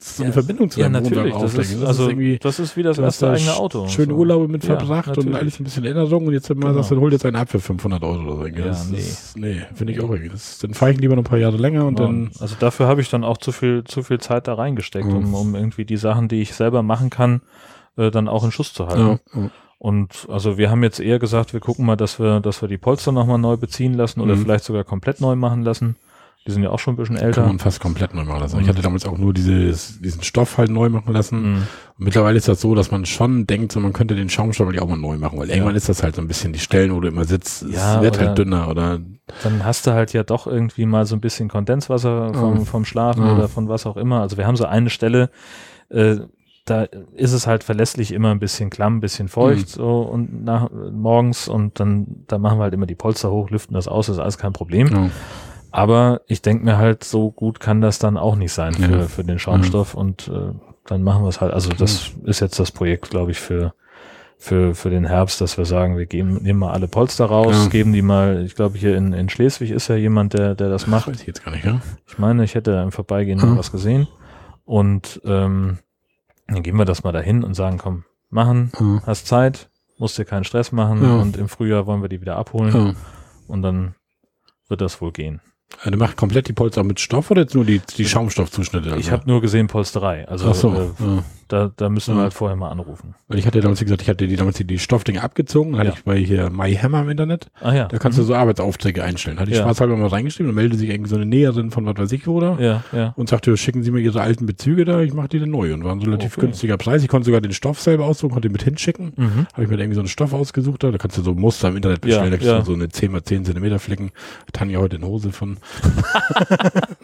so 0.00 0.22
eine 0.22 0.32
Verbindung 0.32 0.70
zu 0.70 0.80
Ja, 0.80 0.88
deinem 0.88 1.02
natürlich. 1.04 1.34
Wohnwagen 1.34 1.42
Das 1.42 1.52
ist, 1.54 1.58
auflegen. 1.60 1.86
also, 1.86 2.08
irgendwie, 2.08 2.38
das 2.58 2.60
ist 2.60 2.76
wie 2.76 2.82
das 2.82 2.98
erste 2.98 3.30
eigene 3.30 3.54
Auto. 3.56 3.86
schöne 3.88 4.12
So. 4.12 4.18
Urlaube 4.18 4.48
mit 4.48 4.64
Ja, 4.64 4.76
verbracht 4.76 5.08
und 5.08 5.16
natürlich. 5.16 5.36
alles 5.38 5.60
ein 5.60 5.64
bisschen 5.64 5.84
Erinnerung 5.84 6.26
und 6.26 6.32
jetzt 6.32 6.48
mal 6.50 6.54
Genau. 6.56 6.72
sagst 6.74 6.90
du, 6.90 7.00
hol 7.00 7.12
jetzt 7.12 7.24
einen 7.26 7.36
ab 7.36 7.48
für 7.50 7.60
500 7.60 8.02
Euro 8.02 8.22
oder 8.22 8.36
so. 8.36 8.46
Ja, 8.46 8.64
das 8.66 8.88
nee. 8.90 8.98
ist, 8.98 9.36
nee, 9.38 9.62
finde 9.74 9.92
ich 9.92 10.00
auch 10.00 10.10
irgendwie. 10.10 10.28
Das, 10.30 10.58
dann 10.58 10.74
fahre 10.74 10.92
ich 10.92 10.98
lieber 11.00 11.14
noch 11.16 11.22
ein 11.22 11.28
paar 11.28 11.38
Jahre 11.38 11.56
länger 11.56 11.86
und 11.86 11.98
Ja, 11.98 12.06
dann, 12.06 12.30
also 12.40 12.56
dafür 12.58 12.86
habe 12.86 13.00
ich 13.00 13.08
dann 13.10 13.24
auch 13.24 13.38
zu 13.38 13.52
viel, 13.52 13.84
zu 13.84 14.02
viel 14.02 14.18
Zeit 14.18 14.48
da 14.48 14.54
reingesteckt, 14.54 15.06
Mhm. 15.06 15.16
um, 15.16 15.34
um 15.34 15.54
irgendwie 15.54 15.84
die 15.84 15.96
Sachen, 15.96 16.28
die 16.28 16.40
ich 16.42 16.54
selber 16.54 16.82
machen 16.82 17.10
kann, 17.10 17.40
äh, 17.96 18.10
dann 18.10 18.28
auch 18.28 18.44
in 18.44 18.52
Schuss 18.52 18.72
zu 18.72 18.86
halten. 18.88 19.20
ja, 19.34 19.40
ja. 19.42 19.50
Und 19.78 20.26
also 20.28 20.58
wir 20.58 20.70
haben 20.70 20.82
jetzt 20.82 21.00
eher 21.00 21.18
gesagt, 21.18 21.54
wir 21.54 21.60
gucken 21.60 21.86
mal, 21.86 21.96
dass 21.96 22.18
wir, 22.20 22.40
dass 22.40 22.60
wir 22.60 22.68
die 22.68 22.76
Polster 22.76 23.12
nochmal 23.12 23.38
neu 23.38 23.56
beziehen 23.56 23.94
lassen 23.94 24.20
oder 24.20 24.36
Mhm. 24.36 24.42
vielleicht 24.42 24.64
sogar 24.64 24.84
komplett 24.84 25.22
neu 25.22 25.36
machen 25.36 25.62
lassen. 25.62 25.96
Die 26.46 26.52
sind 26.52 26.62
ja 26.62 26.70
auch 26.70 26.78
schon 26.78 26.94
ein 26.94 26.96
bisschen 26.96 27.16
kann 27.16 27.24
älter. 27.26 27.46
man 27.46 27.58
fast 27.58 27.80
komplett 27.80 28.14
neu 28.14 28.24
machen 28.24 28.40
lassen. 28.40 28.56
Mhm. 28.56 28.62
Ich 28.62 28.68
hatte 28.68 28.80
damals 28.80 29.04
auch 29.06 29.18
nur 29.18 29.34
dieses, 29.34 30.00
diesen 30.00 30.22
Stoff 30.22 30.56
halt 30.56 30.70
neu 30.70 30.88
machen 30.88 31.12
lassen. 31.12 31.52
Mhm. 31.52 31.62
Mittlerweile 31.98 32.38
ist 32.38 32.48
das 32.48 32.62
so, 32.62 32.74
dass 32.74 32.90
man 32.90 33.04
schon 33.04 33.46
denkt, 33.46 33.72
so 33.72 33.80
man 33.80 33.92
könnte 33.92 34.14
den 34.14 34.30
Schaumstoff 34.30 34.66
eigentlich 34.66 34.80
auch 34.80 34.88
mal 34.88 34.96
neu 34.96 35.18
machen, 35.18 35.38
weil 35.38 35.48
Ja. 35.48 35.56
irgendwann 35.56 35.76
ist 35.76 35.90
das 35.90 36.02
halt 36.02 36.16
so 36.16 36.22
ein 36.22 36.28
bisschen 36.28 36.54
die 36.54 36.58
Stellen, 36.58 36.94
wo 36.94 37.00
du 37.00 37.08
immer 37.08 37.26
sitzt, 37.26 37.62
es 37.64 37.74
Ja, 37.76 38.00
wird 38.00 38.16
oder- 38.16 38.28
halt 38.28 38.38
dünner 38.38 38.68
oder 38.68 39.00
Dann 39.42 39.64
hast 39.64 39.86
du 39.86 39.92
halt 39.92 40.12
ja 40.14 40.22
doch 40.22 40.46
irgendwie 40.46 40.86
mal 40.86 41.04
so 41.04 41.14
ein 41.14 41.20
bisschen 41.20 41.48
Kondenswasser 41.50 42.32
vom, 42.32 42.64
vom 42.64 42.84
Schlafen 42.86 43.22
oder 43.30 43.48
von 43.48 43.68
was 43.68 43.84
auch 43.86 43.98
immer. 43.98 44.22
Also 44.22 44.36
wir 44.38 44.46
haben 44.46 44.56
so 44.56 44.64
eine 44.64 44.88
Stelle, 44.90 45.30
äh, 45.90 46.16
da 46.64 46.84
ist 47.14 47.32
es 47.32 47.46
halt 47.46 47.64
verlässlich 47.64 48.12
immer 48.12 48.30
ein 48.30 48.38
bisschen 48.38 48.70
klamm, 48.70 48.96
ein 48.96 49.00
bisschen 49.00 49.28
feucht 49.28 49.66
Mhm. 49.76 49.80
so 49.82 50.00
und 50.02 50.42
nach, 50.44 50.70
morgens 50.92 51.48
und 51.48 51.78
dann 51.80 52.06
da 52.28 52.38
machen 52.38 52.58
wir 52.58 52.62
halt 52.64 52.74
immer 52.74 52.86
die 52.86 52.94
Polster 52.94 53.30
hoch, 53.30 53.50
lüften 53.50 53.74
das 53.74 53.88
aus, 53.88 54.08
ist 54.08 54.18
alles 54.18 54.38
kein 54.38 54.52
Problem. 54.54 54.86
ja. 54.88 55.10
Aber 55.72 56.20
ich 56.26 56.42
denke 56.42 56.64
mir 56.64 56.78
halt, 56.78 57.04
so 57.04 57.30
gut 57.30 57.60
kann 57.60 57.80
das 57.80 57.98
dann 57.98 58.16
auch 58.16 58.36
nicht 58.36 58.52
sein 58.52 58.74
für, 58.74 58.90
Ja. 58.90 59.02
für 59.02 59.24
den 59.24 59.38
Schaumstoff 59.38 59.94
und 59.94 60.28
äh, 60.28 60.52
dann 60.86 61.02
machen 61.02 61.22
wir 61.24 61.28
es 61.28 61.40
halt. 61.40 61.52
Also 61.52 61.70
das 61.70 62.12
ist 62.24 62.40
jetzt 62.40 62.58
das 62.58 62.72
Projekt, 62.72 63.10
glaube 63.10 63.30
ich, 63.30 63.38
für, 63.38 63.74
für, 64.38 64.74
für 64.74 64.90
den 64.90 65.04
Herbst, 65.04 65.40
dass 65.40 65.58
wir 65.58 65.64
sagen, 65.66 65.96
wir 65.98 66.06
geben, 66.06 66.36
nehmen 66.42 66.58
mal 66.60 66.72
alle 66.72 66.88
Polster 66.88 67.26
raus, 67.26 67.54
Ja. 67.64 67.68
geben 67.68 67.92
die 67.92 68.02
mal, 68.02 68.42
ich 68.44 68.54
glaube 68.54 68.78
hier 68.78 68.96
in, 68.96 69.12
in 69.12 69.28
Schleswig 69.28 69.70
ist 69.70 69.88
ja 69.88 69.96
jemand, 69.96 70.32
der, 70.34 70.54
der 70.54 70.68
das 70.70 70.86
macht. 70.86 71.06
weiß 71.08 71.20
ich 71.20 71.26
jetzt 71.26 71.44
gar 71.44 71.52
nicht, 71.52 71.64
ja? 71.64 71.80
Ich 72.08 72.18
meine, 72.18 72.42
ich 72.44 72.54
hätte 72.54 72.72
im 72.82 72.90
Vorbeigehen 72.92 73.38
Ja. 73.38 73.46
mal 73.46 73.58
was 73.58 73.70
gesehen. 73.70 74.08
Und 74.64 75.20
ähm, 75.24 75.78
dann 76.48 76.62
geben 76.62 76.78
wir 76.78 76.84
das 76.84 77.04
mal 77.04 77.12
dahin 77.12 77.44
und 77.44 77.54
sagen, 77.54 77.78
komm, 77.78 78.04
machen, 78.30 78.72
Ja. 78.80 79.02
hast 79.06 79.26
Zeit, 79.26 79.68
musst 79.98 80.16
dir 80.18 80.24
keinen 80.24 80.44
Stress 80.44 80.72
machen 80.72 81.02
Ja. 81.04 81.16
und 81.16 81.36
im 81.36 81.48
Frühjahr 81.48 81.86
wollen 81.86 82.02
wir 82.02 82.08
die 82.08 82.20
wieder 82.20 82.36
abholen 82.36 82.74
Ja. 82.74 82.94
und 83.46 83.62
dann 83.62 83.94
wird 84.68 84.80
das 84.80 85.00
wohl 85.00 85.12
gehen. 85.12 85.40
Du 85.84 85.96
machst 85.96 86.16
komplett 86.16 86.48
die 86.48 86.52
Polster 86.52 86.84
mit 86.84 87.00
Stoff 87.00 87.30
oder 87.30 87.42
jetzt 87.42 87.54
nur 87.54 87.64
die, 87.64 87.80
die 87.96 88.04
Schaumstoffzuschnitte? 88.04 88.96
Ich 88.98 89.10
habe 89.10 89.22
nur 89.26 89.40
gesehen 89.40 89.66
Polsterei. 89.66 90.28
Also 90.28 90.50
Ach 90.50 90.54
so, 90.54 90.74
äh, 90.74 91.04
ja. 91.04 91.24
Da, 91.50 91.70
da 91.76 91.88
müssen 91.88 92.14
wir 92.16 92.22
halt 92.22 92.32
vorher 92.32 92.56
mal 92.56 92.70
anrufen. 92.70 93.14
Weil 93.28 93.38
ich 93.38 93.46
hatte 93.46 93.60
damals 93.60 93.80
gesagt, 93.80 94.02
ich 94.02 94.08
hatte 94.08 94.26
die 94.26 94.36
damals 94.36 94.56
die, 94.56 94.64
die 94.64 94.78
Stoffdinger 94.78 95.22
abgezogen, 95.22 95.76
hatte 95.76 95.88
Ja. 95.90 95.94
ich 95.96 96.04
bei 96.04 96.16
hier 96.18 96.48
MyHammer 96.50 97.02
im 97.02 97.10
Internet. 97.10 97.50
Ah 97.60 97.74
ja. 97.74 97.84
Da 97.88 97.98
kannst 97.98 98.18
du 98.18 98.22
so 98.22 98.34
Arbeitsaufträge 98.34 99.02
einstellen. 99.04 99.38
Hatte 99.38 99.50
ich 99.50 99.56
Ja. 99.58 99.64
spaßhalber 99.64 99.96
mal 99.96 100.06
reingeschrieben, 100.08 100.48
dann 100.48 100.54
meldete 100.54 100.78
sich 100.78 100.88
irgendwie 100.90 101.10
so 101.10 101.16
eine 101.16 101.26
Näherin 101.26 101.70
von 101.70 101.84
was 101.86 101.96
weiß 101.98 102.12
ich 102.12 102.26
wo 102.26 102.40
da. 102.40 102.56
Ja, 102.58 102.84
ja. 102.92 103.12
und 103.16 103.28
sagte, 103.28 103.56
schicken 103.56 103.82
Sie 103.82 103.90
mir 103.90 104.00
Ihre 104.00 104.20
alten 104.22 104.46
Bezüge 104.46 104.84
da, 104.84 105.00
ich 105.00 105.12
mache 105.12 105.28
die 105.28 105.38
dann 105.40 105.50
neu. 105.50 105.74
Und 105.74 105.84
war 105.84 105.92
ein 105.92 106.00
relativ 106.00 106.36
Okay. 106.36 106.46
günstiger 106.46 106.76
Preis. 106.76 107.02
Ich 107.02 107.08
konnte 107.08 107.26
sogar 107.26 107.40
den 107.40 107.52
Stoff 107.52 107.80
selber 107.80 108.06
aussuchen, 108.06 108.32
konnte 108.32 108.48
ihn 108.48 108.52
mit 108.52 108.62
hinschicken. 108.62 109.12
Mhm. 109.16 109.46
Habe 109.52 109.64
ich 109.64 109.68
mir 109.68 109.76
irgendwie 109.78 109.94
so 109.96 110.00
einen 110.00 110.08
Stoff 110.08 110.32
ausgesucht. 110.32 110.82
Da, 110.82 110.90
da 110.90 110.98
kannst 110.98 111.18
du 111.18 111.22
so 111.22 111.34
Muster 111.34 111.68
im 111.68 111.76
Internet 111.76 112.00
bestellen. 112.02 112.30
Da 112.30 112.36
kriegst 112.36 112.52
du 112.52 112.62
so 112.64 112.74
eine 112.74 112.88
10 112.88 113.14
x 113.14 113.24
10 113.24 113.44
Zentimeter 113.44 113.78
Flicken. 113.78 114.10
Tanja 114.52 114.78
heute 114.78 114.96
in 114.96 115.04
Hose 115.04 115.32
von. 115.32 115.56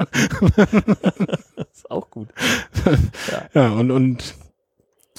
Ist 1.86 1.90
auch 1.90 2.10
gut. 2.10 2.28
Ja, 3.54 3.70
und, 3.70 3.90
und 3.90 4.34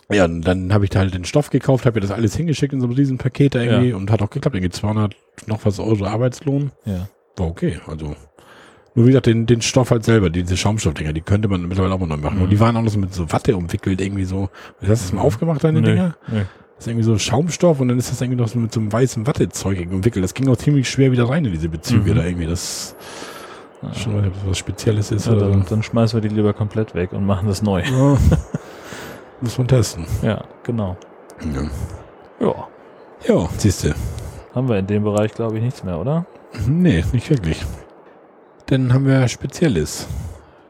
ja, 0.09 0.23
und 0.25 0.41
dann 0.41 0.73
habe 0.73 0.85
ich 0.85 0.89
da 0.89 0.99
halt 0.99 1.13
den 1.13 1.25
Stoff 1.25 1.49
gekauft, 1.49 1.85
habe 1.85 1.95
mir 1.95 2.01
das 2.01 2.11
alles 2.11 2.35
hingeschickt 2.35 2.71
in 2.73 2.79
so 2.79 2.87
einem 2.87 2.95
riesen 2.95 3.17
Paket 3.17 3.55
da 3.55 3.61
irgendwie 3.61 3.91
und 3.93 4.09
hat 4.11 4.21
auch 4.21 4.29
geklappt. 4.29 4.55
Irgendwie 4.55 4.69
200 4.71 5.15
noch 5.47 5.65
was 5.65 5.79
Euro 5.79 6.05
Arbeitslohn. 6.05 6.71
Ja. 6.85 7.09
War 7.35 7.47
okay. 7.47 7.79
Also, 7.87 8.15
nur 8.95 9.05
wie 9.05 9.09
gesagt, 9.09 9.25
den, 9.25 9.45
den 9.45 9.61
Stoff 9.61 9.91
halt 9.91 10.05
selber, 10.05 10.29
diese 10.29 10.55
Schaumstoffdinger, 10.55 11.11
die 11.13 11.21
könnte 11.21 11.47
man 11.49 11.67
mittlerweile 11.67 11.93
auch 11.93 11.99
mal 11.99 12.07
neu 12.07 12.17
machen. 12.17 12.37
Mhm. 12.37 12.43
Und 12.43 12.49
die 12.51 12.59
waren 12.59 12.77
auch 12.77 12.81
noch 12.81 12.91
so 12.91 12.99
mit 12.99 13.13
so 13.13 13.31
Watte 13.33 13.55
umwickelt, 13.57 13.99
irgendwie 13.99 14.23
so. 14.25 14.49
Hast 14.79 14.81
du 14.83 14.87
das 14.87 15.13
mal 15.13 15.21
aufgemacht, 15.21 15.63
deine 15.63 15.81
Nö, 15.81 15.87
Dinger? 15.89 16.17
nö. 16.31 16.43
Das 16.77 16.85
ist 16.85 16.87
irgendwie 16.87 17.05
so 17.05 17.17
Schaumstoff 17.17 17.79
und 17.81 17.87
dann 17.89 17.97
ist 17.97 18.09
das 18.11 18.21
irgendwie 18.21 18.39
noch 18.41 18.47
so 18.47 18.59
mit 18.59 18.71
so 18.71 18.79
einem 18.79 18.93
weißen 18.93 19.25
Wattezeug 19.27 19.79
umwickelt. 19.91 20.23
Das 20.23 20.33
ging 20.35 20.47
auch 20.47 20.57
ziemlich 20.57 20.87
schwer 20.89 21.11
wieder 21.11 21.27
rein 21.27 21.43
in 21.43 21.51
diese 21.51 21.69
Bezüge 21.69 22.11
Mhm. 22.11 22.15
da 22.15 22.23
irgendwie. 22.25 22.45
Das. 22.47 22.95
Schon 23.93 24.15
mal 24.15 24.31
was 24.45 24.57
Spezielles 24.57 25.11
ist. 25.11 25.27
Ja, 25.27 25.33
oder 25.33 25.49
dann, 25.49 25.65
dann 25.69 25.83
schmeißen 25.83 26.21
wir 26.21 26.27
die 26.27 26.33
lieber 26.33 26.53
komplett 26.53 26.95
weg 26.95 27.13
und 27.13 27.25
machen 27.25 27.47
das 27.47 27.61
neu. 27.61 27.83
Ja. 27.83 28.17
Muss 29.41 29.57
man 29.57 29.67
testen. 29.67 30.05
Ja, 30.21 30.43
genau. 30.63 30.97
Ja, 31.53 32.45
Ja. 32.45 32.67
ja 33.27 33.49
siehst 33.57 33.83
du. 33.83 33.93
Haben 34.55 34.69
wir 34.69 34.79
in 34.79 34.87
dem 34.87 35.03
Bereich, 35.03 35.33
glaube 35.33 35.57
ich, 35.57 35.63
nichts 35.63 35.83
mehr, 35.83 35.99
oder? 35.99 36.25
Nee, 36.67 37.03
nicht 37.11 37.29
wirklich. 37.29 37.63
Dann 38.65 38.91
haben 38.93 39.05
wir 39.05 39.27
Spezielles. 39.27 40.07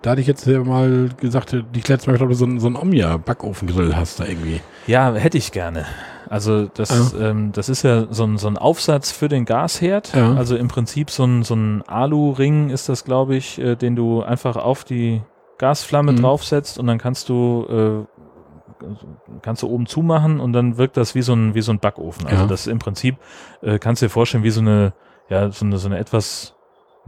Da 0.01 0.11
hatte 0.11 0.21
ich 0.21 0.27
jetzt 0.27 0.45
ja 0.45 0.63
mal 0.63 1.09
gesagt, 1.19 1.53
ich 1.53 1.87
letztes 1.87 2.07
Mal, 2.07 2.17
glaube 2.17 2.33
ich, 2.33 2.37
so 2.37 2.45
ein, 2.45 2.59
so 2.59 2.67
ein 2.67 2.75
Omnia-Backofengrill 2.75 3.95
hast 3.95 4.19
da 4.19 4.25
irgendwie. 4.25 4.61
Ja, 4.85 5.13
hätte 5.13 5.37
ich 5.37 5.51
gerne. 5.51 5.85
Also 6.29 6.65
das, 6.65 7.13
ähm, 7.19 7.51
das 7.51 7.69
ist 7.69 7.83
ja 7.83 8.07
so 8.11 8.23
ein, 8.25 8.37
so 8.37 8.47
ein 8.47 8.57
Aufsatz 8.57 9.11
für 9.11 9.27
den 9.29 9.45
Gasherd. 9.45 10.13
Ja. 10.15 10.33
Also 10.35 10.55
im 10.55 10.67
Prinzip 10.67 11.09
so 11.09 11.23
ein, 11.25 11.43
so 11.43 11.55
ein 11.55 11.81
Alu-Ring 11.87 12.69
ist 12.69 12.89
das, 12.89 13.03
glaube 13.05 13.35
ich, 13.35 13.59
äh, 13.59 13.75
den 13.75 13.95
du 13.95 14.21
einfach 14.23 14.55
auf 14.57 14.83
die 14.83 15.21
Gasflamme 15.57 16.11
Mhm. 16.11 16.21
draufsetzt 16.21 16.77
und 16.77 16.87
dann 16.87 16.97
kannst 16.97 17.29
du 17.29 18.05
äh, 18.09 18.17
kannst 19.41 19.63
du 19.63 19.67
oben 19.67 19.87
zumachen 19.87 20.39
und 20.39 20.53
dann 20.53 20.77
wirkt 20.77 20.97
das 20.97 21.15
wie 21.15 21.21
so 21.23 21.33
ein 21.33 21.55
wie 21.55 21.61
so 21.61 21.71
ein 21.71 21.79
Backofen. 21.79 22.27
Also 22.27 22.43
Ja. 22.43 22.47
das 22.47 22.67
im 22.67 22.79
Prinzip 22.79 23.17
äh, 23.61 23.79
kannst 23.79 24.01
du 24.01 24.05
dir 24.05 24.09
vorstellen 24.11 24.43
wie 24.43 24.51
so 24.51 24.61
eine 24.61 24.93
ja 25.29 25.49
so 25.51 25.65
eine 25.65 25.77
so 25.77 25.87
eine 25.87 25.97
etwas 25.97 26.53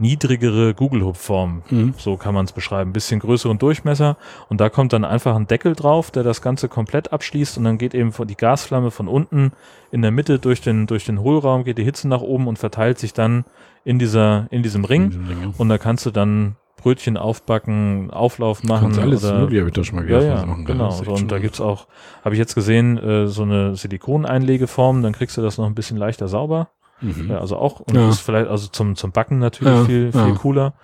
niedrigere 0.00 0.74
Gugelhupfform. 0.74 1.62
Mhm. 1.70 1.94
So 1.96 2.16
kann 2.16 2.34
man 2.34 2.46
es 2.46 2.52
beschreiben. 2.52 2.92
Bisschen 2.92 3.20
größeren 3.20 3.58
Durchmesser 3.58 4.16
und 4.48 4.60
da 4.60 4.68
kommt 4.68 4.92
dann 4.92 5.04
einfach 5.04 5.36
ein 5.36 5.46
Deckel 5.46 5.74
drauf, 5.74 6.10
der 6.10 6.22
das 6.22 6.42
Ganze 6.42 6.68
komplett 6.68 7.12
abschließt 7.12 7.58
und 7.58 7.64
dann 7.64 7.78
geht 7.78 7.94
eben 7.94 8.12
die 8.26 8.36
Gasflamme 8.36 8.90
von 8.90 9.08
unten 9.08 9.52
in 9.92 10.02
der 10.02 10.10
Mitte 10.10 10.38
durch 10.38 10.60
den, 10.60 10.86
durch 10.86 11.04
den 11.04 11.20
Hohlraum, 11.20 11.64
geht 11.64 11.78
die 11.78 11.84
Hitze 11.84 12.08
nach 12.08 12.22
oben 12.22 12.48
und 12.48 12.58
verteilt 12.58 12.98
sich 12.98 13.12
dann 13.12 13.44
in 13.84 13.98
dieser, 13.98 14.46
in 14.50 14.62
diesem 14.62 14.84
Ring 14.84 15.54
und 15.56 15.68
da 15.68 15.78
kannst 15.78 16.06
du 16.06 16.10
dann 16.10 16.56
Brötchen 16.80 17.16
aufbacken, 17.16 18.10
Auflauf 18.10 18.62
machen. 18.62 18.92
Kannst 18.92 19.00
alles 19.00 19.24
oder, 19.24 19.40
mögliche, 19.40 19.60
habe 19.60 19.68
ich 19.68 19.74
da 19.74 19.84
schon 19.84 19.96
mal 19.96 20.02
ja, 20.02 20.18
gehört. 20.18 20.24
ja, 20.24 20.34
was 20.34 20.46
machen 20.46 20.64
genau. 20.64 20.90
So, 20.90 21.12
und 21.12 21.30
da 21.30 21.38
gibt's 21.38 21.60
auch, 21.60 21.86
habe 22.24 22.34
ich 22.34 22.38
jetzt 22.38 22.54
gesehen, 22.54 22.98
äh, 22.98 23.26
so 23.26 23.42
eine 23.42 23.76
Silikoneinlegeform, 23.76 25.02
dann 25.02 25.12
kriegst 25.12 25.36
du 25.36 25.42
das 25.42 25.58
noch 25.58 25.66
ein 25.66 25.74
bisschen 25.74 25.96
leichter 25.96 26.28
sauber. 26.28 26.70
Mhm. 27.00 27.30
Ja, 27.30 27.38
also 27.38 27.56
auch, 27.56 27.80
und 27.80 27.94
Ja. 27.94 28.08
ist 28.08 28.20
vielleicht, 28.20 28.48
also 28.48 28.68
zum, 28.68 28.96
zum 28.96 29.12
Backen 29.12 29.38
natürlich 29.38 29.72
Ja, 29.74 29.84
viel, 29.84 30.12
viel 30.12 30.20
ja. 30.20 30.34
cooler. 30.34 30.74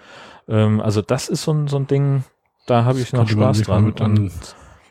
Ähm, 0.48 0.80
also 0.80 1.02
das 1.02 1.28
ist 1.28 1.42
so 1.42 1.52
ein, 1.52 1.68
so 1.68 1.76
ein 1.76 1.86
Ding, 1.86 2.24
da 2.66 2.84
habe 2.84 3.00
ich 3.00 3.12
noch 3.12 3.28
Spaß 3.28 3.62
dran. 3.62 3.84
mit 3.84 4.00
Und 4.00 4.30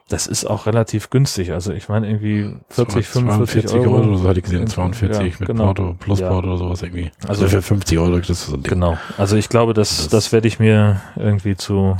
das 0.09 0.27
ist 0.27 0.45
auch 0.45 0.65
relativ 0.67 1.09
günstig. 1.09 1.51
Also 1.51 1.73
ich 1.73 1.89
meine 1.89 2.07
irgendwie 2.07 2.55
40, 2.69 3.07
45 3.07 3.65
42 3.67 3.79
Euro. 3.79 4.07
oder 4.07 4.17
so 4.17 4.27
hatte 4.29 4.39
ich 4.39 4.43
gesehen, 4.45 4.61
Ja, 4.61 4.65
42 4.67 5.39
mit 5.39 5.47
genau. 5.47 5.65
Porto, 5.65 5.95
plus 5.99 6.19
Ja. 6.19 6.29
Porto 6.29 6.49
oder 6.49 6.57
sowas 6.57 6.81
irgendwie. 6.83 7.09
Also- 7.27 7.43
Also 7.45 7.47
für 7.57 7.61
50 7.63 7.97
Euro 7.97 8.11
kriegst 8.17 8.29
du 8.29 8.33
so 8.51 8.53
ein 8.53 8.61
Ding. 8.63 8.69
Genau. 8.73 8.97
Also 9.17 9.35
ich 9.35 9.49
glaube, 9.49 9.73
das, 9.73 9.97
Das- 9.97 10.09
das, 10.09 10.31
werde 10.31 10.47
ich 10.47 10.59
mir 10.59 11.01
irgendwie 11.15 11.55
zu, 11.55 11.97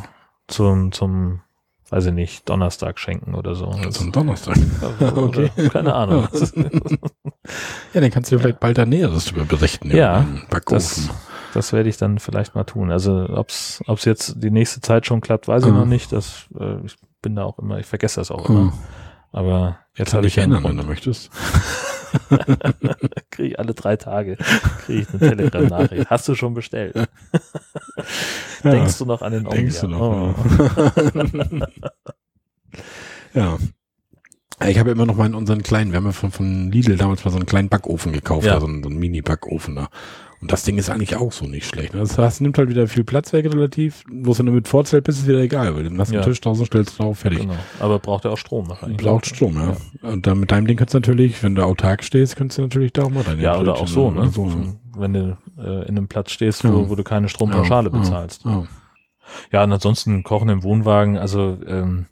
zum, 0.47 0.91
zum, 0.91 1.41
weiß 1.89 2.05
ich 2.07 2.13
nicht, 2.13 2.47
Donnerstag 2.47 2.99
schenken 2.99 3.33
oder 3.33 3.55
so. 3.55 3.71
Das 3.81 3.95
ist 3.95 4.01
ein 4.01 4.11
Donnerstag. 4.11 4.55
Also, 4.99 5.21
Okay. 5.23 5.49
oder, 5.57 5.69
keine 5.69 5.95
Ahnung. 5.95 6.27
Ja, 7.93 8.01
dann 8.01 8.11
kannst 8.11 8.31
du 8.31 8.39
vielleicht 8.39 8.59
bald 8.59 8.77
da 8.77 8.85
Näheres 8.85 9.25
drüber 9.25 9.45
berichten. 9.45 9.95
Ja, 9.95 10.25
Backofen. 10.49 11.09
das 11.53 11.73
werde 11.73 11.89
ich 11.89 11.97
dann 11.97 12.19
vielleicht 12.19 12.55
mal 12.55 12.63
tun. 12.63 12.91
Also 12.91 13.27
ob's 13.29 13.83
ob's 13.87 14.05
jetzt 14.05 14.35
die 14.43 14.51
nächste 14.51 14.81
Zeit 14.81 15.05
schon 15.05 15.21
klappt, 15.21 15.47
weiß 15.47 15.63
ich 15.63 15.69
Mhm. 15.71 15.77
noch 15.77 15.85
nicht. 15.85 16.11
Das, 16.11 16.45
äh, 16.59 16.77
ich 16.85 16.95
bin 17.21 17.35
da 17.35 17.43
auch 17.43 17.59
immer, 17.59 17.79
ich 17.79 17.85
vergesse 17.85 18.19
das 18.19 18.31
auch 18.31 18.49
immer. 18.49 18.59
Mhm. 18.65 18.73
Aber 19.31 19.79
jetzt 19.95 20.13
habe 20.13 20.27
ich 20.27 20.35
ja 20.37 20.43
ändern, 20.43 20.63
wenn 20.63 20.77
du 20.77 20.83
möchtest. 20.83 21.29
kriege 23.29 23.49
ich 23.49 23.59
alle 23.59 23.73
drei 23.73 23.97
Tage 23.97 24.37
kriege 24.85 25.01
ich 25.01 25.09
eine 25.09 25.19
Telegram-Nachricht. 25.19 26.09
Hast 26.09 26.27
du 26.29 26.35
schon 26.35 26.53
bestellt? 26.53 26.95
Denkst 28.63 28.97
du 28.99 29.05
noch 29.05 29.21
an 29.21 29.33
den 29.33 29.45
Omnia? 29.45 29.57
Denkst 29.61 29.81
du 29.81 29.87
noch? 29.89 30.33
Oh. 30.33 31.61
Ja. 33.33 33.57
Ich 34.69 34.79
habe 34.79 34.89
ja 34.89 34.95
immer 34.95 35.05
noch 35.05 35.15
mal 35.17 35.25
in 35.27 35.35
unseren 35.35 35.63
kleinen, 35.63 35.91
wir 35.91 35.97
haben 35.97 36.05
ja 36.05 36.11
von, 36.11 36.31
von 36.31 36.71
Lidl 36.71 36.97
damals 36.97 37.23
mal 37.25 37.31
so 37.31 37.37
einen 37.37 37.45
kleinen 37.45 37.69
Backofen 37.69 38.11
gekauft, 38.13 38.45
Ja. 38.45 38.53
also 38.55 38.67
einen, 38.67 38.83
so 38.83 38.89
einen 38.89 38.99
Mini-Backofen 38.99 39.75
da. 39.75 39.89
Und 40.41 40.51
das 40.51 40.63
Ding 40.63 40.77
ist 40.77 40.89
eigentlich 40.89 41.15
auch 41.15 41.31
so 41.31 41.45
nicht 41.45 41.65
schlecht. 41.65 41.93
ne? 41.93 42.01
Das 42.01 42.17
heißt, 42.17 42.41
nimmt 42.41 42.57
halt 42.57 42.69
wieder 42.69 42.87
viel 42.87 43.03
Platz 43.03 43.31
weg 43.33 43.45
relativ. 43.45 44.03
Bloß 44.11 44.39
wenn 44.39 44.45
du 44.47 44.51
mit 44.51 44.67
Vorzelt 44.67 45.03
bist, 45.05 45.17
ist 45.17 45.23
es 45.23 45.29
wieder 45.29 45.39
egal, 45.39 45.73
weil 45.75 45.83
du 45.89 45.97
hast 45.97 46.09
einen 46.09 46.19
Ja. 46.19 46.23
Tisch 46.23 46.41
draußen, 46.41 46.65
stellst 46.65 46.99
du 46.99 47.03
drauf, 47.03 47.19
fertig. 47.19 47.39
Genau. 47.39 47.55
Aber 47.79 47.97
braucht 47.99 48.25
er 48.25 48.31
auch 48.31 48.37
Strom 48.37 48.67
wahrscheinlich. 48.69 48.97
Braucht 48.97 49.25
Strom, 49.25 49.55
ja. 49.55 49.75
Und 50.07 50.27
dann 50.27 50.39
mit 50.41 50.51
deinem 50.51 50.67
Ding 50.67 50.77
kannst 50.77 50.93
du 50.93 50.97
natürlich, 50.99 51.41
wenn 51.41 51.55
du 51.55 51.63
autark 51.63 52.03
stehst, 52.03 52.35
kannst 52.35 52.57
du 52.57 52.63
natürlich 52.63 52.93
da 52.93 53.03
auch 53.03 53.09
mal 53.09 53.23
deine 53.23 53.41
Ja, 53.41 53.57
oder 53.57 53.75
auch 53.75 53.87
so, 53.87 54.11
ne? 54.11 54.29
So, 54.29 54.47
ja. 54.47 54.55
Wenn 54.97 55.13
du 55.13 55.37
äh, 55.57 55.87
in 55.87 55.97
einem 55.97 56.07
Platz 56.07 56.31
stehst, 56.31 56.63
wo, 56.63 56.81
Ja. 56.81 56.89
wo 56.89 56.95
du 56.95 57.03
keine 57.03 57.27
Strompauschale 57.29 57.89
Ja, 57.91 57.97
bezahlst. 57.97 58.45
Ja. 58.45 58.65
Ja, 59.51 59.63
und 59.63 59.71
ansonsten 59.73 60.21
Kochen 60.23 60.49
im 60.49 60.61
Wohnwagen, 60.63 61.17
also, 61.17 61.57
ähm, 61.65 62.05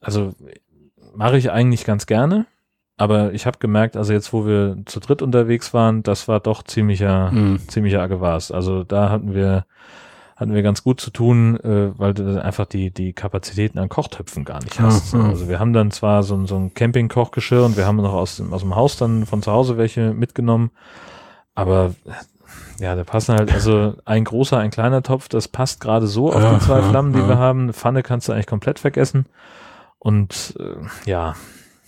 also 0.00 0.34
mache 1.16 1.36
ich 1.38 1.50
eigentlich 1.50 1.84
ganz 1.84 2.06
gerne. 2.06 2.46
Aber 2.98 3.32
ich 3.34 3.44
habe 3.46 3.58
gemerkt, 3.58 3.96
also 3.96 4.12
jetzt, 4.14 4.32
wo 4.32 4.46
wir 4.46 4.78
zu 4.86 5.00
dritt 5.00 5.20
unterwegs 5.20 5.74
waren, 5.74 6.02
das 6.02 6.28
war 6.28 6.40
doch 6.40 6.62
ziemlicher, 6.62 7.30
Mhm. 7.30 7.58
ziemlicher 7.68 8.00
Aggewas. 8.00 8.50
Also 8.50 8.84
da 8.84 9.10
hatten 9.10 9.34
wir, 9.34 9.66
hatten 10.34 10.54
wir 10.54 10.62
ganz 10.62 10.82
gut 10.82 10.98
zu 11.00 11.10
tun, 11.10 11.60
äh, 11.60 11.90
weil 11.98 12.14
du 12.14 12.42
einfach 12.42 12.64
die, 12.64 12.90
die 12.90 13.12
Kapazitäten 13.12 13.78
an 13.78 13.90
Kochtöpfen 13.90 14.46
gar 14.46 14.62
nicht 14.62 14.80
hast. 14.80 15.12
Ja. 15.12 15.20
Also 15.28 15.46
wir 15.48 15.58
haben 15.58 15.74
dann 15.74 15.90
zwar 15.90 16.22
so, 16.22 16.34
ein- 16.36 16.46
so 16.46 16.56
ein 16.56 16.72
Campingkochgeschirr 16.72 17.64
und 17.66 17.76
wir 17.76 17.86
haben 17.86 17.96
noch 17.96 18.14
aus 18.14 18.36
dem, 18.38 18.52
aus 18.54 18.62
dem 18.62 18.74
Haus 18.74 18.96
dann 18.96 19.26
von 19.26 19.42
zu 19.42 19.52
Hause 19.52 19.76
welche 19.76 20.14
mitgenommen, 20.14 20.70
aber 21.54 21.92
äh, 22.06 22.82
ja, 22.82 22.94
da 22.94 23.04
passen 23.04 23.34
halt, 23.34 23.52
also 23.52 23.94
ein 24.04 24.24
großer, 24.24 24.58
ein 24.58 24.70
kleiner 24.70 25.02
Topf, 25.02 25.28
das 25.28 25.48
passt 25.48 25.80
gerade 25.80 26.06
so 26.06 26.32
auf 26.32 26.58
die 26.58 26.64
zwei 26.64 26.82
Flammen, 26.82 27.12
die 27.12 27.26
wir 27.26 27.38
haben. 27.38 27.62
Eine 27.64 27.72
Pfanne 27.72 28.02
kannst 28.02 28.28
du 28.28 28.32
eigentlich 28.32 28.46
komplett 28.46 28.78
vergessen. 28.78 29.26
Und 30.06 30.54
äh, 30.60 31.10
ja, 31.10 31.34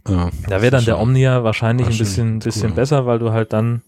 Ja. 0.09 0.31
da 0.49 0.61
wäre 0.61 0.73
dann 0.73 0.85
der 0.85 0.99
Omnia 0.99 1.45
wahrscheinlich 1.45 1.87
ein 1.87 1.99
bisschen, 1.99 2.41
bisschen 2.41 2.71
cool. 2.71 2.75
besser, 2.77 3.07
weil 3.07 3.21
du 3.21 3.31
halt 3.31 3.53
dann 3.53 3.83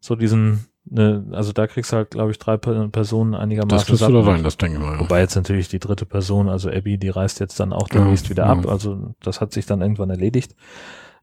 so 0.00 0.16
diesen, 0.16 0.66
ne, 0.84 1.24
also 1.32 1.52
da 1.52 1.66
kriegst 1.66 1.92
du 1.92 1.96
halt, 1.96 2.10
glaube 2.10 2.30
ich, 2.30 2.38
drei 2.38 2.58
Per- 2.58 2.88
Personen 2.88 3.32
Das 3.32 3.40
einigermaßen 3.40 3.86
kriegst 3.86 4.02
du 4.02 4.12
da 4.12 4.18
mit. 4.18 4.26
rein, 4.26 4.42
das 4.44 4.58
denke 4.58 4.76
ich 4.76 4.82
mal. 4.82 4.94
Ja. 4.94 5.00
Wobei 5.00 5.20
jetzt 5.20 5.34
natürlich 5.34 5.68
die 5.68 5.78
dritte 5.78 6.04
Person, 6.04 6.50
also 6.50 6.68
Abby, 6.68 6.98
die 6.98 7.08
reist 7.08 7.40
jetzt 7.40 7.58
dann 7.58 7.72
auch 7.72 7.88
demnächst 7.88 8.28
wieder 8.28 8.44
ja. 8.44 8.50
ab. 8.52 8.66
Also 8.68 9.14
das 9.22 9.40
hat 9.40 9.52
sich 9.52 9.64
dann 9.64 9.80
irgendwann 9.80 10.10
erledigt. 10.10 10.54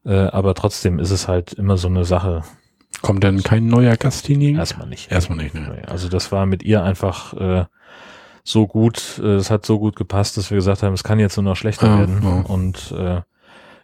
Äh, 0.04 0.14
aber 0.16 0.56
trotzdem 0.56 0.98
ist 0.98 1.12
es 1.12 1.28
halt 1.28 1.54
immer 1.54 1.78
so 1.78 1.90
eine 1.90 2.06
Sache. 2.06 2.44
Kommt 3.04 3.24
denn 3.24 3.44
kein 3.44 3.68
neuer 3.68 3.98
Gast 3.98 4.26
hin? 4.26 4.42
Erstmal 4.42 4.88
nicht. 4.88 5.12
Erstmal 5.12 5.38
nicht, 5.38 5.54
ne? 5.54 5.84
Also 5.88 6.10
das 6.10 6.32
war 6.32 6.48
mit 6.48 6.64
ihr 6.64 6.82
einfach 6.84 7.34
äh, 7.34 7.66
so 8.48 8.65
gut, 8.65 9.19
äh, 9.22 9.36
es 9.36 9.52
hat 9.52 9.65
so 9.65 9.78
gut 9.78 9.98
gepasst, 9.98 10.38
dass 10.38 10.49
wir 10.52 10.56
gesagt 10.56 10.82
haben, 10.82 10.94
es 10.94 11.03
kann 11.03 11.19
jetzt 11.19 11.36
nur 11.36 11.44
noch 11.44 11.57
schlechter 11.57 11.88
Ja, 11.88 11.99
werden. 11.99 12.22
ja. 12.24 12.41
Und 12.53 12.94
äh, 12.98 13.22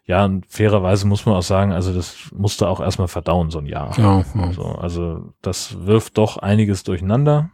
ja, 0.06 0.24
und 0.24 0.46
fairerweise 0.48 1.06
muss 1.06 1.26
man 1.26 1.36
auch 1.36 1.44
sagen, 1.44 1.74
also 1.74 1.94
das 1.94 2.30
musste 2.34 2.70
auch 2.70 2.80
erstmal 2.80 3.10
verdauen, 3.10 3.52
so 3.52 3.60
ein 3.60 3.66
Jahr. 3.66 3.94
Ja, 3.98 4.24
ja. 4.36 4.54
So, 4.54 4.64
also 4.64 5.34
das 5.42 5.86
wirft 5.86 6.18
doch 6.18 6.38
einiges 6.38 6.84
durcheinander. 6.84 7.50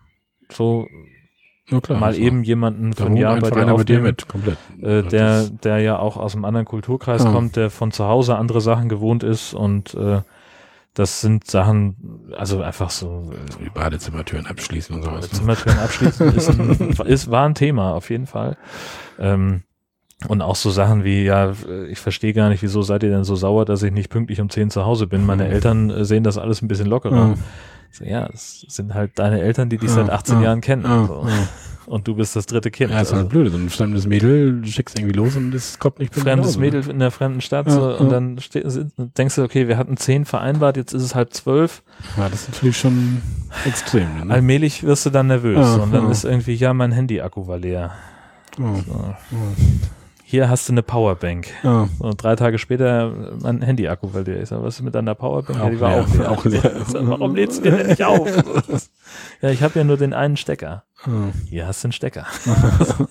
So 0.51 0.85
ja 1.69 1.81
klar. 1.81 1.99
mal 1.99 2.07
also, 2.07 2.21
eben 2.21 2.43
jemanden 2.43 2.93
von 2.93 3.17
Jahr 3.17 3.39
bei 3.39 3.49
dir 3.49 3.65
bei 3.65 3.83
dir 3.83 3.99
mit, 4.01 4.27
komplett. 4.27 4.57
äh, 4.79 5.01
der, 5.01 5.45
der 5.49 5.79
ja 5.79 5.97
auch 5.97 6.15
aus 6.15 6.35
einem 6.35 6.45
anderen 6.45 6.65
Kulturkreis 6.65 7.23
Ja. 7.23 7.31
kommt, 7.31 7.55
der 7.55 7.71
von 7.71 7.91
zu 7.91 8.05
Hause 8.05 8.35
andere 8.35 8.61
Sachen 8.61 8.87
gewohnt 8.87 9.23
ist 9.23 9.55
und 9.55 9.95
äh, 9.95 10.21
das 10.99 11.21
sind 11.21 11.49
Sachen, 11.49 12.29
also 12.37 12.61
einfach 12.61 12.89
so 12.89 13.31
äh, 13.31 13.51
so 13.51 13.59
die 13.59 13.69
Badezimmertüren 13.69 14.45
abschließen 14.45 14.93
und 14.93 15.03
sowas. 15.03 15.31
Ne? 15.31 15.37
Zimmertüren 15.37 15.79
abschließen 15.79 16.33
ist, 16.35 16.49
ein, 16.49 16.71
ist 17.05 17.31
war 17.31 17.47
ein 17.47 17.55
Thema 17.55 17.93
auf 17.93 18.09
jeden 18.09 18.27
Fall. 18.27 18.57
Ähm, 19.17 19.63
und 20.27 20.41
auch 20.41 20.57
so 20.57 20.69
Sachen 20.69 21.05
wie, 21.05 21.23
ja, 21.23 21.53
ich 21.87 21.99
verstehe 21.99 22.33
gar 22.33 22.49
nicht, 22.49 22.61
wieso 22.61 22.81
seid 22.81 23.03
ihr 23.03 23.09
denn 23.09 23.23
so 23.23 23.37
sauer, 23.37 23.63
dass 23.63 23.81
ich 23.81 23.93
nicht 23.93 24.09
pünktlich 24.09 24.41
um 24.41 24.49
10 24.49 24.69
zu 24.71 24.85
Hause 24.85 25.07
bin. 25.07 25.25
Meine 25.25 25.45
Mhm. 25.45 25.51
Eltern 25.51 25.89
äh, 25.89 26.03
sehen 26.03 26.25
das 26.25 26.37
alles 26.37 26.61
ein 26.61 26.67
bisschen 26.67 26.87
lockerer. 26.87 27.29
Ja. 27.29 27.35
So, 27.91 28.03
ja, 28.03 28.29
es 28.33 28.65
sind 28.67 28.93
halt 28.93 29.17
deine 29.17 29.39
Eltern, 29.39 29.69
die 29.69 29.77
dich 29.77 29.87
Ja, 29.89 29.95
seit 29.95 30.09
18 30.09 30.35
ja, 30.39 30.43
Jahren 30.43 30.59
kennen. 30.61 30.83
Ja, 30.83 31.05
so. 31.05 31.25
Und 31.89 32.07
du 32.07 32.13
bist 32.15 32.35
das 32.35 32.45
dritte 32.45 32.69
Kind. 32.69 32.91
ja, 32.91 33.01
ist 33.01 33.11
halt 33.11 33.17
also, 33.25 33.29
blöd. 33.29 33.51
So 33.51 33.57
ein 33.57 33.69
fremdes 33.69 34.05
Mädel 34.05 34.63
schickst 34.65 34.99
irgendwie 34.99 35.15
los 35.17 35.35
und 35.35 35.53
es 35.55 35.79
kommt 35.79 35.97
nicht 35.97 36.11
pünktlich 36.11 36.31
fremdes 36.33 36.51
Hause? 36.51 36.59
Mädel 36.59 36.87
in 36.89 36.99
der 36.99 37.09
fremden 37.09 37.41
Stadt 37.41 37.65
Ja, 37.65 37.73
so, 37.73 37.97
und 37.97 38.05
ja. 38.05 38.11
dann 38.11 38.37
ste 38.37 38.69
sind- 38.69 38.93
denkst 39.17 39.35
du, 39.35 39.43
okay, 39.43 39.67
wir 39.67 39.77
hatten 39.77 39.97
10 39.97 40.25
vereinbart, 40.25 40.77
jetzt 40.77 40.93
ist 40.93 41.01
es 41.01 41.15
halb 41.15 41.33
zwölf. 41.33 41.81
Ja, 42.15 42.29
das 42.29 42.41
ist 42.43 42.53
natürlich 42.53 42.77
schon 42.77 43.21
extrem. 43.65 44.27
Ne? 44.27 44.33
Allmählich 44.33 44.83
wirst 44.83 45.07
du 45.07 45.09
dann 45.09 45.27
nervös 45.27 45.57
Ja, 45.57 45.83
und 45.83 45.91
dann 45.91 46.11
ist 46.11 46.25
irgendwie, 46.25 46.53
ja, 46.53 46.73
mein 46.75 46.91
Handy-Akku 46.91 47.47
war 47.47 47.57
leer. 47.57 47.91
Ja, 48.59 48.75
So. 48.85 49.15
Hier 50.31 50.47
hast 50.47 50.69
du 50.69 50.73
eine 50.73 50.83
Powerbank. 50.83 51.47
ja. 51.63 51.89
Und 51.97 52.21
drei 52.21 52.35
Tage 52.35 52.59
später 52.59 53.07
äh, 53.07 53.33
mein 53.41 53.63
Handy-Akku 53.63 54.13
weil 54.13 54.23
der 54.23 54.43
Ich 54.43 54.49
sag, 54.49 54.61
was 54.61 54.75
ist 54.75 54.83
mit 54.83 54.93
deiner 54.93 55.15
Powerbank? 55.15 55.57
ja, 55.57 55.65
Auch 55.65 55.69
die 55.71 55.79
war 55.81 55.89
leer, 55.89 56.01
auch 56.03 56.13
leer. 56.13 56.31
auch 56.31 56.45
leer. 56.71 56.71
Ich 56.81 56.87
sag, 56.89 57.07
Warum 57.07 57.35
lädst 57.35 57.57
du 57.59 57.63
dir 57.71 57.77
denn 57.77 57.87
nicht 57.87 58.03
auf? 58.03 58.27
ja, 59.41 59.49
ich 59.49 59.63
habe 59.63 59.79
ja 59.79 59.83
nur 59.83 59.97
den 59.97 60.13
einen 60.13 60.37
Stecker. 60.37 60.83
Ja. 61.07 61.11
Hier 61.49 61.65
hast 61.67 61.83
du 61.83 61.87
einen 61.87 61.93
Stecker. 61.93 62.27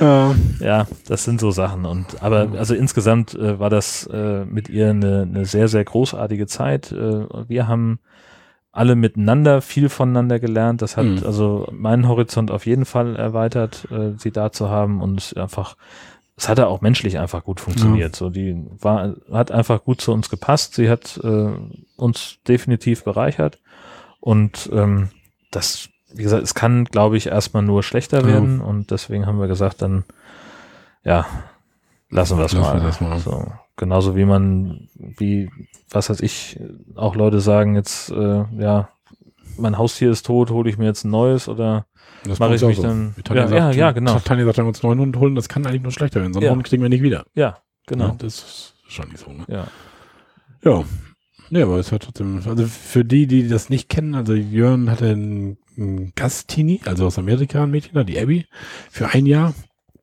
Ja. 0.00 0.34
Ja, 0.58 0.86
das 1.06 1.22
sind 1.24 1.40
so 1.40 1.50
Sachen. 1.52 1.84
Und 1.84 2.22
aber 2.22 2.48
also 2.58 2.74
insgesamt 2.74 3.34
äh, 3.34 3.60
war 3.60 3.70
das 3.70 4.06
äh, 4.12 4.44
mit 4.46 4.68
ihr 4.68 4.90
eine, 4.90 5.22
eine 5.22 5.44
sehr, 5.44 5.68
sehr 5.68 5.84
großartige 5.84 6.46
Zeit. 6.46 6.90
Äh, 6.90 7.26
wir 7.48 7.68
haben 7.68 8.00
alle 8.72 8.96
miteinander 8.96 9.60
viel 9.60 9.88
voneinander 9.90 10.40
gelernt. 10.40 10.80
Das 10.82 10.96
hat 10.96 11.04
Mhm. 11.04 11.22
also 11.24 11.68
meinen 11.70 12.08
Horizont 12.08 12.50
auf 12.50 12.64
jeden 12.66 12.84
Fall 12.86 13.16
erweitert, 13.16 13.86
äh, 13.90 14.12
sie 14.18 14.30
da 14.32 14.50
zu 14.50 14.70
haben 14.70 15.00
und 15.02 15.36
einfach, 15.36 15.76
es 16.36 16.48
hatte 16.48 16.66
auch 16.68 16.80
menschlich 16.80 17.18
einfach 17.18 17.44
gut 17.44 17.60
funktioniert. 17.60 18.16
So, 18.16 18.30
die 18.30 18.64
war, 18.80 19.14
hat 19.30 19.50
einfach 19.52 19.84
gut 19.84 20.00
zu 20.00 20.12
uns 20.12 20.30
gepasst. 20.30 20.74
Sie 20.74 20.88
hat 20.88 21.20
äh, 21.22 21.50
uns 21.96 22.38
definitiv 22.48 23.04
bereichert 23.04 23.58
und 24.20 24.70
ähm, 24.72 25.10
das, 25.50 25.90
wie 26.14 26.22
gesagt, 26.22 26.42
es 26.42 26.54
kann, 26.54 26.86
glaube 26.86 27.18
ich, 27.18 27.26
erstmal 27.26 27.62
nur 27.62 27.82
schlechter 27.82 28.20
Ja. 28.20 28.26
werden 28.26 28.60
und 28.62 28.90
deswegen 28.90 29.26
haben 29.26 29.38
wir 29.38 29.48
gesagt, 29.48 29.82
dann 29.82 30.04
ja, 31.04 31.26
lassen 32.08 32.38
wir 32.38 32.46
es 32.46 32.54
mal. 32.54 32.80
das 32.80 33.00
mal. 33.02 33.18
So, 33.18 33.52
genauso 33.76 34.16
wie 34.16 34.24
man, 34.24 34.88
wie, 34.94 35.50
was 35.90 36.10
weiß 36.10 36.20
ich, 36.20 36.58
auch 36.94 37.14
Leute 37.16 37.40
sagen 37.40 37.74
jetzt, 37.74 38.10
äh, 38.10 38.44
ja, 38.58 38.88
mein 39.58 39.76
Haustier 39.78 40.10
ist 40.10 40.26
tot, 40.26 40.50
hole 40.50 40.68
ich 40.70 40.78
mir 40.78 40.86
jetzt 40.86 41.04
ein 41.04 41.10
neues 41.10 41.48
oder 41.48 41.86
Das 42.24 42.38
Mache 42.38 42.54
ich 42.54 42.62
mich 42.62 42.80
dann- 42.80 43.14
ja, 43.34 43.48
ja, 43.48 43.70
ja, 43.70 43.92
genau. 43.92 44.18
Tanja 44.20 44.44
sagt, 44.44 44.58
wenn 44.58 44.64
wir 44.64 44.68
uns 44.68 44.82
neuen 44.82 44.98
Hund 45.00 45.16
holen, 45.16 45.34
das 45.34 45.48
kann 45.48 45.66
eigentlich 45.66 45.82
nur 45.82 45.92
schlechter 45.92 46.20
werden. 46.20 46.32
So 46.32 46.38
einen 46.40 46.46
Ja. 46.46 46.52
Hund 46.52 46.64
kriegen 46.64 46.82
wir 46.82 46.88
nicht 46.88 47.02
wieder. 47.02 47.24
ja, 47.34 47.58
genau. 47.86 48.08
Ja, 48.08 48.14
das 48.18 48.34
ist 48.38 48.74
schon 48.88 49.08
nicht 49.08 49.18
so. 49.18 49.30
Ne? 49.32 49.44
Ja. 49.48 49.66
Ja. 50.64 50.84
Ja, 51.50 51.64
aber 51.66 51.76
es 51.78 51.92
hat 51.92 52.02
trotzdem, 52.04 52.40
also 52.46 52.64
für 52.66 53.04
die, 53.04 53.26
die 53.26 53.46
das 53.46 53.68
nicht 53.68 53.90
kennen, 53.90 54.14
also 54.14 54.32
Jörn 54.32 54.90
hatte 54.90 55.10
einen, 55.10 55.58
einen 55.76 56.12
Gastini, 56.14 56.80
also 56.86 57.04
aus 57.06 57.18
Amerika 57.18 57.64
ein 57.64 57.70
Mädchen 57.70 57.92
da, 57.94 58.04
die 58.04 58.18
Abby, 58.18 58.46
für 58.90 59.08
ein 59.08 59.26
Jahr 59.26 59.52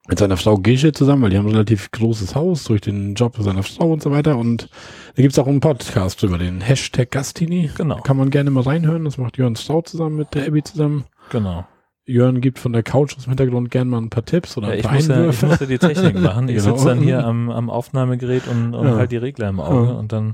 mit 0.10 0.19
seiner 0.19 0.38
Frau 0.38 0.57
Gesche 0.57 0.91
zusammen, 0.91 1.22
weil 1.23 1.30
die 1.30 1.38
haben 1.38 1.45
ein 1.48 1.52
relativ 1.52 1.91
großes 1.91 2.36
Haus 2.36 2.64
durch 2.65 2.81
den 2.81 3.14
Job 3.15 3.36
seiner 3.40 3.64
Frau 3.64 3.91
und 3.94 4.02
so 4.02 4.11
weiter. 4.11 4.38
Und 4.38 4.69
da 5.15 5.22
gibt's 5.22 5.38
auch 5.40 5.48
einen 5.48 5.60
Podcast 5.60 6.22
drüber, 6.22 6.38
den 6.38 6.61
Hashtag 6.61 7.11
Gastini. 7.11 7.69
Genau. 7.77 7.98
Kann 8.02 8.18
man 8.18 8.30
gerne 8.31 8.49
mal 8.52 8.64
reinhören. 8.64 9.06
Das 9.06 9.18
macht 9.18 9.38
Jörns 9.38 9.61
Frau 9.61 9.81
zusammen 9.81 10.15
mit 10.18 10.34
der 10.34 10.48
Abby 10.48 10.64
zusammen. 10.64 11.06
Genau. 11.31 11.65
Jörn 12.06 12.41
gibt 12.41 12.57
von 12.57 12.73
der 12.73 12.81
Couch 12.81 13.15
aus 13.15 13.26
dem 13.26 13.30
Hintergrund 13.31 13.69
gerne 13.69 13.91
mal 13.91 13.99
ein 13.99 14.10
paar 14.10 14.26
Tipps 14.26 14.57
oder 14.57 14.68
Ja, 14.69 14.73
ein 14.73 14.80
ich, 14.80 14.86
paar 14.86 14.95
muss 14.95 15.07
ja, 15.07 15.30
ich 15.30 15.41
muss 15.44 15.60
ja 15.60 15.65
die 15.68 15.77
Technik 15.77 16.19
machen. 16.19 16.49
Ich 16.49 16.57
Genau. 16.64 16.76
sitze 16.76 16.88
dann 16.90 17.02
hier 17.02 17.23
am, 17.23 17.52
am 17.52 17.69
Aufnahmegerät 17.69 18.48
und, 18.48 18.73
und 18.73 18.88
Ja. 18.88 18.95
halt 18.95 19.11
die 19.11 19.18
Regler 19.18 19.49
im 19.49 19.60
Auge 19.60 19.90
Ja. 19.91 19.95
und 19.95 20.11
dann 20.11 20.34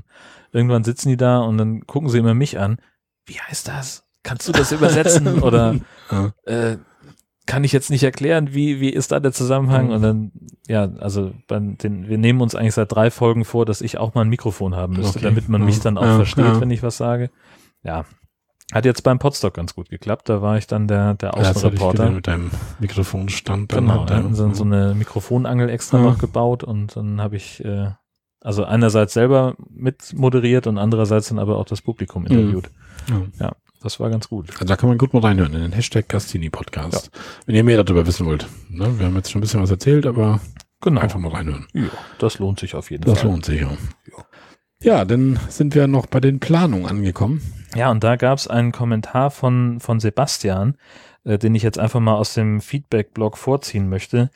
irgendwann 0.52 0.84
sitzen 0.84 1.10
die 1.10 1.18
da 1.18 1.40
und 1.40 1.58
dann 1.58 1.86
gucken 1.86 2.08
sie 2.08 2.16
immer 2.18 2.32
mich 2.32 2.58
an. 2.58 2.78
Wie 3.26 3.38
heißt 3.38 3.68
das? 3.68 4.04
Kannst 4.22 4.48
du 4.48 4.52
das 4.52 4.72
übersetzen? 4.72 5.26
Oder 5.42 5.76
äh, 6.46 6.76
kann 7.46 7.62
ich 7.64 7.72
jetzt 7.72 7.90
nicht 7.90 8.02
erklären, 8.02 8.52
wie, 8.54 8.80
wie 8.80 8.90
ist 8.90 9.12
da 9.12 9.20
der 9.20 9.32
Zusammenhang? 9.32 9.86
Mhm. 9.86 9.92
Und 9.92 10.02
dann, 10.02 10.32
ja, 10.66 10.88
also 10.98 11.32
bei 11.46 11.58
den, 11.60 12.08
wir 12.08 12.18
nehmen 12.18 12.40
uns 12.40 12.54
eigentlich 12.54 12.74
seit 12.74 12.92
drei 12.92 13.10
Folgen 13.10 13.44
vor, 13.44 13.64
dass 13.64 13.80
ich 13.80 13.98
auch 13.98 14.14
mal 14.14 14.22
ein 14.22 14.28
Mikrofon 14.28 14.74
haben 14.74 14.94
müsste, 14.94 15.18
Okay. 15.18 15.26
damit 15.28 15.48
man 15.48 15.64
mich 15.64 15.76
Ja. 15.76 15.82
dann 15.84 15.98
auch 15.98 16.02
Ja, 16.04 16.16
versteht, 16.16 16.44
ja. 16.44 16.60
wenn 16.60 16.70
ich 16.70 16.82
was 16.82 16.96
sage. 16.96 17.30
Ja. 17.82 18.04
Hat 18.72 18.84
jetzt 18.84 19.02
beim 19.04 19.20
Podstock 19.20 19.54
ganz 19.54 19.76
gut 19.76 19.88
geklappt. 19.90 20.28
Da 20.28 20.42
war 20.42 20.58
ich 20.58 20.66
dann 20.66 20.88
der, 20.88 21.14
der 21.14 21.30
Ja, 21.30 21.50
Außenreporter. 21.50 21.98
gesehen 22.02 22.14
mit 22.16 22.26
deinem 22.26 22.50
Mikrofonstand. 22.80 23.72
dann 23.72 23.86
Genau, 23.86 24.04
da 24.06 24.14
ja. 24.14 24.20
hatten 24.24 24.34
sie 24.34 24.54
so 24.54 24.64
eine 24.64 24.94
Mikrofonangel 24.94 25.68
extra 25.70 25.98
Ja. 25.98 26.04
noch 26.04 26.18
gebaut 26.18 26.64
und 26.64 26.96
dann 26.96 27.20
habe 27.20 27.36
ich 27.36 27.64
äh, 27.64 27.90
also 28.40 28.64
einerseits 28.64 29.12
selber 29.14 29.54
mit 29.70 30.14
moderiert 30.14 30.66
und 30.66 30.78
andererseits 30.78 31.28
dann 31.28 31.38
aber 31.38 31.58
auch 31.58 31.64
das 31.64 31.80
Publikum 31.82 32.26
interviewt. 32.26 32.70
Ja. 33.38 33.52
Das 33.86 34.00
war 34.00 34.10
ganz 34.10 34.28
gut. 34.28 34.50
Also 34.54 34.64
da 34.64 34.76
kann 34.76 34.88
man 34.88 34.98
gut 34.98 35.14
mal 35.14 35.20
reinhören 35.22 35.54
in 35.54 35.60
den 35.62 35.72
Hashtag 35.72 36.08
Castini 36.08 36.50
Podcast. 36.50 37.10
Wenn 37.46 37.54
ihr 37.54 37.62
mehr 37.64 37.82
darüber 37.82 38.06
wissen 38.06 38.26
wollt. 38.26 38.46
Ne? 38.68 38.98
Wir 38.98 39.06
haben 39.06 39.14
jetzt 39.16 39.30
schon 39.30 39.38
ein 39.38 39.42
bisschen 39.42 39.62
was 39.62 39.70
erzählt, 39.70 40.06
aber 40.06 40.40
Genau. 40.82 41.00
einfach 41.00 41.18
mal 41.18 41.30
reinhören. 41.30 41.66
Ja, 41.72 41.84
das 42.18 42.38
lohnt 42.38 42.60
sich 42.60 42.74
auf 42.74 42.90
jeden 42.90 43.04
Das 43.04 43.20
Fall. 43.20 43.30
lohnt 43.30 43.44
sich 43.46 43.60
ja. 43.60 43.70
Ja, 44.82 45.04
dann 45.04 45.38
sind 45.48 45.74
wir 45.74 45.86
noch 45.86 46.06
bei 46.06 46.20
den 46.20 46.38
Planungen 46.40 46.86
angekommen. 46.86 47.40
Ja, 47.74 47.90
und 47.90 48.04
da 48.04 48.16
gab 48.16 48.38
es 48.38 48.46
einen 48.48 48.72
Kommentar 48.72 49.30
von, 49.30 49.80
von 49.80 50.00
Sebastian, 50.00 50.76
äh, 51.24 51.38
den 51.38 51.54
ich 51.54 51.62
jetzt 51.62 51.78
einfach 51.78 52.00
mal 52.00 52.14
aus 52.14 52.34
dem 52.34 52.60
Feedback-Blog 52.60 53.38
vorziehen 53.38 53.88
möchte. 53.88 54.30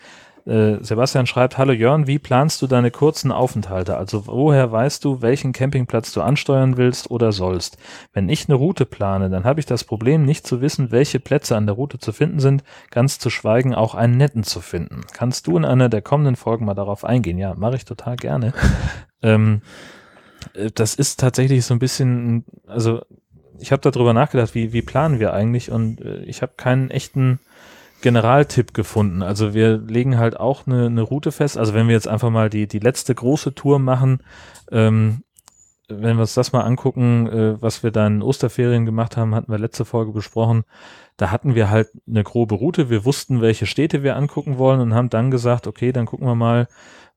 Äh, 0.51 0.83
Sebastian 0.83 1.29
schreibt, 1.29 1.59
Hallo 1.59 1.73
Jörn, 1.73 2.09
wie 2.09 2.19
planst 2.19 2.61
du 2.61 2.67
deine 2.67 2.91
kurzen 2.91 3.31
Aufenthalte? 3.31 3.97
Also 3.97 4.27
woher 4.27 4.73
weißt 4.73 5.05
du, 5.05 5.23
welchen 5.23 5.53
Campingplatz 5.53 6.11
du 6.11 6.23
ansteuern 6.23 6.77
willst 6.77 7.09
oder 7.09 7.31
sollst? 7.31 7.79
Wenn 8.13 8.29
ich 8.29 8.49
eine 8.49 8.57
Route 8.57 8.85
plane, 8.85 9.31
dann 9.31 9.45
habe 9.45 9.61
ich 9.61 9.67
das 9.67 9.85
Problem, 9.85 10.25
nicht 10.25 10.45
zu 10.45 10.61
wissen, 10.61 10.91
welche 10.91 11.21
Plätze 11.21 11.57
an 11.57 11.67
der 11.67 11.77
Route 11.77 12.01
zu 12.01 12.13
finden 12.13 12.41
sind, 12.41 12.65
ganz 12.91 13.21
zu 13.21 13.31
schweigen, 13.31 13.77
auch 13.77 13.95
einen 13.95 14.17
netten 14.17 14.43
zu 14.43 14.61
finden. 14.61 15.03
Kannst 15.13 15.47
du 15.47 15.57
in 15.57 15.65
einer 15.65 15.89
der 15.89 16.03
kommenden 16.03 16.35
Folgen 16.35 16.65
mal 16.65 16.75
darauf 16.75 17.05
eingehen? 17.05 17.39
Ja, 17.39 17.55
mache 17.55 17.77
ich 17.77 17.85
total 17.85 18.17
gerne. 18.17 18.53
ähm, 19.23 19.63
äh, 20.55 20.73
das 20.75 20.97
ist 20.97 21.21
tatsächlich 21.21 21.65
so 21.65 21.75
ein 21.75 21.79
bisschen, 21.79 22.45
also 22.67 23.03
ich 23.61 23.71
habe 23.71 23.89
darüber 23.89 24.15
nachgedacht, 24.15 24.57
wie, 24.57 24.73
wie 24.73 24.83
planen 24.83 25.21
wir 25.21 25.33
eigentlich 25.33 25.71
und 25.71 26.01
äh, 26.01 26.23
ich 26.23 26.43
habe 26.43 26.55
keinen 26.57 26.91
echten 26.91 27.39
Generaltipp 28.01 28.75
gefunden. 28.75 29.23
Also 29.23 29.55
wir 29.55 29.79
legen 29.79 30.19
halt 30.19 30.39
auch 30.39 30.67
eine, 30.67 30.87
eine 30.87 31.03
Route 31.03 31.33
fest. 31.33 31.59
Also 31.59 31.75
wenn 31.75 31.87
wir 31.87 31.95
jetzt 31.95 32.09
einfach 32.09 32.31
mal 32.31 32.51
die, 32.51 32.67
die 32.67 32.79
letzte 32.79 33.15
große 33.15 33.55
Tour 33.55 33.79
machen, 33.79 34.23
ähm, 34.71 35.23
wenn 35.89 36.17
wir 36.17 36.23
uns 36.23 36.35
das 36.35 36.53
mal 36.53 36.63
angucken, 36.63 37.27
äh, 37.27 37.61
was 37.61 37.83
wir 37.83 37.91
da 37.91 38.07
in 38.07 38.23
Osterferien 38.23 38.87
gemacht 38.87 39.17
haben, 39.17 39.35
hatten 39.35 39.51
wir 39.51 39.59
letzte 39.59 39.85
Folge 39.85 40.13
besprochen. 40.13 40.65
Da 41.17 41.31
hatten 41.31 41.55
wir 41.55 41.69
halt 41.69 41.89
eine 42.09 42.23
grobe 42.23 42.55
Route. 42.55 42.91
Wir 42.91 43.05
wussten, 43.05 43.41
welche 43.41 43.67
Städte 43.67 44.03
wir 44.03 44.17
angucken 44.17 44.59
wollen 44.59 44.81
und 44.81 44.95
haben 44.95 45.11
dann 45.11 45.31
gesagt, 45.31 45.67
okay, 45.67 45.93
dann 45.93 46.07
gucken 46.07 46.27
wir 46.27 46.35
mal, 46.35 46.69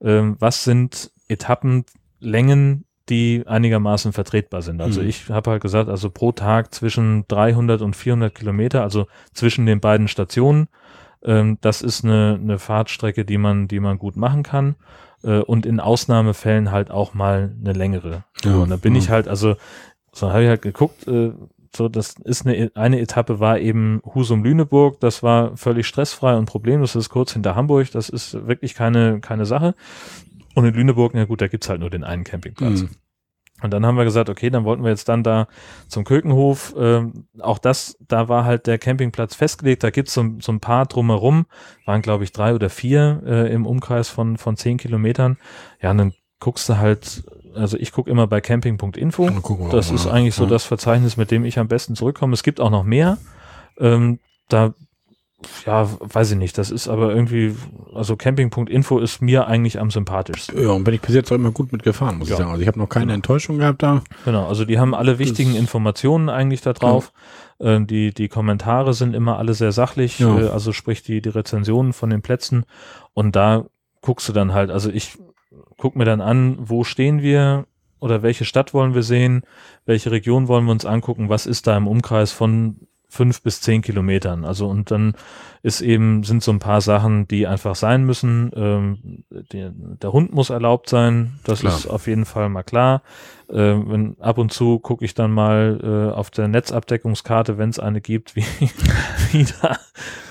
ähm, 0.02 0.36
was 0.40 0.64
sind 0.64 1.12
Etappenlängen, 1.28 2.86
die 3.10 3.44
einigermaßen 3.46 4.14
vertretbar 4.14 4.62
sind. 4.62 4.82
Also 4.82 5.02
Mhm. 5.02 5.10
ich 5.10 5.30
habe 5.30 5.52
halt 5.52 5.62
gesagt, 5.62 5.90
also 5.90 6.10
pro 6.10 6.32
Tag 6.32 6.74
zwischen 6.74 7.26
300 7.28 7.82
und 7.82 7.96
400 7.96 8.34
Kilometer, 8.34 8.82
also 8.84 9.08
zwischen 9.34 9.66
den 9.66 9.80
beiden 9.80 10.08
Stationen. 10.08 10.68
Ähm, 11.24 11.58
das 11.62 11.82
ist 11.82 12.04
eine, 12.04 12.40
eine 12.42 12.60
Fahrtstrecke, 12.60 13.26
die 13.26 13.38
man, 13.38 13.68
die 13.68 13.80
man 13.80 13.98
gut 13.98 14.16
machen 14.16 14.44
kann. 14.44 14.76
Äh, 15.24 15.40
und 15.40 15.66
in 15.66 15.80
Ausnahmefällen 15.80 16.72
halt 16.72 16.92
auch 16.92 17.14
mal 17.14 17.56
eine 17.60 17.74
längere. 17.74 18.24
Ja, 18.44 18.56
und 18.56 18.70
da 18.70 18.78
bin 18.78 18.96
ja. 18.96 19.02
ich 19.02 19.10
halt, 19.10 19.28
also, 19.28 19.56
so 20.14 20.30
habe 20.30 20.44
ich 20.44 20.50
halt 20.50 20.62
geguckt, 20.62 21.08
äh, 21.08 21.32
so, 21.76 21.90
das 21.90 22.16
ist 22.24 22.46
eine, 22.46 22.72
eine 22.76 23.00
Etappe 23.00 23.40
war 23.40 23.58
eben 23.58 24.00
Husum-Lüneburg, 24.06 25.00
das 25.00 25.24
war 25.24 25.58
völlig 25.58 25.88
stressfrei 25.88 26.36
und 26.38 26.46
problemlos, 26.46 26.94
das 26.94 27.06
ist 27.06 27.10
kurz 27.10 27.34
hinter 27.34 27.56
Hamburg, 27.56 27.90
das 27.92 28.10
ist 28.10 28.48
wirklich 28.48 28.76
keine, 28.76 29.22
keine 29.22 29.46
Sache. 29.46 29.74
Und 30.56 30.66
in 30.66 30.74
Lüneburg, 30.74 31.14
na 31.14 31.26
gut, 31.26 31.42
da 31.42 31.48
gibt's 31.48 31.70
halt 31.70 31.80
nur 31.80 31.90
den 31.90 32.04
einen 32.04 32.24
Campingplatz. 32.24 32.82
Mhm. 32.82 32.90
Und 33.62 33.72
dann 33.72 33.86
haben 33.86 33.98
wir 33.98 34.04
gesagt, 34.04 34.30
okay, 34.30 34.50
dann 34.50 34.66
wollten 34.66 34.84
wir 34.84 34.90
jetzt 34.90 35.08
dann 35.08 35.24
da 35.24 35.48
zum 35.88 36.04
Kökenhof. 36.04 36.76
Ähm, 36.78 37.28
auch 37.40 37.60
das, 37.60 37.98
da 38.02 38.28
war 38.28 38.44
halt 38.44 38.68
der 38.68 38.78
Campingplatz 38.78 39.36
festgelegt. 39.36 39.84
Da 39.84 39.90
gibt's 39.90 40.14
so, 40.14 40.26
so 40.40 40.52
ein 40.52 40.60
paar 40.60 40.86
drumherum, 40.86 41.46
waren 41.86 42.02
glaube 42.02 42.26
ich 42.26 42.34
drei 42.34 42.54
oder 42.54 42.70
vier 42.70 43.22
äh, 43.26 43.54
im 43.54 43.66
Umkreis 43.66 44.10
von, 44.10 44.38
von 44.38 44.58
zehn 44.58 44.78
Kilometern. 44.78 45.38
Ja, 45.82 45.92
und 45.92 45.98
dann 45.98 46.14
guckst 46.40 46.68
du 46.68 46.78
halt, 46.78 47.24
also 47.56 47.78
ich 47.78 47.94
gucke 47.94 48.12
immer 48.12 48.28
bei 48.28 48.42
camping.info. 48.42 49.30
Das 49.72 49.92
ist 49.92 50.08
eigentlich 50.08 50.36
so 50.36 50.46
das 50.46 50.66
Verzeichnis, 50.66 51.16
mit 51.16 51.32
dem 51.32 51.46
ich 51.46 51.58
am 51.58 51.70
besten 51.70 51.96
zurückkomme. 51.96 52.34
Es 52.34 52.44
gibt 52.44 52.60
auch 52.60 52.72
noch 52.72 52.84
mehr. 52.84 53.18
Ähm, 53.80 54.20
da, 54.50 54.74
ja, 55.65 55.90
weiß 55.99 56.32
ich 56.32 56.38
nicht. 56.38 56.57
Das 56.57 56.72
ist 56.72 56.88
aber 56.88 57.14
irgendwie, 57.14 57.56
also 57.94 58.15
camping.info 58.15 58.99
ist 58.99 59.22
mir 59.22 59.48
eigentlich 59.48 59.80
am 59.80 59.91
sympathischsten. 59.91 60.61
Ja, 60.61 60.70
und 60.72 60.84
bin 60.84 60.94
ich 60.94 61.02
bis 61.02 61.15
jetzt 61.15 61.32
auch 61.32 61.36
immer 61.36 61.52
gut 61.52 61.72
mitgefahren, 61.72 62.18
muss 62.20 62.30
Ja. 62.30 62.36
ich 62.36 62.40
sagen. 62.40 62.52
Also 62.52 62.61
ich 62.61 62.68
habe 62.68 62.80
noch 62.80 62.90
keine 62.90 63.06
Genau. 63.06 63.15
Enttäuschung 63.15 63.57
gehabt 63.57 63.84
da. 63.84 64.02
Genau, 64.26 64.48
also 64.48 64.65
die 64.65 64.80
haben 64.80 64.94
alle 64.94 65.20
wichtigen 65.20 65.52
Das- 65.52 65.60
Informationen 65.60 66.30
eigentlich 66.30 66.61
da 66.61 66.74
drauf. 66.74 67.11
Ähm, 67.60 67.88
die, 67.88 68.14
die 68.14 68.28
Kommentare 68.28 68.94
sind 68.94 69.15
immer 69.15 69.38
alle 69.38 69.53
sehr 69.53 69.72
sachlich, 69.72 70.20
Ja. 70.20 70.38
äh, 70.40 70.48
also 70.49 70.72
sprich 70.74 71.03
die, 71.03 71.22
die 71.22 71.30
Rezensionen 71.30 71.94
von 71.94 72.10
den 72.10 72.22
Plätzen. 72.22 72.65
Und 73.14 73.36
da 73.36 73.65
guckst 74.02 74.28
du 74.28 74.34
dann 74.34 74.53
halt, 74.53 74.70
also 74.72 74.90
ich 74.90 75.18
guck 75.78 75.95
mir 75.95 76.06
dann 76.06 76.20
an, 76.22 76.57
wo 76.60 76.84
stehen 76.84 77.22
wir 77.22 77.65
oder 77.99 78.22
welche 78.22 78.44
Stadt 78.44 78.74
wollen 78.74 78.95
wir 78.95 79.03
sehen, 79.03 79.44
welche 79.86 80.11
Region 80.11 80.48
wollen 80.49 80.65
wir 80.65 80.72
uns 80.74 80.86
angucken, 80.86 81.30
was 81.30 81.45
ist 81.45 81.68
da 81.68 81.78
im 81.78 81.88
Umkreis 81.88 82.32
von 82.34 82.78
fünf 83.14 83.41
bis 83.44 83.61
zehn 83.61 83.81
Kilometern. 83.84 84.44
Also 84.44 84.68
und 84.68 84.90
dann 84.90 85.14
ist 85.61 85.81
eben, 85.81 86.23
sind 86.23 86.44
so 86.44 86.52
ein 86.52 86.60
paar 86.60 86.81
Sachen, 86.81 87.27
die 87.27 87.45
einfach 87.48 87.76
sein 87.76 88.03
müssen. 88.06 88.52
Ähm, 88.56 89.23
der, 89.53 89.72
der 89.72 90.11
Hund 90.11 90.34
muss 90.34 90.49
erlaubt 90.49 90.90
sein, 90.90 91.40
das 91.45 91.60
Klar. 91.61 91.76
ist 91.76 91.88
auf 91.88 92.07
jeden 92.07 92.26
Fall 92.26 92.49
mal 92.49 92.64
klar. 92.64 93.02
Äh, 93.49 93.56
wenn, 93.56 94.18
ab 94.19 94.40
und 94.40 94.52
zu 94.52 94.80
gucke 94.80 95.06
ich 95.06 95.14
dann 95.14 95.31
mal 95.31 95.80
äh, 96.11 96.14
auf 96.14 96.31
der 96.31 96.48
Netzabdeckungskarte, 96.48 97.57
wenn 97.57 97.69
es 97.69 97.80
eine 97.80 98.02
gibt, 98.02 98.35
wie, 98.35 98.44
wie 99.31 99.45
da 99.61 99.77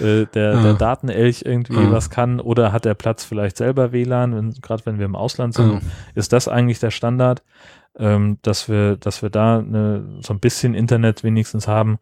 äh, 0.05 0.27
der, 0.35 0.53
Ja. 0.55 0.63
der 0.63 0.75
Datenelch 0.75 1.43
irgendwie 1.47 1.83
Ja. 1.85 1.93
was 1.93 2.11
kann 2.11 2.41
oder 2.41 2.73
hat 2.73 2.85
der 2.85 2.95
Platz 2.95 3.25
vielleicht 3.25 3.57
selber 3.57 3.93
WLAN, 3.93 4.55
gerade 4.61 4.85
wenn 4.87 4.99
wir 4.99 5.07
im 5.07 5.17
Ausland 5.17 5.55
sind, 5.55 5.73
Ja. 5.75 5.81
ist 6.15 6.33
das 6.33 6.49
eigentlich 6.49 6.81
der 6.81 6.91
Standard, 6.91 7.43
ähm, 7.99 8.39
dass 8.43 8.69
wir, 8.69 8.97
dass 8.97 9.23
wir 9.23 9.31
da 9.31 9.59
eine, 9.61 10.19
so 10.21 10.35
ein 10.35 10.41
bisschen 10.41 10.75
Internet 10.75 11.25
wenigstens 11.25 11.69
haben. 11.69 11.99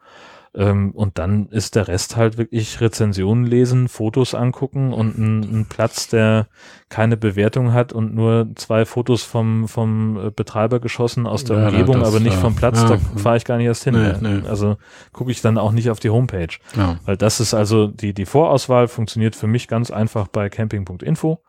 Ähm, 0.53 0.91
und 0.91 1.19
dann 1.19 1.47
ist 1.51 1.77
der 1.77 1.87
Rest 1.87 2.17
halt 2.17 2.37
wirklich 2.37 2.81
Rezensionen 2.81 3.45
lesen, 3.45 3.87
Fotos 3.89 4.35
angucken 4.35 4.93
und 4.93 5.17
ein, 5.17 5.41
ein 5.61 5.67
Platz, 5.69 6.09
der 6.09 6.49
keine 6.89 7.17
Bewertung 7.17 7.73
hat 7.73 7.93
und 7.93 8.15
nur 8.17 8.49
zwei 8.57 8.85
Fotos 8.85 9.23
vom, 9.23 9.69
vom 9.69 10.17
äh, 10.19 10.31
Betreiber 10.33 10.81
geschossen 10.81 11.29
aus 11.29 11.45
der 11.45 11.57
Ja, 11.59 11.69
Umgebung, 11.69 12.01
das, 12.01 12.09
aber 12.09 12.19
nicht 12.19 12.35
vom 12.37 12.57
Platz, 12.57 12.81
Ja. 12.83 12.89
da 12.89 12.99
fahre 13.17 13.37
ich 13.37 13.45
gar 13.45 13.59
nicht 13.59 13.67
erst 13.67 13.85
hin. 13.85 13.95
Nee, 13.95 14.41
nee. 14.41 14.49
Also 14.49 14.77
gucke 15.13 15.31
ich 15.31 15.41
dann 15.41 15.57
auch 15.57 15.71
nicht 15.71 15.89
auf 15.89 16.01
die 16.01 16.11
Homepage. 16.11 16.57
Ja. 16.77 16.99
Weil 17.05 17.17
das 17.17 17.39
ist 17.39 17.55
also, 17.55 17.87
die, 17.87 18.13
die 18.13 18.27
Vorauswahl 18.27 18.89
funktioniert 18.89 19.37
für 19.37 19.47
mich 19.47 19.69
ganz 19.69 19.93
einfach 19.93 20.27
bei 20.27 20.49
camping.info 20.49 21.41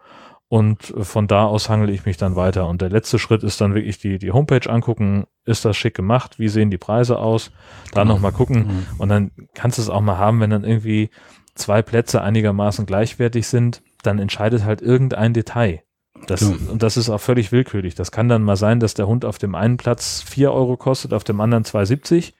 und 0.51 0.93
äh, 0.97 1.05
von 1.05 1.27
da 1.27 1.45
aus 1.45 1.69
hangel 1.69 1.89
ich 1.89 2.05
mich 2.05 2.17
dann 2.17 2.35
weiter. 2.35 2.67
Und 2.67 2.81
der 2.81 2.89
letzte 2.89 3.19
Schritt 3.19 3.41
ist 3.41 3.61
dann 3.61 3.73
wirklich 3.73 3.99
die, 3.99 4.19
die 4.19 4.33
Homepage 4.33 4.69
angucken. 4.69 5.23
Ist 5.45 5.63
das 5.63 5.77
schick 5.77 5.95
gemacht? 5.95 6.39
Wie 6.39 6.49
sehen 6.49 6.69
die 6.69 6.77
Preise 6.77 7.19
aus? 7.19 7.51
Dann 7.93 8.03
Genau. 8.07 8.15
nochmal 8.15 8.33
gucken. 8.33 8.67
Mhm. 8.67 8.85
Und 8.97 9.07
dann 9.07 9.31
kannst 9.53 9.77
du 9.77 9.81
es 9.81 9.89
auch 9.89 10.01
mal 10.01 10.17
haben, 10.17 10.41
wenn 10.41 10.49
dann 10.49 10.65
irgendwie 10.65 11.09
zwei 11.55 11.81
Plätze 11.81 12.21
einigermaßen 12.21 12.85
gleichwertig 12.85 13.47
sind, 13.47 13.81
dann 14.03 14.19
entscheidet 14.19 14.65
halt 14.65 14.81
irgendein 14.81 15.33
Detail. 15.33 15.83
Das, 16.27 16.41
Ja. 16.41 16.49
Und 16.69 16.83
das 16.83 16.97
ist 16.97 17.09
auch 17.09 17.21
völlig 17.21 17.53
willkürlich. 17.53 17.95
Das 17.95 18.11
kann 18.11 18.27
dann 18.27 18.43
mal 18.43 18.57
sein, 18.57 18.81
dass 18.81 18.93
der 18.93 19.07
Hund 19.07 19.23
auf 19.23 19.37
dem 19.37 19.55
einen 19.55 19.77
Platz 19.77 20.21
4 20.27 20.51
Euro 20.51 20.75
kostet, 20.75 21.13
auf 21.13 21.23
dem 21.23 21.39
anderen 21.39 21.63
2,70. 21.63 22.33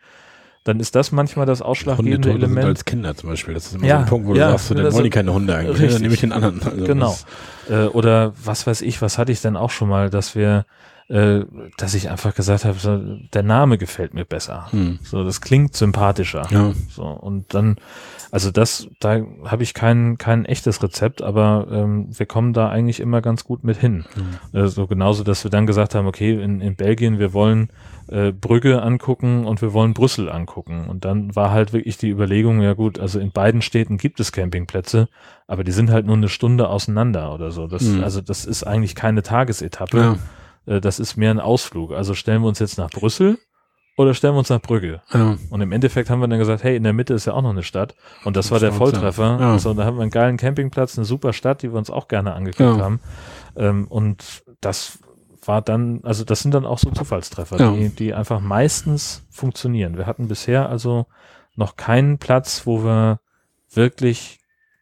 Dann 0.64 0.80
ist 0.80 0.94
das 0.96 1.12
manchmal 1.12 1.48
das 1.48 1.62
ausschlaggebende 1.64 2.30
sind 2.30 2.38
Element. 2.38 2.66
als 2.68 2.86
Kinder 2.86 3.16
zum 3.16 3.30
Beispiel. 3.30 3.56
Das 3.56 3.66
ist 3.68 3.76
immer 3.76 3.86
Ja, 3.88 3.98
so 3.98 4.04
ein 4.04 4.10
Punkt, 4.10 4.28
wo 4.28 4.34
du 4.34 4.40
ja, 4.40 4.52
sagst, 4.52 4.72
dann 4.72 4.94
wollen 4.94 5.04
die 5.06 5.10
keine 5.10 5.34
Hunde 5.34 5.56
eigentlich. 5.56 5.72
richtig. 5.80 5.94
Dann 5.94 6.02
nehme 6.04 6.14
ich 6.14 6.20
den 6.20 6.32
anderen. 6.34 6.62
Also 6.64 6.86
Genau. 6.86 7.18
Äh, 7.70 7.86
oder 7.86 8.34
was 8.44 8.68
weiß 8.68 8.82
ich, 8.82 9.02
was 9.02 9.18
hatte 9.18 9.32
ich 9.32 9.42
denn 9.42 9.58
auch 9.58 9.72
schon 9.72 9.90
mal, 9.90 10.12
dass 10.12 10.36
wir, 10.36 10.66
äh, 11.10 11.42
dass 11.78 11.96
ich 11.96 12.12
einfach 12.12 12.36
gesagt 12.36 12.66
habe, 12.66 12.78
so, 12.78 13.02
der 13.34 13.42
Name 13.42 13.80
gefällt 13.80 14.14
mir 14.14 14.24
besser. 14.26 14.68
Hm. 14.72 15.00
So, 15.02 15.24
das 15.24 15.42
klingt 15.42 15.76
sympathischer. 15.76 16.46
Ja. 16.52 16.74
So, 16.90 17.06
und 17.06 17.54
dann, 17.56 17.78
also 18.30 18.52
das, 18.52 18.88
da 19.00 19.20
habe 19.46 19.64
ich 19.64 19.74
kein, 19.74 20.20
kein 20.20 20.46
echtes 20.46 20.82
Rezept, 20.84 21.24
aber 21.24 21.68
ähm, 21.72 22.08
wir 22.16 22.28
kommen 22.28 22.54
da 22.54 22.70
eigentlich 22.70 23.00
immer 23.00 23.22
ganz 23.22 23.44
gut 23.46 23.64
mit 23.64 23.78
hin. 23.78 24.06
Äh, 24.54 24.68
so 24.68 24.86
genauso, 24.86 25.24
dass 25.24 25.44
wir 25.44 25.50
dann 25.52 25.66
gesagt 25.66 25.96
haben, 25.96 26.06
okay, 26.06 26.40
in, 26.42 26.62
in 26.62 26.76
Belgien, 26.76 27.18
wir 27.18 27.34
wollen 27.34 27.70
äh, 28.12 28.32
Brügge 28.32 28.82
angucken 28.82 29.46
und 29.46 29.62
wir 29.62 29.74
wollen 29.74 29.94
Brüssel 29.94 30.30
angucken. 30.30 30.88
Und 30.90 31.06
dann 31.06 31.36
war 31.36 31.52
halt 31.52 31.74
wirklich 31.74 31.98
die 31.98 32.10
Überlegung, 32.10 32.62
ja 32.62 32.74
gut, 32.74 33.00
also 33.00 33.20
in 33.20 33.32
beiden 33.32 33.62
Städten 33.62 33.98
gibt 33.98 34.20
es 34.20 34.32
Campingplätze, 34.32 35.08
aber 35.48 35.64
die 35.64 35.72
sind 35.72 35.90
halt 35.90 36.06
nur 36.06 36.16
eine 36.18 36.30
Stunde 36.30 36.68
auseinander 36.70 37.34
oder 37.34 37.52
so. 37.52 37.68
Das, 37.68 37.82
Mhm. 37.84 38.04
Also 38.04 38.22
das 38.22 38.46
ist 38.46 38.64
eigentlich 38.64 38.96
keine 38.96 39.24
Tagesetappe. 39.24 40.18
Ja. 40.68 40.76
Äh, 40.76 40.82
das 40.82 41.00
ist 41.00 41.16
mehr 41.18 41.32
ein 41.32 41.40
Ausflug. 41.40 41.94
Also 41.94 42.14
stellen 42.14 42.42
wir 42.42 42.48
uns 42.50 42.60
jetzt 42.60 42.78
nach 42.78 42.90
Brüssel 42.90 43.40
oder 43.98 44.14
stellen 44.14 44.34
wir 44.36 44.40
uns 44.40 44.50
nach 44.50 44.62
Brügge? 44.62 45.02
Ja. 45.14 45.38
Und 45.50 45.62
im 45.62 45.72
Endeffekt 45.72 46.10
haben 46.10 46.20
wir 46.22 46.28
dann 46.28 46.40
gesagt, 46.40 46.64
hey, 46.64 46.76
in 46.76 46.84
der 46.84 46.94
Mitte 46.94 47.14
ist 47.14 47.26
ja 47.26 47.34
auch 47.34 47.42
noch 47.42 47.50
eine 47.52 47.64
Stadt. 47.64 47.96
Und 48.26 48.36
das 48.36 48.52
war 48.52 48.60
der. 48.60 48.72
Volltreffer. 48.74 49.38
Ja. 49.40 49.58
So, 49.60 49.74
da 49.74 49.86
haben 49.86 49.98
wir 49.98 50.02
einen 50.02 50.12
geilen 50.12 50.38
Campingplatz, 50.38 50.98
eine 50.98 51.06
super 51.06 51.34
Stadt, 51.34 51.62
die 51.62 51.72
wir 51.72 51.78
uns 51.78 51.90
auch 51.90 52.08
gerne 52.08 52.34
angeguckt 52.34 52.78
Ja. 52.78 52.84
haben. 52.84 53.00
Ähm, 53.56 53.88
und 53.88 54.44
das 54.62 55.00
war 55.46 55.62
dann, 55.62 56.02
also 56.04 56.24
das 56.24 56.42
sind 56.42 56.54
dann 56.54 56.66
auch 56.66 56.78
so 56.78 56.92
Zufallstreffer, 56.92 57.60
Ja. 57.60 57.72
die, 57.72 57.90
die 57.90 58.14
einfach 58.14 58.40
meistens 58.40 59.26
funktionieren. 59.32 59.98
Wir 59.98 60.06
hatten 60.06 60.28
bisher 60.28 60.70
also 60.70 61.06
noch 61.56 61.76
keinen 61.76 62.18
Platz, 62.18 62.62
wo 62.66 62.84
wir 62.84 63.20
wirklich 63.74 64.40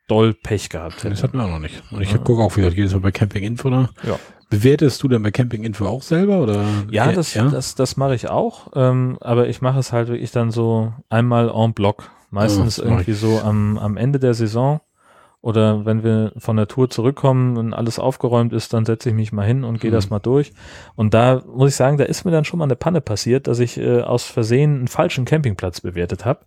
doll 0.07 0.33
Pech 0.33 0.69
gehabt 0.69 0.95
Das 0.97 1.03
hätten. 1.03 1.21
hatten 1.23 1.37
wir 1.37 1.45
auch 1.45 1.49
noch 1.49 1.59
nicht. 1.59 1.81
Und 1.91 2.01
ich 2.01 2.11
Ja. 2.11 2.17
gucke 2.17 2.41
auch 2.41 2.55
wieder 2.57 2.69
jedes 2.69 2.93
Mal 2.93 2.99
bei 3.01 3.11
Camping 3.11 3.43
Info 3.43 3.69
da. 3.69 3.89
Ja. 4.03 4.17
Bewertest 4.49 5.03
du 5.03 5.07
denn 5.07 5.21
bei 5.21 5.29
Camping 5.31 5.63
Info 5.63 5.85
auch 5.85 6.01
selber 6.01 6.39
oder? 6.41 6.65
Ja, 6.89 7.11
das, 7.11 7.35
ja? 7.35 7.47
das, 7.49 7.75
das 7.75 7.97
mache 7.97 8.15
ich 8.15 8.27
auch. 8.29 8.71
Ähm, 8.75 9.17
aber 9.21 9.47
ich 9.47 9.61
mache 9.61 9.77
es 9.79 9.91
halt 9.93 10.07
wirklich 10.07 10.31
dann 10.31 10.49
so 10.49 10.91
einmal 11.09 11.49
en 11.49 11.73
bloc. 11.73 12.09
Meistens 12.31 12.79
oh, 12.79 12.83
irgendwie 12.85 13.13
so 13.13 13.39
am, 13.39 13.77
am 13.77 13.95
Ende 13.97 14.19
der 14.19 14.33
Saison 14.33 14.81
oder 15.41 15.85
wenn 15.85 16.03
wir 16.03 16.33
von 16.37 16.57
der 16.57 16.67
Tour 16.67 16.89
zurückkommen 16.89 17.55
und 17.57 17.73
alles 17.73 17.97
aufgeräumt 17.97 18.51
ist, 18.51 18.73
dann 18.73 18.85
setze 18.85 19.09
ich 19.09 19.15
mich 19.15 19.31
mal 19.31 19.45
hin 19.45 19.63
und 19.63 19.79
gehe 19.79 19.89
mhm. 19.89 19.95
das 19.95 20.09
mal 20.09 20.19
durch. 20.19 20.51
Und 20.95 21.13
da 21.13 21.41
muss 21.47 21.69
ich 21.69 21.75
sagen, 21.75 21.97
da 21.97 22.03
ist 22.03 22.25
mir 22.25 22.31
dann 22.31 22.43
schon 22.43 22.59
mal 22.59 22.65
eine 22.65 22.75
Panne 22.75 22.99
passiert, 22.99 23.47
dass 23.47 23.59
ich 23.59 23.77
äh, 23.77 24.01
aus 24.01 24.25
Versehen 24.25 24.75
einen 24.75 24.87
falschen 24.89 25.23
Campingplatz 25.23 25.79
bewertet 25.79 26.25
habe. 26.25 26.41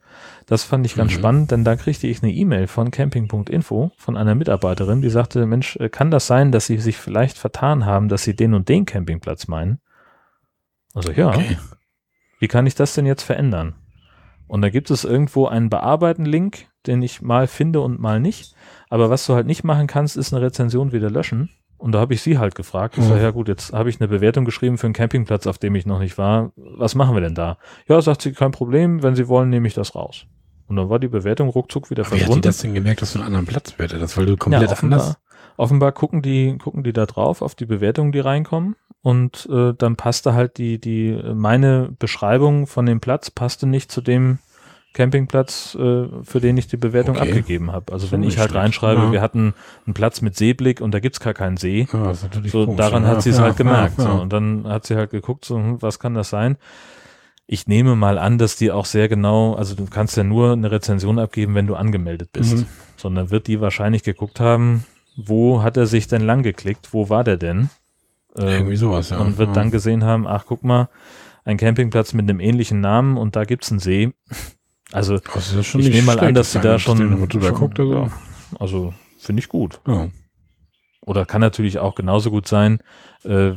Das 0.45 0.65
fand 0.65 0.85
ich 0.85 0.95
ganz 0.95 1.13
mhm. 1.13 1.19
spannend, 1.19 1.51
denn 1.53 1.65
da 1.65 1.77
kriegte 1.77 2.07
ich 2.07 2.23
eine 2.23 2.33
E-Mail 2.33 2.67
von 2.67 2.91
camping.info 2.91 3.93
von 3.97 4.17
einer 4.17 4.35
Mitarbeiterin, 4.35 5.01
die 5.01 5.11
sagte, 5.11 5.47
Mensch, 5.47 5.77
äh, 5.77 5.89
kann 5.89 6.11
das 6.11 6.27
sein, 6.27 6.53
dass 6.53 6.67
Sie 6.67 6.77
sich 6.77 6.99
vielleicht 6.99 7.39
vertan 7.39 7.87
haben, 7.87 8.11
dass 8.11 8.25
Sie 8.25 8.37
den 8.37 8.53
und 8.53 8.69
den 8.69 8.85
Campingplatz 8.85 9.49
meinen? 9.49 9.81
Also 10.93 11.13
ja. 11.13 11.29
Okay. 11.29 11.57
Wie 12.41 12.49
kann 12.49 12.67
ich 12.67 12.75
das 12.75 12.93
denn 12.95 13.07
jetzt 13.07 13.23
verändern? 13.23 13.75
Und 14.49 14.61
da 14.61 14.69
gibt 14.69 14.91
es 14.91 15.05
irgendwo 15.05 15.47
einen 15.47 15.71
Bearbeiten-Link, 15.71 16.67
den 16.87 17.01
ich 17.01 17.23
mal 17.23 17.47
finde 17.47 17.81
und 17.81 18.01
mal 18.01 18.21
nicht. 18.21 18.55
Aber 18.93 19.09
was 19.09 19.25
du 19.25 19.33
halt 19.33 19.47
nicht 19.47 19.65
machen 19.65 19.87
kannst, 19.87 20.19
ist 20.19 20.35
eine 20.35 20.45
Rezension 20.45 20.93
wieder 20.93 21.09
löschen. 21.09 21.49
Und 21.79 21.93
da 21.93 22.01
habe 22.01 22.13
ich 22.13 22.21
sie 22.21 22.37
halt 22.37 22.55
gefragt. 22.55 22.99
Ich 22.99 23.05
mhm. 23.05 23.09
sage, 23.09 23.23
ja 23.23 23.31
gut, 23.31 23.49
jetzt 23.49 23.73
habe 23.73 23.89
ich 23.89 23.99
eine 23.99 24.07
Bewertung 24.07 24.45
geschrieben 24.45 24.77
für 24.77 24.87
einen 24.87 24.93
Campingplatz, 24.93 25.47
auf 25.47 25.57
dem 25.57 25.75
ich 25.77 25.87
noch 25.87 25.99
nicht 25.99 26.19
war. 26.19 26.53
Was 26.57 26.95
machen 26.95 27.17
wir 27.17 27.23
denn 27.23 27.35
da? 27.35 27.57
Ja, 27.89 28.03
sagt 28.03 28.21
sie, 28.21 28.33
kein 28.33 28.51
Problem. 28.51 29.03
Wenn 29.03 29.15
Sie 29.15 29.29
wollen, 29.29 29.49
nehme 29.49 29.67
ich 29.67 29.73
das 29.73 29.95
raus. 29.95 30.27
Und 30.67 30.77
dann 30.77 30.91
war 30.91 30.99
die 30.99 31.09
Bewertung 31.09 31.49
ruckzuck 31.49 31.89
wieder 31.89 32.05
verschwunden. 32.05 32.29
Wie 32.29 32.37
hat 32.37 32.45
die 32.45 32.49
das 32.49 32.59
denn 32.59 32.75
gemerkt, 32.75 33.01
dass 33.01 33.15
du 33.15 33.21
einen 33.21 33.29
anderen 33.29 33.47
Platz 33.47 33.73
bewertet 33.73 34.15
weil 34.15 34.27
du 34.27 34.37
komplett 34.37 34.65
ja, 34.65 34.73
offenbar, 34.73 35.01
anders? 35.01 35.19
Offenbar 35.57 35.93
gucken 35.93 36.21
die, 36.21 36.59
gucken 36.59 36.85
die 36.85 36.93
da 36.93 37.07
drauf 37.07 37.41
auf 37.41 37.55
die 37.55 37.65
Bewertungen, 37.65 38.13
die 38.13 38.21
reinkommen. 38.21 38.77
Und 39.01 39.49
äh, 39.51 39.73
dann 39.73 39.97
passte 39.97 40.35
halt 40.35 40.59
die, 40.59 40.79
die, 40.79 41.19
meine 41.33 41.97
Beschreibung 41.99 42.67
von 42.67 42.85
dem 42.85 43.01
Platz 43.01 43.31
passte 43.31 43.67
nicht 43.67 43.91
zu 43.91 44.03
dem, 44.03 44.39
Campingplatz, 44.93 45.75
äh, 45.75 46.07
für 46.23 46.41
den 46.41 46.57
ich 46.57 46.67
die 46.67 46.77
Bewertung 46.77 47.17
okay. 47.17 47.29
abgegeben 47.29 47.73
habe. 47.73 47.93
Also 47.93 48.11
wenn 48.11 48.23
ich 48.23 48.39
halt 48.39 48.55
reinschreibe, 48.55 49.03
ja. 49.03 49.13
wir 49.13 49.21
hatten 49.23 49.55
einen 49.87 49.95
Platz 49.95 50.21
mit 50.21 50.37
Seeblick 50.37 50.81
und 50.81 50.93
da 50.93 51.01
gibt's 51.01 51.21
gar 51.21 51.35
keinen 51.35 51.57
See. 51.57 51.89
Ja, 51.93 52.13
so 52.15 52.29
komisch, 52.29 52.77
daran 52.77 53.05
ja. 53.05 53.11
hat 53.11 53.23
sie 53.23 53.31
es 53.31 53.41
halt 53.41 53.57
gemerkt. 53.57 54.01
So. 54.01 54.09
Und 54.09 54.33
dann 54.33 54.67
hat 54.67 54.87
sie 54.87 54.97
halt 54.97 55.11
geguckt, 55.11 55.45
so, 55.45 55.57
hm, 55.57 55.81
was 55.81 55.99
kann 55.99 56.15
das 56.15 56.29
sein? 56.29 56.57
Ich 57.47 57.67
nehme 57.67 57.97
mal 57.97 58.19
an, 58.19 58.39
dass 58.39 58.57
die 58.57 58.71
auch 58.71 58.85
sehr 58.85 59.09
genau, 59.09 59.55
also 59.55 59.75
du 59.75 59.87
kannst 59.87 60.17
ja 60.17 60.25
nur 60.25 60.53
eine 60.53 60.71
Rezension 60.71 61.19
abgeben, 61.19 61.55
wenn 61.55 61.67
du 61.67 61.75
angemeldet 61.75 62.31
bist. 62.33 62.59
Mhm. 62.59 62.67
Sondern 62.97 63.31
wird 63.31 63.47
die 63.47 63.61
wahrscheinlich 63.61 64.03
geguckt 64.03 64.41
haben, 64.41 64.85
wo 65.17 65.63
hat 65.63 65.77
er 65.77 65.87
sich 65.87 66.07
denn 66.07 66.23
lang 66.23 66.43
geklickt, 66.43 66.93
wo 66.93 67.09
war 67.09 67.25
der 67.25 67.37
denn? 67.37 67.71
Irgendwie 68.35 68.77
sowas, 68.77 69.11
ja. 69.11 69.19
Und 69.19 69.37
wird 69.39 69.57
dann 69.57 69.71
gesehen 69.71 70.05
haben, 70.05 70.27
ach 70.27 70.45
guck 70.47 70.65
mal, 70.65 70.89
ein 71.45 71.57
Campingplatz 71.57 72.13
mit 72.13 72.29
einem 72.29 72.41
ähnlichen 72.41 72.81
Namen 72.81 73.17
und 73.17 73.37
da 73.37 73.45
gibt's 73.45 73.71
einen 73.71 73.81
See 73.81 74.13
also 74.93 75.17
ich 75.17 75.75
nehme 75.75 76.03
mal 76.03 76.21
an, 76.21 76.35
dass 76.35 76.53
sie 76.53 76.61
da 76.61 76.79
schon, 76.79 76.99
schon 76.99 77.55
guckt, 77.55 77.81
also. 77.81 77.93
Ja, 77.95 78.11
also 78.59 78.95
finde 79.19 79.41
ich 79.41 79.49
gut. 79.49 79.81
Ja. 79.87 80.09
Oder 81.05 81.27
kann 81.27 81.41
natürlich 81.41 81.79
auch 81.79 81.95
genauso 81.95 82.31
gut 82.31 82.47
sein, 82.47 82.79
äh, 83.25 83.53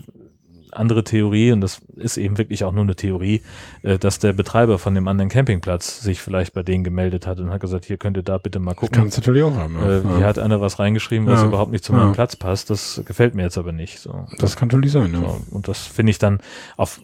andere 0.76 1.04
Theorie, 1.04 1.52
und 1.52 1.62
das 1.62 1.82
ist 1.96 2.18
eben 2.18 2.38
wirklich 2.38 2.64
auch 2.64 2.72
nur 2.72 2.84
eine 2.84 2.96
Theorie, 2.96 3.42
äh, 3.82 3.98
dass 3.98 4.20
der 4.20 4.34
Betreiber 4.34 4.78
von 4.78 4.94
dem 4.94 5.08
anderen 5.08 5.30
Campingplatz 5.30 6.02
sich 6.02 6.22
vielleicht 6.22 6.54
bei 6.54 6.64
denen 6.64 6.84
gemeldet 6.84 7.26
hat 7.28 7.40
und 7.40 7.50
hat 7.50 7.62
gesagt, 7.62 7.86
hier 7.86 7.98
könnt 7.98 8.18
ihr 8.18 8.24
da 8.24 8.38
bitte 8.38 8.60
mal 8.60 8.74
gucken. 8.74 8.90
Das 8.92 9.02
kannst 9.02 9.18
du 9.18 9.22
natürlich 9.22 9.44
auch 9.44 9.56
haben. 9.56 9.76
Ja. 9.76 9.98
Äh, 9.98 10.18
hier 10.18 10.26
hat 10.26 10.40
einer 10.40 10.62
was 10.62 10.80
reingeschrieben, 10.80 11.28
was 11.28 11.42
ja. 11.42 11.48
überhaupt 11.48 11.72
nicht 11.72 11.84
zu 11.84 11.94
meinem 11.94 12.14
Platz 12.14 12.36
passt. 12.36 12.70
Das 12.70 13.02
gefällt 13.06 13.36
mir 13.36 13.44
jetzt 13.44 13.58
aber 13.58 13.72
nicht. 13.72 14.00
So. 14.00 14.28
Das 14.38 14.56
kann 14.56 14.68
natürlich 14.68 14.92
sein, 14.92 15.14
ja. 15.14 15.22
So, 15.22 15.42
und 15.52 15.68
das 15.68 15.86
finde 15.86 16.10
ich 16.12 16.20
dann 16.20 16.40
auf, 16.78 17.02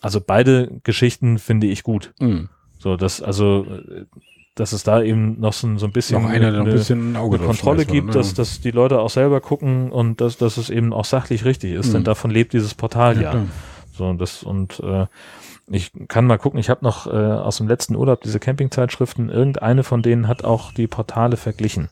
also 0.00 0.20
beide 0.20 0.80
Geschichten 0.82 1.38
finde 1.38 1.66
ich 1.66 1.82
gut. 1.82 2.12
Mhm. 2.20 2.48
So, 2.84 2.98
dass, 2.98 3.22
also, 3.22 3.66
dass 4.54 4.74
es 4.74 4.82
da 4.82 5.00
eben 5.00 5.40
noch 5.40 5.54
so, 5.54 5.78
so 5.78 5.86
ein 5.86 5.92
bisschen, 5.92 6.20
noch 6.20 6.28
einer, 6.28 6.48
eine, 6.48 6.58
ein 6.58 6.64
bisschen 6.66 7.16
eine 7.16 7.38
Kontrolle 7.38 7.86
gibt, 7.86 8.08
ne? 8.08 8.12
dass, 8.12 8.34
dass 8.34 8.60
die 8.60 8.72
Leute 8.72 9.00
auch 9.00 9.08
selber 9.08 9.40
gucken 9.40 9.90
und 9.90 10.20
dass, 10.20 10.36
dass 10.36 10.58
es 10.58 10.68
eben 10.68 10.92
auch 10.92 11.06
sachlich 11.06 11.46
richtig 11.46 11.72
ist, 11.72 11.88
mhm. 11.88 11.92
denn 11.94 12.04
davon 12.04 12.30
lebt 12.30 12.52
dieses 12.52 12.74
Portal 12.74 13.16
ja. 13.22 13.32
ja. 13.32 13.42
So, 13.96 14.04
und 14.04 14.20
das, 14.20 14.42
und 14.42 14.80
äh, 14.80 15.06
ich 15.66 15.92
kann 16.08 16.26
mal 16.26 16.36
gucken, 16.36 16.60
ich 16.60 16.68
habe 16.68 16.84
noch 16.84 17.06
äh, 17.06 17.10
aus 17.10 17.56
dem 17.56 17.68
letzten 17.68 17.96
Urlaub 17.96 18.20
diese 18.20 18.38
Campingzeitschriften, 18.38 19.30
irgendeine 19.30 19.82
von 19.82 20.02
denen 20.02 20.28
hat 20.28 20.44
auch 20.44 20.70
die 20.70 20.86
Portale 20.86 21.38
verglichen. 21.38 21.88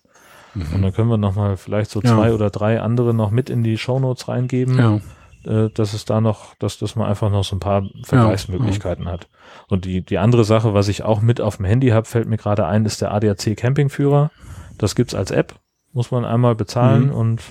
Mhm. 0.52 0.74
Und 0.74 0.82
dann 0.82 0.92
können 0.92 1.08
wir 1.08 1.16
nochmal 1.16 1.56
vielleicht 1.56 1.90
so 1.90 2.02
zwei 2.02 2.28
ja. 2.28 2.34
oder 2.34 2.50
drei 2.50 2.82
andere 2.82 3.14
noch 3.14 3.30
mit 3.30 3.48
in 3.48 3.64
die 3.64 3.78
Shownotes 3.78 4.28
reingeben. 4.28 4.76
Ja 4.76 5.00
äh, 5.46 5.70
dass 5.70 5.94
es 5.94 6.04
da 6.04 6.20
noch, 6.20 6.54
dass, 6.56 6.78
dass 6.78 6.96
man 6.96 7.08
einfach 7.08 7.30
noch 7.30 7.44
so 7.44 7.56
ein 7.56 7.60
paar 7.60 7.88
Vergleichsmöglichkeiten 8.04 9.06
ja, 9.06 9.12
hat. 9.12 9.28
Und 9.68 9.84
die, 9.84 10.02
die 10.02 10.18
andere 10.18 10.44
Sache, 10.44 10.74
was 10.74 10.88
ich 10.88 11.02
auch 11.02 11.20
mit 11.20 11.40
auf 11.40 11.56
dem 11.56 11.64
Handy 11.64 11.88
habe, 11.88 12.06
fällt 12.06 12.28
mir 12.28 12.36
gerade 12.36 12.66
ein, 12.66 12.84
ist 12.84 13.00
der 13.00 13.12
ADAC 13.12 13.56
Campingführer. 13.56 14.30
Das 14.78 14.94
gibt's 14.94 15.14
als 15.14 15.30
App, 15.30 15.54
muss 15.92 16.10
man 16.10 16.24
einmal 16.24 16.54
bezahlen 16.54 17.06
mhm. 17.06 17.14
und 17.14 17.42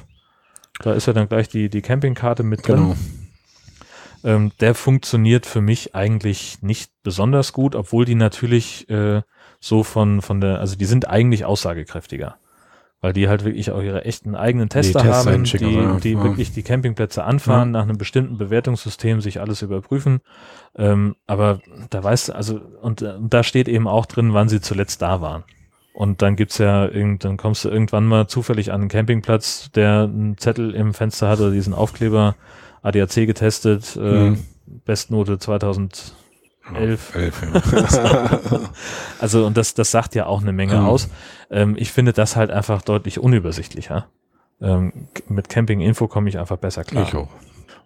da 0.80 0.94
ist 0.94 1.06
ja 1.06 1.14
dann 1.14 1.30
gleich 1.30 1.50
die, 1.50 1.70
die 1.70 1.82
Campingkarte 1.82 2.44
mit 2.44 2.68
drin. 2.68 2.76
Genau. 2.76 2.96
Ähm, 4.24 4.52
der 4.60 4.76
funktioniert 4.76 5.46
für 5.46 5.62
mich 5.62 5.96
eigentlich 5.96 6.62
nicht 6.62 6.92
besonders 7.04 7.54
gut, 7.54 7.76
obwohl 7.76 8.06
die 8.06 8.16
natürlich 8.16 8.90
äh, 8.90 9.22
so 9.60 9.84
von, 9.84 10.22
von 10.22 10.42
der, 10.42 10.60
also 10.60 10.76
die 10.76 10.86
sind 10.86 11.10
eigentlich 11.10 11.46
aussagekräftiger 11.46 12.38
weil 13.02 13.14
die 13.14 13.28
halt 13.28 13.44
wirklich 13.44 13.72
auch 13.72 13.82
ihre 13.82 14.06
echten 14.06 14.36
eigenen 14.36 14.70
Tester 14.70 15.02
die 15.02 15.08
haben, 15.08 15.44
die, 15.44 16.00
die 16.00 16.12
ja. 16.14 16.24
wirklich 16.24 16.54
die 16.54 16.62
Campingplätze 16.62 17.24
anfahren, 17.24 17.70
ja. 17.70 17.80
nach 17.80 17.84
einem 17.84 17.98
bestimmten 17.98 18.38
Bewertungssystem 18.38 19.22
sich 19.22 19.42
alles 19.42 19.64
überprüfen. 19.64 20.22
Ähm, 20.76 21.16
aber 21.26 21.60
da 21.90 22.04
weißt 22.04 22.30
du, 22.30 22.36
also, 22.36 22.62
und, 22.82 23.02
und 23.02 23.34
da 23.34 23.44
steht 23.44 23.68
eben 23.68 23.88
auch 23.88 24.06
drin, 24.06 24.34
wann 24.34 24.50
sie 24.50 24.62
zuletzt 24.62 25.02
da 25.02 25.20
waren. 25.20 25.44
Und 25.94 26.22
dann 26.22 26.36
gibt's 26.36 26.60
ja, 26.60 26.88
irgend, 26.88 27.26
dann 27.26 27.38
kommst 27.38 27.66
du 27.66 27.70
irgendwann 27.70 28.06
mal 28.06 28.28
zufällig 28.28 28.72
an 28.72 28.82
einen 28.82 28.90
Campingplatz, 28.90 29.72
der 29.72 30.04
einen 30.04 30.38
Zettel 30.38 30.74
im 30.74 30.94
Fenster 30.94 31.28
hat 31.28 31.40
oder 31.40 31.52
diesen 31.52 31.74
Aufkleber 31.74 32.36
ADAC 32.84 33.26
getestet, 33.26 33.98
äh, 33.98 34.30
mhm. 34.30 34.46
Bestnote 34.86 35.38
2000 35.38 36.14
Elf. 36.76 37.16
Elf 37.16 37.42
ja. 37.42 38.40
also, 39.20 39.46
und 39.46 39.58
das, 39.58 39.74
das 39.74 39.92
sagt 39.92 40.16
ja 40.16 40.26
auch 40.26 40.42
eine 40.42 40.54
Menge 40.54 40.78
mhm. 40.78 40.86
aus. 40.86 41.10
Ähm, 41.50 41.76
ich 41.78 41.92
finde 41.92 42.14
das 42.14 42.36
halt 42.36 42.52
einfach 42.52 42.82
deutlich 42.82 43.20
unübersichtlicher. 43.20 44.08
Ähm, 44.62 44.94
mit 45.28 45.50
Camping 45.50 45.82
Info 45.82 46.08
komme 46.08 46.30
ich 46.30 46.38
einfach 46.38 46.58
besser 46.58 46.84
klar. 46.84 47.08
Ich 47.08 47.16
auch. 47.16 47.30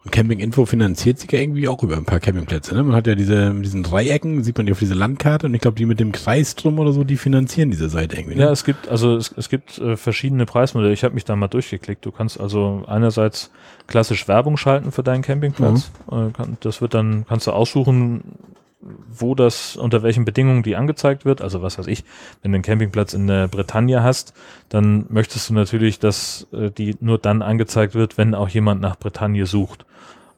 Und 0.06 0.12
Camping 0.12 0.38
Info 0.38 0.68
finanziert 0.68 1.18
sich 1.18 1.32
ja 1.32 1.40
irgendwie 1.40 1.68
auch 1.68 1.82
über 1.82 1.98
ein 1.98 2.06
paar 2.06 2.20
Campingplätze. 2.20 2.76
Ne? 2.76 2.84
Man 2.84 2.96
hat 2.96 3.08
ja 3.08 3.16
diese 3.16 3.52
diesen 3.56 3.82
Dreiecken, 3.82 4.44
sieht 4.44 4.56
man 4.56 4.68
ja 4.68 4.74
auf 4.74 4.80
dieser 4.80 4.94
Landkarte 4.94 5.48
und 5.48 5.54
ich 5.56 5.62
glaube, 5.62 5.78
die 5.78 5.88
mit 5.88 6.00
dem 6.00 6.12
Kreis 6.12 6.56
drum 6.56 6.78
oder 6.78 6.92
so, 6.92 7.04
die 7.04 7.18
finanzieren 7.18 7.72
diese 7.72 7.90
Seite 7.90 8.16
irgendwie. 8.16 8.36
Ne? 8.36 8.44
Ja, 8.44 8.52
es 8.52 8.64
gibt 8.64 8.88
also 8.88 9.16
es, 9.16 9.34
es 9.36 9.50
gibt 9.50 9.80
äh, 9.80 9.98
verschiedene 9.98 10.46
Preismodelle. 10.46 10.94
Ich 10.94 11.04
habe 11.04 11.16
mich 11.16 11.26
da 11.26 11.36
mal 11.36 11.48
durchgeklickt. 11.48 12.06
Du 12.06 12.12
kannst 12.12 12.40
also 12.40 12.84
einerseits 12.86 13.50
klassisch 13.88 14.28
Werbung 14.28 14.58
schalten 14.58 14.92
für 14.92 15.02
deinen 15.02 15.24
Campingplatz. 15.24 15.90
Mhm. 16.12 16.28
Äh, 16.28 16.32
kann, 16.34 16.58
das 16.60 16.82
wird 16.82 16.94
dann 16.94 17.26
kannst 17.28 17.48
du 17.48 17.52
aussuchen, 17.52 18.22
wo 19.12 19.36
das, 19.36 19.76
unter 19.76 20.04
welchen 20.04 20.26
Bedingungen 20.26 20.64
die 20.64 20.76
angezeigt 20.76 21.26
wird. 21.26 21.42
Also 21.42 21.62
was 21.62 21.78
weiß 21.78 21.88
ich, 21.88 22.04
wenn 22.42 22.52
du 22.52 22.58
einen 22.58 22.64
Campingplatz 22.64 23.14
in 23.14 23.28
der 23.28 23.48
Bretagne 23.48 24.04
hast, 24.04 24.34
dann 24.70 25.06
möchtest 25.10 25.50
du 25.50 25.54
natürlich, 25.54 26.00
dass 26.00 26.48
äh, 26.54 26.70
die 26.72 26.96
nur 27.00 27.18
dann 27.18 27.42
angezeigt 27.42 27.96
wird, 27.96 28.18
wenn 28.18 28.36
auch 28.36 28.50
jemand 28.50 28.82
nach 28.82 28.98
Bretagne 28.98 29.46
sucht. 29.46 29.86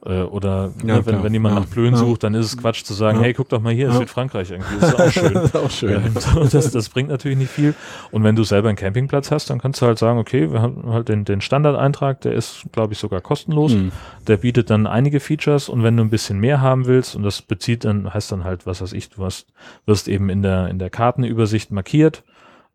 Äh, 0.04 0.22
oder 0.22 0.70
ja, 0.84 0.96
ne, 0.96 1.06
wenn, 1.06 1.24
wenn 1.24 1.32
jemand 1.32 1.56
ja, 1.56 1.60
nach 1.60 1.70
Plön 1.70 1.94
ja. 1.94 1.98
sucht, 1.98 2.22
dann 2.22 2.34
ist 2.34 2.46
es 2.46 2.56
Quatsch 2.56 2.84
zu 2.84 2.94
sagen, 2.94 3.20
hey, 3.20 3.34
guck 3.34 3.48
doch 3.48 3.60
mal 3.60 3.72
hier, 3.72 3.88
ist 3.88 3.96
Südfrankreich 3.96 4.50
irgendwie. 4.50 4.78
Das 4.80 4.90
ist 4.90 5.00
auch 5.00 5.10
schön. 5.10 5.34
das, 5.34 5.44
ist 5.44 5.56
auch 5.56 5.70
schön. 5.70 6.14
das, 6.52 6.70
das 6.70 6.88
bringt 6.88 7.08
natürlich 7.08 7.36
nicht 7.36 7.50
viel. 7.50 7.74
Und 8.12 8.22
wenn 8.22 8.36
du 8.36 8.44
selber 8.44 8.68
einen 8.68 8.76
Campingplatz 8.76 9.30
hast, 9.30 9.50
dann 9.50 9.60
kannst 9.60 9.82
du 9.82 9.86
halt 9.86 9.98
sagen, 9.98 10.18
okay, 10.18 10.52
wir 10.52 10.62
haben 10.62 10.84
halt 10.92 11.08
den, 11.08 11.24
den 11.24 11.40
Standardeintrag, 11.40 12.20
der 12.20 12.32
ist, 12.32 12.66
glaube 12.70 12.92
ich, 12.92 12.98
sogar 12.98 13.20
kostenlos. 13.20 13.72
Mhm. 13.72 13.90
Der 14.26 14.36
bietet 14.36 14.70
dann 14.70 14.86
einige 14.86 15.18
Features 15.18 15.68
und 15.68 15.82
wenn 15.82 15.96
du 15.96 16.04
ein 16.04 16.10
bisschen 16.10 16.38
mehr 16.38 16.60
haben 16.60 16.86
willst, 16.86 17.16
und 17.16 17.24
das 17.24 17.42
bezieht 17.42 17.84
dann, 17.84 18.12
heißt 18.14 18.30
dann 18.30 18.44
halt, 18.44 18.66
was 18.66 18.80
weiß 18.80 18.92
ich, 18.92 19.10
du 19.10 19.24
hast, 19.24 19.48
wirst 19.84 20.06
eben 20.06 20.30
in 20.30 20.42
der, 20.42 20.68
in 20.68 20.78
der 20.78 20.90
Kartenübersicht 20.90 21.72
markiert 21.72 22.22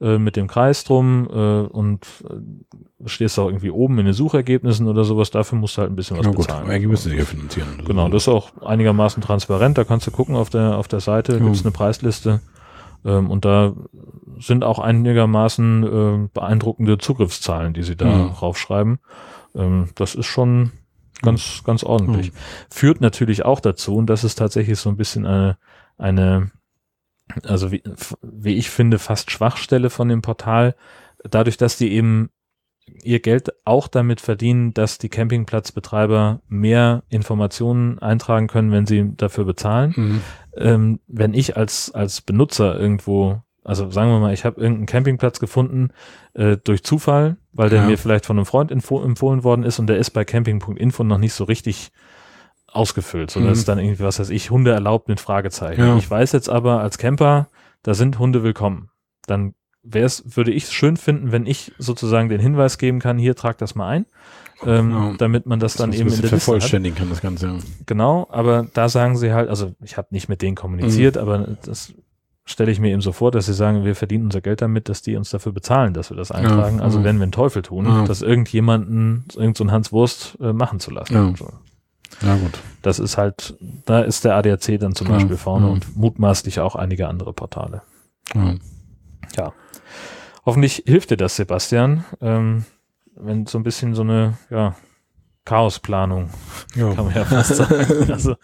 äh, 0.04 0.18
mit 0.18 0.36
dem 0.36 0.48
Kreis 0.48 0.84
drum 0.84 1.28
äh, 1.32 1.62
und 1.62 2.06
äh, 2.30 3.08
stehst 3.08 3.40
auch 3.40 3.48
irgendwie 3.48 3.72
oben 3.72 3.98
in 4.00 4.06
den 4.06 4.14
Suchergebnissen 4.14 4.88
oder 4.88 5.06
sowas, 5.06 5.32
dafür 5.32 5.58
musst 5.58 5.78
du 5.78 5.82
halt 5.82 5.92
ein 5.92 5.96
bisschen 5.96 6.18
was 6.18 6.28
gut, 6.28 6.38
bezahlen. 6.38 6.88
Müssen 6.88 7.12
sie 7.12 7.18
ja 7.18 7.26
finanzieren. 7.26 7.82
Genau, 7.86 8.10
das 8.10 8.24
ist 8.24 8.28
auch 8.28 8.52
einigermaßen 8.62 9.24
transparent, 9.24 9.78
da 9.78 9.86
kannst 9.86 10.06
du 10.08 10.12
gucken 10.12 10.36
auf 10.36 10.50
der, 10.50 10.78
auf 10.78 10.88
der 10.88 11.00
Seite, 11.00 11.40
gibt 11.40 11.56
es 11.56 11.64
eine 11.64 11.72
Preisliste 11.72 12.42
ähm, 13.06 13.30
und 13.32 13.46
da 13.46 13.74
sind 14.40 14.64
auch 14.64 14.80
einigermaßen 14.80 15.84
äh, 15.84 16.30
beeindruckende 16.34 16.98
Zugriffszahlen, 16.98 17.74
die 17.74 17.84
sie 17.84 17.96
da 17.96 18.06
mhm. 18.06 18.28
raufschreiben. 18.32 19.00
Ähm, 19.56 19.90
das 19.96 20.16
ist 20.16 20.26
schon 20.26 20.72
ganz, 21.22 21.64
ganz 21.64 21.84
ordentlich. 21.84 22.32
Mhm. 22.32 22.38
Führt 22.70 23.02
natürlich 23.02 23.46
auch 23.46 23.60
dazu, 23.60 23.96
und 23.96 24.08
das 24.08 24.24
ist 24.24 24.36
tatsächlich 24.36 24.80
so 24.80 24.90
ein 24.90 24.98
bisschen 24.98 25.26
eine, 25.26 25.58
eine 25.98 26.52
also 27.46 27.72
wie, 27.72 27.84
wie 28.22 28.56
ich 28.56 28.70
finde, 28.70 29.00
fast 29.00 29.32
Schwachstelle 29.32 29.90
von 29.90 30.10
dem 30.10 30.22
Portal, 30.22 30.76
dadurch, 31.24 31.58
dass 31.58 31.78
die 31.78 31.92
eben 31.92 32.30
ihr 33.04 33.22
Geld 33.22 33.54
auch 33.64 33.88
damit 33.88 34.20
verdienen, 34.20 34.74
dass 34.74 34.98
die 34.98 35.08
Campingplatzbetreiber 35.10 36.42
mehr 36.50 37.04
Informationen 37.10 38.00
eintragen 38.00 38.48
können, 38.48 38.72
wenn 38.72 38.86
sie 38.86 39.14
dafür 39.16 39.46
bezahlen. 39.46 39.94
Mhm. 39.96 40.22
Ähm, 40.58 41.00
wenn 41.08 41.34
ich 41.34 41.56
als, 41.56 41.92
als 41.94 42.20
Benutzer 42.22 42.78
irgendwo, 42.78 43.42
also 43.64 43.90
sagen 43.90 44.12
wir 44.12 44.20
mal, 44.20 44.34
ich 44.34 44.44
habe 44.44 44.60
irgendeinen 44.60 44.88
Campingplatz 44.88 45.40
gefunden 45.40 45.92
äh, 46.34 46.58
durch 46.58 46.84
Zufall, 46.84 47.38
weil 47.54 47.70
der 47.70 47.84
Ja. 47.84 47.88
mir 47.88 47.98
vielleicht 47.98 48.26
von 48.26 48.38
einem 48.38 48.46
Freund 48.46 48.70
empfohlen 48.70 49.44
worden 49.46 49.64
ist 49.64 49.80
und 49.80 49.88
der 49.88 49.98
ist 49.98 50.12
bei 50.12 50.26
camping.info 50.26 51.04
noch 51.06 51.18
nicht 51.18 51.34
so 51.34 51.46
richtig 51.46 51.92
ausgefüllt, 52.76 53.32
sondern 53.32 53.50
Mhm. 53.50 53.54
es 53.54 53.60
ist 53.60 53.68
dann 53.68 53.80
irgendwie, 53.80 54.04
was 54.04 54.20
weiß 54.20 54.30
ich, 54.30 54.50
Hunde 54.52 54.72
erlaubt 54.72 55.08
mit 55.08 55.20
Fragezeichen. 55.20 55.82
Ja. 55.82 55.98
Ich 55.98 56.10
weiß 56.10 56.32
jetzt 56.32 56.50
aber 56.50 56.80
als 56.82 56.98
Camper, 56.98 57.48
da 57.84 57.94
sind 57.94 58.20
Hunde 58.20 58.44
willkommen. 58.44 58.90
Dann 59.28 59.54
wäre 59.84 60.06
es, 60.06 60.36
würde 60.38 60.52
ich 60.52 60.64
es 60.66 60.74
schön 60.74 60.96
finden, 60.98 61.32
wenn 61.32 61.46
ich 61.46 61.72
sozusagen 61.78 62.30
den 62.30 62.40
Hinweis 62.40 62.78
geben 62.78 63.00
kann, 63.00 63.18
hier 63.18 63.36
trag 63.36 63.58
das 63.58 63.76
mal 63.76 63.88
ein, 63.90 64.06
ähm, 64.66 64.92
Ja. 64.92 65.14
damit 65.18 65.46
man 65.46 65.60
das 65.60 65.76
dann 65.76 65.92
Dass 65.92 66.00
eben 66.00 66.10
in 66.12 66.22
der 66.22 66.30
vervollständigen 66.30 66.98
kann, 66.98 67.10
das 67.10 67.22
Ganze. 67.22 67.48
ja. 67.48 67.54
Genau, 67.86 68.28
aber 68.32 68.66
da 68.74 68.88
sagen 68.90 69.18
sie 69.18 69.34
halt, 69.34 69.50
also 69.50 69.74
ich 69.84 69.98
habe 69.98 70.08
nicht 70.12 70.30
mit 70.30 70.42
denen 70.42 70.56
kommuniziert, 70.56 71.16
Mhm. 71.16 71.22
aber 71.22 71.48
das 71.66 71.94
stelle 72.46 72.72
ich 72.72 72.80
mir 72.80 72.92
eben 72.92 73.02
so 73.02 73.12
vor, 73.12 73.32
dass 73.32 73.46
sie 73.46 73.54
sagen, 73.54 73.84
wir 73.86 73.96
verdienen 73.96 74.26
unser 74.26 74.42
Geld 74.42 74.62
damit, 74.62 74.88
dass 74.90 75.02
die 75.02 75.16
uns 75.16 75.30
dafür 75.30 75.52
bezahlen, 75.52 75.94
dass 75.94 76.10
wir 76.10 76.18
das 76.18 76.32
eintragen. 76.32 76.80
also 76.82 77.00
mhm. 77.00 77.04
wenn 77.04 77.18
wir 77.18 77.24
einen 77.24 77.32
Teufel 77.34 77.62
tun, 77.62 77.86
Ja. 77.86 78.06
das 78.06 78.22
irgendjemanden, 78.22 79.26
irgend 79.36 79.58
so 79.58 79.70
Hans 79.70 79.92
Wurst 79.92 80.38
äh, 80.42 80.54
machen 80.54 80.80
zu 80.80 80.92
lassen. 80.92 81.14
Ja. 81.14 81.34
So. 81.38 81.50
Ja, 82.22 82.36
gut. 82.36 82.60
Das 82.82 83.00
ist 83.00 83.18
halt, 83.18 83.56
da 83.86 84.02
ist 84.02 84.26
der 84.26 84.36
ADAC 84.36 84.80
dann 84.80 84.94
zum 84.96 85.08
Ja, 85.08 85.14
Beispiel 85.14 85.38
vorne 85.38 85.68
ja. 85.68 85.72
und 85.74 85.96
mutmaßlich 85.96 86.60
auch 86.60 86.76
einige 86.76 87.08
andere 87.08 87.34
Portale. 87.34 87.82
Ja. 89.36 89.54
Hoffentlich 90.46 90.84
hilft 90.86 91.12
dir 91.12 91.18
das, 91.18 91.36
Sebastian, 91.36 92.04
ähm, 92.22 92.66
wenn 93.16 93.46
so 93.46 93.58
ein 93.58 93.64
bisschen 93.64 93.96
so 93.96 94.02
eine 94.02 94.38
ja, 94.50 94.76
Chaosplanung 95.46 96.30
Ja. 96.76 96.92
kann 96.96 97.06
man 97.06 97.16
ja 97.16 97.26
fast 97.26 97.56
sagen. 97.56 98.12
Also, 98.12 98.36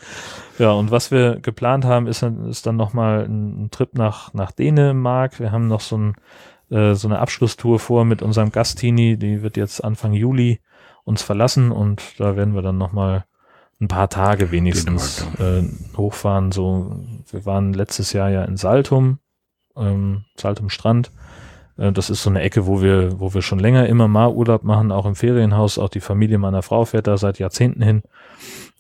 ja, 0.58 0.72
und 0.72 0.92
was 0.92 1.12
wir 1.12 1.40
geplant 1.40 1.86
haben, 1.86 2.08
ist, 2.08 2.22
dann- 2.24 2.48
ist 2.50 2.66
dann 2.66 2.76
nochmal 2.78 3.26
ein, 3.26 3.66
ein 3.66 3.72
Trip 3.72 3.94
nach, 3.98 4.34
nach 4.34 4.52
Dänemark. 4.52 5.40
Wir 5.40 5.52
haben 5.52 5.68
noch 5.68 5.82
so, 5.82 5.98
ein, 5.98 6.16
äh, 6.70 6.94
so 6.96 7.08
eine 7.08 7.20
Abschlusstour 7.20 7.80
vor 7.80 8.06
mit 8.06 8.22
unserem 8.22 8.52
Gastini, 8.52 9.18
die 9.18 9.42
wird 9.42 9.58
jetzt 9.58 9.84
Anfang 9.84 10.14
Juli 10.14 10.60
uns 11.04 11.22
verlassen 11.22 11.72
und 11.72 12.02
da 12.20 12.36
werden 12.36 12.54
wir 12.54 12.62
dann 12.62 12.78
nochmal 12.78 13.26
ein 13.82 13.88
paar 13.88 14.10
Tage 14.10 14.52
wenigstens 14.52 15.26
äh, 15.40 15.64
hochfahren. 15.96 16.52
So, 16.52 17.00
wir 17.32 17.46
waren 17.46 17.74
letztes 17.74 18.14
Jahr 18.14 18.30
ja 18.30 18.44
in 18.44 18.58
Saltum, 18.58 19.20
ähm, 19.78 20.26
Saltum 20.36 20.70
Strand. 20.70 21.12
Äh, 21.78 21.92
Das 21.94 22.10
ist 22.10 22.24
so 22.24 22.30
eine 22.30 22.42
Ecke, 22.42 22.68
wo 22.68 22.82
wir, 22.82 23.20
wo 23.20 23.34
wir 23.34 23.42
schon 23.42 23.60
länger 23.60 23.88
immer 23.88 24.08
mal 24.08 24.30
Urlaub 24.30 24.64
machen, 24.64 24.92
auch 24.92 25.06
im 25.06 25.16
Ferienhaus. 25.16 25.78
Auch 25.78 25.90
die 25.90 26.02
Familie 26.02 26.38
meiner 26.38 26.62
Frau 26.62 26.86
fährt 26.86 27.08
da 27.08 27.18
seit 27.18 27.40
Jahrzehnten 27.40 27.82
hin. 27.82 28.04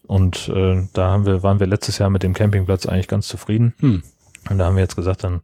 Und 0.05 0.49
äh, 0.49 0.87
da 0.93 1.11
haben 1.11 1.25
wir, 1.25 1.43
waren 1.43 1.59
wir 1.59 1.67
letztes 1.67 1.97
Jahr 1.99 2.09
mit 2.09 2.23
dem 2.23 2.33
Campingplatz 2.33 2.85
eigentlich 2.85 3.07
ganz 3.07 3.27
zufrieden. 3.27 3.73
Hm. 3.79 4.03
Und 4.49 4.57
da 4.57 4.65
haben 4.65 4.75
wir 4.75 4.81
jetzt 4.81 4.95
gesagt, 4.95 5.23
dann 5.23 5.41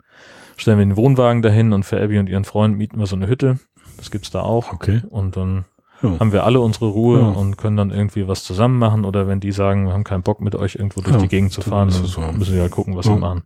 stellen 0.58 0.80
wir 0.80 0.86
den 0.86 0.98
Wohnwagen 0.98 1.42
dahin 1.42 1.72
und 1.72 1.84
für 1.84 2.02
Abby 2.02 2.18
und 2.18 2.28
ihren 2.28 2.46
Freund 2.46 2.78
mieten 2.78 2.98
wir 2.98 3.06
so 3.06 3.16
eine 3.16 3.28
Hütte. 3.28 3.60
Das 3.98 4.10
gibt's 4.12 4.32
da 4.32 4.42
auch. 4.42 4.74
Okay. 4.74 5.02
Und 5.10 5.38
dann 5.38 5.66
Ja. 6.14 6.20
haben 6.20 6.32
wir 6.32 6.44
alle 6.44 6.60
unsere 6.60 6.88
Ruhe 6.88 7.20
Ja. 7.20 7.28
und 7.28 7.58
können 7.58 7.78
dann 7.78 7.92
irgendwie 7.92 8.28
was 8.28 8.44
zusammen 8.44 8.78
machen. 8.80 9.06
Oder 9.06 9.28
wenn 9.28 9.40
die 9.40 9.52
sagen, 9.52 9.86
wir 9.88 9.94
haben 9.94 10.04
keinen 10.04 10.24
Bock 10.24 10.42
mit 10.42 10.56
euch 10.56 10.76
irgendwo 10.76 11.02
durch 11.02 11.16
Ja, 11.16 11.22
die 11.22 11.28
Gegend 11.28 11.52
zu 11.54 11.62
fahren, 11.62 11.90
dann 11.90 12.06
so. 12.06 12.22
müssen 12.34 12.54
wir 12.56 12.62
halt 12.62 12.72
gucken, 12.72 12.96
was 12.96 13.06
Ja. 13.06 13.14
wir 13.14 13.20
machen. 13.20 13.44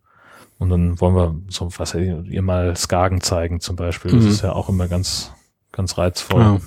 Und 0.57 0.69
dann 0.69 0.99
wollen 0.99 1.15
wir 1.15 1.35
so, 1.49 1.69
was 1.77 1.93
ihr 1.95 2.41
mal 2.41 2.75
Skagen 2.75 3.21
zeigen 3.21 3.61
zum 3.61 3.75
Beispiel. 3.77 4.11
Das 4.11 4.23
Mhm. 4.25 4.29
ist 4.29 4.41
ja 4.41 4.51
auch 4.53 4.67
immer 4.69 4.87
ganz, 4.87 5.31
ganz 5.71 5.97
reizvoll. 5.97 6.41
Ja. 6.41 6.59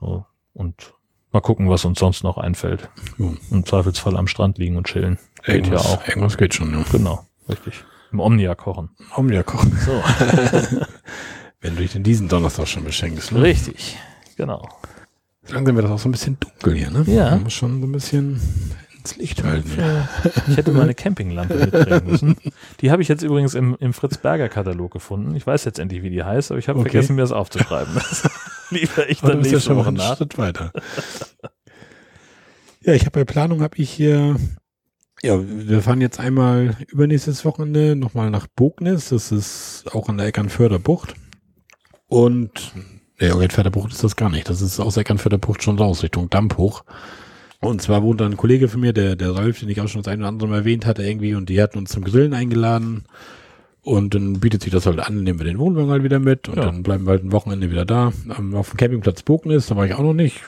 So. 0.00 0.24
Und 0.54 0.94
mal 1.30 1.40
gucken, 1.40 1.70
was 1.70 1.84
uns 1.84 1.98
sonst 2.00 2.24
noch 2.24 2.36
einfällt. 2.36 2.90
Ja. 3.18 3.28
Im 3.50 3.64
Zweifelsfall 3.64 4.16
am 4.16 4.26
Strand 4.26 4.58
liegen 4.58 4.76
und 4.76 4.86
chillen. 4.88 5.18
Geht 5.44 5.46
ja 5.48 5.54
Irgendwas, 5.54 5.86
auch. 5.86 6.08
irgendwas 6.08 6.36
geht 6.36 6.54
schon, 6.54 6.72
ja. 6.72 6.84
Genau, 6.90 7.24
richtig. 7.48 7.84
Im 8.12 8.20
Omnia 8.20 8.54
kochen. 8.54 8.90
Omnia 9.16 9.42
kochen. 9.42 9.72
So. 9.86 9.92
Wenn 11.60 11.76
du 11.76 11.82
dich 11.82 11.92
denn 11.92 12.02
diesen 12.02 12.28
Donnerstag 12.28 12.66
schon 12.68 12.84
beschenkst. 12.84 13.32
Ne? 13.32 13.42
richtig. 13.42 13.96
Genau. 14.36 14.68
Langsam 15.48 15.74
wird 15.76 15.84
das 15.84 15.92
auch 15.92 15.98
so 15.98 16.08
ein 16.08 16.12
bisschen 16.12 16.36
dunkel 16.38 16.74
hier, 16.76 16.90
ne? 16.90 17.04
Ja. 17.06 17.30
Man 17.30 17.44
muss 17.44 17.52
schon 17.52 17.80
so 17.80 17.86
ein 17.86 17.92
bisschen 17.92 18.40
ins 18.98 19.16
Licht 19.16 19.42
halten. 19.42 19.70
Ich 20.48 20.56
hätte 20.56 20.70
mal 20.72 20.82
eine 20.82 20.94
Campinglampe 20.94 21.54
mitbringen 21.56 22.02
müssen. 22.06 22.36
Die 22.80 22.90
habe 22.92 23.02
ich 23.02 23.08
jetzt 23.08 23.22
übrigens 23.22 23.54
im, 23.54 23.76
im 23.80 23.92
Fritz 23.92 24.18
Berger 24.18 24.48
Katalog 24.48 24.92
gefunden. 24.92 25.34
Ich 25.34 25.44
weiß 25.46 25.64
jetzt 25.64 25.80
endlich, 25.80 26.02
wie 26.04 26.10
die 26.10 26.22
heißt, 26.22 26.52
aber 26.52 26.58
ich 26.60 26.68
habe 26.68 26.78
Okay. 26.78 26.90
vergessen, 26.90 27.16
mir 27.16 27.22
das 27.22 27.32
aufzuschreiben. 27.32 27.94
Das 28.72 28.80
liefere 28.80 29.06
ich 29.06 29.22
Aber 29.22 29.32
dann 29.32 29.40
bist 29.40 29.50
ja 29.50 29.56
nächste 29.56 29.68
schon 29.68 29.76
mal 29.76 29.80
Woche 29.82 29.88
einen 29.88 29.96
nach. 29.98 30.16
Schritt 30.16 30.38
weiter. 30.38 30.72
ja, 32.82 32.94
ich 32.94 33.02
habe 33.04 33.10
bei 33.20 33.24
Planung 33.24 33.60
habe 33.60 33.76
ich 33.76 33.90
hier, 33.90 34.36
ja, 35.22 35.38
wir 35.46 35.82
fahren 35.82 36.00
jetzt 36.00 36.18
einmal 36.18 36.76
übernächstes 36.88 37.44
Wochenende 37.44 37.96
nochmal 37.96 38.30
nach 38.30 38.46
Bognis. 38.46 39.10
Das 39.10 39.30
ist 39.30 39.84
auch 39.92 40.08
an 40.08 40.16
der 40.16 40.28
Eckernförder 40.28 40.78
Bucht. 40.78 41.14
Und, 42.06 42.72
ja, 43.26 43.34
Eckernförder 43.34 43.70
Bucht 43.70 43.92
ist 43.92 44.04
das 44.04 44.16
gar 44.16 44.30
nicht. 44.30 44.48
Das 44.48 44.60
ist 44.60 44.80
aus 44.80 44.96
Eckernförder 44.96 45.38
Bucht 45.38 45.62
schon 45.62 45.78
raus, 45.78 46.02
Richtung 46.02 46.28
Damm 46.30 46.48
hoch. 46.56 46.84
Und 47.60 47.80
zwar 47.80 48.02
wohnt 48.02 48.20
da 48.20 48.26
ein 48.26 48.36
Kollege 48.36 48.68
von 48.68 48.80
mir, 48.80 48.92
der, 48.92 49.14
der 49.14 49.34
Ralf, 49.36 49.60
den 49.60 49.68
ich 49.68 49.80
auch 49.80 49.88
schon 49.88 50.02
das 50.02 50.12
eine 50.12 50.22
oder 50.22 50.28
andere 50.28 50.48
Mal 50.48 50.58
erwähnt 50.58 50.84
hatte 50.84 51.04
irgendwie, 51.04 51.34
und 51.34 51.48
die 51.48 51.62
hatten 51.62 51.78
uns 51.78 51.90
zum 51.90 52.02
Grillen 52.04 52.34
eingeladen. 52.34 53.04
Und 53.84 54.14
dann 54.14 54.38
bietet 54.38 54.62
sich 54.62 54.72
das 54.72 54.86
halt 54.86 55.00
an, 55.00 55.24
nehmen 55.24 55.40
wir 55.40 55.44
den 55.46 55.58
Wohnwagen 55.58 55.90
halt 55.90 56.04
wieder 56.04 56.20
mit 56.20 56.48
und 56.48 56.56
Ja. 56.56 56.66
dann 56.66 56.84
bleiben 56.84 57.04
wir 57.04 57.10
halt 57.10 57.24
ein 57.24 57.32
Wochenende 57.32 57.68
wieder 57.70 57.84
da. 57.84 58.12
Ähm, 58.38 58.54
auf 58.54 58.70
dem 58.70 58.76
Campingplatz 58.76 59.22
Bognis, 59.24 59.66
da 59.66 59.76
war 59.76 59.86
ich 59.86 59.94
auch 59.94 60.02
noch 60.04 60.14
nicht. 60.14 60.40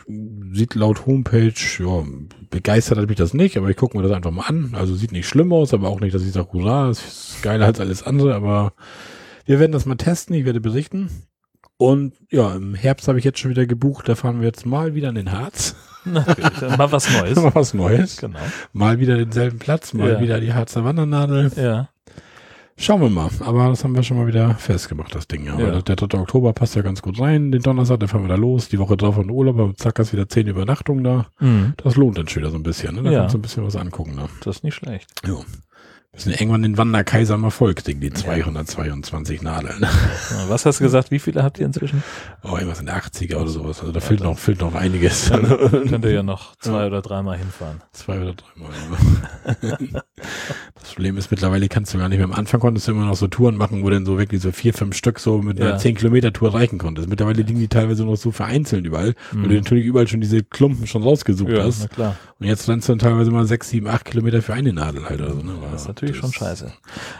Sieht 0.52 0.76
laut 0.76 1.04
Homepage, 1.06 1.52
ja, 1.80 2.04
begeistert 2.50 2.98
hat 2.98 3.08
mich 3.08 3.16
das 3.16 3.34
nicht, 3.34 3.56
aber 3.56 3.70
ich 3.70 3.76
gucke 3.76 3.96
mir 3.96 4.04
das 4.04 4.12
einfach 4.12 4.30
mal 4.30 4.46
an. 4.46 4.70
Also 4.74 4.94
sieht 4.94 5.10
nicht 5.10 5.26
schlimm 5.26 5.52
aus, 5.52 5.74
aber 5.74 5.88
auch 5.88 5.98
nicht, 6.00 6.14
dass 6.14 6.22
ich 6.22 6.30
sage, 6.30 6.52
hurra, 6.52 6.90
ist 6.90 7.38
geiler 7.42 7.66
als 7.66 7.80
alles 7.80 8.04
andere, 8.04 8.34
aber 8.36 8.72
wir 9.46 9.58
werden 9.58 9.72
das 9.72 9.84
mal 9.84 9.96
testen, 9.96 10.36
ich 10.36 10.44
werde 10.44 10.60
berichten. 10.60 11.10
Und 11.76 12.14
ja, 12.30 12.54
im 12.54 12.74
Herbst 12.74 13.08
habe 13.08 13.18
ich 13.18 13.24
jetzt 13.24 13.38
schon 13.40 13.50
wieder 13.50 13.66
gebucht, 13.66 14.08
da 14.08 14.14
fahren 14.14 14.40
wir 14.40 14.46
jetzt 14.46 14.64
mal 14.64 14.94
wieder 14.94 15.08
in 15.08 15.16
den 15.16 15.32
Harz. 15.32 15.74
Natürlich, 16.04 16.58
dann 16.60 16.76
mal 16.78 16.92
was 16.92 17.10
Neues. 17.12 17.36
mal 17.42 17.54
was 17.54 17.74
Neues. 17.74 18.16
Genau. 18.18 18.38
Mal 18.72 19.00
wieder 19.00 19.16
denselben 19.16 19.58
Platz, 19.58 19.92
mal 19.94 20.12
Ja. 20.12 20.20
wieder 20.20 20.40
die 20.40 20.52
Harzer 20.52 20.84
Wandernadel. 20.84 21.50
Ja. 21.56 21.88
Schauen 22.76 23.00
wir 23.00 23.08
mal. 23.08 23.30
Aber 23.40 23.68
das 23.68 23.84
haben 23.84 23.94
wir 23.94 24.02
schon 24.02 24.16
mal 24.16 24.26
wieder 24.26 24.54
festgemacht, 24.56 25.14
das 25.14 25.28
Ding. 25.28 25.46
Ja. 25.46 25.58
Ja. 25.58 25.80
Der 25.80 25.94
3. 25.96 26.18
Oktober 26.18 26.52
passt 26.52 26.74
ja 26.74 26.82
ganz 26.82 27.02
gut 27.02 27.20
rein. 27.20 27.52
Den 27.52 27.62
Donnerstag, 27.62 28.00
da 28.00 28.06
fahren 28.08 28.22
wir 28.22 28.28
da 28.28 28.34
los. 28.34 28.68
Die 28.68 28.78
Woche 28.80 28.96
drauf 28.96 29.16
in 29.18 29.30
Urlaub, 29.30 29.58
aber 29.58 29.74
zack, 29.76 29.98
hast 29.98 30.12
wieder 30.12 30.28
zehn 30.28 30.46
Übernachtungen 30.48 31.04
da. 31.04 31.26
Mhm. 31.40 31.74
Das 31.76 31.94
lohnt 31.96 32.18
dann 32.18 32.26
schon 32.28 32.42
wieder 32.42 32.50
so 32.50 32.56
ein 32.58 32.64
bisschen. 32.64 32.96
Ne? 32.96 33.02
Da 33.04 33.10
Ja. 33.10 33.18
kannst 33.20 33.34
du 33.34 33.38
ein 33.38 33.42
bisschen 33.42 33.64
was 33.64 33.76
angucken. 33.76 34.14
Ne? 34.16 34.28
Das 34.42 34.56
ist 34.56 34.64
nicht 34.64 34.74
schlecht. 34.74 35.08
Ja. 35.26 35.36
Wir 36.14 36.22
sind 36.22 36.40
irgendwann 36.40 36.62
den 36.62 36.78
Wanderkaiser 36.78 37.36
mal 37.36 37.50
Volksding, 37.50 37.98
die 37.98 38.12
222 38.12 39.42
Nadeln. 39.42 39.80
Ja, 39.82 39.88
Was 40.48 40.64
hast 40.64 40.78
du 40.78 40.84
gesagt? 40.84 41.10
Wie 41.10 41.18
viele 41.18 41.42
habt 41.42 41.58
ihr 41.58 41.66
inzwischen? 41.66 42.04
Oh, 42.44 42.54
irgendwas 42.56 42.78
in 42.78 42.86
der 42.86 42.96
80er 43.02 43.34
oder 43.36 43.48
sowas. 43.50 43.80
Also 43.80 43.90
da 43.90 43.98
fehlt 43.98 44.20
noch, 44.20 44.38
fehlt 44.38 44.60
noch 44.60 44.76
einiges. 44.76 45.28
Könnt 45.88 46.04
ihr 46.04 46.12
ja 46.12 46.22
noch 46.22 46.54
zwei 46.60 46.86
oder 46.86 47.02
dreimal 47.02 47.36
hinfahren. 47.36 47.80
Zwei 47.92 48.20
oder 48.20 48.34
dreimal. 48.34 48.70
Ja. 49.92 50.02
das 50.74 50.92
Problem 50.94 51.16
ist, 51.16 51.32
mittlerweile 51.32 51.68
kannst 51.68 51.92
du 51.94 51.98
gar 51.98 52.08
nicht 52.08 52.18
mehr. 52.18 52.26
Am 52.26 52.32
Anfang 52.32 52.60
konntest 52.60 52.86
du 52.86 52.92
immer 52.92 53.06
noch 53.06 53.16
so 53.16 53.26
Touren 53.26 53.56
machen, 53.56 53.82
wo 53.82 53.90
dann 53.90 54.06
so 54.06 54.16
wirklich 54.16 54.40
so 54.40 54.52
vier, 54.52 54.72
fünf 54.72 54.94
Stück 54.96 55.18
so 55.18 55.38
mit 55.42 55.60
einer 55.60 55.70
Ja. 55.70 55.78
10 55.78 55.96
Kilometer 55.96 56.32
Tour 56.32 56.54
reichen 56.54 56.78
konntest. 56.78 57.08
Mittlerweile 57.08 57.42
liegen 57.42 57.58
die 57.58 57.66
teilweise 57.68 58.04
noch 58.04 58.16
so 58.16 58.30
vereinzelt 58.30 58.86
überall, 58.86 59.14
weil 59.32 59.42
du 59.42 59.48
Mhm. 59.48 59.54
natürlich 59.56 59.84
überall 59.84 60.06
schon 60.06 60.20
diese 60.20 60.44
Klumpen 60.44 60.86
schon 60.86 61.02
rausgesucht 61.02 61.50
Ja, 61.50 61.64
hast. 61.64 61.90
klar. 61.90 62.14
Und 62.38 62.46
jetzt 62.46 62.68
rennst 62.68 62.88
du 62.88 62.92
dann 62.92 62.98
teilweise 63.00 63.30
mal 63.32 63.46
sechs, 63.46 63.70
sieben, 63.70 63.88
acht 63.88 64.04
Kilometer 64.04 64.42
für 64.42 64.54
eine 64.54 64.72
Nadel 64.72 65.08
halt. 65.08 65.20
Also, 65.20 65.36
ne? 65.38 65.54
Das 65.72 65.82
ist 65.82 65.88
natürlich 65.88 66.03
schon 66.12 66.32
scheiße. 66.32 66.72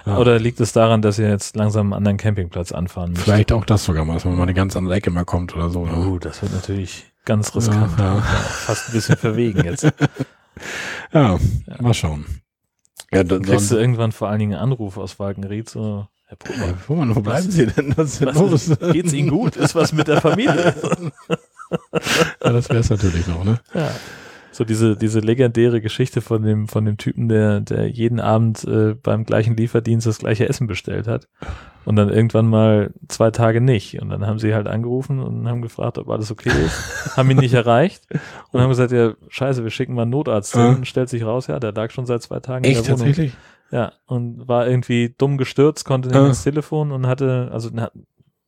Ja. 0.05 0.19
Oder 0.19 0.39
liegt 0.39 0.61
es 0.61 0.73
daran, 0.73 1.01
dass 1.01 1.19
ihr 1.19 1.28
jetzt 1.28 1.56
langsam 1.56 1.86
einen 1.86 1.94
anderen 1.94 2.16
Campingplatz 2.19 2.73
anfahren 2.73 3.12
müsst? 3.12 3.24
Vielleicht 3.24 3.52
auch 3.52 3.65
das 3.65 3.85
sogar 3.85 4.05
mal, 4.05 4.15
dass 4.15 4.24
man 4.24 4.36
mal 4.36 4.43
eine 4.43 4.55
ganz 4.55 4.77
andere 4.77 4.94
Ecke 4.94 5.11
mal 5.11 5.24
kommt 5.24 5.56
oder 5.56 5.70
so. 5.70 5.86
Ne? 5.86 5.93
Oh, 6.09 6.19
das 6.19 6.43
wird 6.43 6.52
natürlich 6.52 7.06
ganz 7.24 7.55
riskant. 7.55 7.98
Ja, 7.98 8.16
ja. 8.16 8.20
Fast 8.20 8.89
ein 8.89 8.93
bisschen 8.93 9.16
verwegen 9.16 9.65
jetzt. 9.65 9.86
Ja, 11.12 11.39
mal 11.81 11.94
schauen. 11.94 12.27
Ja, 13.12 13.24
dann, 13.24 13.43
kriegst 13.43 13.70
du 13.70 13.77
irgendwann 13.77 14.12
vor 14.12 14.28
allen 14.28 14.39
Dingen 14.39 14.55
einen 14.55 14.62
Anruf 14.62 14.98
aus 14.98 15.12
Falkenried, 15.12 15.69
so, 15.69 16.06
Herr 16.27 16.36
Puma, 16.36 16.66
ja, 16.66 17.15
wo, 17.15 17.20
bleiben 17.20 17.51
Sie 17.51 17.66
denn? 17.66 17.93
Was 17.97 18.20
ist 18.20 18.27
was, 18.27 18.69
los? 18.69 18.93
geht's 18.93 19.12
Ihnen 19.12 19.28
gut? 19.28 19.56
Ist 19.56 19.74
was 19.74 19.93
mit 19.93 20.09
der 20.09 20.20
Familie? 20.20 20.74
Ja, 22.44 22.52
das 22.52 22.69
wäre 22.69 22.81
es 22.81 22.90
natürlich 22.90 23.27
noch, 23.27 23.43
ne? 23.43 23.59
ja. 23.73 23.90
So 24.55 24.64
diese, 24.64 24.97
diese 24.97 25.18
legendäre 25.18 25.81
Geschichte 25.81 26.20
von 26.20 26.43
dem, 26.43 26.68
von 26.68 26.85
dem 26.85 26.97
Typen, 26.97 27.28
der, 27.28 27.60
der 27.60 27.89
jeden 27.90 28.20
Abend 28.20 28.62
äh, 28.64 28.94
beim 28.94 29.24
gleichen 29.24 29.56
Lieferdienst 29.56 30.06
das 30.06 30.18
gleiche 30.20 30.48
Essen 30.48 30.68
bestellt 30.68 31.09
hat 31.09 31.28
und 31.85 31.97
dann 31.97 32.09
irgendwann 32.09 32.47
mal 32.47 32.94
zwei 33.09 33.32
Tage 33.32 33.60
nicht. 33.60 34.01
Und 34.01 34.10
dann 34.10 34.24
haben 34.26 34.39
sie 34.39 34.55
halt 34.55 34.68
angerufen 34.68 35.18
und 35.18 35.48
haben 35.48 35.60
gefragt, 35.60 35.98
ob 35.98 36.09
alles 36.09 36.31
okay 36.31 36.51
ist, 36.51 37.16
haben 37.16 37.28
ihn 37.32 37.39
nicht 37.39 37.55
erreicht 37.55 38.05
und 38.52 38.60
haben 38.60 38.68
gesagt, 38.68 38.93
ja, 38.93 39.14
scheiße, 39.28 39.64
wir 39.64 39.70
schicken 39.70 39.94
mal 39.94 40.02
einen 40.02 40.12
Notarzt 40.12 40.52
hin. 40.55 40.76
Und 40.76 40.86
stellt 40.86 41.09
sich 41.09 41.24
raus, 41.24 41.48
ja, 41.48 41.59
der 41.59 41.72
lag 41.72 41.90
schon 41.90 42.06
seit 42.06 42.22
zwei 42.22 42.39
Tagen 42.39 42.64
in 42.64 42.70
Echt, 42.70 42.86
der 42.86 42.93
Wohnung. 42.94 43.06
tatsächlich? 43.09 43.35
Ja, 43.72 43.93
und 44.06 44.47
war 44.47 44.68
irgendwie 44.68 45.14
dumm 45.18 45.36
gestürzt, 45.36 45.85
konnte 45.85 46.09
nicht 46.10 46.16
Ja. 46.16 46.26
ins 46.28 46.44
Telefon 46.44 46.93
und 46.93 47.09
hatte, 47.09 47.48
also 47.52 47.70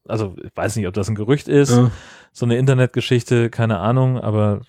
also 0.06 0.36
ich 0.40 0.52
weiß 0.54 0.76
nicht, 0.76 0.86
ob 0.86 0.94
das 0.94 1.08
ein 1.08 1.16
Gerücht 1.16 1.48
ist, 1.48 1.70
Ja. 1.70 1.90
so 2.32 2.46
eine 2.46 2.56
Internetgeschichte, 2.58 3.50
keine 3.50 3.80
Ahnung, 3.80 4.20
aber 4.20 4.60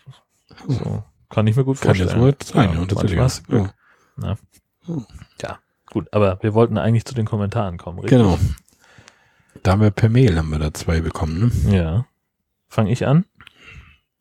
so 0.68 1.04
kann 1.30 1.48
ich 1.48 1.56
mir 1.56 1.64
gut 1.64 1.80
Kann 1.80 1.96
vorstellen. 1.96 2.10
jetzt 2.10 2.20
wohl 2.20 2.36
sein, 2.44 2.74
ja, 2.74 2.86
tatsächlich. 2.86 3.20
hast 3.20 3.48
Glück. 3.48 3.74
Ja. 4.22 4.38
Ja, 5.42 5.60
gut, 5.92 6.08
aber 6.14 6.40
wir 6.42 6.54
wollten 6.54 6.78
eigentlich 6.78 7.06
zu 7.06 7.14
den 7.14 7.26
Kommentaren 7.26 7.78
kommen, 7.78 8.00
richtig? 8.00 8.18
Genau. 8.18 8.40
Da 9.64 9.72
haben 9.72 9.82
wir 9.82 9.92
per 9.92 10.10
Mail 10.10 10.38
haben 10.38 10.50
wir 10.50 10.60
da 10.60 10.74
zwei 10.74 11.02
bekommen. 11.02 11.52
Ne? 11.66 11.76
Ja. 11.76 12.06
Fange 12.70 12.92
ich 12.92 13.06
an? 13.06 13.26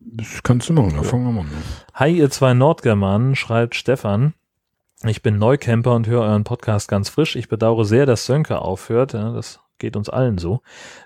Das 0.00 0.42
kannst 0.42 0.68
du 0.68 0.72
machen, 0.72 0.94
da 0.96 1.02
fangen 1.02 1.24
wir 1.24 1.32
mal 1.32 1.40
an. 1.42 1.62
Hi, 1.94 2.16
ihr 2.16 2.30
zwei 2.30 2.54
Nordgermanen, 2.54 3.36
schreibt 3.36 3.74
Stefan. 3.74 4.34
Ich 5.04 5.22
bin 5.22 5.38
Neucamper 5.38 5.94
und 5.94 6.06
höre 6.06 6.22
euren 6.22 6.44
Podcast 6.44 6.88
ganz 6.88 7.08
frisch. 7.08 7.36
Ich 7.36 7.48
bedauere 7.48 7.84
sehr, 7.84 8.06
dass 8.06 8.26
Sönke 8.26 8.60
aufhört. 8.60 9.12
Ja, 9.12 9.30
das 9.32 9.60
geht 9.78 9.96
uns 9.96 10.08
allen 10.08 10.38
so. 10.38 10.60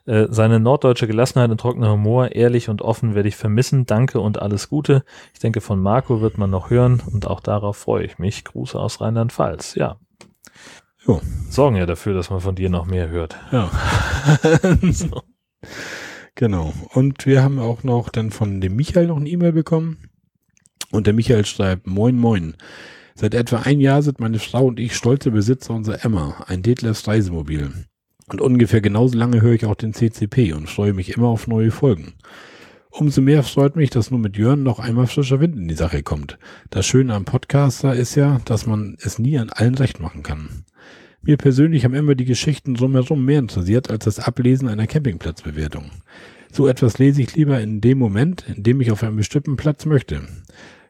Äh, 0.06 0.26
seine 0.30 0.60
norddeutsche 0.60 1.06
Gelassenheit 1.06 1.50
und 1.50 1.60
trockener 1.60 1.92
Humor, 1.92 2.32
ehrlich 2.32 2.68
und 2.68 2.82
offen 2.82 3.14
werde 3.14 3.28
ich 3.28 3.36
vermissen. 3.36 3.86
Danke 3.86 4.20
und 4.20 4.40
alles 4.40 4.68
Gute. 4.68 5.04
Ich 5.32 5.40
denke, 5.40 5.60
von 5.60 5.80
Marco 5.80 6.20
wird 6.20 6.38
man 6.38 6.50
noch 6.50 6.70
hören 6.70 7.02
und 7.12 7.26
auch 7.26 7.40
darauf 7.40 7.76
freue 7.76 8.04
ich 8.04 8.18
mich. 8.18 8.44
Gruße 8.44 8.78
aus 8.78 9.00
Rheinland-Pfalz. 9.00 9.74
Ja. 9.74 9.98
Jo. 11.06 11.20
Sorgen 11.48 11.76
ja 11.76 11.86
dafür, 11.86 12.14
dass 12.14 12.30
man 12.30 12.40
von 12.40 12.54
dir 12.54 12.70
noch 12.70 12.86
mehr 12.86 13.08
hört. 13.08 13.36
Ja. 13.52 13.70
So. 14.92 15.22
Genau. 16.34 16.72
Und 16.94 17.26
wir 17.26 17.42
haben 17.42 17.58
auch 17.58 17.82
noch 17.82 18.08
dann 18.08 18.30
von 18.30 18.60
dem 18.60 18.76
Michael 18.76 19.08
noch 19.08 19.16
eine 19.16 19.28
E-Mail 19.28 19.52
bekommen. 19.52 20.10
Und 20.90 21.06
der 21.06 21.14
Michael 21.14 21.44
schreibt, 21.44 21.86
moin 21.86 22.16
moin. 22.16 22.56
Seit 23.14 23.34
etwa 23.34 23.58
ein 23.58 23.80
Jahr 23.80 24.02
sind 24.02 24.20
meine 24.20 24.38
Frau 24.38 24.66
und 24.66 24.80
ich 24.80 24.96
stolze 24.96 25.30
Besitzer 25.30 25.74
unserer 25.74 26.04
Emma, 26.04 26.42
ein 26.46 26.62
Detlefs 26.62 27.06
Reisemobil. 27.06 27.70
Und 28.30 28.40
ungefähr 28.40 28.80
genauso 28.80 29.18
lange 29.18 29.42
höre 29.42 29.54
ich 29.54 29.66
auch 29.66 29.74
den 29.74 29.92
CCP 29.92 30.52
und 30.52 30.70
freue 30.70 30.92
mich 30.92 31.16
immer 31.16 31.28
auf 31.28 31.48
neue 31.48 31.72
Folgen. 31.72 32.14
Umso 32.90 33.20
mehr 33.20 33.42
freut 33.42 33.76
mich, 33.76 33.90
dass 33.90 34.10
nur 34.10 34.20
mit 34.20 34.36
Jörn 34.36 34.62
noch 34.62 34.78
einmal 34.78 35.08
frischer 35.08 35.40
Wind 35.40 35.56
in 35.56 35.68
die 35.68 35.74
Sache 35.74 36.02
kommt. 36.02 36.38
Das 36.70 36.86
Schöne 36.86 37.14
am 37.14 37.24
Podcaster 37.24 37.94
ist 37.94 38.14
ja, 38.14 38.40
dass 38.44 38.66
man 38.66 38.96
es 39.00 39.18
nie 39.18 39.38
an 39.38 39.50
allen 39.50 39.74
recht 39.74 40.00
machen 40.00 40.22
kann. 40.22 40.64
Mir 41.22 41.36
persönlich 41.36 41.84
haben 41.84 41.94
immer 41.94 42.14
die 42.14 42.24
Geschichten 42.24 42.74
drumherum 42.74 43.24
mehr 43.24 43.40
interessiert 43.40 43.90
als 43.90 44.04
das 44.04 44.20
Ablesen 44.20 44.68
einer 44.68 44.86
Campingplatzbewertung. 44.86 45.90
So 46.52 46.66
etwas 46.66 46.98
lese 46.98 47.22
ich 47.22 47.34
lieber 47.34 47.60
in 47.60 47.80
dem 47.80 47.98
Moment, 47.98 48.44
in 48.48 48.62
dem 48.62 48.80
ich 48.80 48.90
auf 48.90 49.02
einen 49.02 49.16
bestimmten 49.16 49.56
Platz 49.56 49.86
möchte. 49.86 50.22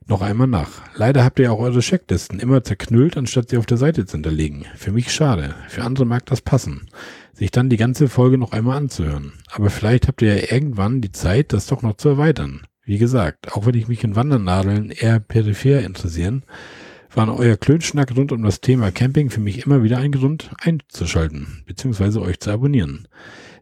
Noch 0.07 0.23
einmal 0.23 0.47
nach. 0.47 0.83
Leider 0.97 1.23
habt 1.23 1.39
ihr 1.39 1.53
auch 1.53 1.61
eure 1.61 1.81
Checklisten 1.81 2.41
immer 2.41 2.65
zerknüllt, 2.65 3.17
anstatt 3.17 3.51
sie 3.51 3.59
auf 3.59 3.67
der 3.67 3.77
Seite 3.77 4.07
zu 4.07 4.17
hinterlegen. 4.17 4.65
Für 4.75 4.91
mich 4.91 5.13
schade. 5.13 5.55
Für 5.69 5.85
andere 5.85 6.05
mag 6.05 6.27
das 6.27 6.41
passen. 6.41 6.89
Sich 7.41 7.51
dann 7.51 7.71
die 7.71 7.79
ganze 7.79 8.11
Folge 8.11 8.37
noch 8.37 8.53
einmal 8.53 8.77
anzuhören. 8.77 9.33
Aber 9.51 9.71
vielleicht 9.71 10.09
habt 10.09 10.21
ihr 10.21 10.37
ja 10.37 10.53
irgendwann 10.53 11.01
die 11.01 11.11
Zeit, 11.11 11.55
das 11.55 11.67
doch 11.67 11.81
noch 11.81 11.97
zu 11.97 12.11
erweitern. 12.11 12.67
Wie 12.85 12.99
gesagt, 12.99 13.55
auch 13.55 13.65
wenn 13.65 13.77
ich 13.77 13.89
mich 13.89 14.05
in 14.05 14.15
Wandernadeln 14.15 14.91
eher 14.91 15.21
peripher 15.21 15.81
interessieren, 15.81 16.43
waren 17.15 17.31
euer 17.31 17.57
Klönschnack 17.57 18.15
rund 18.15 18.31
um 18.33 18.43
das 18.43 18.61
Thema 18.61 18.91
Camping 18.91 19.31
für 19.31 19.41
mich 19.41 19.65
immer 19.65 19.83
wieder 19.83 19.97
ein 19.97 20.13
Grund 20.13 20.51
einzuschalten, 20.61 21.63
beziehungsweise 21.65 22.21
euch 22.21 22.41
zu 22.41 22.51
abonnieren. 22.51 23.09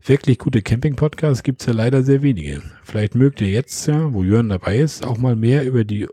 Wirklich 0.05 0.39
gute 0.39 0.61
Camping-Podcasts 0.61 1.45
gibt's 1.45 1.67
ja 1.67 1.73
leider 1.73 2.03
sehr 2.03 2.23
wenige. 2.23 2.63
Vielleicht 2.83 3.15
mögt 3.15 3.41
ihr 3.41 3.51
jetzt 3.51 3.87
ja, 3.87 4.13
wo 4.13 4.25
Jörn 4.25 4.49
dabei 4.49 4.79
ist, 4.79 5.07
auch 5.07 5.19
mal 5.19 5.37
mehr 5.37 5.65
über 5.65 5.85
die 5.85 6.09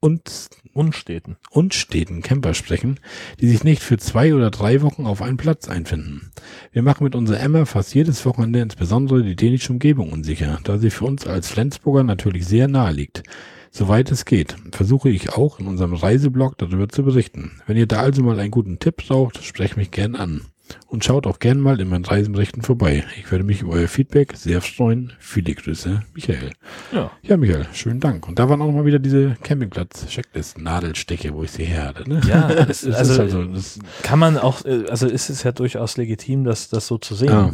uns 0.00 0.48
Unsteten. 0.78 1.36
unsteten 1.50 2.22
Camper 2.22 2.54
sprechen, 2.54 3.00
die 3.40 3.48
sich 3.48 3.64
nicht 3.64 3.82
für 3.82 3.98
zwei 3.98 4.32
oder 4.32 4.52
drei 4.52 4.80
Wochen 4.80 5.06
auf 5.06 5.22
einen 5.22 5.36
Platz 5.36 5.68
einfinden. 5.68 6.30
Wir 6.70 6.82
machen 6.82 7.02
mit 7.02 7.16
unserer 7.16 7.40
Emma 7.40 7.64
fast 7.64 7.96
jedes 7.96 8.24
Wochenende 8.24 8.60
insbesondere 8.60 9.24
die 9.24 9.34
dänische 9.34 9.72
Umgebung 9.72 10.12
unsicher, 10.12 10.60
da 10.62 10.78
sie 10.78 10.90
für 10.90 11.06
uns 11.06 11.26
als 11.26 11.48
Flensburger 11.48 12.04
natürlich 12.04 12.46
sehr 12.46 12.68
nahe 12.68 12.92
liegt. 12.92 13.24
Soweit 13.72 14.12
es 14.12 14.24
geht, 14.24 14.54
versuche 14.70 15.08
ich 15.08 15.32
auch 15.32 15.58
in 15.58 15.66
unserem 15.66 15.94
Reiseblog 15.94 16.56
darüber 16.58 16.88
zu 16.88 17.02
berichten. 17.02 17.60
Wenn 17.66 17.76
ihr 17.76 17.86
da 17.86 17.98
also 17.98 18.22
mal 18.22 18.38
einen 18.38 18.52
guten 18.52 18.78
Tipp 18.78 18.98
braucht, 19.08 19.42
sprecht 19.42 19.76
mich 19.76 19.90
gern 19.90 20.14
an. 20.14 20.42
Und 20.86 21.04
schaut 21.04 21.26
auch 21.26 21.38
gern 21.38 21.60
mal 21.60 21.80
in 21.80 21.88
meinen 21.88 22.04
Reisenberichten 22.04 22.62
vorbei. 22.62 23.04
Ich 23.18 23.30
würde 23.30 23.44
mich 23.44 23.62
über 23.62 23.72
euer 23.72 23.88
Feedback 23.88 24.34
sehr 24.36 24.60
freuen. 24.60 25.12
Viele 25.18 25.54
Grüße, 25.54 26.02
Michael. 26.14 26.52
Ja. 26.92 27.10
Ja, 27.22 27.36
Michael, 27.36 27.66
schönen 27.72 28.00
Dank. 28.00 28.26
Und 28.28 28.38
da 28.38 28.48
waren 28.48 28.60
auch 28.62 28.70
mal 28.72 28.84
wieder 28.84 28.98
diese 28.98 29.36
Campingplatz-Checklisten, 29.42 30.62
Nadelstiche, 30.62 31.34
wo 31.34 31.42
ich 31.42 31.50
sie 31.50 31.64
her 31.64 31.86
hatte. 31.88 32.08
Ne? 32.08 32.20
Ja, 32.26 32.48
das 32.66 32.82
ist 32.84 32.94
also- 32.96 33.22
also, 33.22 33.44
das, 33.44 33.78
Kann 34.02 34.18
man 34.18 34.36
auch, 34.38 34.64
äh, 34.64 34.84
also 34.88 35.06
ist 35.06 35.30
es 35.30 35.42
ja 35.42 35.52
durchaus 35.52 35.96
legitim, 35.96 36.44
das, 36.44 36.68
das 36.68 36.86
so 36.86 36.98
zu 36.98 37.14
sehen. 37.14 37.28
ja, 37.28 37.50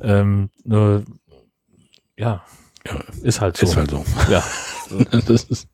Ähm, 0.00 0.50
nur, 0.64 1.04
ja, 2.16 2.44
Ja, 2.86 3.00
ist 3.22 3.40
halt 3.40 3.56
so. 3.56 3.66
ist 3.66 3.76
halt 3.76 3.90
so. 3.90 4.04
Ja, 4.30 4.44
das 5.26 5.44
ist, 5.44 5.68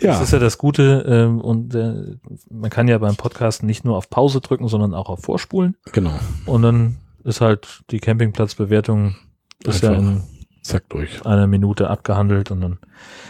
das 0.00 0.16
ja, 0.16 0.22
ist 0.22 0.32
ja 0.32 0.38
das 0.38 0.58
Gute. 0.58 1.04
Ähm, 1.08 1.40
und 1.40 1.74
äh, 1.74 2.16
man 2.50 2.70
kann 2.70 2.88
ja 2.88 2.98
beim 2.98 3.16
Podcasten 3.16 3.66
nicht 3.66 3.84
nur 3.84 3.96
auf 3.96 4.08
Pause 4.10 4.40
drücken, 4.40 4.68
sondern 4.68 4.94
auch 4.94 5.08
auf 5.08 5.22
Vorspulen. 5.22 5.76
genau. 5.92 6.18
Und 6.46 6.62
dann 6.62 6.96
ist 7.24 7.40
halt 7.40 7.82
die 7.90 7.98
Campingplatzbewertung 7.98 9.16
ist 9.64 9.82
ja 9.82 9.92
in 9.92 10.22
Zack 10.62 10.88
durch. 10.88 11.24
einer 11.26 11.46
Minute 11.46 11.90
abgehandelt 11.90 12.50
und 12.50 12.60
dann, 12.60 12.78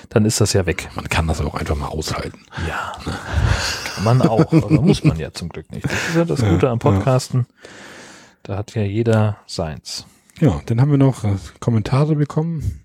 dann 0.09 0.25
ist 0.25 0.41
das 0.41 0.53
ja 0.53 0.67
weg. 0.67 0.89
Man 0.95 1.09
kann 1.09 1.27
das 1.27 1.41
auch 1.41 1.55
einfach 1.55 1.77
mal 1.77 1.87
aushalten. 1.89 2.41
Ja, 2.67 2.93
kann 3.95 4.05
man 4.05 4.23
auch, 4.23 4.53
aber 4.53 4.71
muss 4.83 5.05
man 5.05 5.19
ja 5.19 5.33
zum 5.33 5.49
Glück 5.49 5.71
nicht. 5.73 5.85
Das 5.85 5.93
ist 6.09 6.17
ja 6.17 6.25
das 6.25 6.41
Ja, 6.41 6.51
Gute 6.51 6.69
am 6.69 6.79
ja. 6.79 6.91
Podcasten. 6.91 7.47
Da 8.43 8.57
hat 8.57 8.75
ja 8.75 8.83
jeder 8.83 9.39
seins. 9.47 10.07
Ja, 10.41 10.61
dann 10.67 10.81
haben 10.81 10.91
wir 10.91 10.99
noch 10.99 11.25
äh, 11.25 11.37
Kommentare 11.61 12.17
bekommen 12.17 12.85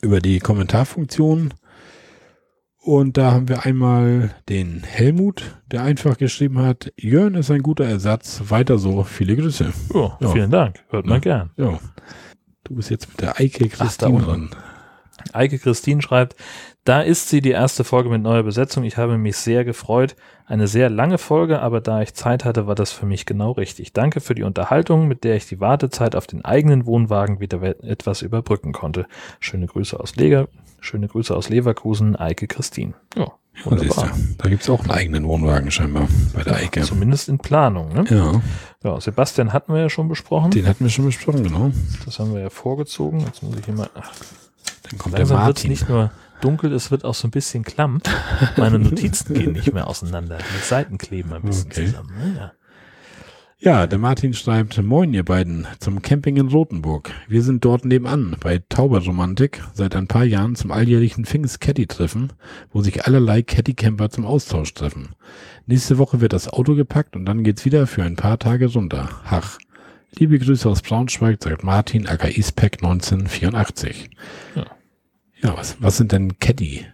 über 0.00 0.20
die 0.20 0.38
Kommentarfunktion. 0.40 1.54
Und 2.82 3.18
da 3.18 3.32
haben 3.32 3.48
wir 3.48 3.66
einmal 3.66 4.34
den 4.48 4.82
Helmut, 4.84 5.58
der 5.70 5.82
einfach 5.82 6.16
geschrieben 6.16 6.58
hat, 6.58 6.92
Jörn 6.96 7.34
ist 7.34 7.50
ein 7.50 7.62
guter 7.62 7.84
Ersatz, 7.84 8.42
weiter 8.48 8.78
so, 8.78 9.02
viele 9.04 9.36
Grüße. 9.36 9.70
Ja, 9.94 10.16
Ja. 10.18 10.28
vielen 10.30 10.50
Dank. 10.50 10.82
Hört 10.88 11.04
man 11.04 11.16
Ja. 11.16 11.20
gern. 11.20 11.50
Ja. 11.56 11.78
Du 12.64 12.76
bist 12.76 12.88
jetzt 12.90 13.08
mit 13.10 13.20
der 13.20 13.38
Eike 13.38 13.68
Ach, 13.72 13.78
Christine 13.78 14.12
unten. 14.12 14.24
dran. 14.26 14.50
Eike 15.34 15.58
Christine 15.58 16.00
schreibt, 16.00 16.34
da 16.84 17.02
ist 17.02 17.28
sie 17.28 17.42
die 17.42 17.50
erste 17.50 17.84
Folge 17.84 18.08
mit 18.08 18.22
neuer 18.22 18.42
Besetzung. 18.42 18.84
Ich 18.84 18.96
habe 18.96 19.18
mich 19.18 19.36
sehr 19.36 19.66
gefreut. 19.66 20.16
Eine 20.46 20.66
sehr 20.66 20.88
lange 20.88 21.18
Folge, 21.18 21.60
aber 21.60 21.82
da 21.82 22.00
ich 22.00 22.14
Zeit 22.14 22.46
hatte, 22.46 22.66
war 22.66 22.74
das 22.74 22.90
für 22.92 23.04
mich 23.04 23.26
genau 23.26 23.52
richtig. 23.52 23.92
Danke 23.92 24.20
für 24.20 24.34
die 24.34 24.42
Unterhaltung, 24.44 25.06
mit 25.06 25.22
der 25.24 25.36
ich 25.36 25.46
die 25.46 25.60
Wartezeit 25.60 26.16
auf 26.16 26.26
den 26.26 26.42
eigenen 26.46 26.86
Wohnwagen 26.86 27.38
wieder 27.38 27.62
etwas 27.84 28.22
überbrücken 28.22 28.72
konnte. 28.72 29.06
Schöne 29.40 29.66
Grüße 29.66 30.00
aus 30.00 30.16
Leger, 30.16 30.48
schöne 30.80 31.08
Grüße 31.08 31.34
aus 31.36 31.48
Leverkusen, 31.48 32.16
Eike 32.16 32.46
Christine. 32.46 32.94
Ja, 33.16 33.22
Ja, 33.56 33.64
wunderbar. 33.64 34.06
du, 34.14 34.34
da 34.38 34.48
gibt's 34.48 34.68
auch 34.70 34.80
einen 34.80 34.90
eigenen 34.90 35.26
Wohnwagen 35.26 35.70
scheinbar 35.70 36.08
bei 36.34 36.42
der 36.42 36.56
Eike. 36.56 36.82
Zumindest 36.82 37.28
in 37.28 37.38
Planung. 37.38 37.92
Ne? 37.92 38.04
Ja, 38.08 38.40
Ja, 38.82 39.00
Sebastian 39.00 39.52
hatten 39.52 39.72
wir 39.74 39.80
ja 39.80 39.90
schon 39.90 40.08
besprochen. 40.08 40.50
den 40.52 40.66
hatten 40.66 40.84
wir 40.84 40.90
schon 40.90 41.04
besprochen, 41.06 41.42
genau. 41.44 41.70
Das 42.04 42.18
haben 42.18 42.32
wir 42.34 42.40
ja 42.40 42.50
vorgezogen. 42.50 43.20
Jetzt 43.20 43.42
muss 43.42 43.56
ich 43.58 43.64
hier 43.64 43.74
mal. 43.74 43.90
Ach, 43.94 44.10
Dann 44.88 44.98
kommt 44.98 45.14
der 45.18 45.28
wird 45.28 45.38
es 45.38 45.44
Martin. 45.44 45.70
nicht 45.70 45.88
nur 45.88 46.10
dunkel, 46.40 46.72
es 46.72 46.90
wird 46.90 47.04
auch 47.04 47.14
so 47.14 47.28
ein 47.28 47.30
bisschen 47.30 47.62
klamm. 47.64 48.00
Meine 48.56 48.78
Notizen 48.78 49.34
gehen 49.34 49.52
nicht 49.52 49.72
mehr 49.74 49.86
auseinander. 49.86 50.38
Die 50.38 50.64
Seiten 50.64 50.96
kleben 50.96 51.32
ein 51.34 51.42
bisschen 51.42 51.70
Okay. 51.70 51.86
zusammen. 51.86 52.10
ne? 52.16 52.36
Ja. 52.38 52.52
Ja, 53.62 53.86
der 53.86 53.98
Martin 53.98 54.32
schreibt, 54.32 54.82
Moin 54.82 55.12
ihr 55.12 55.22
beiden, 55.22 55.66
zum 55.80 56.00
Camping 56.00 56.38
in 56.38 56.48
Rothenburg. 56.48 57.10
Wir 57.28 57.42
sind 57.42 57.62
dort 57.62 57.84
nebenan, 57.84 58.34
bei 58.40 58.62
Tauberromantik, 58.70 59.62
seit 59.74 59.94
ein 59.94 60.06
paar 60.06 60.24
Jahren 60.24 60.56
zum 60.56 60.70
alljährlichen 60.70 61.26
Pfingst 61.26 61.60
Caddy 61.60 61.86
treffen, 61.86 62.32
wo 62.72 62.80
sich 62.80 63.04
allerlei 63.04 63.42
Caddy 63.42 63.74
Camper 63.74 64.08
zum 64.08 64.24
Austausch 64.24 64.72
treffen. 64.72 65.10
Nächste 65.66 65.98
Woche 65.98 66.22
wird 66.22 66.32
das 66.32 66.48
Auto 66.48 66.74
gepackt 66.74 67.16
und 67.16 67.26
dann 67.26 67.44
geht's 67.44 67.66
wieder 67.66 67.86
für 67.86 68.02
ein 68.02 68.16
paar 68.16 68.38
Tage 68.38 68.72
runter. 68.72 69.10
Hach. 69.26 69.58
Liebe 70.16 70.38
Grüße 70.38 70.66
aus 70.66 70.80
Braunschweig, 70.80 71.42
sagt 71.42 71.62
Martin, 71.62 72.06
aka 72.06 72.28
Eastpack 72.28 72.82
1984. 72.82 74.08
Ja. 74.54 74.64
Ja, 75.42 75.54
was, 75.58 75.76
was 75.80 75.98
sind 75.98 76.12
denn 76.12 76.38
Caddy 76.38 76.86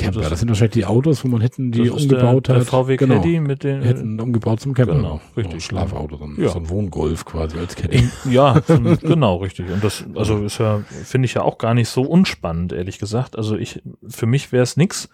Camper? 0.00 0.20
Das- 0.20 0.30
Das 0.30 0.38
sind 0.40 0.48
wahrscheinlich 0.48 0.72
die 0.74 0.84
Autos, 0.86 1.24
wo 1.24 1.28
man 1.28 1.40
hinten 1.40 1.72
die 1.72 1.88
Das 1.88 2.02
ist 2.02 2.10
der, 2.10 2.18
umgebaut 2.20 2.48
der 2.48 2.56
hat. 2.56 2.64
VW 2.66 2.96
Genau. 2.96 3.14
Caddy 3.16 3.40
mit 3.40 3.64
den. 3.64 3.82
Hätten 3.82 4.20
umgebaut 4.20 4.60
zum 4.60 4.74
Camper. 4.74 4.94
Genau, 4.94 5.20
So 5.34 5.40
ein 5.40 5.46
richtig. 5.46 5.64
Schlafauto, 5.64 6.16
so 6.16 6.24
ein, 6.24 6.36
Ja. 6.40 6.48
so 6.50 6.58
ein 6.58 6.68
Wohngolf 6.68 7.24
quasi 7.24 7.58
als 7.58 7.76
Caddy. 7.76 8.08
Ja, 8.30 8.60
genau, 9.02 9.36
richtig. 9.36 9.70
Und 9.70 9.82
das, 9.84 10.04
also 10.14 10.44
ist 10.44 10.58
ja, 10.58 10.82
finde 11.04 11.26
ich 11.26 11.34
ja 11.34 11.42
auch 11.42 11.58
gar 11.58 11.74
nicht 11.74 11.88
so 11.88 12.02
unspannend, 12.02 12.72
ehrlich 12.72 12.98
gesagt. 12.98 13.36
Also 13.36 13.56
ich, 13.56 13.82
für 14.08 14.26
mich 14.26 14.52
wäre 14.52 14.62
es 14.62 14.76
nix. 14.76 15.08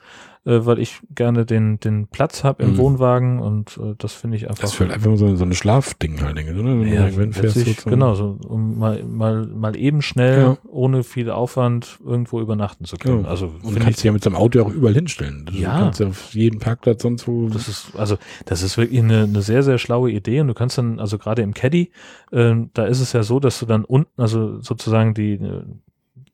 Äh, 0.46 0.64
weil 0.64 0.78
ich 0.78 1.00
gerne 1.14 1.44
den, 1.44 1.78
den 1.80 2.06
Platz 2.06 2.42
habe 2.44 2.62
im 2.62 2.70
Mhm. 2.72 2.76
Wohnwagen 2.78 3.38
und 3.40 3.76
äh, 3.82 3.94
das 3.98 4.14
finde 4.14 4.36
ich 4.38 4.48
einfach. 4.48 4.62
Das 4.62 4.72
ist 4.74 4.80
halt 4.80 4.92
einfach 4.92 5.14
so, 5.16 5.36
so 5.36 5.44
eine 5.44 5.54
Schlafding 5.54 6.22
halt, 6.22 6.38
oder? 6.38 6.46
Wenn 6.46 6.80
du 6.84 6.86
ja, 6.88 7.04
irgendwann 7.06 7.32
fährst, 7.32 7.56
letztlich, 7.56 7.76
sozusagen. 7.76 7.90
genau, 7.90 8.14
so, 8.14 8.38
um 8.48 8.78
mal, 8.78 9.02
mal, 9.04 9.46
mal 9.48 9.76
eben 9.76 10.00
schnell, 10.02 10.38
Ja. 10.40 10.58
ohne 10.68 11.02
viel 11.02 11.30
Aufwand, 11.30 11.98
irgendwo 12.04 12.40
übernachten 12.40 12.84
zu 12.84 12.96
können. 12.96 13.24
Ja. 13.24 13.28
Also 13.30 13.46
Und 13.62 13.74
kannst 13.74 13.88
ich, 13.88 13.96
dich 13.96 14.04
ja 14.04 14.12
mit 14.12 14.22
so 14.24 14.30
einem 14.30 14.36
Auto 14.36 14.62
auch 14.62 14.72
überall 14.72 14.94
hinstellen. 14.94 15.44
Du 15.46 15.52
Ja. 15.54 15.78
kannst 15.80 16.00
ja 16.00 16.06
auf 16.06 16.32
jeden 16.34 16.58
Parkplatz 16.60 17.02
sonst 17.02 17.26
wo. 17.28 17.48
das 17.48 17.68
ist, 17.68 17.96
also, 17.96 18.16
das 18.44 18.62
ist 18.62 18.78
wirklich 18.78 19.00
eine, 19.00 19.24
eine 19.24 19.42
sehr, 19.42 19.62
sehr 19.62 19.78
schlaue 19.78 20.10
Idee 20.12 20.40
und 20.40 20.46
du 20.48 20.54
kannst 20.54 20.78
dann, 20.78 21.00
also 21.00 21.18
gerade 21.18 21.42
im 21.42 21.52
Caddy, 21.54 21.90
ähm, 22.32 22.70
da 22.74 22.86
ist 22.86 23.00
es 23.00 23.12
ja 23.12 23.22
so, 23.22 23.40
dass 23.40 23.58
du 23.58 23.66
dann 23.66 23.84
unten, 23.84 24.20
also 24.22 24.60
sozusagen 24.60 25.12
die, 25.14 25.32
äh, 25.34 25.62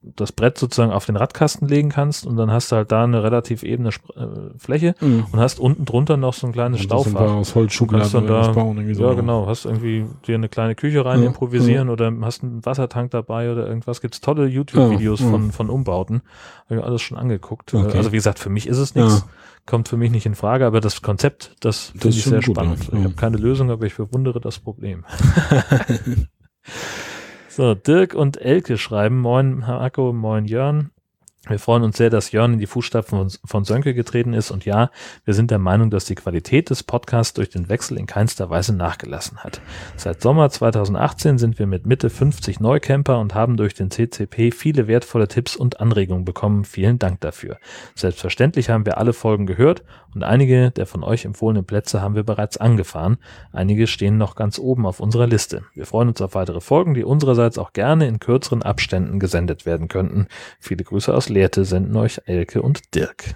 das 0.02 0.32
Brett 0.32 0.58
sozusagen 0.58 0.90
auf 0.92 1.06
den 1.06 1.14
Radkasten 1.16 1.68
legen 1.68 1.88
kannst 1.88 2.26
und 2.26 2.36
dann 2.36 2.50
hast 2.50 2.72
du 2.72 2.76
halt 2.76 2.90
da 2.90 3.04
eine 3.04 3.22
relativ 3.22 3.62
ebene 3.62 3.90
Sp- 3.94 4.10
äh, 4.16 4.58
Fläche 4.58 4.94
Mhm. 5.00 5.26
und 5.30 5.38
hast 5.40 5.60
unten 5.60 5.84
drunter 5.84 6.16
noch 6.16 6.34
so 6.34 6.46
ein 6.48 6.52
kleines 6.52 6.80
Und 6.82 6.90
das 6.90 7.04
wir 7.06 7.10
Stauffach. 7.12 7.32
aus 7.34 7.54
Holzschubladen 7.54 8.00
Kannst 8.02 8.14
dann 8.14 8.24
oder 8.24 8.42
da- 8.42 8.52
bauen, 8.52 8.76
irgendwie 8.78 8.94
so. 8.94 9.04
Ja, 9.06 9.14
genau. 9.14 9.46
Hast 9.46 9.64
irgendwie 9.64 10.06
dir 10.26 10.34
eine 10.34 10.48
kleine 10.48 10.74
Küche 10.74 11.04
rein 11.04 11.20
Ja, 11.20 11.26
improvisieren 11.28 11.88
oder 11.88 12.12
hast 12.22 12.42
einen 12.42 12.64
Wassertank 12.66 13.12
dabei 13.12 13.52
oder 13.52 13.66
irgendwas. 13.68 14.00
Gibt's 14.00 14.20
tolle 14.20 14.46
YouTube-Videos 14.46 15.20
Ja, 15.20 15.26
ja. 15.26 15.30
von, 15.32 15.52
von 15.52 15.70
Umbauten. 15.70 16.22
Habe 16.68 16.80
ich 16.80 16.84
alles 16.84 17.02
schon 17.02 17.16
angeguckt. 17.16 17.72
Okay. 17.72 17.96
Also 17.96 18.10
wie 18.12 18.16
gesagt, 18.16 18.38
für 18.40 18.50
mich 18.50 18.66
ist 18.66 18.78
es 18.78 18.94
nichts. 18.94 19.20
Ja. 19.20 19.26
Kommt 19.66 19.86
für 19.88 19.96
mich 19.96 20.10
nicht 20.10 20.26
in 20.26 20.34
Frage, 20.34 20.66
aber 20.66 20.80
das 20.80 21.02
Konzept, 21.02 21.54
das 21.60 21.90
finde 21.90 22.08
ist 22.08 22.16
ich 22.16 22.24
sehr 22.24 22.40
gut, 22.40 22.56
spannend. 22.56 22.88
ja. 22.90 22.98
Ich 22.98 23.04
habe 23.04 23.14
keine 23.14 23.36
Lösung, 23.36 23.70
aber 23.70 23.86
ich 23.86 23.94
bewundere 23.94 24.40
das 24.40 24.58
Problem. 24.58 25.04
so, 27.52 27.74
Dirk 27.74 28.14
und 28.14 28.38
Elke 28.40 28.78
schreiben, 28.78 29.20
moin 29.20 29.58
Marco, 29.58 30.12
moin 30.12 30.46
Jörn. 30.46 30.90
Wir 31.48 31.58
freuen 31.58 31.82
uns 31.82 31.96
sehr, 31.96 32.08
dass 32.08 32.30
Jörn 32.30 32.52
in 32.52 32.58
die 32.60 32.68
Fußstapfen 32.68 33.28
von, 33.44 33.64
Sönke 33.64 33.94
getreten 33.94 34.32
ist 34.32 34.52
und 34.52 34.64
ja, 34.64 34.90
wir 35.24 35.34
sind 35.34 35.50
der 35.50 35.58
Meinung, 35.58 35.90
dass 35.90 36.04
die 36.04 36.14
Qualität 36.14 36.70
des 36.70 36.84
Podcasts 36.84 37.34
durch 37.34 37.50
den 37.50 37.68
Wechsel 37.68 37.98
in 37.98 38.06
keinster 38.06 38.48
Weise 38.48 38.72
nachgelassen 38.72 39.38
hat. 39.38 39.60
Seit 39.96 40.22
Sommer 40.22 40.50
2018 40.50 41.38
sind 41.38 41.58
wir 41.58 41.66
mit 41.66 41.84
Mitte 41.84 42.10
50 42.10 42.60
Neucamper 42.60 43.18
und 43.18 43.34
haben 43.34 43.56
durch 43.56 43.74
den 43.74 43.90
CCP 43.90 44.52
viele 44.52 44.86
wertvolle 44.86 45.26
Tipps 45.26 45.56
und 45.56 45.80
Anregungen 45.80 46.24
bekommen. 46.24 46.64
Vielen 46.64 47.00
Dank 47.00 47.20
dafür. 47.20 47.58
Selbstverständlich 47.96 48.70
haben 48.70 48.86
wir 48.86 48.98
alle 48.98 49.12
Folgen 49.12 49.46
gehört 49.46 49.82
und 50.14 50.22
einige 50.22 50.70
der 50.70 50.86
von 50.86 51.02
euch 51.02 51.24
empfohlenen 51.24 51.64
Plätze 51.64 52.00
haben 52.00 52.14
wir 52.14 52.22
bereits 52.22 52.56
angefahren. 52.56 53.18
Einige 53.50 53.88
stehen 53.88 54.16
noch 54.16 54.36
ganz 54.36 54.60
oben 54.60 54.86
auf 54.86 55.00
unserer 55.00 55.26
Liste. 55.26 55.64
Wir 55.74 55.86
freuen 55.86 56.08
uns 56.08 56.20
auf 56.20 56.36
weitere 56.36 56.60
Folgen, 56.60 56.94
die 56.94 57.02
unsererseits 57.02 57.58
auch 57.58 57.72
gerne 57.72 58.06
in 58.06 58.20
kürzeren 58.20 58.62
Abständen 58.62 59.18
gesendet 59.18 59.66
werden 59.66 59.88
könnten. 59.88 60.28
Viele 60.60 60.84
Grüße 60.84 61.12
aus 61.12 61.31
Lehrte 61.32 61.64
senden 61.64 61.96
euch 61.96 62.20
Elke 62.26 62.62
und 62.62 62.94
Dirk. 62.94 63.34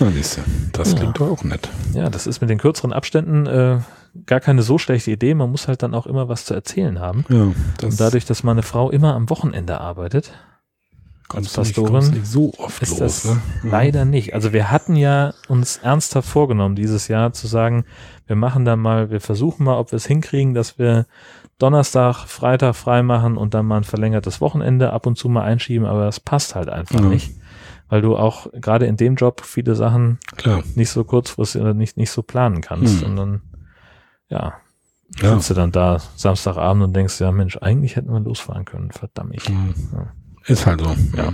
Ja, 0.00 0.10
siehst 0.10 0.38
du. 0.38 0.40
Das 0.72 0.92
Ja. 0.92 0.98
klingt 0.98 1.20
doch 1.20 1.30
auch 1.30 1.44
nett. 1.44 1.68
Ja, 1.94 2.10
das 2.10 2.26
ist 2.26 2.40
mit 2.40 2.50
den 2.50 2.58
kürzeren 2.58 2.92
Abständen 2.92 3.46
äh, 3.46 3.78
gar 4.26 4.40
keine 4.40 4.62
so 4.62 4.76
schlechte 4.78 5.10
Idee. 5.10 5.34
Man 5.34 5.50
muss 5.50 5.68
halt 5.68 5.82
dann 5.82 5.94
auch 5.94 6.06
immer 6.06 6.28
was 6.28 6.44
zu 6.44 6.54
erzählen 6.54 7.00
haben. 7.00 7.24
Ja, 7.28 7.52
das 7.78 7.92
Und 7.92 8.00
dadurch, 8.00 8.24
dass 8.26 8.42
meine 8.42 8.62
Frau 8.62 8.90
immer 8.90 9.14
am 9.14 9.30
Wochenende 9.30 9.80
arbeitet, 9.80 10.32
kommst 11.28 11.56
du 11.56 11.60
nicht, 11.62 11.70
Pastorin, 11.74 11.92
kommst 11.92 12.12
nicht 12.14 12.26
so 12.26 12.52
oft 12.58 12.82
ist 12.82 12.90
los. 12.90 12.98
das 12.98 13.24
ne? 13.24 13.40
Leider 13.62 14.04
nicht. 14.04 14.34
Also 14.34 14.52
wir 14.52 14.70
hatten 14.70 14.96
ja 14.96 15.32
uns 15.48 15.78
ernsthaft 15.78 16.28
vorgenommen, 16.28 16.76
dieses 16.76 17.08
Jahr 17.08 17.32
zu 17.32 17.46
sagen, 17.46 17.84
wir 18.26 18.36
machen 18.36 18.64
da 18.64 18.76
mal, 18.76 19.10
wir 19.10 19.20
versuchen 19.20 19.64
mal, 19.64 19.78
ob 19.78 19.92
wir 19.92 19.96
es 19.96 20.06
hinkriegen, 20.06 20.52
dass 20.54 20.78
wir 20.78 21.06
Donnerstag, 21.58 22.26
Freitag 22.26 22.76
frei 22.76 23.02
machen 23.02 23.36
und 23.36 23.54
dann 23.54 23.66
mal 23.66 23.78
ein 23.78 23.84
verlängertes 23.84 24.40
Wochenende 24.40 24.92
ab 24.92 25.06
und 25.06 25.16
zu 25.16 25.28
mal 25.28 25.42
einschieben, 25.42 25.86
aber 25.86 26.04
das 26.04 26.20
passt 26.20 26.54
halt 26.54 26.68
einfach 26.68 27.00
Ja. 27.00 27.06
nicht. 27.06 27.32
Weil 27.88 28.02
du 28.02 28.16
auch 28.16 28.48
gerade 28.52 28.86
in 28.86 28.96
dem 28.96 29.14
Job 29.14 29.42
viele 29.44 29.74
Sachen 29.76 30.18
Klar. 30.36 30.62
nicht 30.74 30.90
so 30.90 31.04
kurzfristig 31.04 31.62
oder 31.62 31.72
nicht, 31.72 31.96
nicht 31.96 32.10
so 32.10 32.22
planen 32.22 32.60
kannst. 32.60 33.00
Hm. 33.02 33.10
Und 33.10 33.16
dann, 33.16 33.40
ja, 34.28 34.54
Ja. 35.22 35.34
sitzt 35.34 35.50
du 35.50 35.54
dann 35.54 35.70
da 35.72 36.00
Samstagabend 36.16 36.82
und 36.82 36.96
denkst, 36.96 37.20
ja 37.20 37.30
Mensch, 37.30 37.56
eigentlich 37.58 37.94
hätten 37.96 38.12
wir 38.12 38.18
losfahren 38.20 38.64
können, 38.64 38.90
verdammt. 38.90 39.48
Mhm. 39.48 39.74
Ja. 39.92 40.06
Ist 40.46 40.66
halt 40.66 40.80
so. 40.80 40.94
Ja. 41.16 41.32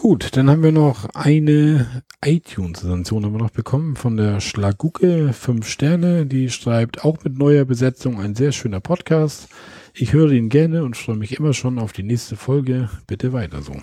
Gut, 0.00 0.36
dann 0.36 0.48
haben 0.48 0.62
wir 0.62 0.70
noch 0.70 1.06
eine 1.12 2.04
iTunes-Rezension 2.24 3.24
haben 3.24 3.32
wir 3.32 3.40
noch 3.40 3.50
bekommen 3.50 3.96
von 3.96 4.16
der 4.16 4.40
Schlagucke, 4.40 5.32
fünf 5.32 5.68
Sterne, 5.68 6.24
die 6.24 6.50
schreibt, 6.50 7.04
auch 7.04 7.24
mit 7.24 7.36
neuer 7.36 7.64
Besetzung 7.64 8.20
ein 8.20 8.36
sehr 8.36 8.52
schöner 8.52 8.78
Podcast. 8.78 9.48
Ich 9.94 10.12
höre 10.12 10.30
ihn 10.30 10.50
gerne 10.50 10.84
und 10.84 10.96
freue 10.96 11.16
mich 11.16 11.36
immer 11.36 11.52
schon 11.52 11.80
auf 11.80 11.92
die 11.92 12.04
nächste 12.04 12.36
Folge. 12.36 12.88
Bitte 13.08 13.32
weiter 13.32 13.60
so. 13.60 13.74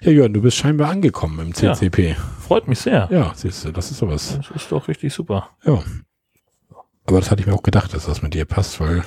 Ja, 0.00 0.10
Jörn, 0.10 0.32
du 0.32 0.40
bist 0.40 0.56
scheinbar 0.56 0.88
angekommen 0.88 1.38
im 1.38 1.48
Ja. 1.48 1.74
CCP. 1.74 2.16
Freut 2.40 2.66
mich 2.66 2.78
sehr. 2.78 3.06
Ja, 3.12 3.34
siehst 3.36 3.66
du, 3.66 3.72
das 3.72 3.90
ist 3.90 3.98
sowas. 3.98 4.38
Das 4.38 4.62
ist 4.62 4.72
doch 4.72 4.88
richtig 4.88 5.12
super. 5.12 5.50
Ja. 5.66 5.82
Aber 7.04 7.20
das 7.20 7.30
hatte 7.30 7.42
ich 7.42 7.46
mir 7.46 7.52
auch 7.52 7.62
gedacht, 7.62 7.92
dass 7.92 8.06
das 8.06 8.22
mit 8.22 8.32
dir 8.32 8.46
passt, 8.46 8.80
weil 8.80 9.04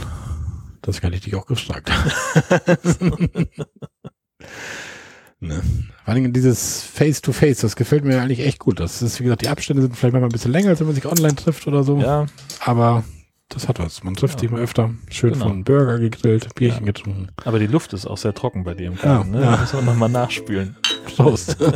das 0.84 1.02
kann 1.02 1.12
ich 1.12 1.22
dich 1.22 1.34
auch 1.34 1.48
gefragt. 1.48 1.90
ne. 5.44 5.62
Vor 6.06 6.14
allem 6.14 6.34
dieses 6.34 6.84
Face-to-Face, 6.84 7.60
das 7.60 7.76
gefällt 7.76 8.04
mir 8.04 8.22
eigentlich 8.22 8.42
echt 8.42 8.60
gut. 8.60 8.80
Das 8.80 9.02
ist, 9.02 9.20
wie 9.20 9.24
gesagt, 9.24 9.42
die 9.44 9.50
Abstände 9.50 9.82
sind 9.82 9.96
vielleicht 9.96 10.14
manchmal 10.14 10.30
ein 10.30 10.34
bisschen 10.34 10.52
länger, 10.52 10.70
als 10.70 10.80
wenn 10.80 10.88
man 10.88 10.96
sich 10.96 11.06
online 11.06 11.36
trifft 11.36 11.66
oder 11.68 11.84
so. 11.84 11.98
Ja, 12.00 12.26
Aber 12.60 13.04
das 13.50 13.68
hat 13.68 13.80
was. 13.80 14.04
Man 14.04 14.16
trifft 14.16 14.36
Ja. 14.36 14.40
sich 14.42 14.52
mal 14.52 14.62
öfter. 14.62 14.92
Schön 15.10 15.34
Genau. 15.34 15.48
von 15.48 15.64
Burger 15.64 16.00
gegrillt, 16.00 16.54
Bierchen 16.56 16.82
Ja. 16.82 16.86
getrunken. 16.92 17.28
aber 17.46 17.60
die 17.60 17.68
Luft 17.68 17.94
ist 17.94 18.06
auch 18.06 18.18
sehr 18.18 18.34
trocken 18.34 18.64
bei 18.64 18.74
dir 18.74 18.88
im 18.88 18.98
Garten. 18.98 19.34
Ja, 19.34 19.40
ne? 19.40 19.46
ja. 19.46 19.52
Da 19.52 19.62
müssen 19.62 19.78
wir 19.80 19.84
nochmal 19.84 20.10
nachspülen. 20.10 20.76
Prost. 21.16 21.58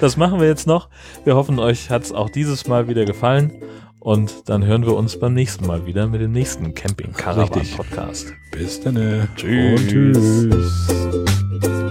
Das 0.00 0.16
machen 0.16 0.38
wir 0.40 0.46
jetzt 0.46 0.68
noch. 0.68 0.88
Wir 1.24 1.34
hoffen, 1.34 1.58
euch 1.58 1.90
hat 1.90 2.04
es 2.04 2.12
auch 2.12 2.30
dieses 2.30 2.68
Mal 2.68 2.86
wieder 2.86 3.04
gefallen. 3.04 3.50
Und 3.98 4.48
dann 4.48 4.64
hören 4.64 4.86
wir 4.86 4.94
uns 4.94 5.18
beim 5.18 5.34
nächsten 5.34 5.66
Mal 5.66 5.84
wieder 5.84 6.06
mit 6.06 6.20
dem 6.20 6.30
nächsten 6.30 6.72
Camping 6.74 7.12
Caravan. 7.12 7.66
Podcast. 7.76 8.32
Bis 8.52 8.80
dann. 8.80 9.28
Tschüss. 9.34 9.80
Und 9.80 9.88
tschüss. 9.88 11.87